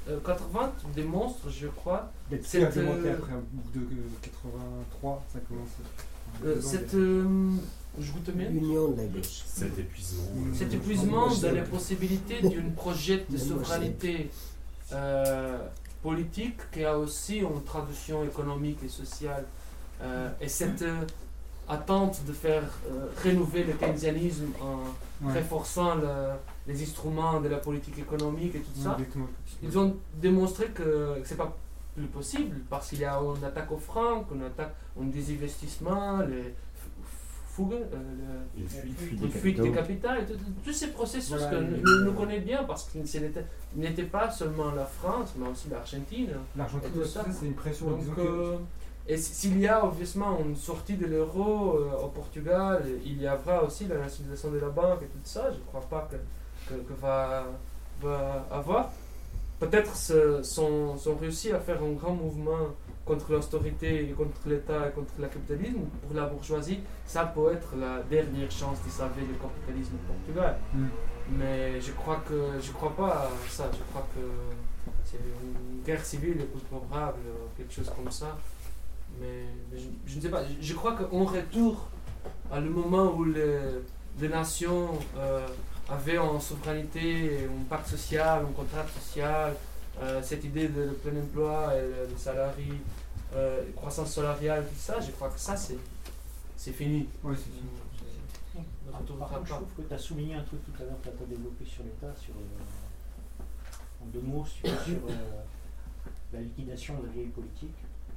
euh, 0.09 0.19
80 0.25 0.71
démontre, 0.95 1.49
je 1.49 1.67
crois, 1.67 2.11
cette, 2.43 2.63
argumenté 2.63 3.09
euh, 3.09 3.13
après 3.17 3.33
un 3.33 3.43
bout 3.51 3.71
de 3.79 3.79
euh, 3.85 4.09
83, 4.21 5.23
ça 5.33 5.39
commence. 5.47 5.69
euh, 6.45 6.61
cette. 6.61 6.93
mais- 6.93 6.99
euh, 6.99 7.49
je 7.99 8.11
goûte 8.11 8.29
bien. 8.31 8.49
L'union 8.49 8.89
de 8.91 8.97
la 8.97 9.05
gauche. 9.07 9.41
Cet 9.47 9.77
épuisement. 9.79 10.23
Cet 10.53 10.73
épuisement 10.73 11.27
de 11.35 11.47
la 11.47 11.63
possibilité 11.63 12.41
d'un 12.41 12.69
projet 12.75 13.25
de 13.29 13.37
souveraineté 13.37 14.29
euh, 14.93 15.57
politique 16.03 16.57
qui 16.71 16.83
a 16.83 16.97
aussi 16.97 17.37
une 17.39 17.63
traduction 17.63 18.23
économique 18.23 18.79
et 18.85 18.89
sociale. 18.89 19.45
Euh, 20.03 20.29
et 20.39 20.47
cette 20.47 20.83
euh, 20.83 21.01
attente 21.67 22.21
de 22.27 22.33
faire 22.33 22.63
euh, 22.87 23.07
rénover 23.23 23.63
le 23.63 23.73
keynésianisme 23.73 24.45
en 24.61 24.77
Ouais. 25.25 25.33
renforçant 25.33 25.95
le- 25.95 26.03
les 26.67 26.81
instruments 26.83 27.39
de 27.39 27.47
la 27.47 27.57
politique 27.57 27.97
économique 27.99 28.55
et 28.55 28.59
tout 28.59 28.79
ça, 28.83 28.97
ils 29.63 29.77
ont 29.79 29.95
démontré 30.15 30.67
que 30.67 31.15
c'est 31.23 31.37
pas 31.37 31.55
plus 31.95 32.07
possible 32.07 32.57
parce 32.69 32.89
qu'il 32.89 32.99
y 32.99 33.05
a 33.05 33.17
une 33.19 33.43
attaque 33.43 33.71
au 33.71 33.77
franc, 33.77 34.25
une 34.33 34.43
attaque, 34.43 34.75
un 35.01 35.05
désinvestissement, 35.05 36.19
les 36.23 36.53
fougues, 37.47 37.73
euh, 37.73 37.87
le- 38.55 38.61
Une 38.61 38.67
fuite. 38.69 38.97
Fuite 38.99 39.19
des 39.21 39.29
fuite 39.29 39.73
capitales, 39.73 40.25
tous 40.63 40.73
ces 40.73 40.89
processus 40.89 41.29
Voilà, 41.35 41.49
que 41.49 41.55
il- 41.63 41.81
nous, 41.83 42.05
nous 42.05 42.13
connaissons 42.13 42.45
bien 42.45 42.63
parce 42.65 42.83
que 42.89 43.03
ce 43.05 43.17
n'était 43.75 44.03
pas 44.03 44.29
seulement 44.29 44.71
la 44.73 44.85
France, 44.85 45.33
mais 45.37 45.47
aussi 45.47 45.69
l'Argentine. 45.69 46.29
L'Argentine, 46.55 46.91
c'est 47.31 47.45
une 47.47 47.53
pression. 47.55 47.89
Donc, 47.89 48.15
que- 48.15 48.21
euh, 48.21 48.57
et 49.07 49.17
s'il 49.17 49.57
y 49.59 49.67
a 49.67 49.83
obviously 49.83 50.21
une 50.45 50.55
sortie 50.55 50.97
de 50.97 51.07
l'euro 51.07 51.77
euh, 51.77 52.03
au 52.03 52.09
Portugal, 52.09 52.83
il 53.05 53.21
y 53.21 53.27
aura 53.27 53.63
aussi 53.63 53.87
la 53.87 53.97
nationalisation 53.97 54.51
de 54.51 54.59
la 54.59 54.69
banque 54.69 55.01
et 55.03 55.07
tout 55.07 55.17
ça. 55.23 55.49
Je 55.51 55.57
ne 55.57 55.63
crois 55.63 55.81
pas 55.89 56.07
que, 56.11 56.17
que, 56.67 56.75
que 56.75 56.93
va, 57.01 57.45
va 58.01 58.45
avoir. 58.51 58.89
Peut-être 59.59 59.95
sont, 59.95 60.97
sont 60.97 61.15
réussi 61.15 61.51
à 61.51 61.59
faire 61.59 61.81
un 61.81 61.93
grand 61.93 62.13
mouvement 62.13 62.75
contre 63.05 63.31
l'austérité, 63.31 64.13
contre 64.15 64.37
l'État 64.45 64.89
et 64.89 64.91
contre 64.91 65.13
le 65.17 65.27
capitalisme. 65.27 65.79
Pour 66.05 66.15
la 66.15 66.25
bourgeoisie, 66.27 66.79
ça 67.05 67.25
peut 67.25 67.51
être 67.53 67.75
la 67.79 68.03
dernière 68.03 68.51
chance 68.51 68.77
de 68.85 68.89
sauver 68.89 69.21
le 69.27 69.35
capitalisme 69.35 69.95
au 69.95 70.13
Portugal. 70.13 70.57
Mm. 70.73 70.87
Mais 71.39 71.81
je 71.81 71.91
crois 71.91 72.23
que 72.27 72.51
je 72.61 72.71
crois 72.71 72.95
pas 72.95 73.27
à 73.27 73.29
ça. 73.49 73.69
Je 73.73 73.83
crois 73.89 74.07
que 74.13 74.21
c'est 75.03 75.17
une 75.17 75.83
guerre 75.83 76.05
civile 76.05 76.45
probable, 76.69 77.19
quelque 77.57 77.73
chose 77.73 77.91
comme 77.95 78.11
ça. 78.11 78.37
Mais, 79.19 79.45
mais 79.71 79.79
je, 79.79 79.87
je 80.05 80.17
ne 80.17 80.21
sais 80.21 80.29
pas. 80.29 80.43
Je, 80.43 80.65
je 80.65 80.73
crois 80.75 80.95
qu'on 80.95 81.25
retourne 81.25 81.77
à 82.51 82.59
le 82.59 82.69
moment 82.69 83.13
où 83.13 83.23
les, 83.23 83.57
les 84.19 84.29
nations 84.29 84.89
euh, 85.17 85.45
avaient 85.89 86.17
en 86.17 86.39
souveraineté 86.39 87.45
un 87.47 87.63
pacte 87.69 87.87
social, 87.87 88.43
un 88.45 88.51
contrat 88.53 88.85
social, 88.87 89.55
euh, 90.01 90.21
cette 90.21 90.43
idée 90.43 90.67
de, 90.67 90.81
le 90.83 90.93
plein 90.93 91.19
emploi 91.19 91.73
et 91.75 91.81
le, 91.81 92.07
le 92.11 92.17
salarié, 92.17 92.73
euh, 93.35 93.61
croissance 93.75 94.11
salariale, 94.13 94.65
tout 94.67 94.75
ça. 94.79 94.99
Je 94.99 95.11
crois 95.11 95.29
que 95.29 95.39
ça 95.39 95.55
c'est 95.55 95.77
c'est 96.55 96.71
fini. 96.73 97.07
Ouais, 97.23 97.35
c'est 97.35 98.61
Par 98.91 98.99
contre, 99.01 99.45
je 99.45 99.49
pas. 99.51 99.55
trouve 99.57 99.73
que 99.77 99.81
tu 99.87 99.93
as 99.93 99.97
souligné 99.97 100.35
un 100.35 100.41
truc 100.43 100.59
tout 100.65 100.81
à 100.81 100.85
l'heure 100.85 100.99
que 101.03 101.09
tu 101.09 101.23
as 101.23 101.27
développé 101.27 101.65
sur 101.65 101.83
l'État, 101.83 102.13
sur, 102.19 102.33
euh, 102.33 103.43
en 104.03 104.05
deux 104.07 104.21
mots, 104.21 104.45
sur, 104.45 104.67
sur, 104.83 104.95
euh, 105.09 105.41
la 106.33 106.41
liquidation 106.41 106.99
de 106.99 107.05
la 107.07 107.11
vieille 107.13 107.27
politique, 107.27 107.75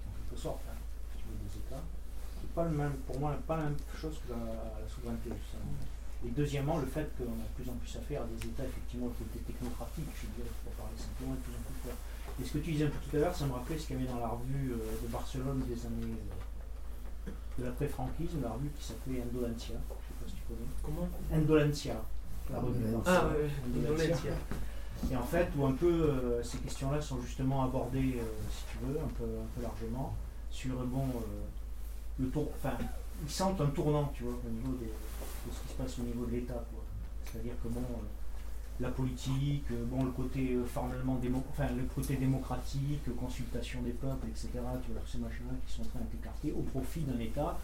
en 0.08 0.10
quelque 0.30 0.40
sorte, 0.40 0.60
hein, 0.70 0.74
si 1.16 1.22
tu 1.22 1.28
veux, 1.28 1.36
des 1.48 1.56
États. 1.66 1.82
C'est 2.40 2.50
pas 2.54 2.64
le 2.64 2.70
même, 2.70 2.94
pour 3.06 3.18
moi, 3.20 3.36
pas 3.46 3.56
la 3.58 3.64
même 3.64 3.76
chose 3.94 4.18
que 4.26 4.32
la, 4.32 4.38
la 4.38 4.88
souveraineté, 4.88 5.30
justement. 5.30 5.70
Et 6.26 6.28
deuxièmement, 6.30 6.78
le 6.78 6.86
fait 6.86 7.08
qu'on 7.16 7.24
a 7.24 7.46
de 7.48 7.54
plus 7.56 7.68
en 7.70 7.74
plus 7.80 7.96
affaire 7.96 8.22
à 8.22 8.26
des 8.26 8.46
États, 8.46 8.64
effectivement, 8.64 9.08
qui 9.16 9.24
étaient 9.24 9.52
technocratiques, 9.52 10.12
je 10.20 10.26
dirais, 10.36 10.52
pour 10.64 10.72
parler 10.74 10.96
simplement, 10.96 11.32
et 11.32 11.38
de 11.38 11.42
plus 11.42 11.56
en 11.56 11.62
plus 11.64 11.78
forts. 11.88 12.00
Et 12.40 12.44
ce 12.44 12.52
que 12.52 12.58
tu 12.58 12.72
disais 12.72 12.84
un 12.84 12.92
peu 12.92 13.00
tout 13.08 13.16
à 13.16 13.20
l'heure, 13.20 13.34
ça 13.34 13.46
me 13.46 13.52
rappelait 13.52 13.78
ce 13.78 13.86
qu'il 13.86 13.96
y 13.96 13.98
avait 14.04 14.08
dans 14.12 14.20
la 14.20 14.28
revue 14.28 14.72
euh, 14.72 15.02
de 15.02 15.08
Barcelone 15.08 15.62
des 15.66 15.80
années 15.86 16.12
euh, 16.12 17.30
de 17.58 17.64
l'après-franquisme, 17.64 18.40
la 18.42 18.50
revue 18.50 18.70
qui 18.78 18.84
s'appelait 18.84 19.22
Indolentia, 19.22 19.76
je 19.76 20.04
sais 20.08 20.16
pas 20.20 20.26
si 20.28 20.34
tu 20.36 20.42
connais. 20.48 20.68
Comment? 20.84 21.08
Indolentia, 21.32 21.96
la 22.52 22.58
revue 22.60 22.80
de 22.84 22.88
Ah 23.06 23.10
Barcelone. 23.12 23.32
oui, 23.40 23.48
oui, 23.48 23.80
Indolentia. 23.80 24.04
Indolentia. 24.04 24.32
Et 25.10 25.16
en 25.16 25.22
fait, 25.22 25.48
où 25.56 25.64
un 25.64 25.72
peu 25.72 25.86
euh, 25.90 26.42
ces 26.42 26.58
questions-là 26.58 27.00
sont 27.00 27.20
justement 27.22 27.64
abordées, 27.64 28.18
euh, 28.20 28.24
si 28.50 28.64
tu 28.70 28.84
veux, 28.84 28.98
un 29.00 29.08
peu, 29.16 29.24
un 29.24 29.48
peu 29.56 29.62
largement, 29.62 30.14
sur 30.50 30.74
bon, 30.84 31.04
euh, 31.08 31.44
le 32.18 32.28
tour. 32.28 32.48
Enfin, 32.56 32.76
ils 33.22 33.30
sentent 33.30 33.60
un 33.60 33.66
tournant, 33.68 34.10
tu 34.14 34.24
vois, 34.24 34.34
au 34.46 34.50
niveau 34.50 34.76
des, 34.78 34.92
de 35.46 35.52
ce 35.52 35.60
qui 35.62 35.68
se 35.68 35.74
passe 35.74 35.98
au 35.98 36.02
niveau 36.02 36.26
de 36.26 36.32
l'État. 36.32 36.64
C'est-à-dire 37.24 37.54
que 37.62 37.68
bon, 37.68 37.80
euh, 37.80 38.02
la 38.80 38.90
politique, 38.90 39.64
euh, 39.70 39.84
bon, 39.86 40.04
le 40.04 40.10
côté 40.10 40.54
euh, 40.54 40.64
formellement 40.64 41.16
démo, 41.16 41.42
enfin, 41.50 41.68
le 41.76 41.84
côté 41.94 42.16
démocratique, 42.16 43.16
consultation 43.16 43.82
des 43.82 43.92
peuples, 43.92 44.26
etc. 44.28 44.48
Tu 44.84 44.92
vois, 44.92 45.02
ces 45.06 45.18
machins-là 45.18 45.54
qui 45.66 45.72
sont 45.72 45.82
en 45.82 45.86
train 45.86 46.00
d'être 46.00 46.20
écartés 46.20 46.52
au 46.52 46.62
profit 46.62 47.00
d'un 47.00 47.18
État 47.18 47.58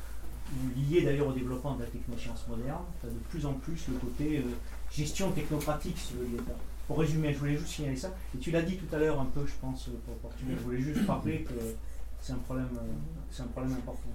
lié 0.76 1.02
d'ailleurs 1.02 1.26
au 1.26 1.32
développement 1.32 1.74
de 1.74 1.82
la 1.82 1.88
technoscience 1.88 2.46
moderne, 2.46 2.84
de 3.02 3.10
plus 3.30 3.44
en 3.44 3.54
plus 3.54 3.88
le 3.88 3.98
côté 3.98 4.44
gestion 4.92 5.32
technocratique, 5.32 5.98
si 5.98 6.14
de 6.14 6.36
l'État. 6.36 6.54
Pour 6.86 7.00
résumer, 7.00 7.32
je 7.32 7.38
voulais 7.40 7.56
juste 7.56 7.66
signaler 7.66 7.96
ça. 7.96 8.14
Et 8.32 8.38
tu 8.38 8.52
l'as 8.52 8.62
dit 8.62 8.76
tout 8.76 8.94
à 8.94 8.98
l'heure 9.00 9.20
un 9.20 9.24
peu, 9.24 9.44
je 9.44 9.54
pense, 9.60 9.90
pour 10.04 10.14
Portugal. 10.18 10.54
Je 10.56 10.62
voulais 10.62 10.80
juste 10.80 11.04
rappeler 11.08 11.42
que 11.42 11.54
c'est 12.20 12.32
un 12.32 12.36
problème, 12.36 12.68
c'est 13.28 13.42
un 13.42 13.46
problème 13.46 13.72
important. 13.72 14.08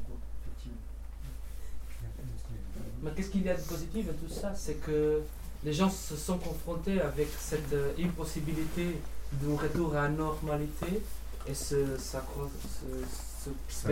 Mais 3.02 3.12
qu'est-ce 3.16 3.30
qu'il 3.30 3.44
y 3.44 3.50
a 3.50 3.56
de 3.56 3.62
positif 3.62 4.08
à 4.10 4.14
tout 4.14 4.32
ça? 4.34 4.54
C'est 4.56 4.76
que 4.76 5.22
les 5.64 5.74
gens 5.74 5.90
se 5.90 6.16
sont 6.16 6.38
confrontés 6.38 7.02
avec 7.02 7.28
cette 7.40 7.74
euh, 7.74 7.92
impossibilité 8.00 8.98
d'un 9.34 9.56
retour 9.58 9.96
à 9.96 10.04
la 10.04 10.10
normalité 10.10 11.02
et 11.48 11.54
se, 11.54 11.98
s'accro- 11.98 12.50
se, 12.64 13.46
se, 13.46 13.50
Ça, 13.70 13.90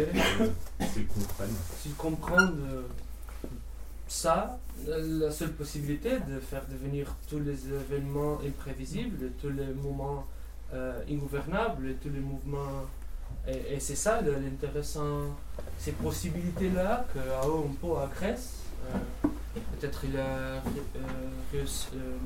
S'ils 0.93 1.07
comprennent. 1.07 1.55
s'ils 1.81 1.95
comprennent 1.95 2.59
euh, 2.71 2.81
ça, 4.07 4.57
la 4.87 5.31
seule 5.31 5.53
possibilité 5.53 6.11
de 6.27 6.39
faire 6.39 6.63
devenir 6.69 7.15
tous 7.29 7.39
les 7.39 7.67
événements 7.67 8.39
imprévisibles, 8.45 9.31
tous 9.41 9.49
les 9.49 9.67
moments 9.67 10.25
euh, 10.73 11.01
ingouvernables, 11.09 11.95
tous 12.01 12.09
les 12.09 12.19
mouvements. 12.19 12.85
Et, 13.47 13.75
et 13.75 13.79
c'est 13.79 13.95
ça 13.95 14.21
l'intéressant, 14.21 15.35
ces 15.77 15.91
possibilités-là 15.93 17.05
qu'à 17.13 17.41
un 17.47 17.73
peu 17.81 17.97
à 17.97 18.09
Grèce, 18.15 18.58
peut-être 19.79 20.03
il 20.05 20.17
a 20.17 20.21
euh, 20.21 20.59
réussi, 21.51 21.87
euh, 21.95 22.17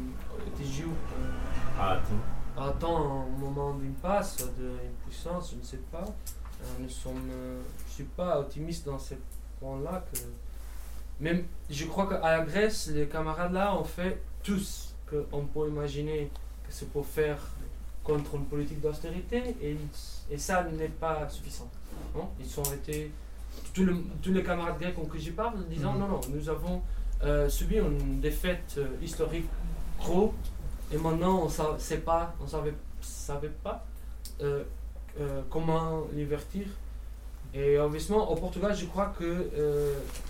été 0.48 0.69
joué 0.69 0.91
euh, 0.91 1.81
attends. 1.81 2.61
attend 2.61 3.22
un 3.22 3.40
moment 3.40 3.73
d'impasse, 3.76 4.38
d'impuissance, 4.57 5.52
je 5.52 5.57
ne 5.60 5.64
sais 5.64 5.81
pas. 5.91 6.06
Euh, 6.06 6.65
nous 6.80 6.90
sommes, 6.90 7.30
euh, 7.31 7.61
je 7.85 7.90
ne 7.90 7.94
suis 7.94 8.03
pas 8.06 8.40
optimiste 8.40 8.85
dans 8.85 8.99
ce 8.99 9.15
point-là. 9.60 10.03
Que... 10.11 10.19
Même, 11.19 11.45
je 11.69 11.85
crois 11.85 12.07
qu'à 12.07 12.19
la 12.19 12.41
Grèce, 12.44 12.88
les 12.88 13.07
camarades 13.07 13.53
là 13.53 13.76
ont 13.76 13.84
fait 13.84 14.22
tout 14.41 14.60
ce 14.60 14.90
qu'on 15.10 15.45
peut 15.45 15.68
imaginer 15.68 16.31
que 16.68 16.72
c'est 16.73 16.90
pour 16.90 17.06
faire 17.06 17.38
contre 18.03 18.35
une 18.35 18.45
politique 18.45 18.81
d'austérité 18.81 19.56
et, 19.61 19.77
et 20.30 20.38
ça 20.38 20.64
n'est 20.64 20.88
pas 20.90 21.30
suffisant. 21.30 21.69
Non 22.15 22.30
Ils 22.40 22.60
ont 22.60 22.73
été, 22.73 23.11
tous, 23.73 23.83
le- 23.85 24.03
tous 24.21 24.31
les 24.31 24.43
camarades 24.43 24.79
grecs 24.79 24.97
en 24.99 25.05
que 25.05 25.17
j'y 25.17 25.31
parle, 25.31 25.65
disant 25.69 25.93
non, 25.93 26.07
non, 26.07 26.21
nous 26.29 26.49
avons 26.49 26.81
euh, 27.23 27.47
subi 27.49 27.77
une 27.77 28.19
défaite 28.19 28.75
euh, 28.77 28.87
historique 29.01 29.45
gros 29.99 30.33
et 30.91 30.97
maintenant, 30.97 31.41
on 31.43 31.73
ne 31.73 31.79
sait 31.79 31.97
pas, 31.99 32.35
on 32.43 32.47
savait, 32.47 32.73
savait 33.01 33.51
pas 33.63 33.85
euh, 34.41 34.63
comment 35.49 36.03
l'invertir. 36.15 36.65
Et 37.55 37.77
obviously, 37.77 38.13
au 38.15 38.35
Portugal, 38.35 38.75
je 38.75 38.85
crois 38.85 39.13
que 39.17 39.23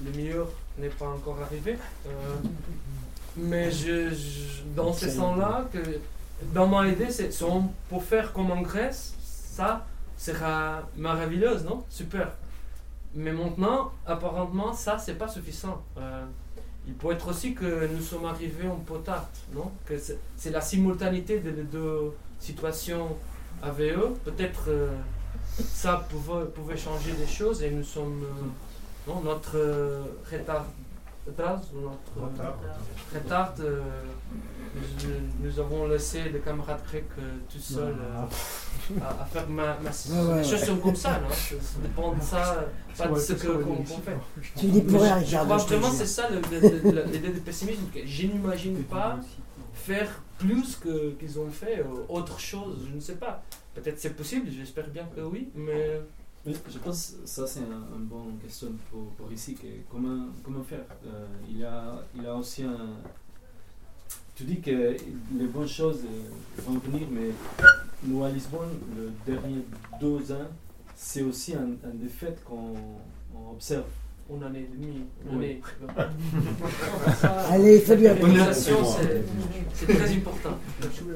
le 0.06 0.12
meilleur 0.16 0.48
n'est 0.78 0.90
pas 0.90 1.08
encore 1.08 1.38
arrivé. 1.42 1.78
Mais 3.38 3.72
je, 3.72 4.10
je- 4.10 4.64
dans 4.76 4.94
ce 4.94 5.10
sens-là, 5.10 5.66
que 5.72 5.80
dans 6.54 6.68
mon 6.68 6.84
idée, 6.84 7.10
c'est 7.10 7.30
peut 7.90 8.00
faire 8.00 8.32
comme 8.34 8.52
en 8.52 8.62
Grèce, 8.62 9.14
ça 9.22 9.86
sera 10.18 10.82
merveilleux, 10.98 11.60
non? 11.62 11.84
Super. 11.90 12.34
Mais 13.16 13.32
maintenant, 13.32 13.92
apparemment, 14.06 14.74
ça, 14.74 14.98
c'est 14.98 15.16
pas 15.16 15.28
suffisant. 15.28 15.82
Euh, 15.98 16.26
il 16.88 16.94
peut 16.94 17.12
être 17.12 17.30
aussi 17.30 17.54
que 17.54 17.88
nous 17.88 18.02
sommes 18.02 18.26
arrivés 18.26 18.68
peu 18.78 18.98
tard, 19.00 19.30
non? 19.54 19.72
Que 19.86 19.94
c'est 19.98 20.50
la 20.52 20.62
simultanéité 20.62 21.40
des 21.40 21.52
deux 21.64 22.14
situations 22.40 23.16
eux. 23.92 24.14
Peut-être 24.26 24.66
euh, 24.68 24.96
ça 25.58 26.06
pouvait, 26.10 26.78
changer 26.78 27.14
des 27.14 27.28
choses 27.28 27.64
et 27.64 27.70
nous 27.70 27.84
sommes. 27.84 28.24
euh, 28.24 28.48
notre 29.22 29.58
euh, 29.58 30.04
retard. 30.32 30.66
Retard, 31.28 31.62
notre, 31.74 32.32
Retard. 32.32 32.58
retard, 33.14 33.54
euh, 33.60 33.82
nous, 34.76 35.46
nous 35.48 35.60
avons 35.60 35.88
laissé 35.88 36.30
les 36.30 36.40
camarades 36.40 36.82
grecs 36.90 37.06
euh, 37.20 37.22
tout 37.52 37.60
seuls 37.60 37.96
euh, 38.00 39.02
à, 39.02 39.22
à 39.22 39.26
faire 39.26 39.48
ma, 39.50 39.78
ma 39.78 39.90
Ouais, 39.90 40.28
ouais, 40.34 40.38
les 40.38 40.44
choses 40.44 40.60
ouais. 40.62 40.66
sont 40.68 40.78
comme 40.78 40.96
ça, 40.96 41.20
non 41.20 41.30
ça, 41.30 41.36
ça 41.62 41.80
dépend 41.82 42.12
de 42.14 42.22
ça, 42.22 42.66
pas 42.98 43.08
de 43.08 43.16
ce 43.20 43.34
que- 43.34 43.48
qu'on 43.48 43.76
qu'on 43.76 43.86
fait. 43.86 44.18
Tu 44.58 44.66
dis 44.68 44.82
pour 44.82 45.02
rien, 45.02 45.24
je- 45.24 45.38
crois 45.38 45.58
vraiment 45.58 45.92
c'est 45.92 46.06
ça 46.08 46.28
l'idée 46.30 47.30
de 47.30 47.40
pessimisme. 47.40 47.84
que 47.94 48.00
Je 48.06 48.28
n'imagine 48.28 48.84
pas 48.84 49.20
faire 49.74 50.10
plus 50.40 50.76
que 50.78 51.12
qu'ils 51.12 51.40
ont 51.40 51.50
fait, 51.50 51.80
euh, 51.80 51.86
autre 52.10 52.40
chose, 52.40 52.86
je 52.90 52.96
ne 52.96 53.00
sais 53.00 53.16
pas. 53.16 53.44
Peut-être 53.76 54.00
c'est 54.00 54.16
possible, 54.16 54.48
j'espère 54.52 54.88
bien 54.90 55.06
que 55.16 55.22
oui, 55.22 55.50
mais 55.56 56.02
Mais 56.46 56.54
je 56.70 56.78
pense 56.80 57.16
que 57.22 57.28
ça 57.28 57.48
c'est 57.48 57.62
un, 57.62 57.96
un 57.96 58.00
bon 58.00 58.26
question 58.44 58.68
pour, 58.92 59.08
pour 59.12 59.32
ici. 59.32 59.56
Que 59.56 59.68
comment, 59.90 60.26
comment 60.44 60.62
faire 60.64 60.84
Euh, 61.06 61.26
il, 61.50 61.60
y 61.60 61.64
a, 61.64 62.04
il 62.16 62.24
y 62.24 62.28
a 62.28 62.36
aussi 62.36 62.64
un. 62.64 62.90
Tu 64.36 64.44
dis 64.46 64.60
que 64.60 64.72
les 65.38 65.48
bonnes 65.48 65.68
choses 65.68 66.02
euh, 66.06 66.62
vont 66.68 66.80
venir, 66.80 67.08
mais 67.12 67.30
nous 68.04 68.24
à 68.24 68.30
Lisbonne, 68.30 68.72
le 68.98 69.12
dernier 69.32 69.60
deux 70.02 70.32
ans, 70.32 70.50
c'est 70.96 71.22
aussi 71.22 71.54
un, 71.54 71.78
un 71.88 71.94
des 71.94 72.10
faits 72.10 72.44
qu'on 72.44 72.74
on 73.36 73.52
observe. 73.52 73.86
une 74.30 74.44
année 74.44 74.62
et 74.68 74.76
demie, 74.76 75.02
une 75.32 75.38
Oui. 75.38 75.46
année. 75.46 75.62
Allez. 77.52 77.84
L'organisation, 77.86 78.78
c'est 78.84 79.24
c'est 79.74 79.86
très 79.86 80.12
important. 80.18 80.58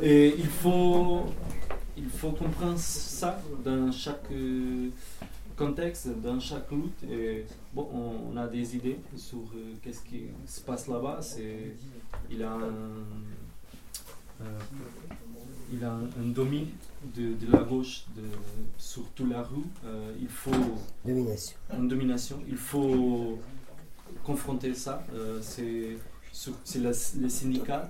Et 0.01 0.35
il 0.37 0.47
faut, 0.47 1.25
il 1.97 2.09
faut 2.09 2.31
comprendre 2.31 2.77
ça 2.77 3.41
dans 3.65 3.91
chaque 3.91 4.29
euh, 4.31 4.89
contexte, 5.55 6.07
dans 6.21 6.39
chaque 6.39 6.71
lutte. 6.71 7.03
Et 7.11 7.45
bon, 7.73 7.87
on, 7.93 8.33
on 8.33 8.37
a 8.37 8.47
des 8.47 8.75
idées 8.75 8.99
sur 9.15 9.39
euh, 9.39 9.73
qu'est-ce 9.81 10.01
qui 10.01 10.23
se 10.45 10.61
passe 10.61 10.87
là-bas. 10.87 11.19
C'est, 11.21 11.75
il 12.29 12.43
a 12.43 12.51
un, 12.51 12.61
euh, 14.41 14.59
il 15.73 15.83
a 15.83 15.91
un, 15.93 16.01
de, 17.15 17.33
de 17.33 17.51
la 17.51 17.63
gauche 17.63 18.05
de, 18.15 18.23
sur 18.77 19.03
toute 19.15 19.29
la 19.29 19.41
rue. 19.41 19.63
Euh, 19.85 20.13
il 20.21 20.29
faut 20.29 20.51
Domination. 21.05 21.57
une 21.73 21.87
domination. 21.87 22.39
Il 22.47 22.57
faut 22.57 23.39
confronter 24.23 24.73
ça. 24.73 25.03
C'est 25.41 25.97
c'est 26.63 26.79
les 26.79 27.29
syndicats 27.29 27.89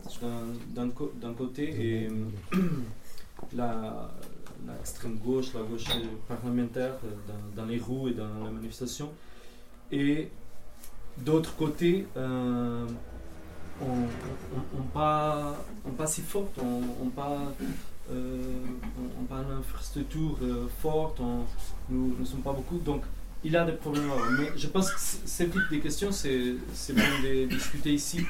d'un- 0.74 1.34
côté 1.34 1.64
et 2.06 2.10
la 3.56 4.10
gauche, 5.24 5.54
la 5.54 5.62
gauche 5.62 5.86
parlementaire 6.28 6.94
euh, 7.04 7.36
dans, 7.56 7.66
les 7.66 7.78
rues 7.78 8.12
et 8.12 8.14
dans 8.14 8.46
les 8.46 8.52
manifestations. 8.52 9.12
Et 9.92 10.30
d'autre 11.18 11.56
côté, 11.56 12.08
euh, 12.18 12.86
on, 13.82 14.78
on, 14.78 14.82
pas, 14.94 15.56
on 15.86 15.92
pas 15.92 16.08
si 16.08 16.22
fort, 16.22 16.50
on, 16.62 16.82
on 17.06 17.10
pas, 17.10 17.54
euh, 18.12 18.42
on, 19.20 19.24
pas 19.26 19.44
une 19.48 19.60
infrastructure 19.60 20.38
euh, 20.42 20.68
forte, 20.82 21.22
nous 21.90 22.16
ne 22.20 22.26
sommes 22.26 22.42
pas 22.42 22.54
beaucoup. 22.54 22.78
Donc, 22.80 23.04
il 23.44 23.56
a 23.56 23.66
des 23.66 23.74
problèmes. 23.74 24.10
Mais 24.40 24.58
je 24.58 24.68
pense 24.68 24.92
que 24.92 25.00
ce 25.00 25.44
type 25.44 25.72
de 25.72 25.78
questions, 25.78 26.12
c'est 26.12 26.56
bon 26.94 27.02
de 27.24 27.46
discuter 27.46 27.94
ici. 27.94 28.26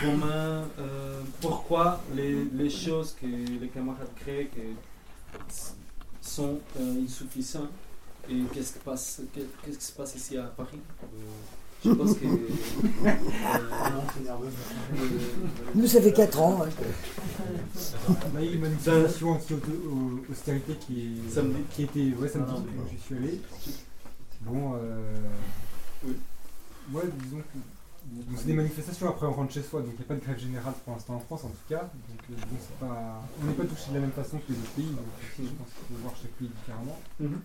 Comment, 0.00 0.64
euh, 0.78 1.20
pourquoi 1.40 2.00
les, 2.14 2.44
les 2.44 2.70
choses 2.70 3.14
que 3.20 3.26
les 3.26 3.68
camarades 3.68 4.08
créent 4.16 4.50
sont 6.20 6.58
euh, 6.78 7.02
insuffisantes 7.04 7.70
et 8.28 8.42
qu'est-ce 8.52 8.74
qui, 8.74 8.78
passe, 8.80 9.22
qu'est- 9.34 9.46
qu'est-ce 9.64 9.78
qui 9.78 9.84
se 9.84 9.92
passe 9.92 10.14
ici 10.14 10.36
à 10.36 10.44
Paris? 10.44 10.78
Je 11.84 11.92
pense 11.92 12.14
que. 12.14 12.26
euh, 12.26 13.10
Nous, 15.74 15.86
ça 15.86 16.00
fait 16.02 16.12
4 16.12 16.40
ans. 16.40 16.62
hein. 16.62 16.68
On 18.34 18.36
a 18.38 18.42
eu 18.42 18.54
une 18.54 18.60
manifestation 18.60 19.30
anti-austérité 19.30 20.74
qui, 20.86 21.00
est, 21.26 21.30
Samedi. 21.30 21.58
qui 21.74 21.82
était 21.84 22.12
ouais, 22.18 22.28
samedi, 22.28 22.52
Ah, 22.54 22.62
quand 22.76 22.90
j'y 22.90 22.98
suis 22.98 23.16
allé. 23.16 23.40
Bon, 24.42 24.74
euh, 24.74 25.16
Oui. 26.04 26.16
ouais, 26.92 27.02
disons 27.22 27.38
que 27.38 27.58
c'est 28.36 28.46
des 28.46 28.54
manifestations, 28.54 29.08
après 29.08 29.26
on 29.26 29.32
rentre 29.32 29.52
chez 29.52 29.62
soi, 29.62 29.80
donc 29.82 29.90
il 29.94 29.98
n'y 29.98 30.04
a 30.04 30.08
pas 30.08 30.14
de 30.14 30.20
grève 30.20 30.38
générale 30.38 30.74
pour 30.84 30.94
l'instant 30.94 31.14
en 31.14 31.20
France 31.20 31.44
en 31.44 31.48
tout 31.48 31.68
cas. 31.68 31.82
Donc 31.82 32.20
euh, 32.30 32.34
bon, 32.34 32.56
c'est 32.60 32.78
pas, 32.78 33.22
on 33.42 33.46
n'est 33.46 33.52
pas 33.52 33.64
touché 33.64 33.90
de 33.90 33.94
la 33.94 34.00
même 34.00 34.12
façon 34.12 34.38
que 34.38 34.52
les 34.52 34.58
autres 34.58 34.70
pays, 34.72 34.84
donc 34.86 35.06
je 35.20 35.42
pense 35.42 35.68
qu'il 35.68 35.96
faut 35.96 36.02
voir 36.02 36.14
chaque 36.16 36.30
pays 36.32 36.48
différemment. 36.48 36.98
Mhm. 37.20 37.40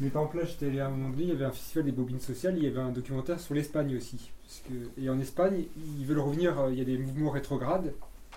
Mais 0.00 0.08
par 0.08 0.22
exemple 0.22 0.38
là, 0.38 0.44
j'étais 0.46 0.66
allé 0.66 0.80
à 0.80 0.86
un 0.86 0.90
moment 0.90 1.10
donné, 1.10 1.22
il 1.22 1.28
y 1.28 1.32
avait 1.32 1.44
un 1.44 1.52
festival 1.52 1.84
des 1.84 1.92
bobines 1.92 2.20
sociales, 2.20 2.54
il 2.56 2.64
y 2.64 2.66
avait 2.66 2.80
un 2.80 2.90
documentaire 2.90 3.38
sur 3.38 3.54
l'Espagne 3.54 3.96
aussi. 3.96 4.32
Parce 4.42 4.62
que, 4.68 5.00
et 5.00 5.08
en 5.08 5.18
Espagne, 5.20 5.64
ils 5.98 6.04
veulent 6.04 6.18
revenir, 6.18 6.58
euh, 6.58 6.72
il 6.72 6.78
y 6.78 6.82
a 6.82 6.84
des 6.84 6.98
mouvements 6.98 7.30
rétrogrades, 7.30 7.92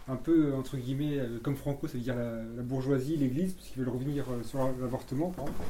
un 0.07 0.15
peu 0.15 0.53
entre 0.53 0.77
guillemets 0.77 1.17
euh, 1.17 1.39
comme 1.41 1.55
Franco, 1.55 1.87
ça 1.87 1.93
veut 1.93 2.03
dire 2.03 2.15
la, 2.15 2.43
la 2.43 2.61
bourgeoisie, 2.63 3.17
l'église, 3.17 3.53
parce 3.53 3.67
qu'ils 3.69 3.83
veulent 3.83 3.93
revenir 3.93 4.25
sur 4.43 4.59
l'avortement. 4.79 5.31
par 5.31 5.45
exemple. 5.45 5.63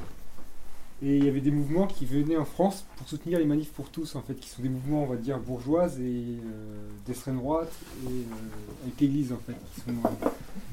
Et 1.04 1.18
il 1.18 1.24
y 1.24 1.28
avait 1.28 1.42
des 1.42 1.52
mouvements 1.52 1.86
qui 1.86 2.06
venaient 2.06 2.38
en 2.38 2.46
France 2.46 2.86
pour 2.96 3.08
soutenir 3.08 3.38
les 3.38 3.46
manifs 3.46 3.72
pour 3.72 3.90
tous, 3.90 4.16
en 4.16 4.22
fait, 4.22 4.34
qui 4.34 4.50
sont 4.50 4.64
des 4.64 4.70
mouvements, 4.70 5.04
on 5.04 5.06
va 5.06 5.16
dire, 5.16 5.38
bourgeoises 5.40 6.00
et 6.00 6.04
euh, 6.04 6.90
d'extrême 7.06 7.38
droite, 7.38 7.72
et 8.04 8.08
euh, 8.08 8.84
avec 8.84 9.00
l'église, 9.00 9.32
en 9.32 9.38
fait. 9.38 9.56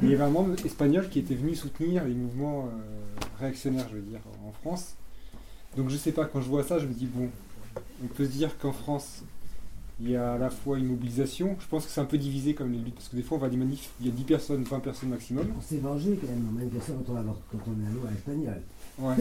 il 0.02 0.08
y 0.08 0.14
avait 0.14 0.24
un 0.24 0.30
membre 0.30 0.54
espagnol 0.64 1.10
qui 1.10 1.18
était 1.18 1.34
venu 1.34 1.54
soutenir 1.54 2.04
les 2.04 2.14
mouvements 2.14 2.68
euh, 2.68 3.24
réactionnaires, 3.38 3.86
je 3.90 3.96
veux 3.96 4.02
dire, 4.02 4.20
en 4.46 4.52
France. 4.52 4.94
Donc 5.76 5.90
je 5.90 5.96
sais 5.96 6.12
pas, 6.12 6.24
quand 6.24 6.40
je 6.40 6.48
vois 6.48 6.64
ça, 6.64 6.78
je 6.78 6.86
me 6.86 6.94
dis, 6.94 7.06
bon, 7.06 7.28
on 8.02 8.06
peut 8.06 8.24
se 8.24 8.30
dire 8.30 8.56
qu'en 8.56 8.72
France, 8.72 9.24
il 10.00 10.10
y 10.10 10.16
a 10.16 10.34
à 10.34 10.38
la 10.38 10.50
fois 10.50 10.78
une 10.78 10.86
mobilisation. 10.86 11.56
Je 11.60 11.66
pense 11.66 11.84
que 11.84 11.90
c'est 11.90 12.00
un 12.00 12.06
peu 12.06 12.18
divisé 12.18 12.54
comme 12.54 12.72
les 12.72 12.78
luttes, 12.78 12.94
parce 12.94 13.08
que 13.08 13.16
des 13.16 13.22
fois 13.22 13.36
on 13.38 13.40
va 13.40 13.48
à 13.48 13.50
des 13.50 13.56
manifs, 13.56 13.90
il 14.00 14.06
y 14.06 14.08
a 14.08 14.12
10 14.12 14.24
personnes, 14.24 14.62
20 14.64 14.80
personnes 14.80 15.10
maximum. 15.10 15.46
On 15.56 15.60
s'est 15.60 15.78
vengé 15.78 16.18
quand 16.20 16.28
même 16.28 16.48
en 16.48 16.52
manifestant 16.52 16.94
quand 17.06 17.12
on 17.12 17.16
a, 17.16 17.22
quand 17.22 17.58
on 17.66 17.84
a 17.84 17.88
la 17.88 17.94
loi 17.94 18.08
espagnole. 18.16 18.62
Ouais. 18.98 19.16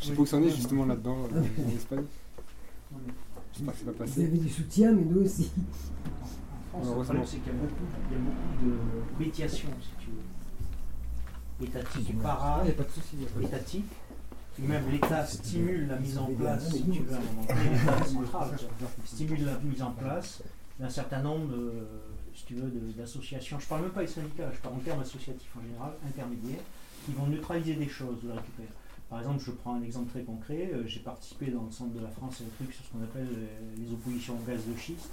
Je 0.00 0.06
sais 0.06 0.12
pas 0.12 0.22
où 0.22 0.26
ça 0.26 0.36
en 0.36 0.42
est 0.42 0.50
justement 0.50 0.84
là-dedans, 0.86 1.16
euh, 1.34 1.40
en 1.66 1.76
Espagne. 1.76 2.04
J'espère 3.54 3.72
que 3.74 3.78
c'est 3.78 3.84
pas 3.86 3.92
Vous 3.92 3.98
passé. 3.98 4.24
avez 4.26 4.38
du 4.38 4.48
soutien, 4.50 4.92
mais 4.92 5.02
nous 5.02 5.22
aussi. 5.22 5.50
En 6.74 6.80
France, 6.82 6.96
le 6.96 7.02
problème, 7.04 7.24
c'est 7.26 7.36
qu'il 7.38 7.52
y 7.52 7.56
a 7.56 7.58
beaucoup, 7.58 7.84
il 8.10 8.12
y 8.12 8.16
a 8.16 8.24
beaucoup 8.24 8.64
de 9.18 9.24
médiation, 9.24 9.68
si 9.80 10.04
tu 10.04 10.10
veux. 10.10 11.66
Étatique 11.66 12.20
para, 12.22 12.60
il 12.62 12.64
n'y 12.66 12.70
a 12.70 12.74
pas 12.74 12.82
de 12.84 12.88
souci. 12.90 13.08
il 13.14 13.22
y 13.22 13.26
a 13.26 13.28
pas 13.28 13.40
de- 13.40 13.44
étatique. 13.44 13.84
Et 14.58 14.66
même 14.66 14.84
l'État 14.90 15.24
stimule 15.26 15.86
la 15.88 15.98
mise 15.98 16.18
en 16.18 16.26
place, 16.26 16.70
si 16.70 16.82
tu 16.84 17.00
veux, 17.02 17.14
à 17.14 17.16
un 17.16 17.20
moment 17.20 17.46
donné, 17.46 17.70
l'État 17.70 18.04
central, 18.04 18.58
stimule 19.06 19.44
la 19.46 19.58
mise 19.60 19.82
en 19.82 19.90
place 19.92 20.42
d'un 20.78 20.90
certain 20.90 21.22
nombre 21.22 21.48
de, 21.48 21.72
si 22.34 22.44
tu 22.46 22.54
veux, 22.56 22.68
de- 22.70 22.92
d'associations. 22.92 23.58
Je 23.58 23.66
parle 23.66 23.82
même 23.82 23.90
pas 23.92 24.02
des 24.02 24.08
syndicats, 24.08 24.50
je 24.52 24.58
parle 24.60 24.74
en 24.74 24.78
termes 24.80 25.00
associatifs 25.00 25.50
en 25.58 25.62
général, 25.62 25.92
intermédiaires, 26.06 26.60
qui 27.06 27.12
vont 27.12 27.26
neutraliser 27.26 27.74
des 27.74 27.88
choses 27.88 28.16
ou 28.24 28.26
les 28.28 28.32
récupérer. 28.34 28.68
Par 29.12 29.20
exemple, 29.20 29.44
je 29.44 29.50
prends 29.50 29.74
un 29.74 29.82
exemple 29.82 30.08
très 30.08 30.22
concret. 30.22 30.70
euh, 30.72 30.84
J'ai 30.86 31.00
participé 31.00 31.50
dans 31.50 31.64
le 31.64 31.70
centre 31.70 31.92
de 31.92 32.00
la 32.00 32.08
France 32.08 32.40
à 32.40 32.44
un 32.44 32.48
truc 32.56 32.72
sur 32.74 32.82
ce 32.82 32.90
qu'on 32.92 33.02
appelle 33.04 33.28
euh, 33.30 33.74
les 33.76 33.92
oppositions 33.92 34.32
au 34.40 34.50
gaz 34.50 34.58
de 34.66 34.74
schiste. 34.74 35.10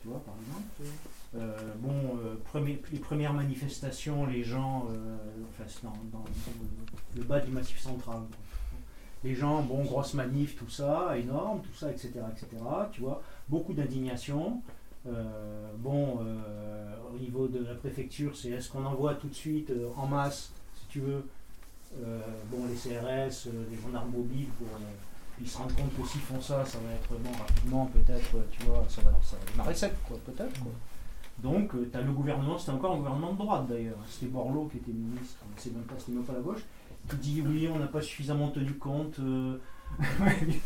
Tu 0.00 0.08
vois, 0.08 0.24
par 0.24 0.32
exemple. 0.40 0.96
Euh, 1.36 1.74
bon, 1.80 2.16
euh, 2.24 2.36
premier- 2.46 2.80
les 2.90 2.98
premières 3.00 3.34
manifestations, 3.34 4.24
les 4.24 4.42
gens, 4.42 4.86
euh, 4.90 5.14
enfin, 5.50 5.64
c'est 5.68 5.82
dans, 5.84 5.92
dans- 6.10 6.24
le, 7.14 7.22
bas 7.24 7.40
du 7.40 7.50
massif 7.50 7.78
central. 7.78 8.20
quoi. 8.20 8.78
Les 9.24 9.34
gens, 9.34 9.60
bon, 9.62 9.84
grosse 9.84 10.14
manif, 10.14 10.56
tout 10.56 10.70
ça, 10.70 11.18
énorme, 11.18 11.60
tout 11.60 11.74
ça, 11.78 11.90
etc., 11.90 12.12
etc. 12.32 12.46
Tu 12.92 13.02
vois, 13.02 13.22
beaucoup 13.50 13.74
d'indignation. 13.74 14.62
Bon, 15.04 16.18
au 17.14 17.18
niveau 17.18 17.46
de 17.46 17.62
la 17.62 17.74
préfecture, 17.74 18.34
c'est 18.34 18.48
est-ce 18.50 18.70
qu'on 18.70 18.86
envoie 18.86 19.14
tout 19.16 19.28
de 19.28 19.34
suite 19.34 19.70
en 19.96 20.06
masse, 20.06 20.50
si 20.76 20.86
tu 20.88 21.00
veux, 21.00 21.26
bon, 22.50 22.66
les 22.68 22.74
CRS, 22.74 23.46
euh, 23.46 23.64
les 23.70 23.76
gendarmes 23.82 24.10
mobiles 24.10 24.48
euh, 24.62 24.66
ils 25.40 25.48
se 25.48 25.58
rendent 25.58 25.72
compte 25.74 25.90
que 26.00 26.06
s'ils 26.08 26.20
font 26.20 26.40
ça, 26.40 26.64
ça 26.64 26.78
va 26.78 26.92
être 26.92 27.20
bon 27.20 27.30
rapidement, 27.38 27.86
peut-être, 27.86 28.36
euh, 28.36 28.42
tu 28.52 28.64
vois, 28.66 28.84
ça 28.88 29.02
va, 29.02 29.10
ça 29.22 29.36
va 29.36 29.50
démarrer 29.52 29.74
sec, 29.74 29.92
quoi, 30.06 30.16
peut-être. 30.24 30.60
Donc, 31.42 31.72
tu 31.90 31.98
as 31.98 32.00
le 32.02 32.12
gouvernement, 32.12 32.56
c'était 32.58 32.70
encore 32.72 32.92
un 32.94 32.98
gouvernement 32.98 33.32
de 33.32 33.38
droite 33.38 33.66
d'ailleurs, 33.68 33.96
c'était 34.08 34.26
Borloo 34.26 34.66
qui 34.70 34.76
était 34.78 34.92
ministre, 34.92 35.36
c'est 35.56 35.72
même 35.74 35.82
pas, 35.82 35.94
c'était 35.98 36.12
même 36.12 36.22
pas 36.24 36.32
la 36.34 36.40
gauche, 36.40 36.60
qui 37.10 37.16
dit 37.16 37.42
oui, 37.46 37.68
on 37.74 37.78
n'a 37.80 37.88
pas 37.88 38.00
suffisamment 38.00 38.48
tenu 38.50 38.74
compte 38.74 39.18
euh, 39.18 39.58
des 40.46 40.60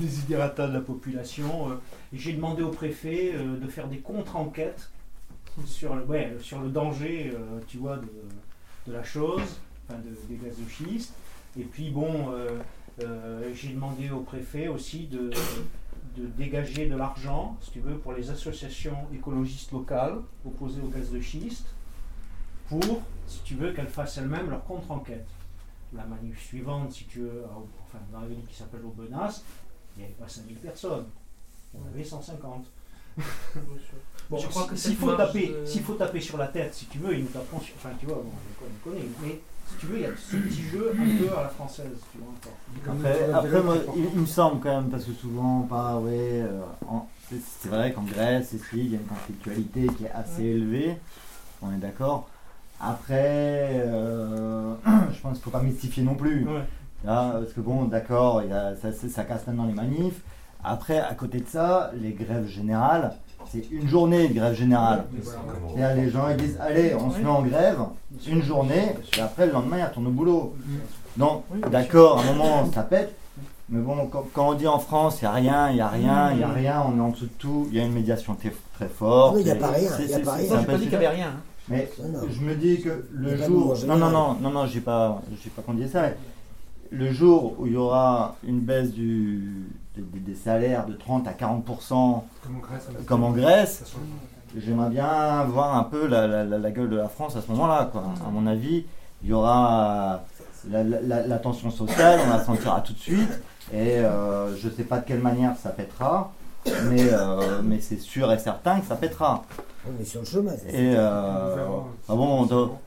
desiderata 0.00 0.66
de 0.68 0.74
la 0.74 0.80
population. 0.80 1.70
euh, 1.70 1.74
et 2.12 2.18
j'ai 2.18 2.32
demandé 2.32 2.62
au 2.62 2.70
préfet 2.70 3.32
euh, 3.34 3.56
de 3.58 3.68
faire 3.68 3.86
des 3.88 3.98
contre-enquêtes 3.98 4.90
sur, 5.66 5.94
le- 5.94 6.40
sur 6.40 6.60
le 6.60 6.68
danger, 6.68 7.32
euh, 7.34 7.60
tu 7.68 7.78
vois, 7.78 7.98
de 8.86 8.92
la 8.92 9.04
chose, 9.04 9.60
enfin 9.90 9.98
de, 10.00 10.16
des 10.28 10.36
gaz 10.42 10.56
de 10.56 10.68
schiste. 10.68 11.12
Et 11.58 11.64
puis 11.64 11.90
bon, 11.90 12.32
euh, 12.32 12.58
euh, 13.02 13.50
j'ai 13.54 13.70
demandé 13.70 14.10
au 14.10 14.20
préfet 14.20 14.68
aussi 14.68 15.06
de, 15.06 15.30
de 16.16 16.26
dégager 16.26 16.86
de 16.86 16.96
l'argent, 16.96 17.56
si 17.60 17.72
tu 17.72 17.80
veux, 17.80 17.96
pour 17.98 18.12
les 18.12 18.30
associations 18.30 18.96
écologistes 19.12 19.72
locales 19.72 20.18
opposées 20.46 20.80
au 20.80 20.88
gaz 20.88 21.10
de 21.10 21.20
schiste, 21.20 21.66
pour, 22.68 23.02
si 23.26 23.40
tu 23.44 23.54
veux, 23.56 23.72
qu'elles 23.72 23.88
fassent 23.88 24.18
elles-mêmes 24.18 24.48
leur 24.50 24.64
contre-enquête. 24.64 25.26
La 25.92 26.04
manif 26.04 26.40
suivante, 26.46 26.92
si 26.92 27.04
tu 27.06 27.20
veux, 27.20 27.44
à- 27.44 27.58
enfin, 27.84 27.98
dans 28.12 28.20
la 28.20 28.28
ville 28.28 28.44
qui 28.48 28.54
s'appelle 28.54 28.82
Aubenas, 28.84 29.42
il 29.96 30.00
n'y 30.00 30.04
avait 30.04 30.14
pas 30.14 30.28
5000 30.28 30.54
personnes, 30.56 31.06
il 31.74 31.80
y 31.80 31.82
en 31.82 31.86
avait 31.88 32.04
150. 32.04 32.64
Bon, 34.30 34.38
Je 34.38 34.46
crois 34.46 34.62
si- 34.62 34.68
que 34.68 34.76
s'il 34.76 34.94
faut, 34.96 35.12
taper, 35.16 35.52
s'il 35.66 35.82
faut 35.82 35.94
taper 35.94 36.20
sur 36.20 36.36
la 36.38 36.46
tête, 36.46 36.72
si 36.74 36.86
tu 36.86 36.98
veux, 36.98 37.12
ils 37.14 37.22
nous 37.24 37.28
taperont 37.30 37.58
sur. 37.60 37.74
Enfin, 37.74 37.90
tu 37.98 38.06
vois, 38.06 38.16
bon, 38.22 38.30
on 38.62 38.88
connaît, 38.88 39.04
mais 39.20 39.40
si 39.70 39.76
tu 39.78 39.86
veux, 39.86 39.96
il 39.98 40.02
y 40.02 40.06
a 40.06 40.10
ce 40.16 40.36
petit 40.36 40.62
jeu 40.62 40.92
un 40.92 41.18
peu 41.18 41.36
à 41.38 41.42
la 41.44 41.48
française, 41.48 41.98
tu 42.12 42.18
vois, 42.18 42.28
encore. 42.28 42.96
Après, 42.98 43.32
après, 43.32 43.62
moi, 43.62 43.76
il, 43.96 44.04
il 44.14 44.20
me 44.20 44.26
semble 44.26 44.60
quand 44.60 44.80
même, 44.80 44.90
parce 44.90 45.04
que 45.04 45.12
souvent 45.12 45.60
ouais, 46.02 46.42
euh, 46.42 46.60
c'est- 47.30 47.68
vrai 47.68 47.92
qu'en 47.92 48.02
Grèce, 48.02 48.52
ici, 48.52 48.64
il 48.74 48.90
y 48.92 48.94
a 48.94 48.98
une 48.98 49.06
conflictualité 49.06 49.86
qui 49.96 50.04
est 50.04 50.10
assez 50.12 50.44
élevée, 50.44 50.96
on 51.62 51.72
est 51.72 51.78
d'accord. 51.78 52.28
Après, 52.80 53.82
euh, 53.84 54.74
je 54.86 55.20
pense 55.20 55.20
qu'il 55.20 55.30
ne 55.30 55.34
faut 55.36 55.50
pas 55.50 55.62
mystifier 55.62 56.02
non 56.02 56.14
plus. 56.14 56.44
Ouais. 56.46 56.62
Là, 57.04 57.32
parce 57.40 57.52
que 57.52 57.60
bon, 57.60 57.84
d'accord, 57.84 58.42
ça, 58.82 58.92
ça, 58.92 59.08
ça 59.08 59.24
casse 59.24 59.46
maintenant 59.46 59.66
les 59.66 59.72
manifs. 59.72 60.20
Après, 60.62 60.98
à 60.98 61.14
côté 61.14 61.40
de 61.40 61.48
ça, 61.48 61.90
les 61.94 62.12
grèves 62.12 62.46
générales, 62.46 63.14
c'est 63.52 63.64
une 63.70 63.88
journée 63.88 64.28
de 64.28 64.34
grève 64.34 64.54
générale. 64.54 65.04
C'est-à-dire, 65.74 66.02
les 66.02 66.10
gens 66.10 66.28
ils 66.30 66.36
disent, 66.36 66.58
allez, 66.60 66.94
on 66.94 67.10
se 67.10 67.18
met 67.18 67.26
en 67.28 67.42
grève, 67.42 67.78
une 68.28 68.42
journée, 68.42 68.94
et 69.16 69.20
après 69.20 69.46
le 69.46 69.52
lendemain, 69.52 69.78
ils 69.78 69.84
retournent 69.84 70.06
au 70.06 70.10
boulot. 70.10 70.54
Donc, 71.16 71.44
d'accord, 71.70 72.18
à 72.20 72.22
un 72.22 72.32
moment, 72.32 72.70
ça 72.72 72.82
pète. 72.82 73.14
Mais 73.68 73.80
bon, 73.80 74.08
quand, 74.08 74.48
on 74.48 74.54
dit 74.54 74.66
en 74.66 74.78
France, 74.80 75.18
il 75.20 75.24
n'y 75.24 75.28
a 75.28 75.32
rien, 75.32 75.68
il 75.70 75.74
n'y 75.76 75.80
a 75.80 75.88
rien, 75.88 76.30
il 76.32 76.38
n'y 76.38 76.42
a 76.42 76.48
rien, 76.48 76.84
on 76.86 76.96
est 76.98 77.00
en 77.00 77.10
dessous 77.10 77.26
de 77.26 77.30
tout, 77.38 77.68
il 77.70 77.76
y 77.76 77.80
a 77.80 77.84
une 77.84 77.92
médiation 77.92 78.34
très, 78.34 78.52
très 78.74 78.88
forte. 78.88 79.36
Il 79.40 79.46
y 79.46 79.50
a 79.50 79.54
pas 79.54 79.68
rien, 79.68 79.90
il 80.00 80.08
y 80.10 80.14
a 80.14 80.18
pas 80.18 80.32
rien. 80.32 80.56
peu 80.58 80.64
pas 80.66 80.72
dit 80.72 80.78
qu'il 80.78 80.82
y 80.82 80.84
sujet. 80.84 80.96
avait 80.96 81.08
rien. 81.08 81.28
hein. 81.28 81.40
Mais 81.68 81.88
je 82.28 82.40
me 82.44 82.54
dis 82.56 82.80
que 82.80 83.04
le 83.12 83.36
pas 83.36 83.46
jour. 83.46 83.76
Non, 83.86 83.96
non, 83.96 84.10
non, 84.10 84.34
non, 84.40 84.50
non, 84.50 84.66
j'ai 84.66 84.80
pas, 84.80 85.22
j'ai 85.42 85.50
pas 85.50 85.62
qu'on 85.62 85.74
disait 85.74 85.88
ça, 85.88 86.02
mais 86.02 86.16
le 86.90 87.12
jour 87.12 87.54
où 87.60 87.66
il 87.66 87.74
y 87.74 87.76
aura 87.76 88.34
une 88.44 88.58
baisse 88.58 88.92
du, 88.92 89.68
des, 89.96 90.02
des- 90.02 90.20
des 90.20 90.34
salaires 90.34 90.86
de 90.86 90.94
30 90.94 91.26
à 91.26 91.32
40%, 91.32 92.22
Comme 92.42 92.56
en 92.56 92.60
Grèce. 92.60 92.88
on 92.90 93.00
a- 93.00 93.04
comme 93.04 93.24
en 93.24 93.30
Grèce, 93.30 93.84
j'aimerais 94.56 94.90
bien 94.90 95.44
voir 95.44 95.76
un 95.76 95.84
peu 95.84 96.06
la, 96.06 96.26
la- 96.26 96.44
la- 96.44 96.58
la 96.58 96.70
gueule 96.70 96.90
de 96.90 96.96
la 96.96 97.08
France 97.08 97.36
à 97.36 97.40
ce 97.42 97.50
moment-là. 97.50 97.90
À 98.26 98.30
mon 98.30 98.46
avis, 98.46 98.84
il 99.22 99.28
y 99.28 99.32
aura 99.32 100.22
la, 100.70 100.84
la- 100.84 101.00
la- 101.00 101.26
la 101.26 101.38
tension 101.38 101.70
sociale, 101.70 102.20
on 102.26 102.30
la 102.30 102.42
sentira 102.44 102.80
tout 102.80 102.92
de 102.92 102.98
suite, 102.98 103.40
et 103.72 103.98
euh, 103.98 104.56
je 104.56 104.68
ne 104.68 104.72
sais 104.72 104.84
pas 104.84 104.98
de 104.98 105.04
quelle 105.06 105.20
manière 105.20 105.56
ça 105.56 105.70
pètera, 105.70 106.32
mais, 106.88 107.02
euh, 107.12 107.60
mais 107.64 107.80
c'est 107.80 107.98
sûr 107.98 108.30
et 108.32 108.38
certain 108.38 108.80
que 108.80 108.86
ça 108.86 108.96
pètera. 108.96 109.44
On 109.88 109.98
est 110.00 110.04
sur 110.04 110.20
le 110.20 110.26
chemin. 110.26 110.52
c'est 110.58 110.74
Et 110.74 110.94
euh, 110.94 111.56
ah 112.08 112.14
bon, 112.14 112.46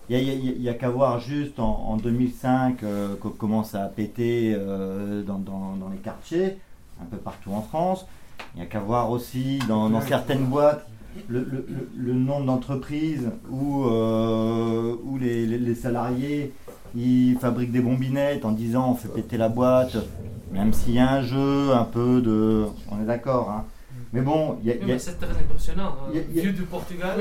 il 0.09 0.59
n'y 0.61 0.69
a, 0.69 0.73
qu'à 0.75 0.89
voir 0.91 1.19
juste 1.19 1.59
en, 1.59 1.85
en 1.89 1.97
2005 1.97 2.84
euh, 2.84 3.15
qu'on 3.15 3.30
commence 3.30 3.73
à 3.73 3.85
péter 3.85 4.55
euh, 4.55 5.23
dans, 5.23 5.39
dans- 5.39 5.75
dans 5.80 5.89
les 5.89 5.97
quartiers, 5.97 6.59
un 7.02 7.06
peu 7.06 7.18
partout 7.18 7.52
en 7.52 7.61
France. 7.61 8.06
Il 8.56 8.60
n'y 8.60 8.64
a 8.64 8.65
qu'à 8.68 8.80
voir 8.80 9.10
aussi 9.11 9.60
dans, 9.68 9.90
dans 9.90 10.02
certaines 10.02 10.45
boîtes 10.45 10.86
le, 11.28 11.40
le- 11.40 11.65
le- 11.70 11.90
le 11.95 12.14
nombre 12.14 12.45
d'entreprises 12.45 13.30
où, 13.52 13.86
euh, 13.86 14.95
où 15.03 15.18
les, 15.18 15.45
les- 15.45 15.60
les 15.60 15.76
salariés 15.76 16.52
ils 16.95 17.38
fabriquent 17.40 17.72
des 17.72 17.82
bombinettes 17.82 18.45
en 18.45 18.52
disant 18.52 18.91
on 18.91 18.95
fait 18.95 19.07
péter 19.10 19.38
la 19.38 19.49
boîte, 19.49 19.98
même 20.52 20.74
s'il 20.74 20.94
y 20.95 20.99
a 20.99 21.10
un 21.11 21.22
jeu 21.24 21.72
un 21.74 21.84
peu 21.86 22.22
de. 22.22 22.65
On 22.91 23.02
est 23.02 23.06
d'accord, 23.06 23.49
hein. 23.49 23.64
Mais 24.11 24.22
bon, 24.22 24.57
il 24.61 24.68
y 24.68 24.72
a- 24.72 24.76
Oui, 24.76 24.80
il 24.84 24.88
y 24.88 24.91
a- 24.91 24.94
mais 24.94 24.99
c'est 24.99 25.18
très 25.20 25.30
impressionnant. 25.32 25.95
hein. 26.07 26.11
Vieux 26.30 26.52
du 26.52 26.61
Portugal, 26.64 27.20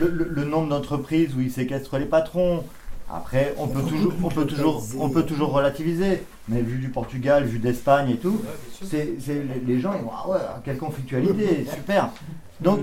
le 0.00 0.44
nombre 0.44 0.68
d'entreprises 0.68 1.34
où 1.36 1.40
ils 1.40 1.50
séquestrent 1.50 1.98
les 1.98 2.06
patrons. 2.06 2.64
Après, 3.12 3.54
on 3.58 3.66
peut 3.66 3.82
toujours, 3.88 4.12
on 4.22 4.28
peut 4.28 4.46
toujours, 4.46 4.82
on 4.98 5.08
peut 5.10 5.24
toujours 5.24 5.52
relativiser. 5.52 6.22
Mais 6.48 6.62
vu 6.62 6.78
du 6.78 6.88
Portugal, 6.88 7.44
vu 7.44 7.58
d'Espagne 7.58 8.10
et 8.10 8.16
tout, 8.16 8.40
c'est, 8.84 9.16
c'est- 9.20 9.42
les, 9.66 9.80
gens 9.80 9.94
ils 9.96 10.02
vont 10.04 10.10
ah 10.12 10.28
ouais, 10.28 10.38
quelle 10.64 10.78
conflictualité, 10.78 11.66
super. 11.74 12.10
Donc, 12.60 12.80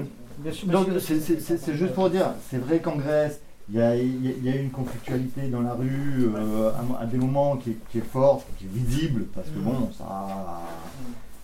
c'est, 0.99 1.19
c'est- 1.19 1.39
c'est- 1.39 1.57
c'est 1.57 1.75
juste 1.75 1.93
pour 1.93 2.09
dire, 2.09 2.31
c'est 2.49 2.57
vrai 2.59 2.79
qu'en 2.79 2.95
Grèce, 2.97 3.39
il 3.69 3.75
y 3.75 3.81
a, 3.81 3.95
il 3.95 4.25
y 4.25 4.29
a- 4.29 4.33
il 4.37 4.43
y 4.45 4.49
a 4.49 4.55
une 4.55 4.69
conflictualité 4.69 5.47
dans 5.49 5.61
la 5.61 5.73
rue 5.73 6.29
euh, 6.35 6.71
à, 6.99 7.01
à 7.01 7.05
des 7.05 7.17
moments 7.17 7.57
qui 7.57 7.71
est, 7.71 7.77
qui 7.91 7.97
est 7.97 8.09
forte, 8.09 8.45
qui 8.57 8.65
est 8.65 8.69
visible, 8.73 9.25
parce 9.35 9.47
que 9.49 9.59
bon, 9.59 9.89
ça, 9.97 10.61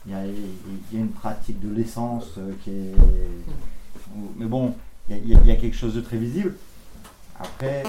il 0.05 0.11
y 0.11 0.15
a, 0.15 0.25
il 0.25 0.97
y 0.97 1.01
a 1.01 1.03
une 1.03 1.09
pratique 1.11 1.59
de 1.61 1.73
l'essence 1.73 2.35
euh, 2.37 2.51
qui 2.63 2.69
est, 2.71 2.93
mais 4.37 4.45
bon, 4.45 4.73
y 5.09 5.13
y, 5.15 5.21
il 5.43 5.47
y 5.47 5.51
a 5.51 5.55
quelque 5.55 5.75
chose 5.75 5.95
de 5.95 6.01
très 6.01 6.17
visible. 6.17 6.55
Après, 7.43 7.83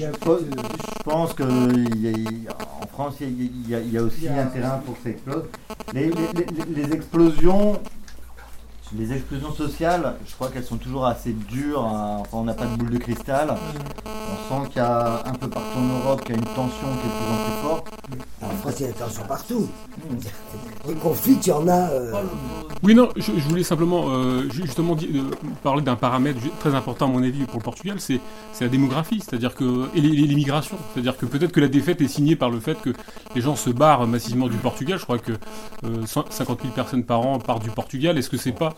je 0.00 0.06
pense- 0.18 0.40
je 0.40 1.02
pense 1.02 1.32
que 1.34 1.42
il 1.72 2.00
y 2.02 2.08
a- 2.08 2.10
il 2.10 2.42
y 2.44 2.48
a- 2.48 2.56
en 2.82 2.86
France, 2.86 3.14
il 3.20 3.68
y 3.68 3.74
a, 3.74 3.80
y 3.80 3.98
aussi 3.98 4.28
un 4.28 4.46
terrain 4.46 4.80
pour 4.84 4.94
que 4.96 5.02
ça 5.04 5.10
explose. 5.10 5.44
Les, 5.92 6.10
les- 6.10 6.72
les- 6.74 6.82
les 6.86 6.92
explosions, 6.94 7.80
les 8.96 9.12
explosions 9.12 9.52
sociales, 9.52 10.14
je 10.26 10.34
crois 10.34 10.48
qu'elles 10.48 10.64
sont 10.64 10.76
toujours 10.76 11.06
assez 11.06 11.32
dures. 11.32 11.84
hein. 11.84 12.18
Enfin, 12.20 12.38
on 12.38 12.44
n'a 12.44 12.54
pas 12.54 12.66
de 12.66 12.76
boule 12.76 12.90
de 12.90 12.98
cristal. 12.98 13.54
On 13.54 14.62
sent 14.64 14.68
qu'il 14.70 14.76
y 14.82 14.84
a 14.84 15.22
un 15.26 15.32
peu 15.34 15.48
partout 15.48 15.78
en 15.78 15.98
Europe 16.04 16.20
qu'il 16.24 16.34
y 16.34 16.38
a 16.38 16.40
une 16.40 16.44
tension 16.54 16.88
qui 17.00 17.06
est 17.06 17.10
de 17.10 17.16
plus 17.18 17.32
en 17.32 17.44
plus 17.44 17.62
forte. 17.62 17.86
En 18.42 18.48
France, 18.60 18.74
il 18.78 18.82
y 18.82 18.84
a 18.84 18.88
des 18.92 18.98
tensions 18.98 19.24
partout. 19.26 19.68
Des 20.10 20.28
conflits, 20.92 21.38
il 21.42 21.48
y 21.48 21.52
en 21.52 21.66
a. 21.68 21.88
euh, 21.90 22.12
Oui, 22.82 22.94
non, 22.94 23.08
je, 23.16 23.22
je 23.36 23.48
voulais 23.48 23.62
simplement 23.62 24.04
euh, 24.10 24.42
ju- 24.50 24.62
justement 24.66 24.94
euh, 25.02 25.22
parler 25.62 25.82
d'un 25.82 25.96
paramètre 25.96 26.38
très 26.60 26.74
important 26.74 27.06
à 27.06 27.08
mon 27.08 27.22
avis 27.22 27.44
pour 27.44 27.58
le 27.60 27.64
Portugal, 27.64 27.96
c'est 27.98 28.20
la 28.60 28.68
démographie, 28.68 29.20
c'est-à-dire 29.20 29.54
que 29.54 29.88
et 29.94 30.00
les- 30.00 30.10
les- 30.10 30.26
l'immigration, 30.26 30.76
c'est-à-dire 30.92 31.16
que 31.16 31.26
peut-être 31.26 31.52
que 31.52 31.60
la 31.60 31.68
défaite 31.68 32.00
est 32.02 32.08
signée 32.08 32.36
par 32.36 32.50
le 32.50 32.60
fait 32.60 32.80
que 32.80 32.90
les 33.34 33.40
gens 33.40 33.56
se 33.56 33.70
barrent 33.70 34.06
massivement 34.06 34.48
du 34.48 34.56
Portugal. 34.56 34.98
Je 34.98 35.04
crois 35.04 35.18
que 35.18 35.32
euh, 35.84 36.04
100 36.06 36.24
50 36.30 36.60
000 36.62 36.74
personnes 36.74 37.04
par 37.04 37.20
an 37.26 37.38
partent 37.38 37.62
du 37.62 37.70
Portugal. 37.70 38.18
Est-ce 38.18 38.28
que 38.30 38.36
c'est 38.36 38.52
pas 38.52 38.74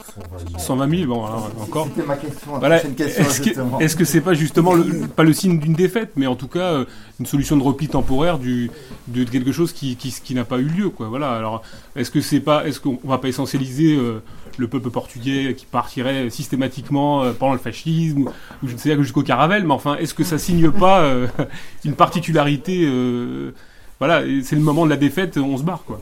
120 0.59 0.89
000 0.91 1.07
Bon, 1.13 1.25
alors, 1.25 1.51
encore. 1.61 1.87
C'était 1.95 2.07
ma 2.07 2.17
question, 2.17 2.53
Voilà. 2.59 2.77
prochaine 2.79 2.95
question, 2.95 3.79
Est-ce 3.81 3.97
que 3.97 4.05
c'est 4.05 4.21
pas 4.21 4.35
justement 4.35 4.75
le, 4.75 4.85
pas 5.09 5.23
le 5.25 5.33
signe 5.33 5.59
d'une 5.59 5.75
défaite, 5.75 6.13
mais 6.17 6.27
en 6.27 6.37
tout 6.37 6.49
cas 6.49 6.73
euh, 6.73 6.85
une 7.19 7.27
solution 7.27 7.57
de 7.57 7.63
repli 7.63 7.89
temporaire 7.89 8.39
du 8.39 8.71
de 9.09 9.25
quelque 9.25 9.53
chose 9.53 9.73
qui 9.73 9.97
qui, 9.97 10.35
n'a 10.35 10.45
pas 10.45 10.59
eu 10.59 10.65
lieu, 10.65 10.91
quoi. 10.91 11.09
Voilà. 11.09 11.33
Alors 11.33 11.63
est-ce 11.95 12.11
que 12.11 12.21
c'est 12.21 12.41
pas 12.41 12.67
est-ce 12.67 12.81
qu'on 12.81 12.99
va 13.05 13.19
pas 13.19 13.29
essentialiser 13.29 13.97
euh, 13.97 14.23
le 14.59 14.69
peuple 14.69 14.91
portugais 14.91 15.55
qui 15.55 15.67
partirait 15.67 16.31
systématiquement 16.31 17.23
euh, 17.23 17.33
pendant 17.33 17.53
le 17.53 17.59
fascisme 17.59 18.23
ou, 18.23 18.31
je 18.67 18.73
ne 18.73 18.79
sais 18.79 18.95
pas 18.95 19.03
jusqu'au 19.03 19.23
Caravelle, 19.23 19.65
mais 19.65 19.73
enfin 19.73 19.97
est-ce 19.97 20.15
que 20.15 20.25
ça 20.25 20.39
signe 20.39 20.71
pas 20.71 21.01
euh, 21.01 21.27
une 21.85 21.95
particularité 21.95 22.87
Voilà, 23.99 24.23
c'est 24.43 24.57
le 24.57 24.63
moment 24.63 24.85
de 24.85 24.91
la 24.91 24.97
défaite, 24.97 25.39
on 25.39 25.57
se 25.57 25.63
barre, 25.63 25.85
quoi. 25.85 26.01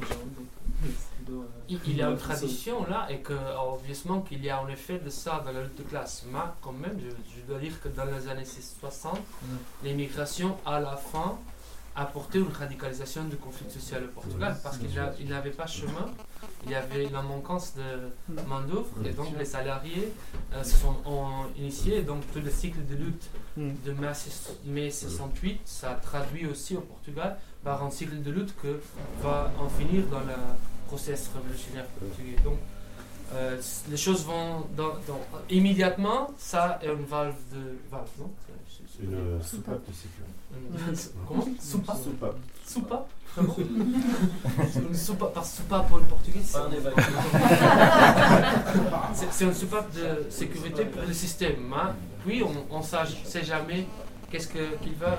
Il, 1.86 1.96
y 1.96 2.02
a 2.02 2.08
une 2.08 2.16
tradition 2.16 2.84
là 2.86 3.06
et 3.10 3.18
que 3.20 3.32
obviously 3.72 4.10
qu'il 4.28 4.44
y 4.44 4.50
a 4.50 4.60
en 4.62 4.68
effet 4.68 4.98
de 4.98 5.10
ça 5.10 5.42
dans 5.44 5.52
la 5.52 5.62
lutte 5.62 5.78
de 5.78 5.82
classe. 5.84 6.24
Mais 6.32 6.38
quand 6.62 6.72
même, 6.72 6.98
je, 6.98 7.10
je 7.10 7.42
dois 7.46 7.58
dire 7.58 7.80
que 7.82 7.88
dans 7.88 8.04
les 8.04 8.28
années 8.28 8.44
60, 8.44 9.18
l'immigration 9.82 10.56
à 10.66 10.80
la 10.80 10.96
fin 10.96 11.36
a 11.96 12.02
apporté 12.02 12.38
une 12.38 12.50
radicalisation 12.50 13.24
du 13.24 13.36
conflit 13.36 13.70
social 13.70 14.02
au 14.04 14.08
Portugal 14.08 14.56
parce 14.64 14.78
qu'il 14.78 14.92
n'a- 14.94 15.12
il 15.20 15.28
n'avait 15.28 15.52
pas 15.52 15.66
chemin, 15.68 16.06
il 16.64 16.72
y 16.72 16.74
avait 16.74 17.08
la 17.08 17.22
manquance 17.22 17.74
de 17.76 18.42
main 18.48 18.62
d'œuvre 18.62 18.88
et 19.04 19.10
donc 19.10 19.28
les 19.38 19.44
salariés 19.44 20.12
euh, 20.54 20.64
se 20.64 20.74
sont 20.76 20.96
ont 21.06 21.46
initiés 21.56 22.02
donc 22.02 22.22
tout 22.32 22.40
le 22.40 22.50
cycle 22.50 22.84
de 22.86 22.96
lutte 22.96 23.30
de 23.56 23.92
mai, 23.92 24.08
mai 24.64 24.90
68 24.90 25.60
ça 25.64 25.92
a 25.92 25.94
traduit 25.94 26.46
aussi 26.48 26.76
au 26.76 26.80
Portugal 26.80 27.36
par 27.62 27.84
un 27.84 27.90
cycle 27.90 28.20
de 28.22 28.30
lutte 28.32 28.56
que 28.60 28.80
va 29.22 29.52
en 29.60 29.68
finir 29.68 30.04
dans 30.08 30.18
le 30.20 30.34
process 30.86 31.30
révolutionnaire 31.34 31.86
portugais. 31.86 32.36
Donc, 32.44 32.58
euh, 33.34 33.60
les 33.90 33.96
choses 33.96 34.24
vont 34.24 34.66
dans, 34.76 34.94
dans- 35.08 35.20
immédiatement, 35.50 36.30
ça 36.38 36.78
est 36.82 36.86
une 36.86 37.04
valve 37.04 37.34
de 37.52 37.78
valve, 37.90 38.08
non? 38.18 38.30
Une 39.02 39.42
soupape 39.42 39.80
de 39.88 39.92
sécurité. 39.92 41.10
Comment? 41.26 41.44
Soupape 41.60 41.96
Soupape. 42.04 42.36
Soupape? 42.64 43.08
Comment 43.34 43.56
Une 43.58 44.94
soupape, 44.94 45.34
par 45.34 45.44
soupape 45.44 45.88
pour 45.88 45.98
le 45.98 46.04
portugais, 46.04 46.38
c'est 46.44 46.58
c'est- 49.32 49.44
une 49.44 49.54
soupape 49.54 49.92
de 49.94 50.30
sécurité 50.30 50.84
pour 50.84 51.02
le 51.02 51.12
système. 51.12 51.72
hein. 51.76 51.94
Puis 52.24 52.42
on 52.44 52.78
ne 52.78 52.82
sait 53.24 53.44
jamais 53.44 53.86
qu'est-ce 54.30 54.46
que- 54.48 54.76
qu'il 54.82 54.94
va 54.94 55.16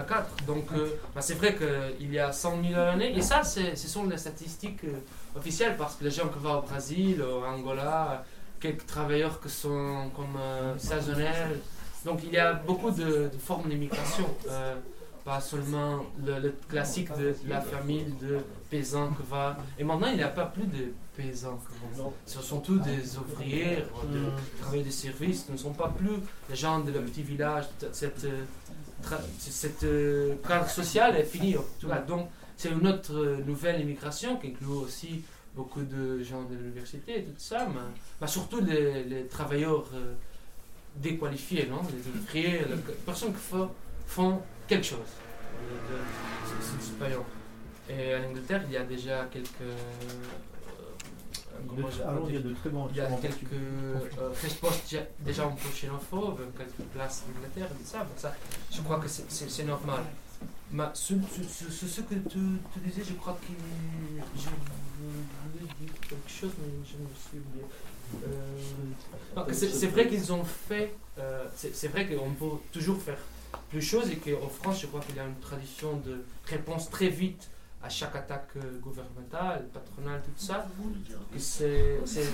à 0.00 0.04
4. 0.04 0.44
Donc 0.46 0.66
euh, 0.72 0.88
bah, 1.14 1.20
c'est 1.20 1.34
vrai 1.34 1.56
qu'il 1.56 2.12
y 2.12 2.18
a 2.18 2.32
100 2.32 2.62
000 2.68 2.80
années, 2.80 3.16
et 3.16 3.22
ça 3.22 3.42
ce 3.44 3.76
sont 3.88 4.04
les 4.06 4.16
statistiques 4.18 4.84
euh, 4.84 5.38
officielles, 5.38 5.76
parce 5.76 5.94
que 5.96 6.04
les 6.04 6.10
gens 6.10 6.28
qui 6.28 6.38
vont 6.38 6.58
au 6.58 6.62
Brésil, 6.62 7.22
au 7.22 7.44
Angola, 7.44 8.24
quelques 8.58 8.86
travailleurs 8.86 9.40
qui 9.40 9.48
sont 9.48 10.10
comme 10.16 10.36
euh, 10.38 10.76
saisonniers. 10.78 11.56
Donc 12.04 12.20
il 12.24 12.32
y 12.32 12.38
a 12.38 12.54
beaucoup 12.54 12.90
de, 12.90 13.28
de 13.34 13.38
formes 13.38 13.68
d'immigration. 13.68 14.26
euh, 14.48 14.74
pas 15.22 15.38
seulement 15.38 16.06
le, 16.24 16.38
le 16.38 16.54
classique 16.66 17.10
de 17.18 17.34
la 17.46 17.60
famille 17.60 18.06
de 18.22 18.38
paysans 18.70 19.08
qui 19.08 19.22
va. 19.30 19.54
Et 19.78 19.84
maintenant, 19.84 20.06
il 20.08 20.16
n'y 20.16 20.22
a 20.22 20.28
pas 20.28 20.46
plus 20.46 20.64
de 20.64 20.94
paysans. 21.14 21.58
Ce 22.24 22.40
sont 22.40 22.60
tous 22.60 22.78
des 22.78 23.18
ouvriers, 23.18 23.84
Mm. 24.02 24.14
de 24.14 24.20
travailleurs 24.62 24.86
de 24.86 24.90
service. 24.90 25.44
Ce 25.46 25.52
ne 25.52 25.58
sont 25.58 25.74
pas 25.74 25.88
plus 25.88 26.16
les 26.48 26.56
gens 26.56 26.78
de 26.80 26.90
le 26.90 27.02
petit 27.02 27.22
village. 27.22 27.64
Cette, 27.92 28.26
cette 29.38 29.84
euh, 29.84 30.34
cadre 30.46 30.68
social 30.68 31.16
est 31.16 31.24
fini 31.24 31.56
au 31.56 31.62
Portugal. 31.62 32.04
Donc, 32.06 32.28
c'est 32.56 32.70
une 32.70 32.86
autre 32.86 33.14
euh, 33.14 33.38
nouvelle 33.46 33.80
immigration 33.80 34.36
qui 34.36 34.48
inclut 34.48 34.66
aussi 34.68 35.22
beaucoup 35.54 35.82
de 35.82 36.22
gens 36.22 36.42
de 36.42 36.54
l'université 36.54 37.22
tout 37.22 37.32
ça, 37.38 37.66
mais, 38.20 38.26
surtout 38.26 38.60
les, 38.60 39.26
travailleurs 39.26 39.86
euh, 39.94 40.14
déqualifiés, 40.96 41.66
non? 41.66 41.80
Les 41.90 42.20
ouvriers, 42.20 42.60
les 42.68 42.76
personnes 43.06 43.32
qui 43.32 43.40
font, 44.06 44.42
quelque 44.68 44.86
chose. 44.86 44.98
Euh, 44.98 47.08
de- 47.08 47.14
long. 47.14 47.24
Et 47.88 48.14
en 48.14 48.28
Angleterre, 48.28 48.62
il 48.68 48.72
y 48.72 48.76
a 48.76 48.84
déjà 48.84 49.26
quelques. 49.30 49.48
Il 52.28 52.34
y 52.34 52.38
a 52.38 52.40
de 52.40 52.54
très 52.54 52.70
bons 52.70 52.88
il 52.90 52.96
y 52.96 53.00
a 53.00 53.10
quelques 53.12 53.52
euh, 53.52 54.30
respostes 54.42 54.96
déjà- 55.20 55.44
un 55.46 55.50
peu 55.50 55.68
xénophobes, 55.74 56.40
quelques 56.56 56.88
places 56.92 57.24
d'Angleterre, 57.26 57.66
et 57.72 57.82
tout 57.82 57.88
ça, 57.88 58.06
ça, 58.16 58.34
je 58.70 58.80
crois 58.82 58.98
que 58.98 59.08
c'est- 59.08 59.64
normal. 59.64 60.00
Mais 60.72 60.84
ce, 60.94 61.14
que 61.14 62.14
tu, 62.30 62.38
disais, 62.84 63.02
je 63.08 63.14
crois 63.14 63.34
que 63.40 63.52
je 64.36 64.48
voulais 64.48 65.74
dire 65.80 65.92
quelque 66.08 66.30
chose, 66.30 66.52
mais 66.60 66.72
je 66.86 66.96
me 66.96 67.08
suis 67.14 67.38
oublié. 67.38 67.64
Euh, 68.26 69.52
c'est 69.52 69.86
vrai 69.88 70.08
qu'ils 70.08 70.32
ont 70.32 70.44
fait, 70.44 70.94
euh, 71.18 71.44
c'est 71.54 71.74
c'est 71.74 71.88
vrai 71.88 72.06
qu'on 72.06 72.30
peut 72.30 72.56
toujours 72.72 72.98
faire 73.00 73.18
plus 73.68 73.78
de 73.80 73.84
choses 73.84 74.10
et 74.10 74.16
qu'en 74.16 74.48
France, 74.48 74.80
je 74.82 74.86
crois 74.86 75.00
qu'il 75.00 75.16
y 75.16 75.20
a 75.20 75.24
une 75.26 75.38
tradition 75.40 75.96
de 75.98 76.24
réponse 76.46 76.88
très 76.90 77.08
vite 77.08 77.48
à 77.82 77.88
chaque 77.88 78.14
attaque 78.14 78.48
euh, 78.56 78.78
gouvernementale, 78.82 79.66
patronale, 79.72 80.20
tout 80.22 80.30
ça, 80.36 80.66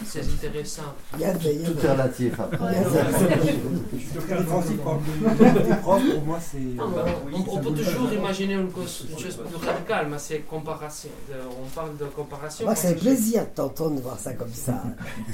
c'est 0.03 0.21
intéressant. 0.21 0.83
Il 1.15 1.21
y 1.21 1.25
a 1.25 1.35
des- 1.35 1.55
il 1.55 1.61
y 1.61 1.65
a 1.65 1.69
Tout 1.69 1.75
des- 1.75 1.87
est 1.87 1.91
relatif 1.93 2.41
après. 2.41 2.59
Il 2.59 2.75
y 2.75 3.33
a 3.33 3.37
des- 3.37 3.59
Je 3.93 3.99
suis 3.99 4.13
docteur 4.15 4.43
Francis 4.43 4.77
parle 4.85 4.99
de 5.05 5.69
des 5.69 5.77
profs, 5.77 6.11
pour 6.15 6.23
moi 6.25 6.39
c'est. 6.41 6.59
Non, 6.59 6.89
mais 6.89 6.97
bah, 6.97 7.05
on, 7.33 7.37
on- 7.37 7.59
on 7.59 7.61
peut 7.63 7.71
toujours 7.81 8.13
imaginer 8.13 8.55
une, 8.55 8.71
cause- 8.73 9.07
une 9.09 9.19
chose 9.19 9.37
plus 9.37 9.65
radicale, 9.65 10.09
mais 10.11 10.19
c'est 10.19 10.41
comparaison. 10.41 11.09
Euh, 11.31 11.43
On 11.63 11.69
parle 11.69 11.97
de 11.97 12.05
comparation. 12.07 12.65
Moi, 12.67 12.75
c'est 12.75 12.89
un 12.89 12.95
plaisir 12.95 13.43
de 13.45 13.51
t'entendre 13.51 13.97
de 13.97 14.01
voir 14.01 14.19
ça 14.19 14.33
comme 14.35 14.53
ça. 14.53 14.83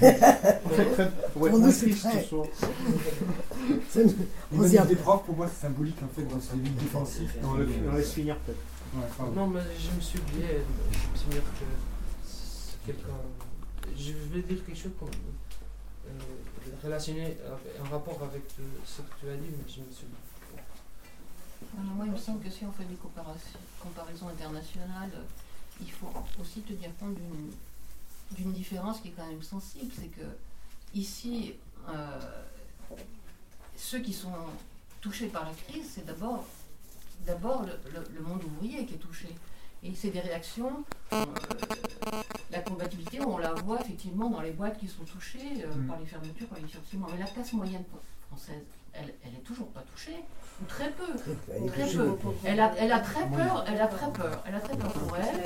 Moins 1.36 1.50
nous, 1.50 1.70
c'est 1.72 1.90
ce 1.90 2.06
On 4.54 4.62
des 4.86 4.96
profs, 4.96 5.22
pour 5.24 5.36
moi, 5.36 5.46
c'est 5.52 5.66
symbolique 5.66 5.96
en 6.04 6.08
fait 6.14 6.22
dans 6.24 6.40
luttes 6.56 6.76
défensives. 6.76 7.32
Dans 7.42 7.54
le, 7.54 7.66
On 7.90 7.96
finir 8.02 8.36
peut-être. 8.40 8.58
Ouais. 8.94 9.30
Non, 9.34 9.46
mais 9.46 9.60
je 9.78 9.90
me 9.94 10.00
suis 10.00 10.18
oublié. 10.18 10.60
Je 10.92 11.08
me 11.08 11.16
suis 11.16 11.28
dit 11.30 11.36
que 11.36 11.64
c'est 12.26 12.84
quelqu'un. 12.84 13.20
Je 13.96 14.12
vais 14.12 14.42
dire 14.42 14.64
quelque 14.66 14.78
chose 14.78 14.92
comme. 14.98 15.08
euh, 15.08 16.12
relationné 16.84 17.36
en 17.80 17.88
rapport 17.90 18.20
avec 18.22 18.42
euh, 18.60 18.62
ce 18.84 19.02
que 19.02 19.12
tu 19.20 19.28
as 19.30 19.36
dit, 19.36 19.48
mais 19.50 19.64
je 19.72 19.80
me 19.80 19.90
suis 19.92 20.04
oublié. 20.04 20.62
Alors, 21.78 21.94
moi, 21.94 22.06
il 22.06 22.12
me 22.12 22.18
semble 22.18 22.42
que 22.44 22.50
si 22.50 22.64
on 22.64 22.72
fait 22.72 22.84
des 22.84 22.96
comparaisons, 22.96 23.38
comparaisons 23.80 24.28
internationales, 24.28 25.10
euh, 25.14 25.22
il 25.80 25.90
faut 25.90 26.12
aussi 26.40 26.60
tenir 26.62 26.90
compte 26.98 27.14
d'une 27.14 27.50
d'une 28.32 28.52
différence 28.52 29.00
qui 29.00 29.08
est 29.08 29.12
quand 29.12 29.26
même 29.26 29.42
sensible. 29.42 29.92
C'est 29.94 30.06
que 30.08 30.24
ici, 30.94 31.54
euh, 31.88 32.20
ceux 33.76 34.00
qui 34.00 34.12
sont 34.14 34.32
touchés 35.02 35.26
par 35.28 35.44
la 35.44 35.52
crise, 35.52 35.84
c'est 35.94 36.06
d'abord 36.06 36.44
d'abord 37.26 37.62
le, 37.62 37.72
le- 37.92 38.06
le 38.18 38.20
monde 38.22 38.42
ouvrier 38.44 38.84
qui 38.86 38.94
est 38.94 38.98
touché. 38.98 39.28
Et 39.84 39.92
c'est 39.96 40.10
des 40.10 40.20
réactions. 40.20 40.84
euh, 41.12 41.24
la 42.50 42.60
combativité, 42.60 43.20
on 43.20 43.38
la 43.38 43.52
voit 43.54 43.80
effectivement 43.80 44.30
dans 44.30 44.40
les 44.40 44.52
boîtes 44.52 44.78
qui 44.78 44.86
sont 44.88 45.04
touchées 45.04 45.64
euh, 45.64 45.74
Mm. 45.74 45.86
par 45.88 45.98
les 45.98 46.06
fermetures, 46.06 46.46
par 46.46 46.58
les 46.58 46.64
licenciements. 46.66 47.06
Mais 47.12 47.18
la 47.18 47.26
classe 47.26 47.52
moyenne 47.52 47.84
française, 48.28 48.62
elle, 48.92 49.12
elle 49.24 49.34
est 49.34 49.42
toujours 49.44 49.68
pas 49.68 49.80
touchée, 49.92 50.16
ou 50.60 50.64
très 50.66 50.90
peu. 50.92 51.06
Très 51.68 51.86
peu. 51.88 52.10
Elle 52.44 52.60
a, 52.60 52.72
elle 52.78 52.92
a 52.92 53.00
très 53.00 53.26
peur, 53.28 53.64
elle 53.66 53.80
a 53.80 53.86
très 53.88 54.12
peur, 54.12 54.44
elle 54.46 54.54
a 54.54 54.60
très 54.60 54.76
peur 54.76 54.92
pour 54.92 55.16
elle, 55.16 55.40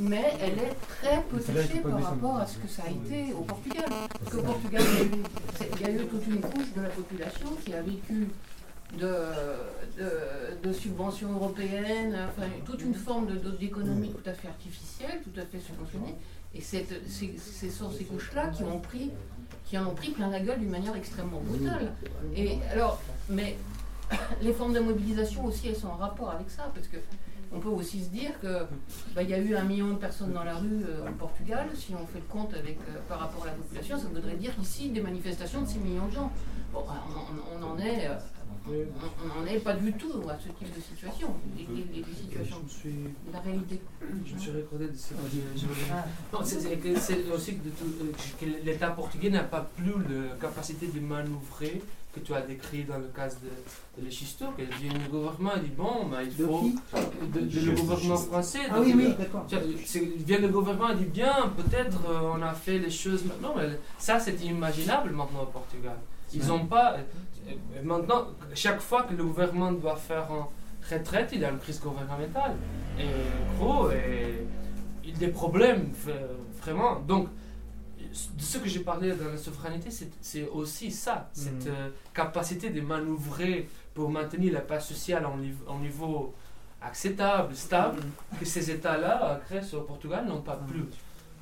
mais 0.00 0.34
elle 0.40 0.58
est 0.58 0.76
très 1.00 1.22
peu 1.24 1.38
touchée 1.38 1.80
par 1.80 2.02
rapport 2.02 2.36
à 2.38 2.46
ce 2.46 2.56
que 2.58 2.68
ça 2.68 2.84
a 2.86 2.90
été 2.90 3.34
au 3.34 3.40
Portugal. 3.42 3.84
Parce 4.24 4.36
qu'au 4.36 4.42
Portugal, 4.42 4.82
il 4.86 4.96
y, 4.98 5.00
a 5.00 5.04
eu, 5.04 5.22
c'est- 5.58 5.70
il 5.74 5.80
y 5.82 5.84
a 5.84 5.90
eu 5.90 6.06
toute 6.06 6.26
une 6.28 6.40
couche 6.40 6.72
de 6.74 6.80
la 6.80 6.88
population 6.90 7.48
qui 7.64 7.74
a 7.74 7.82
vécu 7.82 8.28
de, 8.98 9.14
de, 9.98 10.68
de 10.68 10.72
subventions 10.72 11.32
européennes, 11.32 12.16
enfin 12.28 12.48
toute 12.64 12.82
une 12.82 12.94
forme 12.94 13.28
d'économie 13.58 14.10
tout 14.10 14.28
à 14.28 14.32
fait 14.32 14.48
artificielle, 14.48 15.20
tout 15.22 15.38
à 15.40 15.44
fait 15.44 15.60
subventionnée. 15.60 16.14
Et 16.54 16.60
cette- 16.60 17.08
c'est 17.08 17.34
ce 17.38 17.70
sont 17.70 17.90
ces 17.90 18.04
couches-là 18.04 18.48
qui 18.48 18.64
ont 18.64 18.80
pris 18.80 19.10
qui 19.64 19.78
en 19.78 19.86
ont 19.86 19.94
pris 19.94 20.10
plein 20.10 20.28
la 20.30 20.40
gueule 20.40 20.58
d'une 20.58 20.70
manière 20.70 20.96
extrêmement 20.96 21.40
brutale. 21.40 21.92
Et 22.34 22.58
alors, 22.72 23.00
mais 23.28 23.56
les 24.42 24.52
formes 24.52 24.72
de 24.72 24.80
mobilisation 24.80 25.44
aussi, 25.44 25.68
elles 25.68 25.76
sont 25.76 25.86
en 25.88 25.94
rapport 25.96 26.30
avec 26.30 26.50
ça, 26.50 26.72
parce 26.74 26.88
que 26.88 26.96
on 27.52 27.60
peut 27.60 27.68
aussi 27.68 28.02
se 28.02 28.08
dire 28.10 28.32
que 28.40 28.64
bah, 29.14 29.22
il 29.22 29.30
y 29.30 29.34
a 29.34 29.38
eu 29.38 29.54
un 29.56 29.62
million 29.64 29.88
de 29.90 29.94
personnes 29.98 30.32
dans 30.32 30.42
la 30.44 30.54
rue 30.56 30.84
euh, 30.88 31.08
au 31.08 31.12
Portugal. 31.12 31.68
Si 31.74 31.92
on 31.94 32.04
fait 32.06 32.18
le 32.20 32.24
compte 32.28 32.52
avec 32.54 32.78
euh, 32.78 32.98
par 33.08 33.18
rapport 33.20 33.42
à 33.44 33.46
la 33.46 33.52
population, 33.52 33.96
ça 33.98 34.06
voudrait 34.08 34.36
dire 34.36 34.52
ici 34.60 34.88
des 34.88 35.00
manifestations 35.00 35.62
de 35.62 35.68
6 35.68 35.78
millions 35.78 36.06
de 36.06 36.12
gens. 36.12 36.32
Bon, 36.72 36.84
on, 37.60 37.62
en 37.64 37.78
est 37.78 38.06
euh, 38.06 38.14
on 38.68 39.40
n'en 39.40 39.46
est 39.46 39.58
pas 39.58 39.72
du 39.74 39.92
tout 39.94 40.12
à 40.28 40.36
ce 40.38 40.48
type 40.48 40.74
de 40.74 40.80
situation, 40.80 41.34
des, 41.56 41.64
des- 41.64 42.02
des 42.02 42.14
situations, 42.14 42.56
Je 42.60 42.64
me 42.64 42.68
suis, 42.68 42.90
de 42.90 43.32
la 43.32 43.40
réalité. 43.40 43.80
je 44.26 44.34
me 44.34 44.38
suis 44.38 44.50
recordé 44.50 44.88
de 44.88 44.96
ce 44.96 45.08
que 45.10 45.14
je- 45.56 45.60
je- 45.60 45.66
Ah. 45.92 46.04
Non, 46.32 46.40
c'est- 46.44 46.56
aussi 47.32 47.54
que, 47.56 47.64
de 47.64 47.70
tout- 47.70 47.84
euh, 48.02 48.12
que 48.38 48.64
l'État 48.66 48.90
portugais 48.90 49.30
n'a 49.30 49.44
pas 49.44 49.68
plus 49.76 49.92
la 50.08 50.36
capacité 50.36 50.86
de 50.88 51.00
manœuvrer 51.00 51.82
que 52.14 52.20
tu 52.20 52.34
as 52.34 52.40
décrit 52.42 52.84
dans 52.84 52.98
le 52.98 53.06
cas 53.06 53.28
de, 53.28 54.00
de 54.00 54.04
l'Echisto, 54.04 54.44
que 54.56 54.62
le 54.62 55.08
gouvernement 55.10 55.56
dit 55.62 55.70
bon, 55.76 56.06
bah, 56.10 56.22
il 56.22 56.32
faut. 56.32 56.60
qui 56.60 56.74
de, 57.32 57.40
de 57.46 57.66
le 57.66 57.72
gouvernement 57.72 58.16
français. 58.16 58.58
Ah 58.68 58.74
donc, 58.76 58.84
oui, 58.86 58.92
oui, 58.96 59.04
euh, 59.06 59.14
d'accord. 59.16 59.46
le 60.38 60.48
gouvernement 60.48 60.92
dit 60.94 61.04
bien, 61.04 61.52
peut-être 61.56 61.98
euh, 62.10 62.32
on 62.36 62.42
a 62.42 62.52
fait 62.52 62.78
les 62.78 62.90
choses 62.90 63.24
maintenant, 63.24 63.54
mais 63.56 63.78
ça 63.98 64.18
c'est 64.20 64.34
inimaginable 64.42 65.10
maintenant 65.10 65.42
au 65.44 65.46
Portugal. 65.46 65.96
Ils 66.32 66.46
n'ont 66.46 66.66
pas. 66.66 66.96
Euh, 67.50 67.78
euh, 67.78 67.82
Maintenant, 67.82 68.26
chaque 68.54 68.80
fois 68.80 69.02
que 69.04 69.14
le 69.14 69.24
gouvernement 69.24 69.72
doit 69.72 69.96
faire 69.96 70.30
en 70.30 70.50
retraite, 70.90 71.30
il 71.32 71.40
y 71.40 71.44
a 71.44 71.50
une 71.50 71.58
crise 71.58 71.80
gouvernementale. 71.80 72.54
Et 72.98 73.04
gros, 73.58 73.90
et, 73.90 74.46
il 75.04 75.10
y 75.10 75.14
a 75.14 75.18
des 75.18 75.28
problèmes, 75.28 75.90
vraiment. 76.62 77.00
Donc, 77.00 77.28
de 77.98 78.42
ce 78.42 78.58
que 78.58 78.68
j'ai 78.68 78.80
parlé 78.80 79.12
dans 79.14 79.28
la 79.28 79.36
souveraineté, 79.36 79.90
c'est- 79.90 80.48
aussi 80.48 80.90
ça, 80.90 81.28
cette 81.32 81.66
Mhm. 81.66 81.72
euh, 81.76 81.88
capacité 82.12 82.70
de 82.70 82.80
manœuvrer 82.80 83.68
pour 83.94 84.10
maintenir 84.10 84.52
la 84.52 84.60
paix 84.60 84.80
sociale 84.80 85.24
en, 85.26 85.36
niveau 85.78 86.34
acceptable, 86.82 87.54
stable, 87.54 88.00
que 88.38 88.44
ces 88.44 88.70
États-là, 88.70 89.32
à 89.34 89.40
Grèce 89.48 89.72
ou 89.74 89.76
au 89.76 89.82
Portugal, 89.82 90.26
n'ont 90.26 90.40
pas 90.40 90.56
plus. 90.56 90.84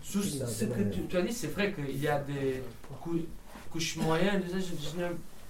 Sous 0.02 0.22
ce 0.22 0.64
que 0.64 0.82
tu, 0.92 1.02
tu 1.08 1.16
as 1.16 1.22
dit, 1.22 1.32
c'est 1.32 1.48
vrai 1.48 1.72
qu'il 1.72 1.98
y 2.00 2.08
a 2.08 2.18
des 2.20 2.62
cou- 3.02 3.20
couches 3.70 3.96
moyennes. 3.96 4.42
Je, 4.52 4.58
je- 4.58 4.66
je 4.66 4.96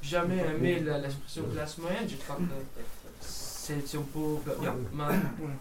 jamais 0.09 0.39
aimé 0.39 0.81
la- 0.81 0.99
l'expression 0.99 1.45
classe 1.53 1.79
moyenne. 1.79 2.09
Je 2.09 2.17
crois 2.17 2.37
que 2.37 2.43
c'est 3.21 3.87
c'est 3.87 3.99
un 3.99 4.03
peu. 4.15 4.37
bien, 4.61 4.75
ma- 4.93 5.09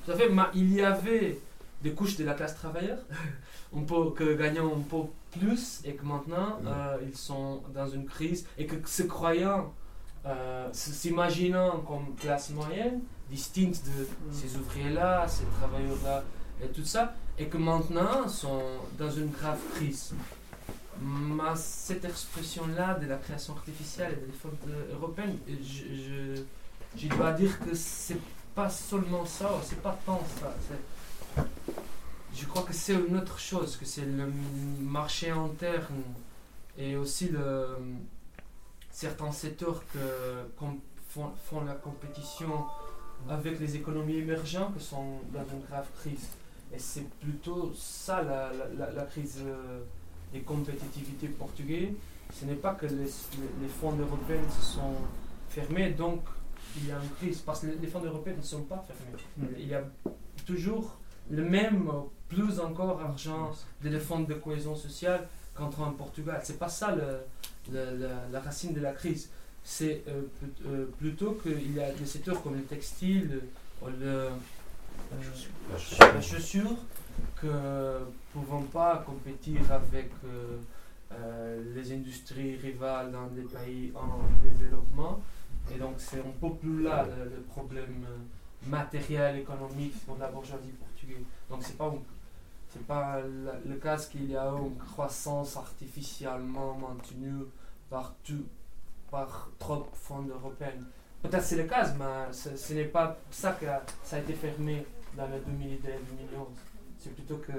tout 0.06 0.11
à 0.11 0.15
fait, 0.15 0.30
ma- 0.30 0.49
il 0.56 0.74
y 0.74 0.82
avait 0.82 1.40
des 1.82 1.91
couches 1.91 2.15
de 2.18 2.24
la 2.24 2.34
classe 2.34 2.56
travailleur, 2.56 2.99
un 3.76 3.82
peu, 3.84 4.11
que 4.11 4.34
gagnant 4.36 4.68
un 4.78 4.82
peu 4.82 5.03
plus, 5.38 5.82
et 5.86 5.94
que 5.94 6.06
maintenant 6.06 6.60
euh, 6.65 6.98
ils 7.07 7.15
sont 7.18 7.61
dans 7.74 7.88
une 7.88 8.06
crise, 8.06 8.45
et 8.57 8.65
que 8.65 8.76
se 8.88 9.03
croyant, 9.03 9.74
euh, 10.26 10.68
s'imaginant 10.72 11.80
comme 11.80 12.15
classe 12.15 12.49
moyenne, 12.52 13.02
distincte 13.30 13.84
de 13.86 14.07
ces 14.34 14.56
ouvriers-là, 14.57 15.28
ces 15.28 15.44
travailleurs-là, 15.60 16.24
et 16.64 16.68
tout 16.69 16.86
ça, 16.86 17.14
et 17.38 17.45
que 17.48 17.57
maintenant 17.57 18.28
sont 18.28 18.61
dans 18.98 19.11
une 19.11 19.30
grave 19.30 19.60
crise. 19.76 20.14
Ma, 21.02 21.56
cette 21.56 22.06
expression-là 22.06 22.95
de 22.95 23.06
la 23.07 23.18
création 23.18 23.53
artificielle 23.56 24.14
et 24.14 24.26
des 24.26 24.32
fonds 24.32 24.49
européennes, 24.91 25.38
je, 25.48 25.84
je, 25.95 26.41
je 26.98 27.07
dois 27.10 27.34
dire 27.34 27.60
que 27.60 27.76
c'est 27.76 28.18
pas 28.56 28.69
seulement 28.69 29.26
ça, 29.26 29.52
c'est 29.64 29.82
pas 29.82 29.98
tant 30.06 30.22
ça. 30.40 30.56
Je 32.34 32.45
crois 32.45 32.64
que 32.64 32.74
c'est 32.74 32.94
une 32.95 33.18
autre 33.18 33.40
chose, 33.40 33.78
que 33.78 33.86
c'est 33.86 34.06
le 34.06 34.32
marché 34.82 35.30
interne 35.30 36.02
et 36.78 36.95
aussi 36.95 37.30
le, 37.30 37.68
certains 38.91 39.32
secteurs 39.32 39.84
que, 39.94 39.99
com- 40.57 40.80
font, 41.10 41.32
font 41.45 41.64
la 41.64 41.74
compétition 41.74 42.65
avec 43.30 43.60
les 43.60 43.76
économies 43.76 44.18
émergentes 44.18 44.78
qui 44.78 44.84
sont 44.84 45.19
dans 45.34 45.45
une 45.52 45.61
grave 45.68 45.88
crise. 45.99 46.28
Et 46.74 46.80
c'est 46.80 47.07
plutôt 47.19 47.72
ça 47.76 48.22
la, 48.22 48.52
la- 48.53 48.68
la- 48.78 48.91
la 48.91 49.03
crise 49.06 49.40
euh, 49.45 49.82
des 50.38 50.43
compétitivités 50.43 51.27
portugaises. 51.27 51.93
Ce 52.34 52.45
n'est 52.45 52.55
pas 52.55 52.73
que 52.76 52.85
les, 52.85 53.07
fonds 53.80 53.95
européens 53.97 54.47
se 54.59 54.64
sont 54.76 54.95
fermés, 55.49 55.91
donc 55.91 56.22
il 56.77 56.88
y 56.88 56.91
a 56.91 56.95
une 57.01 57.09
crise, 57.19 57.39
parce 57.39 57.61
que 57.61 57.68
les- 57.68 57.88
fonds 57.88 58.03
européens 58.03 58.35
ne 58.38 58.41
sont 58.41 58.64
pas 58.64 58.84
fermés. 58.88 59.53
Il 59.57 59.68
y 59.68 59.73
a 59.73 59.84
toujours 60.45 60.97
le 61.30 61.43
même, 61.43 61.89
plus 62.30 62.59
encore 62.59 62.99
argent 63.01 63.51
de 63.84 63.89
les 63.89 63.99
fonds 63.99 64.19
de 64.19 64.34
cohésion 64.34 64.76
sociale 64.76 65.27
qu'entre 65.55 65.80
en 65.81 65.91
Portugal. 65.91 66.41
C'est 66.43 66.59
pas 66.59 66.68
ça 66.69 66.93
le- 66.95 67.22
le- 67.73 67.97
la, 67.97 68.27
la 68.31 68.39
racine 68.41 68.73
de 68.73 68.81
la 68.81 68.91
crise. 68.91 69.30
C'est 69.64 70.03
euh, 70.07 70.22
euh, 70.65 70.85
plutôt 70.99 71.31
qu'il 71.41 71.73
y 71.76 71.80
a 71.81 71.91
des 71.91 72.05
secteurs 72.05 72.41
comme 72.43 72.55
le 72.55 72.64
textile, 72.64 73.41
le, 73.85 73.89
euh, 74.03 74.30
la 75.99 76.22
chaussure, 76.22 76.76
que 77.41 77.99
pouvons 78.34 78.64
pas 78.64 79.03
compétir 79.06 79.60
avec 79.72 80.10
euh, 80.26 80.57
euh, 81.11 81.76
les 81.76 81.91
industries 81.91 82.57
rivales 82.57 83.11
dans 83.11 83.27
des 83.27 83.44
pays 83.44 83.91
en 83.95 84.19
développement. 84.60 85.19
Et 85.73 85.77
donc 85.77 85.95
c'est 85.98 86.19
un 86.19 86.34
peu 86.39 86.53
plus 86.56 86.84
là 86.84 87.06
le, 87.06 87.41
problème 87.41 88.06
euh, 88.07 88.69
matériel, 88.69 89.39
économique 89.39 89.94
pour 90.06 90.18
la 90.18 90.27
bourgeoisie 90.27 90.72
portugaise. 90.72 91.23
Donc 91.49 91.60
c'est 91.61 91.77
pas 91.77 91.94
c'est 92.69 92.85
pas 92.85 93.22
le 93.22 93.76
cas 93.76 93.98
qu'il 93.98 94.30
y 94.30 94.35
a 94.35 94.49
une 94.49 94.77
croissance 94.77 95.56
artificiellement 95.57 96.77
maintenue 96.77 97.45
par 97.89 98.14
par 99.10 99.49
trop 99.57 99.77
de 99.77 99.84
fonds 99.94 100.26
européens. 100.27 100.84
Peut-être 101.22 101.44
c'est 101.44 101.56
le 101.56 101.64
cas, 101.64 101.94
mais 101.98 102.31
ce, 102.34 102.56
ce 102.56 102.73
n'est 102.73 102.85
pas 102.85 103.18
ça 103.31 103.53
que 103.53 103.65
ça 104.03 104.18
a 104.18 104.19
été 104.19 104.34
fermé 104.34 104.85
dans 105.15 105.27
le 105.27 105.38
2010-2011. 105.38 106.66
C'est 107.07 107.13
plutôt 107.15 107.38
que 107.38 107.53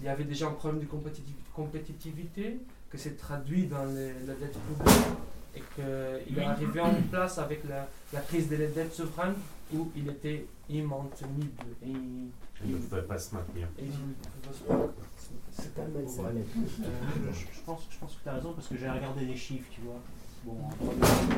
il 0.00 0.04
y 0.06 0.08
avait 0.08 0.24
déjà 0.24 0.48
un 0.48 0.52
problème 0.52 0.80
de 0.80 0.86
compétitiv- 0.86 1.34
compétitivité 1.54 2.58
que 2.90 2.98
c'est 2.98 3.16
traduit 3.16 3.66
dans 3.66 3.84
les- 3.84 4.14
la 4.26 4.34
dette 4.34 4.56
publique 4.58 5.06
et 5.54 5.62
qu'il 5.74 6.38
est 6.38 6.44
arrivé 6.44 6.80
en 6.80 6.94
place 7.10 7.38
avec 7.38 7.62
la, 7.68 7.86
la 8.12 8.20
crise 8.20 8.48
de 8.48 8.56
la 8.56 8.66
dette 8.66 8.92
souveraine 8.94 9.34
où 9.72 9.90
il 9.94 10.08
était 10.08 10.46
immantenible. 10.68 11.62
Et, 11.84 11.90
il- 11.90 12.30
Il 12.64 12.72
ne 12.72 12.78
pouvait 12.78 13.02
pas 13.02 13.18
se 13.18 13.34
maintenir. 13.34 13.68
pas- 14.64 14.88
c'est 15.52 15.74
Euh, 16.84 17.32
je, 17.32 17.38
je 17.56 17.60
pense, 17.64 17.86
je 17.90 17.98
pense 17.98 18.14
que 18.16 18.22
tu 18.22 18.28
as 18.28 18.32
raison 18.34 18.52
parce 18.54 18.68
que 18.68 18.76
j'ai 18.76 18.88
regardé 18.88 19.24
les 19.24 19.36
chiffres, 19.36 19.68
tu 19.70 19.80
vois. 19.82 20.00
Bon, 20.44 20.56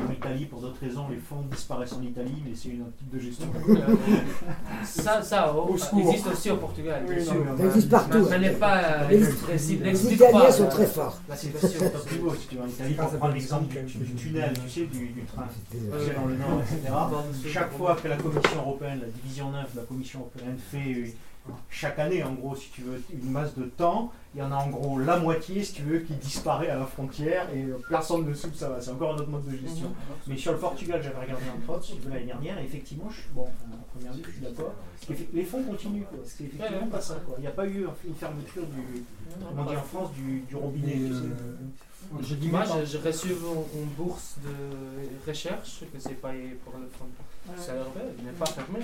en 0.07 0.11
Italie, 0.11 0.45
pour 0.45 0.61
d'autres 0.61 0.79
raisons, 0.81 1.07
les 1.09 1.17
fonds 1.17 1.43
disparaissent 1.51 1.93
en 1.93 2.01
Italie, 2.01 2.41
mais 2.43 2.55
c'est 2.55 2.69
une 2.69 2.81
autre 2.81 2.95
type 2.97 3.09
de 3.13 3.19
gestion. 3.19 3.47
Euh, 3.67 4.83
ça, 4.83 5.21
ça 5.21 5.53
oh, 5.55 5.69
Au 5.71 5.99
existe 5.99 6.27
aussi 6.27 6.49
au 6.51 6.57
Portugal, 6.57 7.03
bien 7.07 7.17
Oui, 7.17 7.23
sûr. 7.23 7.33
non, 7.35 7.51
mais 7.53 7.57
Ça 7.57 7.65
existe 7.67 7.89
partout. 7.89 8.29
N'est 8.29 8.49
pas 8.51 8.77
euh, 8.83 9.07
Les- 9.09 10.13
Italiens 10.13 10.51
sont 10.51 10.63
la- 10.63 10.69
très 10.69 10.85
forts. 10.85 11.19
La 11.29 11.35
situation. 11.35 11.79
C'est 11.79 11.91
top 11.91 12.11
niveau, 12.11 12.35
si 12.35 12.47
tu 12.47 12.55
vas 12.57 12.63
en 12.63 12.67
Italie, 12.67 12.93
pour 12.93 13.09
prendre 13.09 13.33
l'exemple 13.33 13.65
du, 13.67 13.97
du 13.97 14.13
tunnel, 14.15 14.53
tu 14.63 14.69
sais, 14.69 14.85
du, 14.85 15.07
du 15.07 15.21
train 15.23 15.47
sais, 15.71 16.13
dans 16.15 16.25
le 16.25 16.35
nord, 16.35 16.61
etc. 16.61 16.93
Chaque 17.51 17.71
fois 17.73 17.95
que 18.01 18.07
la 18.07 18.17
Commission 18.17 18.59
européenne, 18.59 18.99
la 19.01 19.07
division 19.21 19.51
9 19.51 19.73
de 19.73 19.79
la 19.79 19.85
Commission 19.85 20.19
européenne 20.19 20.57
fait 20.71 20.93
euh, 20.93 21.07
chaque 21.69 21.99
année, 21.99 22.23
en 22.23 22.33
gros, 22.33 22.55
si 22.55 22.69
tu 22.71 22.81
veux, 22.81 23.01
une 23.13 23.29
masse 23.31 23.55
de 23.55 23.65
temps, 23.65 24.11
il 24.33 24.39
y 24.39 24.41
en 24.41 24.51
a 24.51 24.55
en 24.55 24.69
gros 24.69 24.99
la 24.99 25.17
moitié, 25.17 25.63
si 25.63 25.73
tu 25.73 25.83
veux, 25.83 25.99
qui 25.99 26.13
disparaît 26.13 26.69
à 26.69 26.77
la 26.77 26.85
frontière 26.85 27.47
et 27.53 27.63
euh, 27.63 27.77
personne 27.89 28.25
ne 28.27 28.33
sait 28.33 28.47
où 28.47 28.53
ça 28.53 28.69
va. 28.69 28.81
C'est 28.81 28.91
encore 28.91 29.13
un 29.13 29.17
autre 29.17 29.29
mode 29.29 29.45
de 29.45 29.55
gestion. 29.55 29.93
Mais 30.27 30.37
sur 30.37 30.51
le 30.53 30.57
Portugal, 30.57 31.01
j'avais 31.03 31.19
regardé 31.19 31.43
un 31.45 31.65
pote 31.65 31.91
de 32.03 32.09
l'année 32.09 32.25
dernière, 32.25 32.59
et 32.59 32.63
effectivement, 32.63 33.09
je, 33.09 33.21
bon, 33.33 33.43
enfin, 33.43 33.77
à 33.79 33.97
première 33.97 34.13
vue, 34.13 34.23
je 34.25 34.31
suis 34.31 34.41
d'accord. 34.41 34.73
Les 35.33 35.43
fonds 35.43 35.63
continuent, 35.63 36.03
quoi. 36.03 36.19
C'est 36.25 36.45
effectivement 36.45 36.87
pas 36.87 37.01
ça, 37.01 37.15
quoi. 37.25 37.35
Il 37.37 37.41
n'y 37.41 37.47
a 37.47 37.51
pas 37.51 37.67
eu 37.67 37.85
une 38.05 38.15
fermeture 38.15 38.63
du, 38.67 39.03
comment 39.47 39.65
dire 39.65 39.79
en 39.79 39.83
France, 39.83 40.11
du, 40.13 40.39
du 40.41 40.55
robinet. 40.55 40.93
tu 40.93 41.13
sais. 41.13 42.21
J'ai 42.21 42.35
dit 42.35 42.49
Moi, 42.49 42.63
j'ai 42.85 42.97
reçu 42.99 43.29
une, 43.29 43.81
une 43.81 43.87
bourse 43.97 44.35
de 44.43 45.29
recherche 45.29 45.83
que 45.91 45.99
c'est 45.99 46.21
payé 46.21 46.57
pour 46.63 46.73
le 46.77 46.87
fonds 47.45 47.61
salaire 47.61 47.85
il 48.19 48.25
n'est 48.25 48.31
pas 48.31 48.45
fermé. 48.45 48.79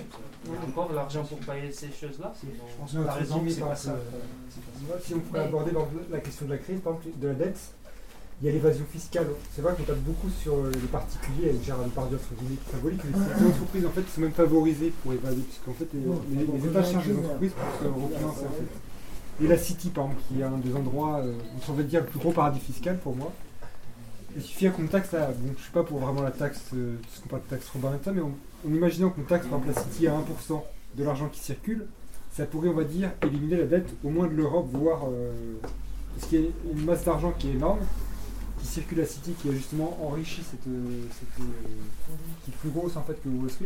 Il 0.45 0.51
y 0.51 0.55
a 0.55 0.59
encore 0.67 0.93
l'argent 0.93 1.23
pour 1.23 1.37
payer 1.39 1.71
ces 1.71 1.87
choses-là. 1.91 2.33
C'est- 2.39 2.47
Je 2.47 2.77
pense 2.79 2.91
que 2.93 3.19
raison, 3.19 3.43
c'est 3.47 3.59
pas 3.61 3.75
ça. 3.75 3.91
ça. 3.91 4.95
Si 5.03 5.13
on 5.15 5.19
pourrait 5.19 5.45
aborder 5.45 5.71
par 5.71 5.83
exemple, 5.83 6.03
la 6.11 6.19
question 6.19 6.45
de 6.45 6.51
la 6.51 6.57
crise, 6.57 6.79
par 6.81 6.93
exemple, 6.93 7.19
de 7.19 7.27
la 7.27 7.33
dette, 7.33 7.59
il 8.41 8.45
y 8.47 8.49
a 8.49 8.53
l'évasion 8.53 8.85
fiscale. 8.91 9.27
C'est 9.53 9.61
vrai 9.61 9.73
qu'on 9.75 9.83
tape 9.83 9.99
beaucoup 9.99 10.29
sur 10.29 10.63
les 10.65 10.87
particuliers, 10.91 11.49
avec 11.49 11.63
Gérard 11.63 11.85
Depardieu, 11.85 12.17
entre 12.17 12.41
guillemets, 12.41 12.57
qui 12.57 12.69
est 12.69 12.73
symbolique, 12.73 13.01
mais 13.05 13.19
les 13.39 13.47
entreprises 13.47 13.85
en 13.85 13.89
fait 13.91 14.09
sont 14.09 14.21
même 14.21 14.31
favorisées 14.31 14.93
pour 15.03 15.13
évader, 15.13 15.41
puisqu'en 15.41 15.73
fait 15.73 15.87
les, 15.93 16.01
les, 16.39 16.45
les 16.59 16.67
États 16.67 16.83
cherchent 16.83 17.07
des 17.07 17.17
entreprises 17.17 17.51
pour 17.53 17.79
se 17.79 17.93
refinancer 17.93 18.45
en 18.45 18.49
fait. 18.49 19.43
Et 19.43 19.47
la 19.47 19.57
City, 19.57 19.89
par 19.89 20.05
exemple, 20.05 20.21
qui 20.27 20.39
est 20.41 20.43
un 20.43 20.57
des 20.57 20.75
endroits, 20.75 21.19
euh, 21.19 21.33
on 21.57 21.61
s'en 21.65 21.73
veut 21.73 21.83
dire, 21.83 22.01
le 22.01 22.05
plus 22.07 22.19
gros 22.19 22.31
paradis 22.31 22.59
fiscal 22.59 22.97
pour 22.99 23.15
moi. 23.15 23.31
Il 24.35 24.41
suffit 24.41 24.69
qu'on 24.71 24.87
taxe 24.87 25.11
là, 25.11 25.27
bon, 25.37 25.53
je 25.57 25.61
suis 25.63 25.71
pas 25.71 25.83
pour 25.83 25.99
vraiment 25.99 26.21
la 26.21 26.31
taxe, 26.31 26.61
euh, 26.73 26.95
ce 27.13 27.21
qu'on 27.21 27.29
parle 27.29 27.41
de 27.43 27.47
taxe 27.49 27.67
Robin 27.69 27.91
et 27.99 28.03
ça, 28.03 28.11
mais 28.11 28.21
en, 28.21 28.31
en 28.67 28.73
imaginant 28.73 29.09
qu'on 29.09 29.23
taxe 29.23 29.47
par 29.47 29.59
exemple 29.59 29.75
la 29.75 29.83
City 29.91 30.07
à 30.07 30.13
1% 30.19 30.61
de 30.95 31.03
l'argent 31.03 31.29
qui 31.29 31.39
circule, 31.39 31.85
ça 32.31 32.45
pourrait, 32.45 32.69
on 32.69 32.73
va 32.73 32.83
dire, 32.83 33.11
éliminer 33.23 33.57
la 33.57 33.65
dette 33.65 33.89
au 34.03 34.09
moins 34.09 34.27
de 34.27 34.33
l'Europe, 34.33 34.67
voire. 34.71 35.05
euh, 35.09 35.31
parce 36.15 36.27
qu'il 36.29 36.41
y 36.41 36.45
a 36.45 36.49
une 36.73 36.85
masse 36.85 37.03
d'argent 37.05 37.33
qui 37.37 37.49
est 37.49 37.53
énorme, 37.53 37.79
qui 38.59 38.67
circule 38.67 38.99
à 39.01 39.05
City, 39.05 39.33
qui 39.41 39.49
a 39.49 39.51
justement 39.53 39.97
enrichi 40.05 40.41
cette. 40.43 40.67
euh, 40.67 41.03
cette, 41.11 41.39
euh, 41.45 42.13
qui 42.45 42.51
est 42.51 42.55
plus 42.55 42.69
grosse 42.69 42.95
en 42.97 43.03
fait 43.03 43.21
que 43.21 43.29
Wall 43.29 43.49
Street. 43.49 43.65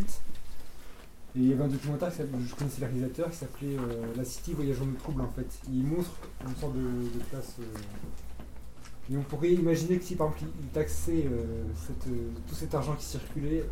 Et 1.35 1.39
il 1.39 1.47
y 1.49 1.53
avait 1.53 1.63
un 1.65 1.67
documentaire, 1.67 2.09
je 2.11 2.55
connaissais 2.55 2.79
le 2.81 2.87
réalisateur, 2.87 3.29
qui 3.29 3.35
s'appelait 3.35 3.75
La 4.15 4.23
City 4.23 4.53
voyageant 4.53 4.85
de 4.85 4.95
trouble 4.97 5.21
en 5.21 5.29
fait. 5.35 5.45
Il 5.69 5.83
montre 5.83 6.09
une 6.47 6.55
sorte 6.55 6.75
de, 6.75 6.79
euh, 6.79 7.63
et 9.11 9.17
on 9.17 9.21
pourrait 9.23 9.51
imaginer 9.51 9.97
que 9.97 10.05
si 10.05 10.15
par 10.15 10.27
exemple 10.27 10.51
il 10.61 10.67
taxait 10.69 11.25
tout 12.47 12.55
cet 12.55 12.73
argent 12.73 12.95
qui 12.95 13.05
circulait 13.05 13.65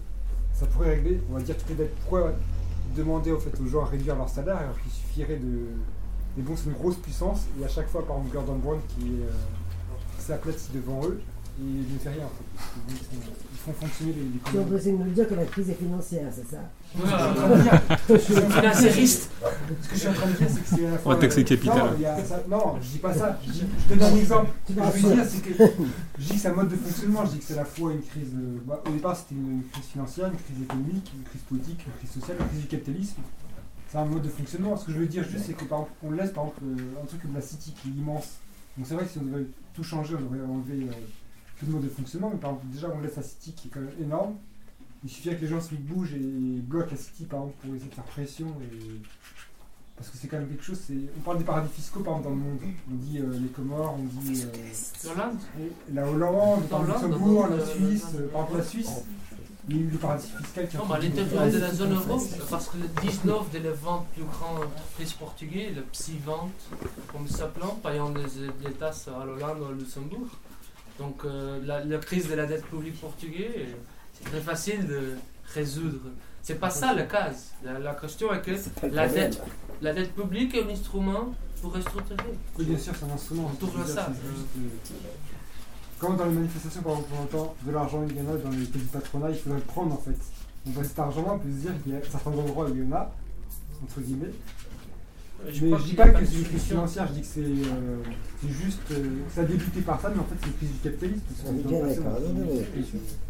ça 0.53 0.65
pourrait 0.67 0.95
régler, 0.95 1.19
on 1.29 1.35
va 1.35 1.41
dire, 1.41 1.55
dettes. 1.75 1.95
Pourquoi 2.01 2.33
demander 2.95 3.33
fait, 3.39 3.59
aux 3.59 3.67
gens 3.67 3.83
à 3.83 3.87
réduire 3.87 4.15
leur 4.15 4.29
salaire 4.29 4.57
alors 4.57 4.79
qu'il 4.81 4.91
suffirait 4.91 5.37
de. 5.37 5.67
Mais 6.37 6.43
bon, 6.43 6.55
c'est 6.55 6.65
une 6.65 6.73
grosse 6.73 6.97
puissance, 6.97 7.41
et 7.59 7.63
à 7.63 7.67
chaque 7.67 7.89
fois, 7.89 8.05
par 8.05 8.17
exemple, 8.17 8.35
Gordon 8.35 8.55
Brown 8.55 8.79
qui 8.89 9.21
euh, 9.21 9.29
s'aplatit 10.17 10.71
devant 10.73 11.05
eux, 11.05 11.21
et 11.59 11.63
il 11.63 11.93
ne 11.93 11.99
fait 11.99 12.09
rien. 12.09 12.27
Font, 13.65 13.71
fonctionner 13.71 14.11
les, 14.13 14.21
Tu 14.23 14.57
es 14.57 14.61
train 14.61 14.91
de 14.91 15.03
nous 15.05 15.11
dire 15.13 15.27
que 15.29 15.35
la 15.35 15.45
crise 15.45 15.69
est 15.69 15.73
financière, 15.75 16.29
c'est 16.35 16.45
ça 16.53 16.57
Je 16.93 16.99
suis 17.01 17.13
en 17.13 17.33
train 17.33 17.55
de 17.55 17.61
dire- 17.61 18.51
Financiériste. 18.51 19.29
Ce 19.81 19.87
que 19.87 19.95
je 19.95 19.99
suis 19.99 20.07
en 20.09 20.13
train 20.13 20.27
de 20.27 20.33
dire, 20.33 20.47
c'est 20.49 20.61
que 20.61 20.67
c'est 20.67 20.85
à 20.85 20.89
la 20.89 20.95
On 20.95 20.99
fois. 20.99 21.15
va 21.15 21.21
taxer 21.21 21.41
euh, 21.41 21.43
capital. 21.45 21.77
Non, 21.77 22.07
a 22.07 22.23
ça- 22.23 22.43
non, 22.49 22.75
je 22.81 22.87
dis 22.89 22.97
pas 22.97 23.13
ça. 23.13 23.39
Je, 23.47 23.93
te 23.93 23.97
donne 23.97 24.13
un 24.13 24.17
exemple. 24.17 24.49
Ce 24.67 24.73
que 24.73 24.81
je 24.99 25.07
veux 25.07 25.15
dire, 25.15 25.25
c'est 25.25 25.41
que 25.41 25.53
je 26.19 26.23
dis 26.25 26.33
que 26.33 26.39
c'est 26.39 26.47
un 26.49 26.53
mode 26.53 26.69
de 26.69 26.75
fonctionnement. 26.75 27.25
Je 27.25 27.31
dis 27.31 27.37
que 27.39 27.43
c'est 27.45 27.53
à 27.53 27.57
la 27.57 27.65
fois 27.65 27.93
une 27.93 28.01
crise. 28.01 28.33
euh, 28.35 28.57
bah, 28.65 28.83
au 28.85 28.91
départ, 28.91 29.15
c'était 29.15 29.35
une 29.35 29.61
crise 29.71 29.85
financière, 29.85 30.27
une 30.27 30.33
crise 30.35 30.61
économique, 30.61 31.11
une 31.15 31.23
crise 31.23 31.41
politique, 31.43 31.85
une 31.87 31.93
crise 31.93 32.11
sociale, 32.21 32.37
une 32.41 32.47
crise 32.47 32.61
du 32.61 32.67
capitalisme. 32.67 33.21
C'est 33.89 33.97
un 33.97 34.05
mode 34.05 34.23
de 34.23 34.29
fonctionnement. 34.29 34.75
Ce 34.75 34.85
que 34.85 34.91
je 34.91 34.97
veux 34.97 35.05
dire 35.07 35.23
juste, 35.23 35.45
c'est 35.47 35.53
que 35.53 35.63
par 35.63 35.79
exemple, 35.79 35.91
on 36.03 36.11
laisse 36.11 36.31
par 36.31 36.43
exemple 36.45 36.59
euh, 36.65 37.01
un 37.01 37.05
truc 37.05 37.21
comme 37.21 37.33
la 37.33 37.41
City 37.41 37.73
qui 37.81 37.89
est 37.89 37.91
immense. 37.93 38.27
Donc 38.77 38.87
c'est 38.87 38.95
vrai 38.95 39.05
que 39.05 39.11
si 39.11 39.19
on 39.19 39.23
devait 39.23 39.45
tout 39.73 39.83
changer, 39.83 40.15
on 40.17 40.21
devrait 40.21 40.45
enlever 40.45 40.89
euh, 40.89 40.93
le 41.71 41.79
de 41.79 41.89
fonctionnement. 41.89 42.29
Mais 42.31 42.39
par 42.39 42.51
exemple, 42.51 42.67
déjà, 42.73 42.87
on 42.95 43.01
laisse 43.01 43.15
la 43.15 43.23
City 43.23 43.53
qui 43.53 43.67
est 43.67 43.71
quand 43.71 43.79
même 43.81 43.91
énorme. 44.01 44.33
Il 45.03 45.09
suffirait 45.09 45.35
que 45.35 45.41
les 45.41 45.47
gens 45.47 45.59
se 45.61 45.75
bougent 45.75 46.13
et 46.13 46.19
bloquent 46.19 46.91
la 46.91 46.97
City 46.97 47.25
par 47.25 47.39
exemple 47.41 47.57
pour 47.65 47.75
essayer 47.75 47.89
de 47.89 47.95
faire 47.95 48.03
pression 48.05 48.47
et 48.61 49.01
parce 49.97 50.09
que 50.09 50.17
c'est 50.17 50.27
quand 50.27 50.37
même 50.39 50.47
quelque 50.47 50.63
chose. 50.63 50.79
c'est- 50.87 50.93
On 51.17 51.21
parle 51.21 51.37
des 51.39 51.43
paradis 51.43 51.69
fiscaux 51.73 51.99
par 51.99 52.17
exemple 52.17 52.29
dans 52.29 52.35
le 52.35 52.41
monde. 52.41 52.59
On 52.91 52.95
dit 52.95 53.19
euh, 53.19 53.37
les 53.39 53.49
Comores, 53.49 53.95
on 53.99 54.03
dit 54.21 54.43
euh, 54.43 54.47
la 55.93 56.07
Hollande, 56.09 56.63
par 56.69 56.83
Luxembourg, 56.83 57.47
la 57.47 57.65
Suisse, 57.65 58.05
euh, 58.15 58.27
par 58.29 58.41
exemple 58.43 58.57
la 58.59 58.63
Suisse. 58.63 58.91
Il 59.69 59.77
y 59.77 59.79
a 59.79 59.81
eu 59.83 59.87
le 59.91 59.97
paradis 59.97 60.27
fiscal 60.27 60.67
qui 60.67 60.75
a 60.75 60.79
Non, 60.79 60.85
mais 60.89 60.95
à 60.95 60.99
fait- 60.99 61.07
l'intérieur 61.07 61.51
de 61.51 61.57
la 61.59 61.73
zone 61.73 61.93
euro, 61.93 62.21
parce 62.49 62.67
que 62.67 62.77
les 62.77 63.07
19 63.09 63.49
des 63.51 63.59
20 63.59 64.05
plus 64.13 64.23
grandes 64.25 64.63
entreprises 64.65 65.13
portugaises, 65.13 65.75
le 65.75 65.83
Psy-Vente, 65.83 66.51
comme 67.11 67.27
ça 67.29 67.37
s'appelle, 67.37 67.63
payant 67.81 68.09
des, 68.09 68.23
des 68.65 68.73
tasses 68.73 69.07
à 69.07 69.23
l'Hollande 69.23 69.59
ou 69.61 69.65
au 69.65 69.71
Luxembourg. 69.71 70.27
Donc 70.99 71.25
euh, 71.25 71.59
la, 71.65 71.83
la 71.83 71.97
crise 71.97 72.29
de 72.29 72.35
la 72.35 72.45
dette 72.45 72.65
publique 72.65 72.99
portugaise, 72.99 73.69
c'est 74.13 74.29
très 74.29 74.41
facile 74.41 74.85
de 74.87 75.15
résoudre. 75.53 76.09
C'est 76.41 76.59
pas 76.59 76.69
ça 76.69 76.93
le 76.93 77.03
cas. 77.03 77.29
La, 77.63 77.79
la 77.79 77.95
question 77.95 78.33
est 78.33 78.41
que 78.41 78.51
la 78.91 79.07
dette, 79.07 79.41
la 79.81 79.93
dette 79.93 80.13
publique 80.13 80.53
est 80.55 80.63
un 80.63 80.69
instrument 80.69 81.33
pour 81.61 81.73
restructurer. 81.73 82.33
Oui, 82.59 82.65
bien 82.65 82.77
sûr, 82.77 82.93
c'est 82.97 83.05
un 83.05 83.13
instrument. 83.13 83.49
On 83.53 83.55
tourne 83.55 83.85
ça. 83.87 84.07
juste, 84.11 84.47
euh, 84.57 84.97
Quand 85.99 86.13
dans 86.13 86.25
les 86.25 86.33
manifestations, 86.33 86.81
par 86.81 86.93
exemple, 86.93 87.09
on 87.17 87.23
entend 87.23 87.55
de 87.65 87.71
l'argent, 87.71 88.05
il 88.07 88.15
y 88.17 88.21
en 88.21 88.29
a 88.33 88.37
dans 88.37 88.49
les 88.49 88.65
pays 88.65 88.81
patronats, 88.91 89.29
il 89.29 89.37
faudrait 89.37 89.59
le 89.59 89.65
prendre 89.65 89.93
en 89.93 89.97
fait. 89.97 90.17
Donc 90.65 90.75
bah, 90.75 90.83
cet 90.83 90.99
argent-là, 90.99 91.33
on 91.33 91.39
peut 91.39 91.49
se 91.49 91.55
dire 91.67 91.71
qu'il 91.83 91.93
y 91.93 91.95
a 91.95 92.01
certains 92.03 92.31
endroits 92.31 92.65
où 92.69 92.75
il 92.75 92.83
y 92.83 92.87
en 92.87 92.91
a, 92.95 93.11
entre 93.83 94.01
guillemets. 94.01 94.31
Je 95.51 95.65
crois 95.65 95.77
je 95.79 95.83
dis 95.83 95.89
qu'il 95.89 95.93
y 95.93 95.97
pas 95.97 96.09
que 96.09 96.25
c'est 96.25 96.37
une 96.37 96.43
crise 96.45 96.63
financière, 96.63 97.07
je 97.09 97.13
dis 97.13 97.21
que 97.21 97.27
c'est 97.27 97.39
euh, 97.41 97.97
c'est 98.41 98.49
juste. 98.63 98.79
euh, 98.91 99.03
ça 99.33 99.41
a 99.41 99.43
débuté 99.43 99.81
par 99.81 99.99
ça, 100.01 100.09
mais 100.13 100.19
en 100.19 100.23
fait 100.23 100.35
c'est 100.41 100.47
une 100.47 100.53
crise 100.53 100.71
du 100.71 100.77
capitalisme. 100.79 101.21
bien 101.67 101.79
d'accord. 101.79 102.19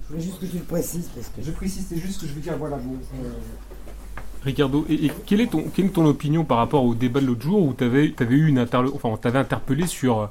Je 0.10 0.16
veux 0.16 0.22
juste 0.22 0.40
que 0.40 0.46
tu 0.46 0.58
le 0.58 0.64
précises 0.64 1.10
parce 1.16 1.28
que 1.30 1.42
Je 1.42 1.52
précise, 1.52 1.86
c'est 1.90 1.98
juste 1.98 2.16
ce 2.16 2.22
que 2.22 2.28
je 2.28 2.34
veux 2.34 2.42
dire, 2.42 2.58
voilà, 2.58 2.78
bon. 2.78 2.94
euh, 2.94 3.30
Ricardo, 4.44 4.86
et, 4.90 5.06
et 5.06 5.12
quelle, 5.26 5.42
est 5.42 5.48
ton, 5.48 5.64
quelle 5.74 5.86
est 5.86 5.90
ton 5.90 6.06
opinion 6.06 6.44
par 6.44 6.58
rapport 6.58 6.84
au 6.84 6.94
débat 6.96 7.22
de 7.22 7.26
l'autre 7.28 7.42
jour 7.44 7.64
où 7.64 7.74
tu 7.74 7.84
avais, 7.86 8.14
eu 8.30 8.48
une 8.48 8.60
interlo- 8.60 8.92
enfin, 8.94 9.10
on 9.10 9.18
t'avait 9.18 9.40
interpellé 9.40 9.88
sur, 9.88 10.30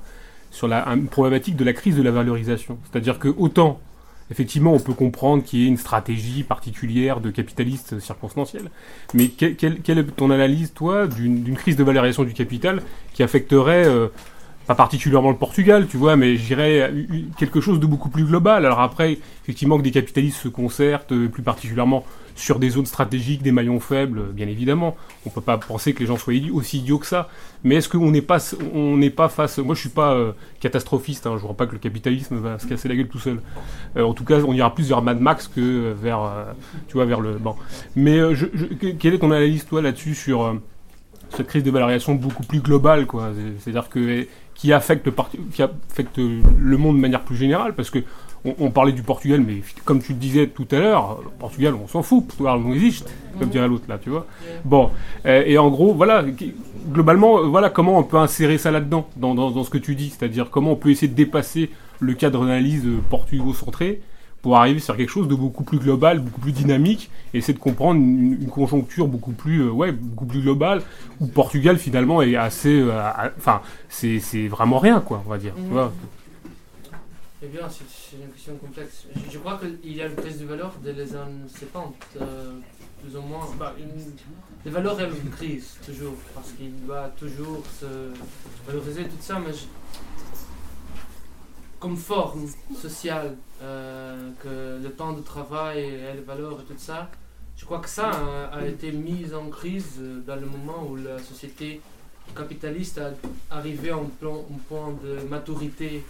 sur 0.50 0.68
la 0.68 0.86
une 0.88 1.06
problématique 1.08 1.56
de 1.56 1.64
la 1.64 1.72
crise 1.72 1.96
de 1.96 2.02
la 2.02 2.10
valorisation? 2.10 2.78
C'est-à-dire 2.90 3.18
que 3.18 3.28
autant, 3.28 3.80
effectivement, 4.30 4.72
on 4.72 4.78
peut 4.78 4.94
comprendre 4.94 5.42
qu'il 5.42 5.60
y 5.60 5.64
ait 5.64 5.68
une 5.68 5.76
stratégie 5.76 6.42
particulière 6.42 7.20
de 7.20 7.30
capitaliste 7.30 7.98
circonstanciel, 8.00 8.70
mais 9.14 9.28
que- 9.28 9.46
quelle, 9.46 9.98
est 9.98 10.16
ton 10.16 10.30
analyse, 10.30 10.72
toi, 10.74 11.06
d'une 11.06 11.56
crise 11.56 11.76
de 11.76 11.84
valorisation 11.84 12.24
du 12.24 12.32
capital 12.32 12.82
qui 13.12 13.22
affecterait, 13.22 13.86
euh, 13.86 14.08
pas 14.66 14.74
particulièrement 14.74 15.30
le 15.30 15.36
Portugal, 15.36 15.86
tu 15.88 15.96
vois, 15.96 16.16
mais 16.16 16.36
je 16.36 16.44
dirais 16.46 16.80
euh, 16.82 17.04
quelque 17.36 17.60
chose 17.60 17.80
de 17.80 17.86
beaucoup 17.86 18.10
plus 18.10 18.24
global? 18.24 18.64
Alors 18.64 18.80
après, 18.80 19.18
effectivement, 19.42 19.76
que 19.76 19.82
des 19.82 19.90
capitalistes 19.90 20.38
se 20.38 20.48
concertent, 20.48 21.12
euh, 21.12 21.28
plus 21.28 21.42
particulièrement 21.42 22.04
sur 22.34 22.58
des 22.58 22.70
zones 22.70 22.86
stratégiques, 22.86 23.42
des 23.42 23.52
maillons 23.52 23.80
faibles, 23.80 24.22
bien 24.32 24.48
évidemment. 24.48 24.96
On 25.26 25.30
peut 25.30 25.40
pas 25.40 25.58
penser 25.58 25.92
que 25.92 26.00
les 26.00 26.06
gens 26.06 26.16
soient 26.16 26.34
aussi 26.52 26.78
idiots 26.78 26.98
que 26.98 27.06
ça. 27.06 27.28
Mais 27.64 27.76
est-ce 27.76 27.88
qu'on 27.88 28.10
n'est 28.10 28.22
pas, 28.22 28.38
pas 29.16 29.28
face. 29.28 29.58
Moi, 29.58 29.74
je 29.74 29.80
suis 29.80 29.88
pas 29.88 30.14
euh, 30.14 30.32
catastrophiste. 30.60 31.26
Hein, 31.26 31.34
je 31.36 31.42
vois 31.42 31.54
pas 31.54 31.66
que 31.66 31.72
le 31.72 31.78
capitalisme 31.78 32.36
va 32.38 32.58
se 32.58 32.66
casser 32.66 32.88
la 32.88 32.96
gueule 32.96 33.08
tout 33.08 33.18
seul. 33.18 33.40
Euh, 33.96 34.04
en 34.04 34.14
tout 34.14 34.24
cas, 34.24 34.40
on 34.40 34.52
ira 34.52 34.74
plus 34.74 34.88
vers 34.88 35.02
Mad 35.02 35.20
Max 35.20 35.48
que 35.48 35.92
vers, 35.92 36.22
euh, 36.22 36.44
tu 36.88 36.94
vois, 36.94 37.04
vers 37.04 37.20
le. 37.20 37.38
Mais 37.96 38.18
quelle 38.98 39.14
est 39.14 39.18
ton 39.18 39.30
analyse 39.30 39.66
toi 39.66 39.82
là-dessus 39.82 40.14
sur 40.14 40.56
cette 41.30 41.46
crise 41.46 41.62
de 41.62 41.70
valorisation 41.70 42.14
beaucoup 42.14 42.42
plus 42.42 42.60
globale, 42.60 43.06
quoi? 43.06 43.30
C'est- 43.34 43.60
C'est-à-dire 43.64 43.88
que 43.88 44.26
qui 44.54 44.72
affecte 44.72 45.06
le 45.06 45.12
qui 45.52 45.62
affecte 45.62 46.18
le 46.18 46.76
monde 46.76 46.96
de 46.96 47.00
manière 47.00 47.22
plus 47.22 47.36
générale, 47.36 47.74
parce 47.74 47.90
que 47.90 48.00
on, 48.44 48.54
on 48.58 48.70
parlait 48.70 48.92
du 48.92 49.02
Portugal, 49.02 49.40
mais 49.46 49.62
comme 49.84 50.02
tu 50.02 50.12
le 50.12 50.18
disais 50.18 50.46
tout 50.48 50.66
à 50.70 50.78
l'heure, 50.78 51.20
Portugal, 51.38 51.74
on 51.74 51.86
s'en 51.88 52.02
fout, 52.02 52.26
Portugal 52.26 52.60
non 52.60 52.72
existe, 52.72 53.12
comme 53.38 53.48
dirait 53.48 53.68
l'autre 53.68 53.84
là, 53.88 53.98
tu 53.98 54.10
vois. 54.10 54.26
Bon, 54.64 54.90
euh, 55.26 55.42
et 55.46 55.58
en 55.58 55.70
gros, 55.70 55.94
voilà, 55.94 56.24
globalement, 56.90 57.38
euh, 57.38 57.46
voilà 57.46 57.70
comment 57.70 57.98
on 57.98 58.02
peut 58.02 58.18
insérer 58.18 58.58
ça 58.58 58.70
là-dedans, 58.70 59.08
dans, 59.16 59.34
dans, 59.34 59.50
dans 59.50 59.64
ce 59.64 59.70
que 59.70 59.78
tu 59.78 59.94
dis, 59.94 60.10
c'est-à-dire 60.10 60.50
comment 60.50 60.72
on 60.72 60.76
peut 60.76 60.90
essayer 60.90 61.08
de 61.08 61.14
dépasser 61.14 61.70
le 62.00 62.14
cadre 62.14 62.40
d'analyse 62.40 62.84
euh, 62.84 62.98
portugo-centré 63.10 64.00
pour 64.42 64.56
arriver 64.56 64.80
sur 64.80 64.96
quelque 64.96 65.08
chose 65.08 65.28
de 65.28 65.36
beaucoup 65.36 65.62
plus 65.62 65.78
global, 65.78 66.18
beaucoup 66.18 66.40
plus 66.40 66.50
dynamique, 66.50 67.10
et 67.32 67.38
essayer 67.38 67.54
de 67.54 67.60
comprendre 67.60 68.00
une, 68.00 68.38
une 68.42 68.48
conjoncture 68.48 69.06
beaucoup 69.06 69.30
plus, 69.30 69.60
euh, 69.60 69.70
ouais, 69.70 69.92
beaucoup 69.92 70.26
plus 70.26 70.40
globale, 70.40 70.82
où 71.20 71.26
Portugal 71.28 71.78
finalement 71.78 72.22
est 72.22 72.34
assez, 72.34 72.76
euh, 72.80 73.00
enfin, 73.38 73.60
c'est 73.88 74.18
c'est 74.18 74.48
vraiment 74.48 74.80
rien, 74.80 74.98
quoi, 74.98 75.22
on 75.24 75.30
va 75.30 75.38
dire. 75.38 75.52
tu 75.54 75.62
Mhm. 75.72 75.90
Eh 77.44 77.48
bien, 77.48 77.68
c'est 77.68 78.16
une 78.16 78.30
question 78.30 78.56
complexe. 78.56 79.06
Je, 79.16 79.32
je 79.32 79.38
crois 79.38 79.58
qu'il 79.58 79.96
y 79.96 80.00
a 80.00 80.06
une 80.06 80.14
crise 80.14 80.38
de 80.38 80.46
valeur 80.46 80.72
dès 80.80 80.92
les 80.92 81.16
années 81.16 81.48
70, 81.48 81.96
euh, 82.20 82.52
plus 83.02 83.16
ou 83.16 83.22
moins. 83.22 83.44
Bah, 83.58 83.74
les 84.64 84.70
valeurs 84.70 85.00
une 85.00 85.30
crise, 85.30 85.76
toujours, 85.84 86.14
parce 86.34 86.52
qu'il 86.52 86.72
va 86.86 87.08
toujours 87.18 87.64
se 87.80 88.12
valoriser 88.64 89.04
tout 89.04 89.16
ça, 89.18 89.40
mais 89.40 89.50
comme 91.80 91.96
forme 91.96 92.46
sociale, 92.80 93.36
euh, 93.60 94.30
que 94.40 94.80
le 94.80 94.92
temps 94.92 95.12
de 95.12 95.22
travail 95.22 95.80
et 95.80 96.12
les 96.14 96.20
valeurs 96.20 96.60
et 96.60 96.64
tout 96.64 96.78
ça, 96.78 97.10
je 97.56 97.64
crois 97.64 97.80
que 97.80 97.88
ça 97.88 98.10
a, 98.10 98.56
a 98.56 98.64
été 98.64 98.92
mis 98.92 99.34
en 99.34 99.48
crise 99.50 99.96
euh, 99.98 100.20
dans 100.24 100.36
le 100.36 100.46
moment 100.46 100.86
où 100.88 100.94
la 100.94 101.18
société 101.18 101.80
capitaliste 102.36 102.98
a 102.98 103.10
arrivé 103.50 103.90
à 103.90 103.96
un, 103.96 103.98
un 103.98 104.58
point 104.68 104.92
de 105.02 105.28
maturité 105.28 106.04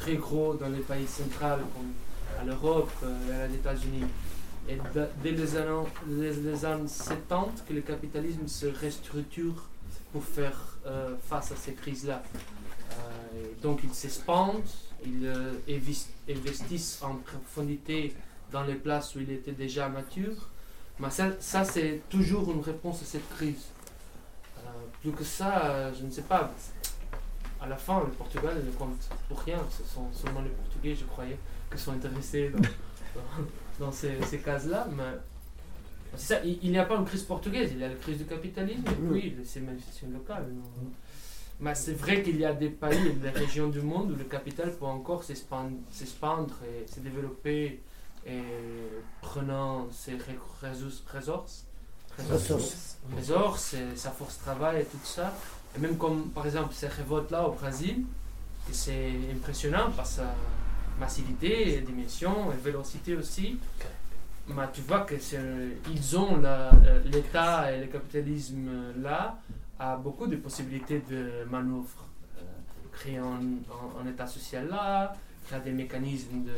très 0.00 0.16
gros 0.16 0.54
dans 0.54 0.68
les 0.68 0.80
pays 0.80 1.06
centraux 1.06 1.62
comme 1.74 1.92
à 2.40 2.44
l'Europe 2.44 2.90
euh, 3.04 3.46
et 3.46 3.50
aux 3.50 3.54
États-Unis. 3.54 4.04
Et 4.68 4.78
dès 5.22 5.32
les 5.32 5.56
années, 5.56 5.88
les, 6.08 6.32
les 6.32 6.64
années 6.64 6.88
70 6.88 7.62
que 7.68 7.72
le 7.74 7.80
capitalisme 7.80 8.46
se 8.46 8.66
restructure 8.66 9.68
pour 10.12 10.24
faire 10.24 10.78
euh, 10.86 11.14
face 11.28 11.52
à 11.52 11.56
ces 11.56 11.74
crises-là. 11.74 12.22
Euh, 12.92 13.44
donc 13.62 13.80
ils 13.84 13.94
s'expandent, 13.94 14.62
ils 15.04 15.26
euh, 15.26 15.52
investissent 16.28 17.00
en 17.02 17.16
profondité 17.16 18.14
dans 18.52 18.62
les 18.62 18.74
places 18.74 19.14
où 19.14 19.20
il 19.20 19.30
était 19.30 19.52
déjà 19.52 19.88
mature. 19.88 20.48
Mais 20.98 21.10
ça, 21.10 21.28
ça 21.40 21.64
c'est 21.64 22.02
toujours 22.08 22.50
une 22.50 22.60
réponse 22.60 23.02
à 23.02 23.04
cette 23.04 23.28
crise. 23.36 23.66
Euh, 24.58 24.68
plus 25.00 25.12
que 25.12 25.24
ça, 25.24 25.92
je 25.94 26.04
ne 26.04 26.10
sais 26.10 26.22
pas. 26.22 26.52
À 27.60 27.66
la 27.68 27.76
fin, 27.76 28.00
le 28.00 28.10
Portugal 28.12 28.56
ne 28.64 28.70
compte 28.72 28.96
pour 29.28 29.40
rien. 29.40 29.58
Ce 29.70 29.84
sont 29.84 30.08
seulement 30.12 30.40
les 30.42 30.50
Portugais, 30.50 30.94
je 30.94 31.04
croyais, 31.04 31.38
qui 31.70 31.78
sont 31.78 31.92
intéressés 31.92 32.48
dans, 32.50 32.58
dans, 32.60 33.44
dans 33.86 33.92
ces, 33.92 34.20
ces 34.22 34.38
cases-là. 34.38 34.88
Mais 34.96 35.18
c'est 36.16 36.34
ça, 36.36 36.40
il 36.44 36.70
n'y 36.70 36.78
a 36.78 36.84
pas 36.84 36.96
une 36.96 37.04
crise 37.04 37.22
portugaise, 37.22 37.70
il 37.72 37.78
y 37.80 37.84
a 37.84 37.88
la 37.88 37.94
crise 37.94 38.18
du 38.18 38.24
capitalisme 38.24 38.82
et 38.88 38.94
puis 38.94 39.36
ces 39.44 39.60
manifestations 39.60 40.08
locales. 40.10 40.46
non. 40.52 40.90
Mais 41.62 41.74
c'est 41.74 41.92
vrai 41.92 42.22
qu'il 42.22 42.38
y 42.38 42.44
a 42.46 42.54
des 42.54 42.70
pays, 42.70 43.12
des 43.14 43.28
régions 43.28 43.68
du 43.68 43.82
monde 43.82 44.12
où 44.12 44.16
le 44.16 44.24
capital 44.24 44.74
peut 44.74 44.86
encore 44.86 45.22
s'expand- 45.22 45.76
s'expandre 45.90 46.54
et 46.64 46.86
se 46.90 47.00
développer 47.00 47.82
et 48.26 48.42
prenant 49.20 49.86
ses 49.92 50.16
ressources, 51.14 51.52
ressources, 53.16 53.74
sa 53.94 54.10
force 54.10 54.38
de 54.38 54.42
travail 54.42 54.80
et 54.80 54.84
tout 54.86 54.98
ça. 55.04 55.34
Et 55.76 55.78
même 55.78 55.96
comme 55.96 56.30
par 56.30 56.44
exemple 56.46 56.74
ces 56.74 56.88
révoltes-là 56.88 57.46
au 57.48 57.52
Brésil, 57.52 58.04
c'est 58.72 59.12
impressionnant 59.32 59.90
par 59.90 60.06
sa 60.06 60.34
massivité, 60.98 61.80
dimension 61.80 62.52
et 62.52 62.56
vélocité 62.56 63.16
aussi. 63.16 63.58
Mais 64.48 64.62
tu 64.72 64.80
vois 64.82 65.00
que 65.00 65.14
ils 65.94 66.16
ont 66.18 66.42
l'État 67.04 67.70
et 67.72 67.80
le 67.80 67.86
capitalisme 67.86 68.68
là 69.00 69.38
a 69.78 69.96
beaucoup 69.96 70.26
de 70.26 70.36
possibilités 70.36 71.02
de 71.08 71.44
manœuvre. 71.48 72.04
Euh, 72.38 72.42
créer 72.92 73.18
un, 73.18 73.24
un- 73.24 74.02
un 74.04 74.10
État 74.10 74.26
social 74.26 74.68
là, 74.68 75.14
créer 75.46 75.60
des 75.60 75.70
mécanismes 75.72 76.44
de 76.44 76.52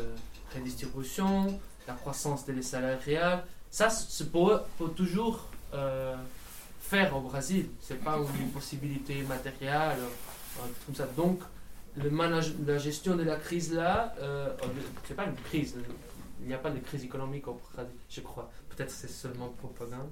redistribution, 0.54 1.60
la 1.86 1.94
croissance 1.94 2.44
des 2.46 2.62
salariales. 2.62 3.44
ça, 3.70 3.90
c'est 3.90 4.30
pour, 4.30 4.58
pour 4.78 4.94
toujours 4.94 5.46
euh, 5.74 6.14
faire 6.92 7.16
au 7.16 7.20
Brésil. 7.20 7.66
C'est 7.80 8.02
pas 8.08 8.16
une 8.40 8.50
possibilité 8.50 9.14
matérielle, 9.22 9.98
euh, 9.98 10.66
comme 10.84 10.94
ça. 10.94 11.06
Donc, 11.16 11.38
le 11.96 12.10
manage, 12.10 12.54
la 12.66 12.78
gestion 12.78 13.16
de 13.16 13.24
la 13.32 13.36
crise 13.36 13.72
là, 13.72 14.14
euh, 14.20 14.48
euh, 14.62 14.66
c'est 15.06 15.14
pas 15.14 15.24
une 15.24 15.40
crise. 15.48 15.74
Il 16.42 16.48
n'y 16.48 16.54
a 16.54 16.58
pas 16.58 16.70
de 16.70 16.80
crise 16.80 17.04
économique 17.04 17.46
au 17.48 17.54
Brésil, 17.54 17.92
je 18.10 18.20
crois. 18.20 18.50
Peut-être 18.70 18.90
c'est 18.90 19.10
seulement 19.22 19.50
propagande. 19.62 20.10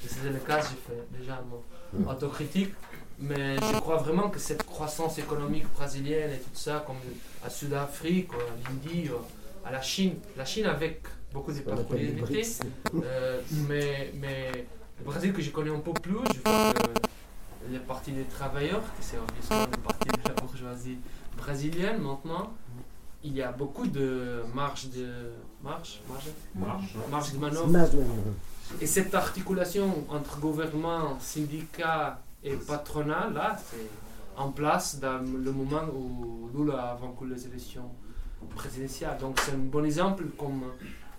c'était 0.00 0.30
le 0.30 0.38
cas, 0.38 0.60
j'ai 0.60 0.80
fait 0.86 1.02
déjà 1.18 1.36
mon 1.50 2.10
autocritique. 2.10 2.72
Mais 3.18 3.56
je 3.56 3.78
crois 3.80 3.98
vraiment 3.98 4.30
que 4.30 4.38
cette 4.38 4.64
croissance 4.64 5.18
économique 5.18 5.66
brésilienne 5.74 6.30
et 6.30 6.38
tout 6.38 6.56
ça, 6.66 6.82
comme 6.86 6.96
à 7.44 7.50
Sud-Afrique, 7.50 8.30
à 8.32 8.70
l'Indie, 8.70 9.10
à 9.64 9.70
la 9.70 9.82
Chine, 9.82 10.14
la 10.38 10.46
Chine 10.46 10.66
avec 10.66 11.02
beaucoup 11.32 11.52
de 11.52 11.60
particularités, 11.60 12.46
euh, 12.94 13.40
mais, 13.68 14.12
mais 14.14 14.66
le 15.00 15.04
Brésil 15.04 15.32
que 15.32 15.42
je 15.42 15.50
connais 15.50 15.70
un 15.70 15.78
peu 15.80 15.92
plus, 15.92 16.18
je 16.34 16.40
vois 16.50 16.72
que 16.72 17.70
les 17.70 17.78
partis 17.78 18.12
des 18.12 18.24
travailleurs, 18.24 18.80
que 18.82 19.02
c'est 19.02 19.18
obviously 19.18 19.56
une 19.56 19.82
partie 19.82 20.08
de 20.08 20.28
la 20.28 20.34
bourgeoisie 20.34 20.98
brésilienne 21.36 22.00
maintenant, 22.02 22.52
il 23.22 23.34
y 23.34 23.42
a 23.42 23.52
beaucoup 23.52 23.86
de 23.86 24.42
marge 24.54 24.88
de 24.90 25.32
marge, 25.62 26.00
marge, 26.08 26.24
Marche. 26.54 26.94
marge 27.10 27.32
de 27.32 27.38
manœuvre. 27.38 27.68
Et 28.80 28.86
cette 28.86 29.14
articulation 29.14 30.04
entre 30.08 30.38
gouvernement, 30.38 31.18
syndicat 31.20 32.20
et 32.42 32.54
patronat, 32.54 33.28
là, 33.30 33.58
c'est 33.70 33.88
en 34.36 34.50
place 34.52 34.98
dans 35.00 35.18
le 35.18 35.52
moment 35.52 35.82
où 35.94 36.48
Lula 36.54 36.92
a 36.92 36.94
vaincu 36.94 37.26
les 37.28 37.46
élections 37.46 37.90
présidentielles. 38.56 39.18
Donc 39.20 39.38
c'est 39.40 39.52
un 39.52 39.58
bon 39.58 39.84
exemple 39.84 40.24
comme 40.38 40.62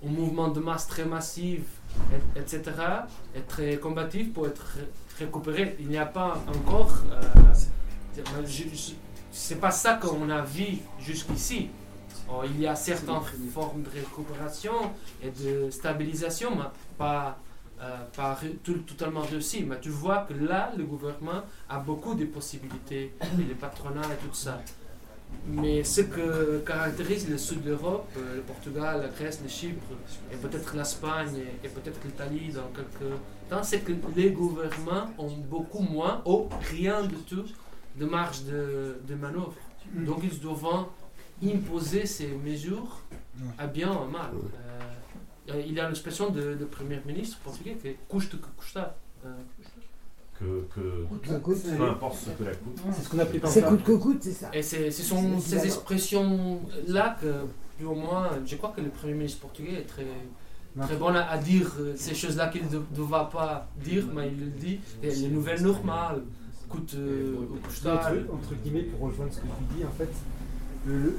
un 0.04 0.10
mouvement 0.10 0.48
de 0.48 0.60
masse 0.60 0.88
très 0.88 1.06
massif, 1.06 1.62
et- 2.14 2.40
etc., 2.40 2.62
et 3.36 3.42
très 3.42 3.78
combatif 3.78 4.34
pour 4.34 4.48
être 4.48 4.64
ré- 4.76 5.26
récupéré. 5.26 5.76
Il 5.80 5.88
n'y 5.88 5.98
a 5.98 6.06
pas 6.06 6.42
encore... 6.48 6.94
euh, 7.12 7.22
c'est 9.32 9.60
pas 9.60 9.72
ça 9.72 9.94
qu'on 9.96 10.30
a 10.30 10.42
vu 10.42 10.78
jusqu'ici. 11.00 11.70
Oh, 12.30 12.42
il 12.46 12.60
y 12.62 12.68
a 12.68 12.76
certaines 12.76 13.20
formes 13.54 13.84
de 13.84 13.90
récupération 13.90 14.74
et 15.24 15.30
de 15.32 15.70
stabilisation, 15.70 16.56
mais 16.56 16.64
pas, 16.98 17.38
euh, 17.82 17.98
pas 18.16 18.38
tout- 18.64 18.80
totalement 18.80 19.22
réussi. 19.22 19.64
Mais 19.64 19.80
tu 19.80 19.90
vois 19.90 20.20
que 20.28 20.34
là, 20.34 20.72
le 20.78 20.84
gouvernement 20.84 21.42
a 21.70 21.80
beaucoup 21.80 22.14
de 22.16 22.26
possibilités, 22.26 23.14
et 23.40 23.44
le 23.44 23.56
patronat 23.56 24.02
et 24.14 24.18
tout 24.28 24.34
ça. 24.34 24.62
Mais 25.48 25.84
ce 25.84 26.02
que 26.02 26.60
caractérise 26.60 27.28
le 27.30 27.38
sud 27.38 27.64
de 27.64 27.72
l'Europe, 27.72 28.08
euh, 28.18 28.36
le 28.36 28.42
Portugal, 28.42 29.02
la 29.02 29.08
Grèce, 29.08 29.40
le 29.42 29.50
Chypre, 29.50 29.84
et 30.32 30.36
peut-être 30.36 30.76
l'Espagne, 30.76 31.42
et 31.64 31.68
peut-être 31.68 32.00
l'Italie 32.06 32.52
dans 32.54 32.70
quelques 32.76 33.12
temps, 33.50 33.64
c'est 33.64 33.80
que 33.80 33.92
les 34.16 34.30
gouvernements 34.32 35.10
ont 35.18 35.36
beaucoup 35.50 35.82
moins, 35.82 36.22
ou 36.26 36.48
rien 36.70 37.04
du 37.04 37.16
tout, 37.16 37.46
de 37.96 38.06
marge 38.06 38.44
de, 38.44 39.00
de 39.08 39.16
manœuvre. 39.16 39.56
Donc 39.94 40.20
ils 40.24 40.40
doivent 40.40 40.86
imposer 41.44 42.06
ces 42.06 42.28
mesures 42.28 43.02
à 43.58 43.66
bien 43.68 43.92
ou 43.92 44.04
à 44.04 44.06
mal. 44.06 44.32
Euh, 45.50 45.62
il 45.68 45.74
y 45.74 45.80
a 45.80 45.86
une 45.86 45.92
expression 45.92 46.30
de, 46.30 46.54
de 46.54 46.66
premier 46.66 47.02
ministre 47.06 47.40
portugais 47.40 47.76
qui 47.82 47.88
est 47.90 47.98
custe 48.10 48.40
que 48.40 48.48
custa. 48.60 48.96
Que, 50.42 50.66
que 50.74 51.04
Coûte 51.08 51.22
que 51.22 51.34
coûte. 51.40 51.78
peu 51.78 51.84
importe 51.84 52.18
ce 52.18 52.30
que 52.32 52.44
la 52.44 52.56
coûte. 52.56 52.78
C'est 52.96 53.04
ce 53.04 53.10
qu'on 53.10 53.20
appelait 53.20 53.38
par 53.40 53.52
C'est 53.52 53.62
coûte 53.62 53.84
que 53.84 53.92
coûte, 53.92 54.18
c'est 54.22 54.32
ça. 54.32 54.50
Et 54.52 54.64
c'est- 54.64 54.90
ce 54.90 55.04
sont 55.04 55.40
ces 55.40 55.64
expressions-là 55.66 57.16
que, 57.22 57.28
plus 57.78 57.86
ou 57.86 57.94
moins, 57.94 58.30
je 58.46 58.56
crois 58.56 58.74
que 58.76 58.82
le 58.82 58.90
Premier 58.90 59.14
ministre 59.14 59.42
portugais 59.42 59.74
est 59.74 59.86
très, 59.86 60.08
très 60.82 60.96
bon 60.96 61.14
à, 61.16 61.22
à 61.22 61.38
dire 61.38 61.72
ces 61.96 62.16
choses-là 62.16 62.48
qu'il 62.50 62.64
ne 62.64 62.80
devra 62.96 63.30
pas 63.30 63.68
dire, 63.84 64.06
mais 64.16 64.30
il 64.30 64.40
le 64.46 64.50
dit. 64.52 64.80
Et 65.04 65.12
les 65.12 65.28
nouvelles 65.30 65.62
normales 65.62 66.24
coûtent 66.70 66.96
euh, 66.98 67.36
au 67.38 68.34
entre, 68.34 68.56
guillemets, 68.64 68.84
pour 68.84 69.10
rejoindre 69.10 69.32
ce 69.34 69.38
que 69.40 69.44
tu 69.46 69.76
dis, 69.78 69.84
en 69.86 69.92
fait, 69.92 70.10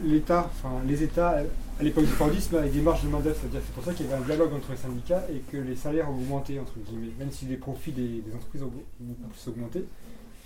l'État, 0.05 0.51
enfin 0.53 0.81
les 0.87 1.03
États, 1.03 1.39
à 1.79 1.83
l'époque 1.83 2.05
du 2.05 2.11
Fordisme, 2.11 2.57
avaient 2.57 2.69
des 2.69 2.81
marges 2.81 3.03
de 3.03 3.09
main-d'œuvre, 3.09 3.37
c'est-à-dire 3.41 3.61
c'est 3.65 3.75
pour 3.75 3.85
ça 3.85 3.93
qu'il 3.93 4.07
y 4.07 4.13
avait 4.13 4.23
un 4.23 4.27
dialogue 4.27 4.53
entre 4.55 4.71
les 4.71 4.77
syndicats 4.77 5.25
et 5.31 5.39
que 5.51 5.57
les 5.57 5.77
salaires 5.77 6.11
ont 6.11 6.15
augmenté, 6.15 6.59
entre 6.59 6.75
guillemets, 6.79 7.13
même 7.19 7.31
si 7.31 7.47
les 7.47 7.57
profits 7.57 7.93
des, 7.93 8.23
entreprises 8.35 8.63
ont 8.63 8.73
beaucoup 9.01 9.29
plus 9.29 9.51
augmenté. 9.51 9.85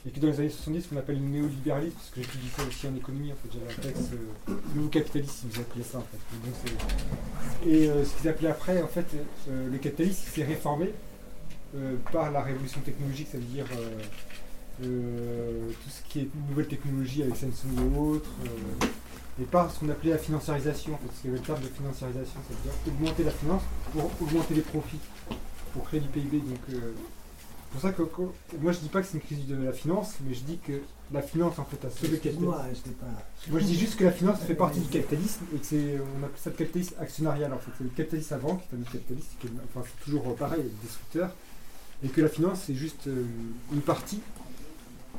Et 0.06 0.10
que 0.10 0.20
dans 0.20 0.28
les 0.28 0.38
années 0.38 0.50
70, 0.50 0.82
ce 0.82 0.88
qu'on 0.88 0.98
appelle 0.98 1.16
le 1.16 1.26
néolibéralisme, 1.26 1.96
parce 1.96 2.10
que 2.10 2.22
j'étudie 2.22 2.48
ça 2.56 2.62
aussi 2.62 2.86
en 2.86 2.94
économie, 2.94 3.32
en 3.32 3.34
fait, 3.34 3.58
j'avais 3.58 3.72
un 3.72 3.92
texte, 3.92 4.12
euh, 4.12 4.54
nouveau 4.76 4.88
capitalisme, 4.88 5.48
ils 5.52 5.60
appelaient 5.60 5.82
ça 5.82 5.98
en 5.98 6.02
fait. 6.02 6.18
Et, 6.32 6.46
donc, 6.46 7.74
et, 7.74 7.90
euh, 7.90 8.04
ce 8.04 8.14
qu'ils 8.16 8.28
appelaient 8.28 8.50
après, 8.50 8.80
en 8.82 8.86
fait, 8.86 9.06
euh, 9.48 9.68
le 9.68 9.78
capitalisme 9.78 10.28
s'est 10.32 10.44
réformé 10.44 10.92
euh, 11.74 11.96
par 12.12 12.30
la 12.30 12.42
révolution 12.42 12.80
technologique, 12.80 13.28
ça 13.32 13.38
veut 13.38 13.44
dire 13.44 13.66
euh, 14.84 15.70
tout 15.82 15.90
ce 15.90 16.02
qui 16.08 16.20
est 16.20 16.28
nouvelle 16.48 16.68
technologie 16.68 17.22
avec 17.22 17.36
Samsung 17.36 17.74
et 17.76 17.98
autres, 17.98 18.30
et 19.40 19.44
par 19.44 19.70
ce 19.70 19.80
qu'on 19.80 19.88
appelait 19.90 20.10
la 20.10 20.18
financiarisation, 20.18 20.94
en 20.94 20.98
fait, 20.98 21.08
ce 21.14 21.20
qu'il 21.20 21.30
y 21.30 21.32
avait 21.32 21.40
le 21.40 21.46
terme 21.46 21.60
de 21.60 21.68
financiarisation, 21.68 22.40
c'est-à-dire 22.48 22.72
augmenter 22.86 23.24
la 23.24 23.30
finance 23.30 23.62
pour 23.92 24.10
augmenter 24.20 24.54
les 24.54 24.62
profits, 24.62 25.00
pour 25.72 25.84
créer 25.84 26.00
du 26.00 26.08
PIB. 26.08 26.38
Donc, 26.38 26.58
euh, 26.72 26.92
c'est 27.66 27.72
pour 27.72 27.80
ça 27.80 27.92
que 27.92 28.02
moi 28.58 28.72
je 28.72 28.78
dis 28.78 28.88
pas 28.88 29.02
que 29.02 29.06
c'est 29.06 29.18
une 29.18 29.22
crise 29.22 29.46
de 29.46 29.56
la 29.56 29.72
finance, 29.72 30.14
mais 30.26 30.34
je 30.34 30.40
dis 30.40 30.58
que 30.58 30.80
la 31.12 31.20
finance 31.20 31.58
en 31.58 31.64
fait 31.64 31.84
a 31.84 31.90
sauvé 31.90 32.08
le 32.08 32.16
capitalisme. 32.16 32.44
Moi, 32.44 32.64
je 32.70 32.76
sais 32.76 32.96
pas. 32.96 33.50
Moi 33.50 33.60
je 33.60 33.64
dis 33.64 33.78
juste 33.78 33.96
que 33.96 34.04
la 34.04 34.12
finance 34.12 34.40
fait 34.40 34.54
partie 34.54 34.80
du 34.80 34.88
capitalisme 34.88 35.44
et 35.54 35.58
que 35.58 35.66
c'est, 35.66 35.98
on 36.00 36.24
appelle 36.24 36.38
ça 36.38 36.50
le 36.50 36.56
capitalisme 36.56 36.94
actionnarial 36.98 37.52
en 37.52 37.58
fait. 37.58 37.72
C'est 37.76 37.84
le 37.84 37.90
capitalisme 37.90 38.34
avant 38.34 38.56
qui 38.56 38.62
est 38.72 38.78
un 38.78 38.80
autre 38.80 38.92
capitaliste, 38.92 39.30
qui 39.40 39.48
est, 39.48 39.50
enfin 39.68 39.86
c'est 39.86 40.04
toujours 40.04 40.34
pareil, 40.36 40.62
destructeur, 40.82 41.30
et 42.02 42.08
que 42.08 42.20
la 42.20 42.28
finance 42.28 42.62
c'est 42.66 42.74
juste 42.74 43.08
euh, 43.08 43.24
une 43.72 43.82
partie 43.82 44.20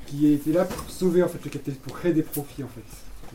qui 0.07 0.31
était 0.31 0.53
là 0.53 0.65
pour 0.65 0.89
sauver 0.89 1.21
en 1.21 1.27
fait 1.27 1.43
le 1.43 1.51
capitalisme, 1.51 1.81
pour 1.83 1.93
créer 1.99 2.13
des 2.13 2.23
profits 2.23 2.63
en 2.63 2.69
fait, 2.69 2.81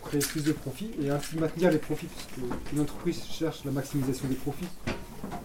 créer 0.03 0.21
plus 0.21 0.45
de 0.45 0.53
profits 0.53 0.91
et 1.03 1.11
ainsi 1.11 1.37
maintenir 1.39 1.71
les 1.71 1.79
profits 1.79 2.07
puisque 2.07 2.47
une 2.73 2.81
entreprise 2.81 3.23
cherche 3.25 3.65
la 3.65 3.71
maximisation 3.71 4.29
des 4.29 4.35
profits. 4.35 4.69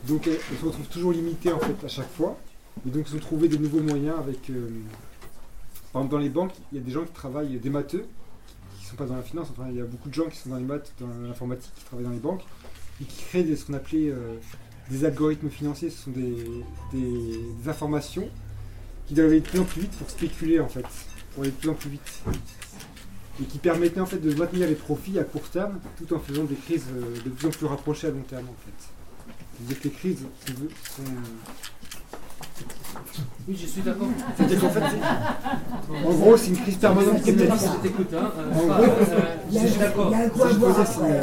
Donc 0.07 0.27
elle, 0.27 0.39
se 0.59 0.65
retrouve 0.65 0.87
toujours 0.87 1.11
limitée 1.13 1.51
en 1.51 1.59
fait 1.59 1.75
à 1.85 1.87
chaque 1.87 2.11
fois. 2.13 2.37
Et 2.85 2.89
donc 2.89 3.05
ils 3.09 3.15
ont 3.15 3.19
trouvé 3.19 3.47
de 3.47 3.57
nouveaux 3.57 3.81
moyens 3.81 4.17
avec 4.19 4.49
euh, 4.49 4.69
par 5.93 6.01
exemple 6.01 6.11
dans 6.11 6.21
les 6.21 6.29
banques, 6.29 6.51
il 6.71 6.77
y 6.77 6.81
a 6.81 6.83
des 6.83 6.91
gens 6.91 7.03
qui 7.03 7.11
travaillent, 7.13 7.57
des 7.57 7.69
matheux, 7.69 8.05
qui 8.77 8.83
ne 8.85 8.89
sont 8.89 8.95
pas 8.95 9.05
dans 9.05 9.15
la 9.15 9.23
finance, 9.23 9.47
enfin 9.51 9.67
il 9.69 9.77
y 9.77 9.81
a 9.81 9.85
beaucoup 9.85 10.09
de 10.09 10.13
gens 10.13 10.25
qui 10.27 10.37
sont 10.37 10.49
dans 10.49 10.57
les 10.57 10.63
maths, 10.63 10.91
dans 10.99 11.07
l'informatique, 11.27 11.71
qui 11.75 11.85
travaillent 11.85 12.05
dans 12.05 12.11
les 12.11 12.19
banques, 12.19 12.43
et 13.01 13.05
qui 13.05 13.23
créent 13.23 13.43
des- 13.43 13.55
ce 13.55 13.65
qu'on 13.65 13.73
appelait 13.73 14.09
euh, 14.09 14.35
des 14.91 15.05
algorithmes 15.05 15.49
financiers, 15.49 15.89
ce 15.89 16.03
sont 16.03 16.11
des, 16.11 16.35
des- 16.93 17.39
des 17.63 17.69
informations 17.69 18.29
qui 19.07 19.13
doivent 19.15 19.29
aller 19.29 19.39
de 19.41 19.47
plus 19.47 19.59
en 19.59 19.63
plus 19.65 19.81
vite 19.81 19.91
pour 19.91 20.09
spéculer 20.09 20.59
en 20.59 20.67
fait, 20.67 20.85
pour 21.33 21.43
aller 21.43 21.51
de 21.51 21.57
plus 21.57 21.69
en 21.69 21.73
plus 21.73 21.89
vite. 21.89 22.21
Et 23.41 23.43
qui 23.45 23.57
permettaient 23.59 23.99
en 23.99 24.05
fait 24.05 24.17
de 24.17 24.33
maintenir 24.33 24.67
les 24.67 24.75
profits 24.75 25.19
à 25.19 25.23
court 25.23 25.47
terme 25.49 25.79
tout 25.97 26.11
en 26.15 26.19
faisant 26.19 26.43
des 26.45 26.55
crises 26.55 26.85
euh, 26.95 27.15
de 27.23 27.29
plus 27.29 27.47
en 27.47 27.51
plus 27.51 27.65
rapprochées 27.67 28.07
à 28.07 28.11
long 28.11 28.23
terme 28.27 28.45
en 28.49 28.55
fait. 28.65 29.33
C'est-à-dire 29.57 29.79
crises 29.89 30.25
sont, 30.45 30.53
sont- 31.03 31.11
Oui, 33.47 33.57
je 33.59 33.65
suis 33.65 33.81
d'accord. 33.81 34.07
C'est-à-dire 34.35 34.59
qu'en 34.59 34.69
fait, 34.69 34.81
en 36.05 36.13
gros, 36.13 36.35
c'est 36.37 36.47
une 36.49 36.57
crise 36.57 36.75
permanente. 36.75 37.17
Je 37.25 37.81
t'écoute, 37.81 38.13
hein. 38.13 38.31
euh, 38.37 38.51
En 38.53 38.67
pas, 38.67 38.75
gros, 38.75 38.89
euh, 38.89 39.53
je 39.53 39.67
suis 39.67 39.79
d'accord. 39.79 40.11
euh, 41.03 41.21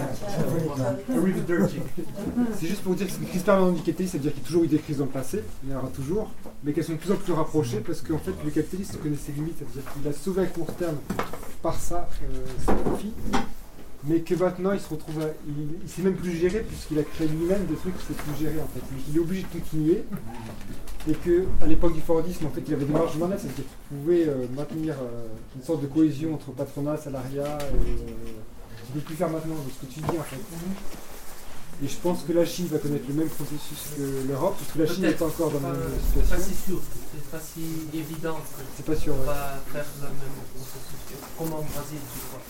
C'est 2.58 2.66
juste 2.66 2.82
pour 2.82 2.94
dire 2.94 3.06
que 3.06 3.12
c'est 3.12 3.20
une 3.20 3.26
crise 3.28 3.42
permanente 3.42 3.74
du 3.74 3.82
capitalisme, 3.82 4.12
c'est-à-dire 4.12 4.32
qu'il 4.32 4.42
y 4.42 4.44
a 4.44 4.46
toujours 4.46 4.64
eu 4.64 4.68
des 4.68 4.78
crises 4.78 4.98
dans 4.98 5.04
le 5.04 5.10
passé, 5.10 5.42
il 5.64 5.70
y 5.70 5.74
en 5.74 5.78
aura 5.80 5.88
toujours, 5.88 6.30
mais 6.62 6.72
qu'elles 6.72 6.84
sont 6.84 6.92
de 6.92 6.98
plus 6.98 7.12
en 7.12 7.16
plus 7.16 7.32
rapprochées 7.34 7.80
parce 7.86 8.00
qu'en 8.00 8.18
fait 8.18 8.32
le 8.42 8.50
capitalisme 8.50 8.96
connaît 9.02 9.16
ses 9.16 9.32
limites, 9.32 9.56
c'est-à-dire 9.58 9.92
qu'il 9.92 10.08
a 10.08 10.12
sauvé 10.14 10.42
à 10.42 10.46
court 10.46 10.72
terme 10.78 10.96
par 11.62 11.74
ça 11.78 12.08
euh, 12.22 12.44
ses 12.60 12.72
profits, 12.88 13.12
mais 14.06 14.20
que 14.20 14.34
maintenant 14.34 14.72
il 14.72 14.80
se 14.80 14.88
retrouve 14.88 15.20
à, 15.22 15.26
il, 15.46 15.54
il 15.82 15.88
sait 15.88 16.02
même 16.02 16.16
plus 16.16 16.32
gérer 16.36 16.60
puisqu'il 16.60 16.98
a 16.98 17.02
créé 17.02 17.26
lui-même 17.28 17.64
des 17.66 17.74
trucs 17.76 17.96
qu'il 17.96 18.14
sait 18.14 18.22
plus 18.22 18.44
gérer 18.44 18.60
en 18.60 18.68
fait, 18.68 18.80
mais 18.92 19.00
qu'il 19.02 19.16
est 19.16 19.20
obligé 19.20 19.42
de 19.42 19.58
continuer 19.60 20.04
et 21.08 21.12
que 21.14 21.44
à 21.62 21.66
l'époque 21.66 21.94
du 21.94 22.00
Fordisme 22.00 22.46
en 22.46 22.50
fait 22.50 22.62
il 22.66 22.74
avait 22.74 22.84
des 22.84 22.92
marges 22.92 23.14
de 23.14 23.20
manœuvre, 23.20 23.40
c'est-à-dire 23.40 23.64
qu'il 23.64 23.98
pouvait 23.98 24.26
euh, 24.28 24.46
maintenir 24.56 24.94
euh, 25.00 25.26
une 25.56 25.62
sorte 25.62 25.82
de 25.82 25.86
cohésion 25.86 26.34
entre 26.34 26.50
patronat, 26.52 26.96
salariat 26.96 27.58
et 27.60 27.74
euh, 27.74 27.96
il 28.90 28.96
ne 28.96 29.00
peut 29.00 29.06
plus 29.06 29.14
faire 29.16 29.30
maintenant 29.30 29.54
de 29.54 29.70
ce 29.70 29.86
que 29.86 29.92
tu 29.92 30.00
dis 30.00 30.18
en 30.18 30.22
fait. 30.22 30.36
Et 31.82 31.88
je 31.88 31.96
pense 31.96 32.22
que 32.22 32.32
la 32.32 32.44
Chine 32.46 32.68
va 32.68 32.78
connaître 32.78 33.04
le 33.08 33.14
même 33.14 33.28
processus 33.28 33.96
que 33.96 34.28
l'Europe, 34.28 34.54
parce 34.56 34.70
que 34.72 34.78
la 34.78 34.86
Chine 34.86 35.02
n'est 35.02 35.12
pas 35.18 35.26
encore 35.26 35.50
dans 35.50 35.60
la 35.60 35.72
même 35.74 35.82
C'est 36.14 36.20
pas 36.20 36.36
situation. 36.38 36.54
si 36.54 36.70
sûr, 36.70 36.80
c'est 37.12 37.30
pas 37.32 37.40
si 37.40 37.98
évident. 37.98 38.34
que 38.36 38.62
C'est 38.76 38.86
pas 38.86 38.94
sûr. 38.94 39.12
On 39.12 39.18
ouais. 39.20 39.26
va 39.26 39.58
faire 39.72 39.84
le 40.00 40.06
même 40.06 40.38
processus 40.54 41.00
que- 41.10 41.18
comme 41.36 41.52
en 41.52 41.62
Brésil, 41.62 41.98
tu 42.14 42.20
vois. 42.30 42.40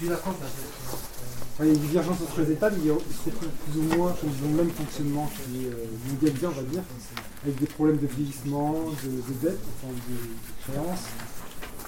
Il 0.00 0.06
y 0.06 1.70
a 1.70 1.72
une 1.72 1.74
divergence 1.74 2.18
entre 2.22 2.40
les 2.42 2.52
États, 2.52 2.70
mais 2.70 2.78
ils 2.78 2.86
se 2.86 3.30
retrouvent 3.30 3.48
plus 3.48 3.80
ou 3.80 3.96
moins 3.96 4.10
ont 4.10 4.48
le 4.48 4.56
même 4.56 4.70
fonctionnement 4.70 5.28
qui 5.34 5.64
est 5.64 5.70
euh, 5.70 5.86
mondialisé, 6.08 6.46
on 6.46 6.50
va 6.50 6.62
dire, 6.62 6.82
avec 7.42 7.58
des 7.58 7.66
problèmes 7.66 7.98
de 7.98 8.06
vieillissement, 8.06 8.74
de, 8.74 9.08
de 9.08 9.38
dette, 9.42 9.58
enfin, 9.82 9.92
de, 9.92 10.72
créances, 10.72 11.06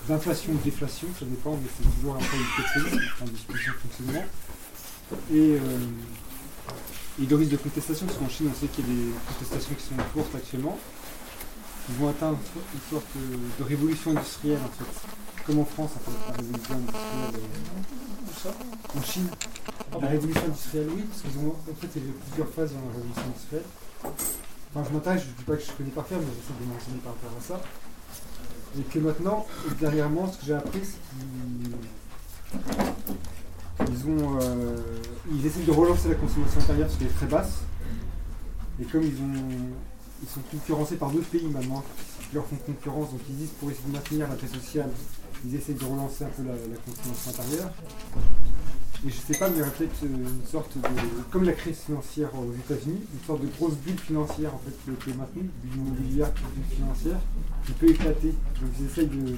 d'inflation 0.08 0.52
ou 0.52 0.56
de 0.56 0.62
déflation, 0.62 1.06
ça 1.18 1.24
dépend, 1.24 1.52
mais 1.52 1.68
c'est 1.76 1.88
toujours 2.00 2.16
un 2.16 2.18
problème 2.18 2.46
de 3.26 3.72
fonctionnement. 3.80 4.24
Et, 5.32 5.56
euh, 5.56 5.60
et 7.22 7.26
de 7.26 7.34
risque 7.36 7.52
de 7.52 7.56
contestation, 7.58 8.06
parce 8.06 8.18
qu'en 8.18 8.28
Chine, 8.28 8.50
on 8.50 8.60
sait 8.60 8.66
qu'il 8.66 8.88
y 8.88 8.90
a 8.90 8.94
des 8.94 9.10
contestations 9.28 9.74
qui 9.76 9.84
sont 9.84 9.94
courtes 10.12 10.34
actuellement. 10.34 10.78
Ils 11.88 11.94
vont 11.94 12.08
atteindre 12.08 12.38
une 12.74 12.90
sorte 12.90 13.06
de 13.58 13.64
révolution 13.64 14.10
industrielle, 14.10 14.58
en 14.64 14.84
fait. 14.84 15.19
Comme 15.46 15.58
en 15.60 15.64
France, 15.64 15.90
en 15.96 16.12
En 18.98 19.02
Chine, 19.02 19.28
la 20.00 20.08
révolution 20.08 20.44
industrielle, 20.44 20.88
oui, 20.94 21.02
parce 21.02 21.22
qu'ils 21.22 21.40
ont, 21.40 21.50
en 21.50 21.74
fait, 21.74 21.88
il 21.96 22.06
y 22.06 22.08
a 22.08 22.12
plusieurs 22.28 22.48
phases 22.48 22.72
dans 22.72 22.80
la 22.80 22.94
révolution 22.94 23.22
industrielle. 23.26 23.64
Enfin, 24.04 24.88
je 24.88 24.94
m'intéresse, 24.94 25.22
je 25.22 25.28
ne 25.28 25.32
dis 25.32 25.44
pas 25.44 25.56
que 25.56 25.62
je 25.62 25.72
connais 25.72 25.90
par 25.90 26.06
cœur, 26.06 26.20
mais 26.20 26.26
j'essaie 26.26 26.54
de 26.60 26.66
m'enseigner 26.72 27.00
par 27.02 27.12
rapport 27.12 27.30
à 27.38 27.42
ça. 27.42 27.60
Et 28.78 28.82
que 28.82 28.98
maintenant, 29.00 29.46
dernièrement, 29.80 30.30
ce 30.30 30.38
que 30.38 30.46
j'ai 30.46 30.54
appris, 30.54 30.80
c'est 30.84 31.00
qu'ils 31.10 31.74
ils 33.88 34.06
ont, 34.06 34.38
euh, 34.40 34.76
ils 35.32 35.44
essaient 35.46 35.60
de 35.60 35.70
relancer 35.72 36.08
la 36.08 36.14
consommation 36.14 36.60
intérieure 36.60 36.86
parce 36.86 36.98
qu'elle 36.98 37.08
est 37.08 37.16
très 37.16 37.26
basse. 37.26 37.60
Et 38.80 38.84
comme 38.84 39.02
ils 39.02 39.20
ont, 39.20 39.74
ils 40.22 40.28
sont 40.28 40.40
concurrencés 40.50 40.96
par 40.96 41.10
d'autres 41.10 41.28
pays 41.28 41.46
maintenant 41.46 41.82
qui 42.28 42.34
leur 42.34 42.46
font 42.46 42.56
concurrence, 42.56 43.10
donc 43.10 43.20
ils 43.28 43.36
disent 43.36 43.50
pour 43.58 43.70
essayer 43.70 43.86
de 43.88 43.92
maintenir 43.92 44.28
la 44.28 44.34
paix 44.36 44.46
sociale, 44.46 44.90
ils 45.46 45.54
essaient 45.54 45.74
de 45.74 45.84
relancer 45.84 46.24
un 46.24 46.28
peu 46.28 46.42
la, 46.42 46.52
la 46.52 46.76
consommation 46.84 47.30
intérieure. 47.30 47.70
Et 49.06 49.08
je 49.08 49.16
sais 49.16 49.38
pas, 49.38 49.48
mais 49.48 49.56
il 49.56 49.58
y 49.60 49.62
aurait 49.62 49.70
peut-être 49.70 50.02
une 50.02 50.44
sorte 50.46 50.76
de, 50.76 50.82
comme 51.30 51.44
la 51.44 51.52
crise 51.52 51.78
financière 51.78 52.28
aux 52.34 52.52
États-Unis, 52.52 53.00
une 53.14 53.26
sorte 53.26 53.40
de 53.40 53.46
grosse 53.46 53.74
bulle 53.76 53.98
financière 53.98 54.54
en 54.54 54.58
fait 54.58 54.72
qui 54.84 54.90
a 54.90 54.92
été 54.92 55.18
maintenue, 55.18 55.48
bulle 55.64 55.80
immobilière, 55.80 56.30
bulle 56.54 56.76
financière, 56.76 57.18
qui 57.64 57.72
peut 57.72 57.88
éclater. 57.88 58.34
Donc 58.60 58.70
ils 58.78 58.86
essayent 58.86 59.08
de, 59.08 59.36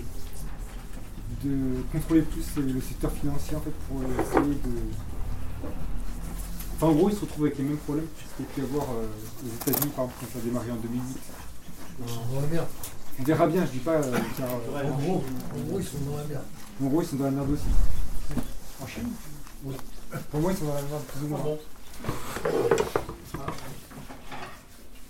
contrôler 1.92 2.22
plus 2.22 2.44
le 2.56 2.80
secteur 2.80 3.12
financier 3.12 3.56
en 3.56 3.60
fait 3.60 3.74
pour 3.88 4.02
essayer 4.02 4.54
de. 4.54 4.74
Enfin 6.74 6.88
en 6.88 6.92
gros 6.92 7.08
ils 7.10 7.14
se 7.14 7.20
retrouvent 7.20 7.46
avec 7.46 7.58
les 7.58 7.64
mêmes 7.64 7.76
problèmes 7.78 8.06
qu'il 8.36 8.44
y 8.44 8.48
a 8.48 8.52
pu 8.52 8.60
avoir 8.62 8.90
euh, 8.90 9.06
aux 9.44 9.62
États-Unis 9.62 9.92
par 9.94 10.06
exemple 10.06 10.18
quand 10.20 10.32
ça 10.32 10.38
a 10.40 10.42
démarré 10.42 10.72
en 10.72 10.76
2008. 10.76 11.02
On 12.00 12.40
verra 13.24 13.47
bien, 13.47 13.65
je 13.66 13.70
dis 13.73 13.78
pas. 13.78 13.93
euh, 13.93 14.19
car, 14.36 14.49
euh, 14.49 14.85
En 14.85 14.97
gros, 14.99 15.24
en 15.55 15.61
gros, 15.69 15.78
ils 15.81 15.85
sont 15.86 15.99
dans 16.11 16.16
la 16.16 16.24
merde. 16.24 16.43
en 16.82 16.86
gros 16.86 17.03
ils 17.03 17.07
sont 17.09 17.16
dans 17.16 17.24
la 17.24 17.31
merde 17.31 17.51
aussi. 17.51 17.62
En 18.82 18.86
Chine 18.86 19.11
Oui. 19.65 19.74
Pour 20.31 20.40
moi 20.40 20.53
ils 20.53 20.59
sont 20.59 20.65
dans 20.66 20.74
la 20.74 20.82
merde 20.82 21.03
plus 21.05 21.24
ou 21.24 21.28
moins. 21.28 21.40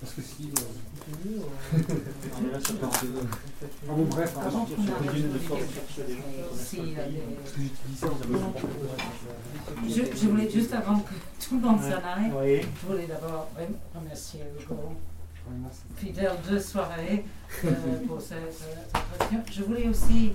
Parce 0.00 0.14
que 0.14 0.20
si. 0.22 0.50
euh, 0.58 1.38
Ah 3.88 3.92
bon 3.96 4.04
bref, 4.04 4.34
hein, 4.36 4.66
Je, 9.88 10.02
je 10.16 10.28
voulais 10.28 10.50
juste 10.50 10.72
avant 10.72 10.98
que 11.00 11.12
tout 11.48 11.54
le 11.56 11.60
monde 11.60 11.80
s'en 11.80 11.88
aille, 11.88 12.32
Oui. 12.34 12.60
je 12.82 12.86
voulais 12.86 13.06
d'abord 13.06 13.48
rem- 13.56 13.76
remercier 13.94 14.40
merci. 14.54 14.66
Fidèle 15.96 16.32
de 16.50 16.58
soirée 16.58 17.24
euh, 17.64 17.70
pour 18.06 18.20
cette, 18.20 18.64
question. 19.30 19.42
Je 19.50 19.62
voulais 19.62 19.88
aussi 19.88 20.32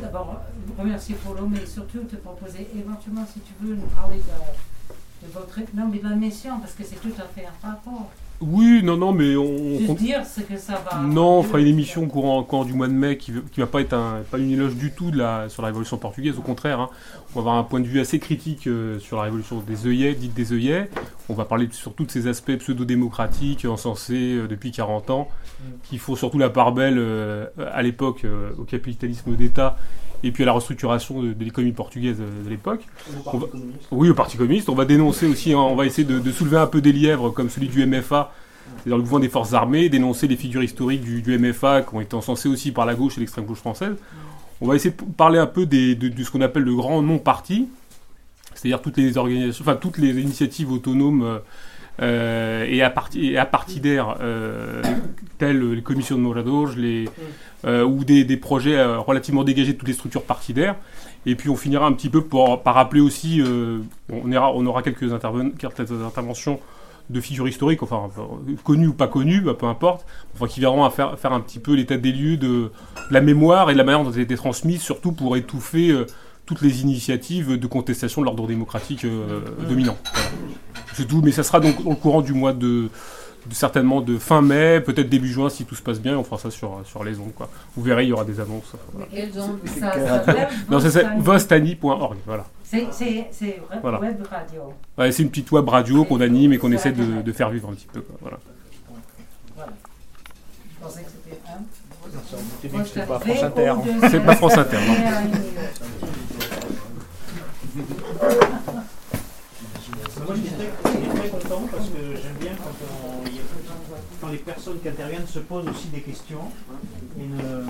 d'abord 0.00 0.40
remercier 0.78 1.14
Polo, 1.16 1.46
mais 1.46 1.64
surtout 1.66 2.00
te 2.04 2.16
proposer 2.16 2.68
éventuellement, 2.76 3.26
si 3.26 3.40
tu 3.40 3.52
veux, 3.60 3.74
nous 3.74 3.86
parler 3.88 4.16
de, 4.16 5.26
de 5.26 5.32
votre 5.32 5.58
non, 5.74 5.88
mais 5.88 5.98
de 5.98 6.08
la 6.08 6.16
mission, 6.16 6.58
parce 6.60 6.72
que 6.72 6.84
c'est 6.84 7.00
tout 7.00 7.14
à 7.18 7.24
fait 7.24 7.46
un 7.46 7.68
rapport. 7.68 8.10
Oui, 8.40 8.82
non, 8.84 8.96
non, 8.96 9.12
mais 9.12 9.34
on. 9.36 9.78
Juste 9.78 9.90
on- 9.90 9.94
dire 9.94 10.24
ce 10.24 10.40
que 10.42 10.56
ça 10.56 10.80
va. 10.88 11.00
Non, 11.00 11.38
on 11.40 11.42
fera 11.42 11.58
une 11.60 11.66
émission 11.66 12.06
courant, 12.06 12.42
courant 12.44 12.64
du 12.64 12.72
mois 12.72 12.86
de 12.86 12.92
mai 12.92 13.16
qui, 13.16 13.32
qui 13.50 13.58
va 13.58 13.66
pas 13.66 13.80
être 13.80 13.94
un, 13.94 14.20
pas 14.30 14.38
une 14.38 14.50
éloge 14.52 14.76
du 14.76 14.92
tout 14.92 15.10
de 15.10 15.18
la, 15.18 15.48
sur 15.48 15.62
la 15.62 15.66
révolution 15.68 15.96
portugaise, 15.98 16.38
au 16.38 16.42
contraire. 16.42 16.78
hein. 16.78 16.88
On 17.32 17.34
va 17.34 17.40
avoir 17.40 17.54
un 17.56 17.64
point 17.64 17.80
de 17.80 17.86
vue 17.86 17.98
assez 17.98 18.20
critique 18.20 18.68
euh, 18.68 19.00
sur 19.00 19.16
la 19.16 19.24
révolution 19.24 19.60
des 19.66 19.86
œillets, 19.88 20.14
dite 20.14 20.34
des 20.34 20.52
œillets. 20.52 20.88
On 21.28 21.34
va 21.34 21.44
parler 21.46 21.68
sur 21.72 21.94
tous 21.94 22.06
ces 22.08 22.28
aspects 22.28 22.56
pseudo-démocratiques 22.56 23.64
encensés 23.64 24.34
euh, 24.36 24.46
depuis 24.46 24.70
40 24.70 25.10
ans, 25.10 25.28
qui 25.82 25.98
font 25.98 26.14
surtout 26.14 26.38
la 26.38 26.48
part 26.50 26.70
belle 26.72 26.96
euh, 26.98 27.46
à 27.72 27.82
l'époque 27.82 28.22
euh, 28.24 28.50
au 28.56 28.62
capitalisme 28.62 29.34
d'État 29.34 29.76
et 30.24 30.32
puis 30.32 30.42
à 30.42 30.46
la 30.46 30.52
restructuration 30.52 31.22
de, 31.22 31.32
de 31.32 31.44
l'économie 31.44 31.72
portugaise 31.72 32.16
euh, 32.20 32.44
de 32.44 32.50
l'époque. 32.50 32.80
Va- 33.24 33.46
oui, 33.92 34.10
au 34.10 34.14
Parti 34.14 34.36
communiste. 34.36 34.68
On 34.68 34.74
va 34.74 34.84
dénoncer 34.84 35.26
aussi, 35.26 35.52
hein, 35.52 35.58
on 35.58 35.76
va 35.76 35.86
essayer 35.86 36.06
de, 36.06 36.18
de 36.18 36.32
soulever 36.32 36.56
un 36.58 36.66
peu 36.66 36.80
des 36.80 36.92
lièvres 36.92 37.30
comme 37.30 37.50
celui 37.50 37.68
du 37.68 37.84
MFA, 37.86 38.32
c'est-à-dire 38.78 38.96
le 38.96 39.02
mouvement 39.02 39.20
des 39.20 39.28
forces 39.28 39.52
armées, 39.54 39.88
dénoncer 39.88 40.26
les 40.28 40.36
figures 40.36 40.62
historiques 40.62 41.02
du, 41.02 41.22
du 41.22 41.38
MFA 41.38 41.82
qui 41.82 41.94
ont 41.94 42.00
été 42.00 42.14
encensées 42.14 42.48
aussi 42.48 42.72
par 42.72 42.84
la 42.86 42.94
gauche 42.94 43.16
et 43.16 43.20
l'extrême 43.20 43.44
gauche 43.46 43.58
française. 43.58 43.94
On 44.60 44.66
va 44.66 44.74
essayer 44.74 44.90
de 44.94 45.02
parler 45.16 45.38
un 45.38 45.46
peu 45.46 45.66
des, 45.66 45.94
de, 45.94 46.08
de 46.08 46.22
ce 46.24 46.30
qu'on 46.30 46.40
appelle 46.40 46.64
le 46.64 46.74
grand 46.74 47.00
non-parti, 47.00 47.68
c'est-à-dire 48.54 48.82
toutes 48.82 48.96
les 48.96 49.16
organisations, 49.16 49.62
enfin 49.62 49.76
toutes 49.76 49.98
les 49.98 50.10
initiatives 50.20 50.72
autonomes 50.72 51.22
euh, 51.22 51.38
euh, 52.00 52.64
et, 52.68 52.82
à 52.82 52.90
parti, 52.90 53.26
et 53.32 53.38
apartidaires, 53.38 54.16
euh, 54.20 54.82
telles 55.38 55.60
les 55.72 55.82
commissions 55.82 56.16
de 56.16 56.22
Morador, 56.22 56.70
les, 56.76 57.06
euh, 57.06 57.10
ou 57.64 58.04
des, 58.04 58.24
des 58.24 58.36
projets 58.36 58.76
euh, 58.76 58.98
relativement 58.98 59.44
dégagés 59.44 59.72
de 59.72 59.78
toutes 59.78 59.88
les 59.88 59.94
structures 59.94 60.22
partidaires. 60.22 60.76
Et 61.26 61.34
puis 61.34 61.50
on 61.50 61.56
finira 61.56 61.86
un 61.86 61.92
petit 61.92 62.08
peu 62.08 62.22
pour, 62.22 62.62
par 62.62 62.74
rappeler 62.74 63.00
aussi, 63.00 63.40
euh, 63.42 63.80
on, 64.10 64.32
aura, 64.32 64.52
on 64.54 64.64
aura 64.66 64.82
quelques, 64.82 65.12
interven- 65.12 65.52
quelques 65.56 65.90
interventions 65.90 66.60
de 67.10 67.20
figures 67.20 67.48
historiques, 67.48 67.82
enfin 67.82 68.10
euh, 68.18 68.54
connues 68.64 68.88
ou 68.88 68.92
pas 68.92 69.08
connues, 69.08 69.40
bah, 69.40 69.54
peu 69.58 69.66
importe, 69.66 70.04
enfin, 70.34 70.46
qui 70.46 70.60
viendront 70.60 70.84
à 70.84 70.90
faire, 70.90 71.18
faire 71.18 71.32
un 71.32 71.40
petit 71.40 71.58
peu 71.58 71.74
l'état 71.74 71.96
des 71.96 72.12
lieux 72.12 72.36
de, 72.36 72.46
de 72.46 72.70
la 73.10 73.20
mémoire 73.20 73.70
et 73.70 73.72
de 73.72 73.78
la 73.78 73.84
manière 73.84 74.04
dont 74.04 74.12
elle 74.12 74.20
a 74.20 74.22
été 74.22 74.36
transmise, 74.36 74.80
surtout 74.82 75.12
pour 75.12 75.36
étouffer 75.36 75.90
euh, 75.90 76.06
toutes 76.46 76.62
les 76.62 76.82
initiatives 76.82 77.58
de 77.58 77.66
contestation 77.66 78.20
de 78.22 78.26
l'ordre 78.26 78.46
démocratique 78.46 79.04
euh, 79.04 79.40
dominant. 79.68 79.96
Voilà. 80.14 80.28
C'est 80.94 81.06
tout, 81.06 81.20
mais 81.22 81.32
ça 81.32 81.42
sera 81.42 81.60
donc 81.60 81.76
au 81.84 81.94
courant 81.94 82.20
du 82.22 82.32
mois 82.32 82.52
de- 82.52 82.88
certainement 83.52 84.00
de 84.00 84.18
fin 84.18 84.42
mai, 84.42 84.80
peut-être 84.80 85.08
début 85.08 85.28
juin 85.28 85.48
si 85.50 85.64
tout 85.64 85.74
se 85.74 85.82
passe 85.82 86.00
bien, 86.00 86.12
et 86.12 86.16
on 86.16 86.24
fera 86.24 86.38
ça 86.38 86.50
sur, 86.50 86.80
sur 86.84 87.04
les 87.04 87.18
ondes. 87.18 87.32
Quoi. 87.34 87.48
Vous 87.76 87.82
verrez, 87.82 88.04
il 88.04 88.08
y 88.08 88.12
aura 88.12 88.24
des 88.24 88.40
annonces. 88.40 88.72
voilà. 88.92 89.06
Mais 89.12 89.20
quelles 89.20 89.40
ondes 89.40 89.58
C'est 89.64 89.80
ça 89.80 89.90
quelle 89.90 90.06
s'appelle 90.06 90.48
Non, 90.70 90.80
ça 90.80 90.90
c'est 90.90 91.02
Vostani. 91.18 91.74
vostani.org. 91.74 92.16
Voilà. 92.26 92.44
C'est 92.64 92.86
c'est- 92.92 93.26
c'est 93.32 93.60
vrai, 93.68 93.78
Voilà. 93.80 94.00
web 94.00 94.16
radio. 94.30 94.60
Ouais, 94.98 95.10
c'est 95.12 95.22
une 95.22 95.30
petite 95.30 95.50
web 95.52 95.68
radio 95.68 96.04
qu'on 96.04 96.20
anime 96.20 96.52
et 96.52 96.58
qu'on 96.58 96.70
essaie 96.72 96.92
de, 96.92 97.22
de 97.22 97.32
faire 97.32 97.48
vivre 97.50 97.68
un 97.70 97.72
petit 97.74 97.86
peu. 97.92 98.00
Quoi. 98.02 98.16
Voilà. 98.20 98.38
Voilà. 99.56 99.72
Je 100.80 100.84
pensais 100.84 101.00
que 101.02 101.08
c'était 101.10 101.40
un. 101.48 101.60
C'est 102.86 103.06
pas 103.06 103.18
France 103.18 103.42
Inter. 103.42 103.68
hein. 103.68 104.08
C'est 104.10 104.20
pas 104.24 104.36
France 104.36 104.56
Inter, 104.58 104.76
non. 104.86 104.94
Moi, 110.26 110.34
je 110.34 110.40
suis 110.40 110.50
très, 111.18 111.28
je 111.28 111.32
suis 111.32 111.38
très 111.38 111.48
content 111.48 111.62
parce 111.70 111.88
que 111.88 112.16
j'aime 112.22 112.36
bien 112.40 112.52
on- 112.62 113.24
quand 114.20 114.28
les 114.32 114.38
personnes 114.38 114.78
qui 114.80 114.88
interviennent 114.88 115.26
se 115.26 115.38
posent 115.40 115.68
aussi 115.68 115.88
des 115.88 116.00
questions 116.00 116.50
et 117.18 117.26
ne, 117.26 117.64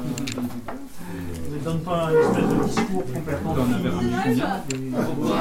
ne 1.56 1.58
donnent 1.64 1.80
pas 1.82 2.06
un 2.06 2.10
espèce 2.10 2.48
de 2.48 2.64
discours 2.64 3.04
complètement. 3.12 3.54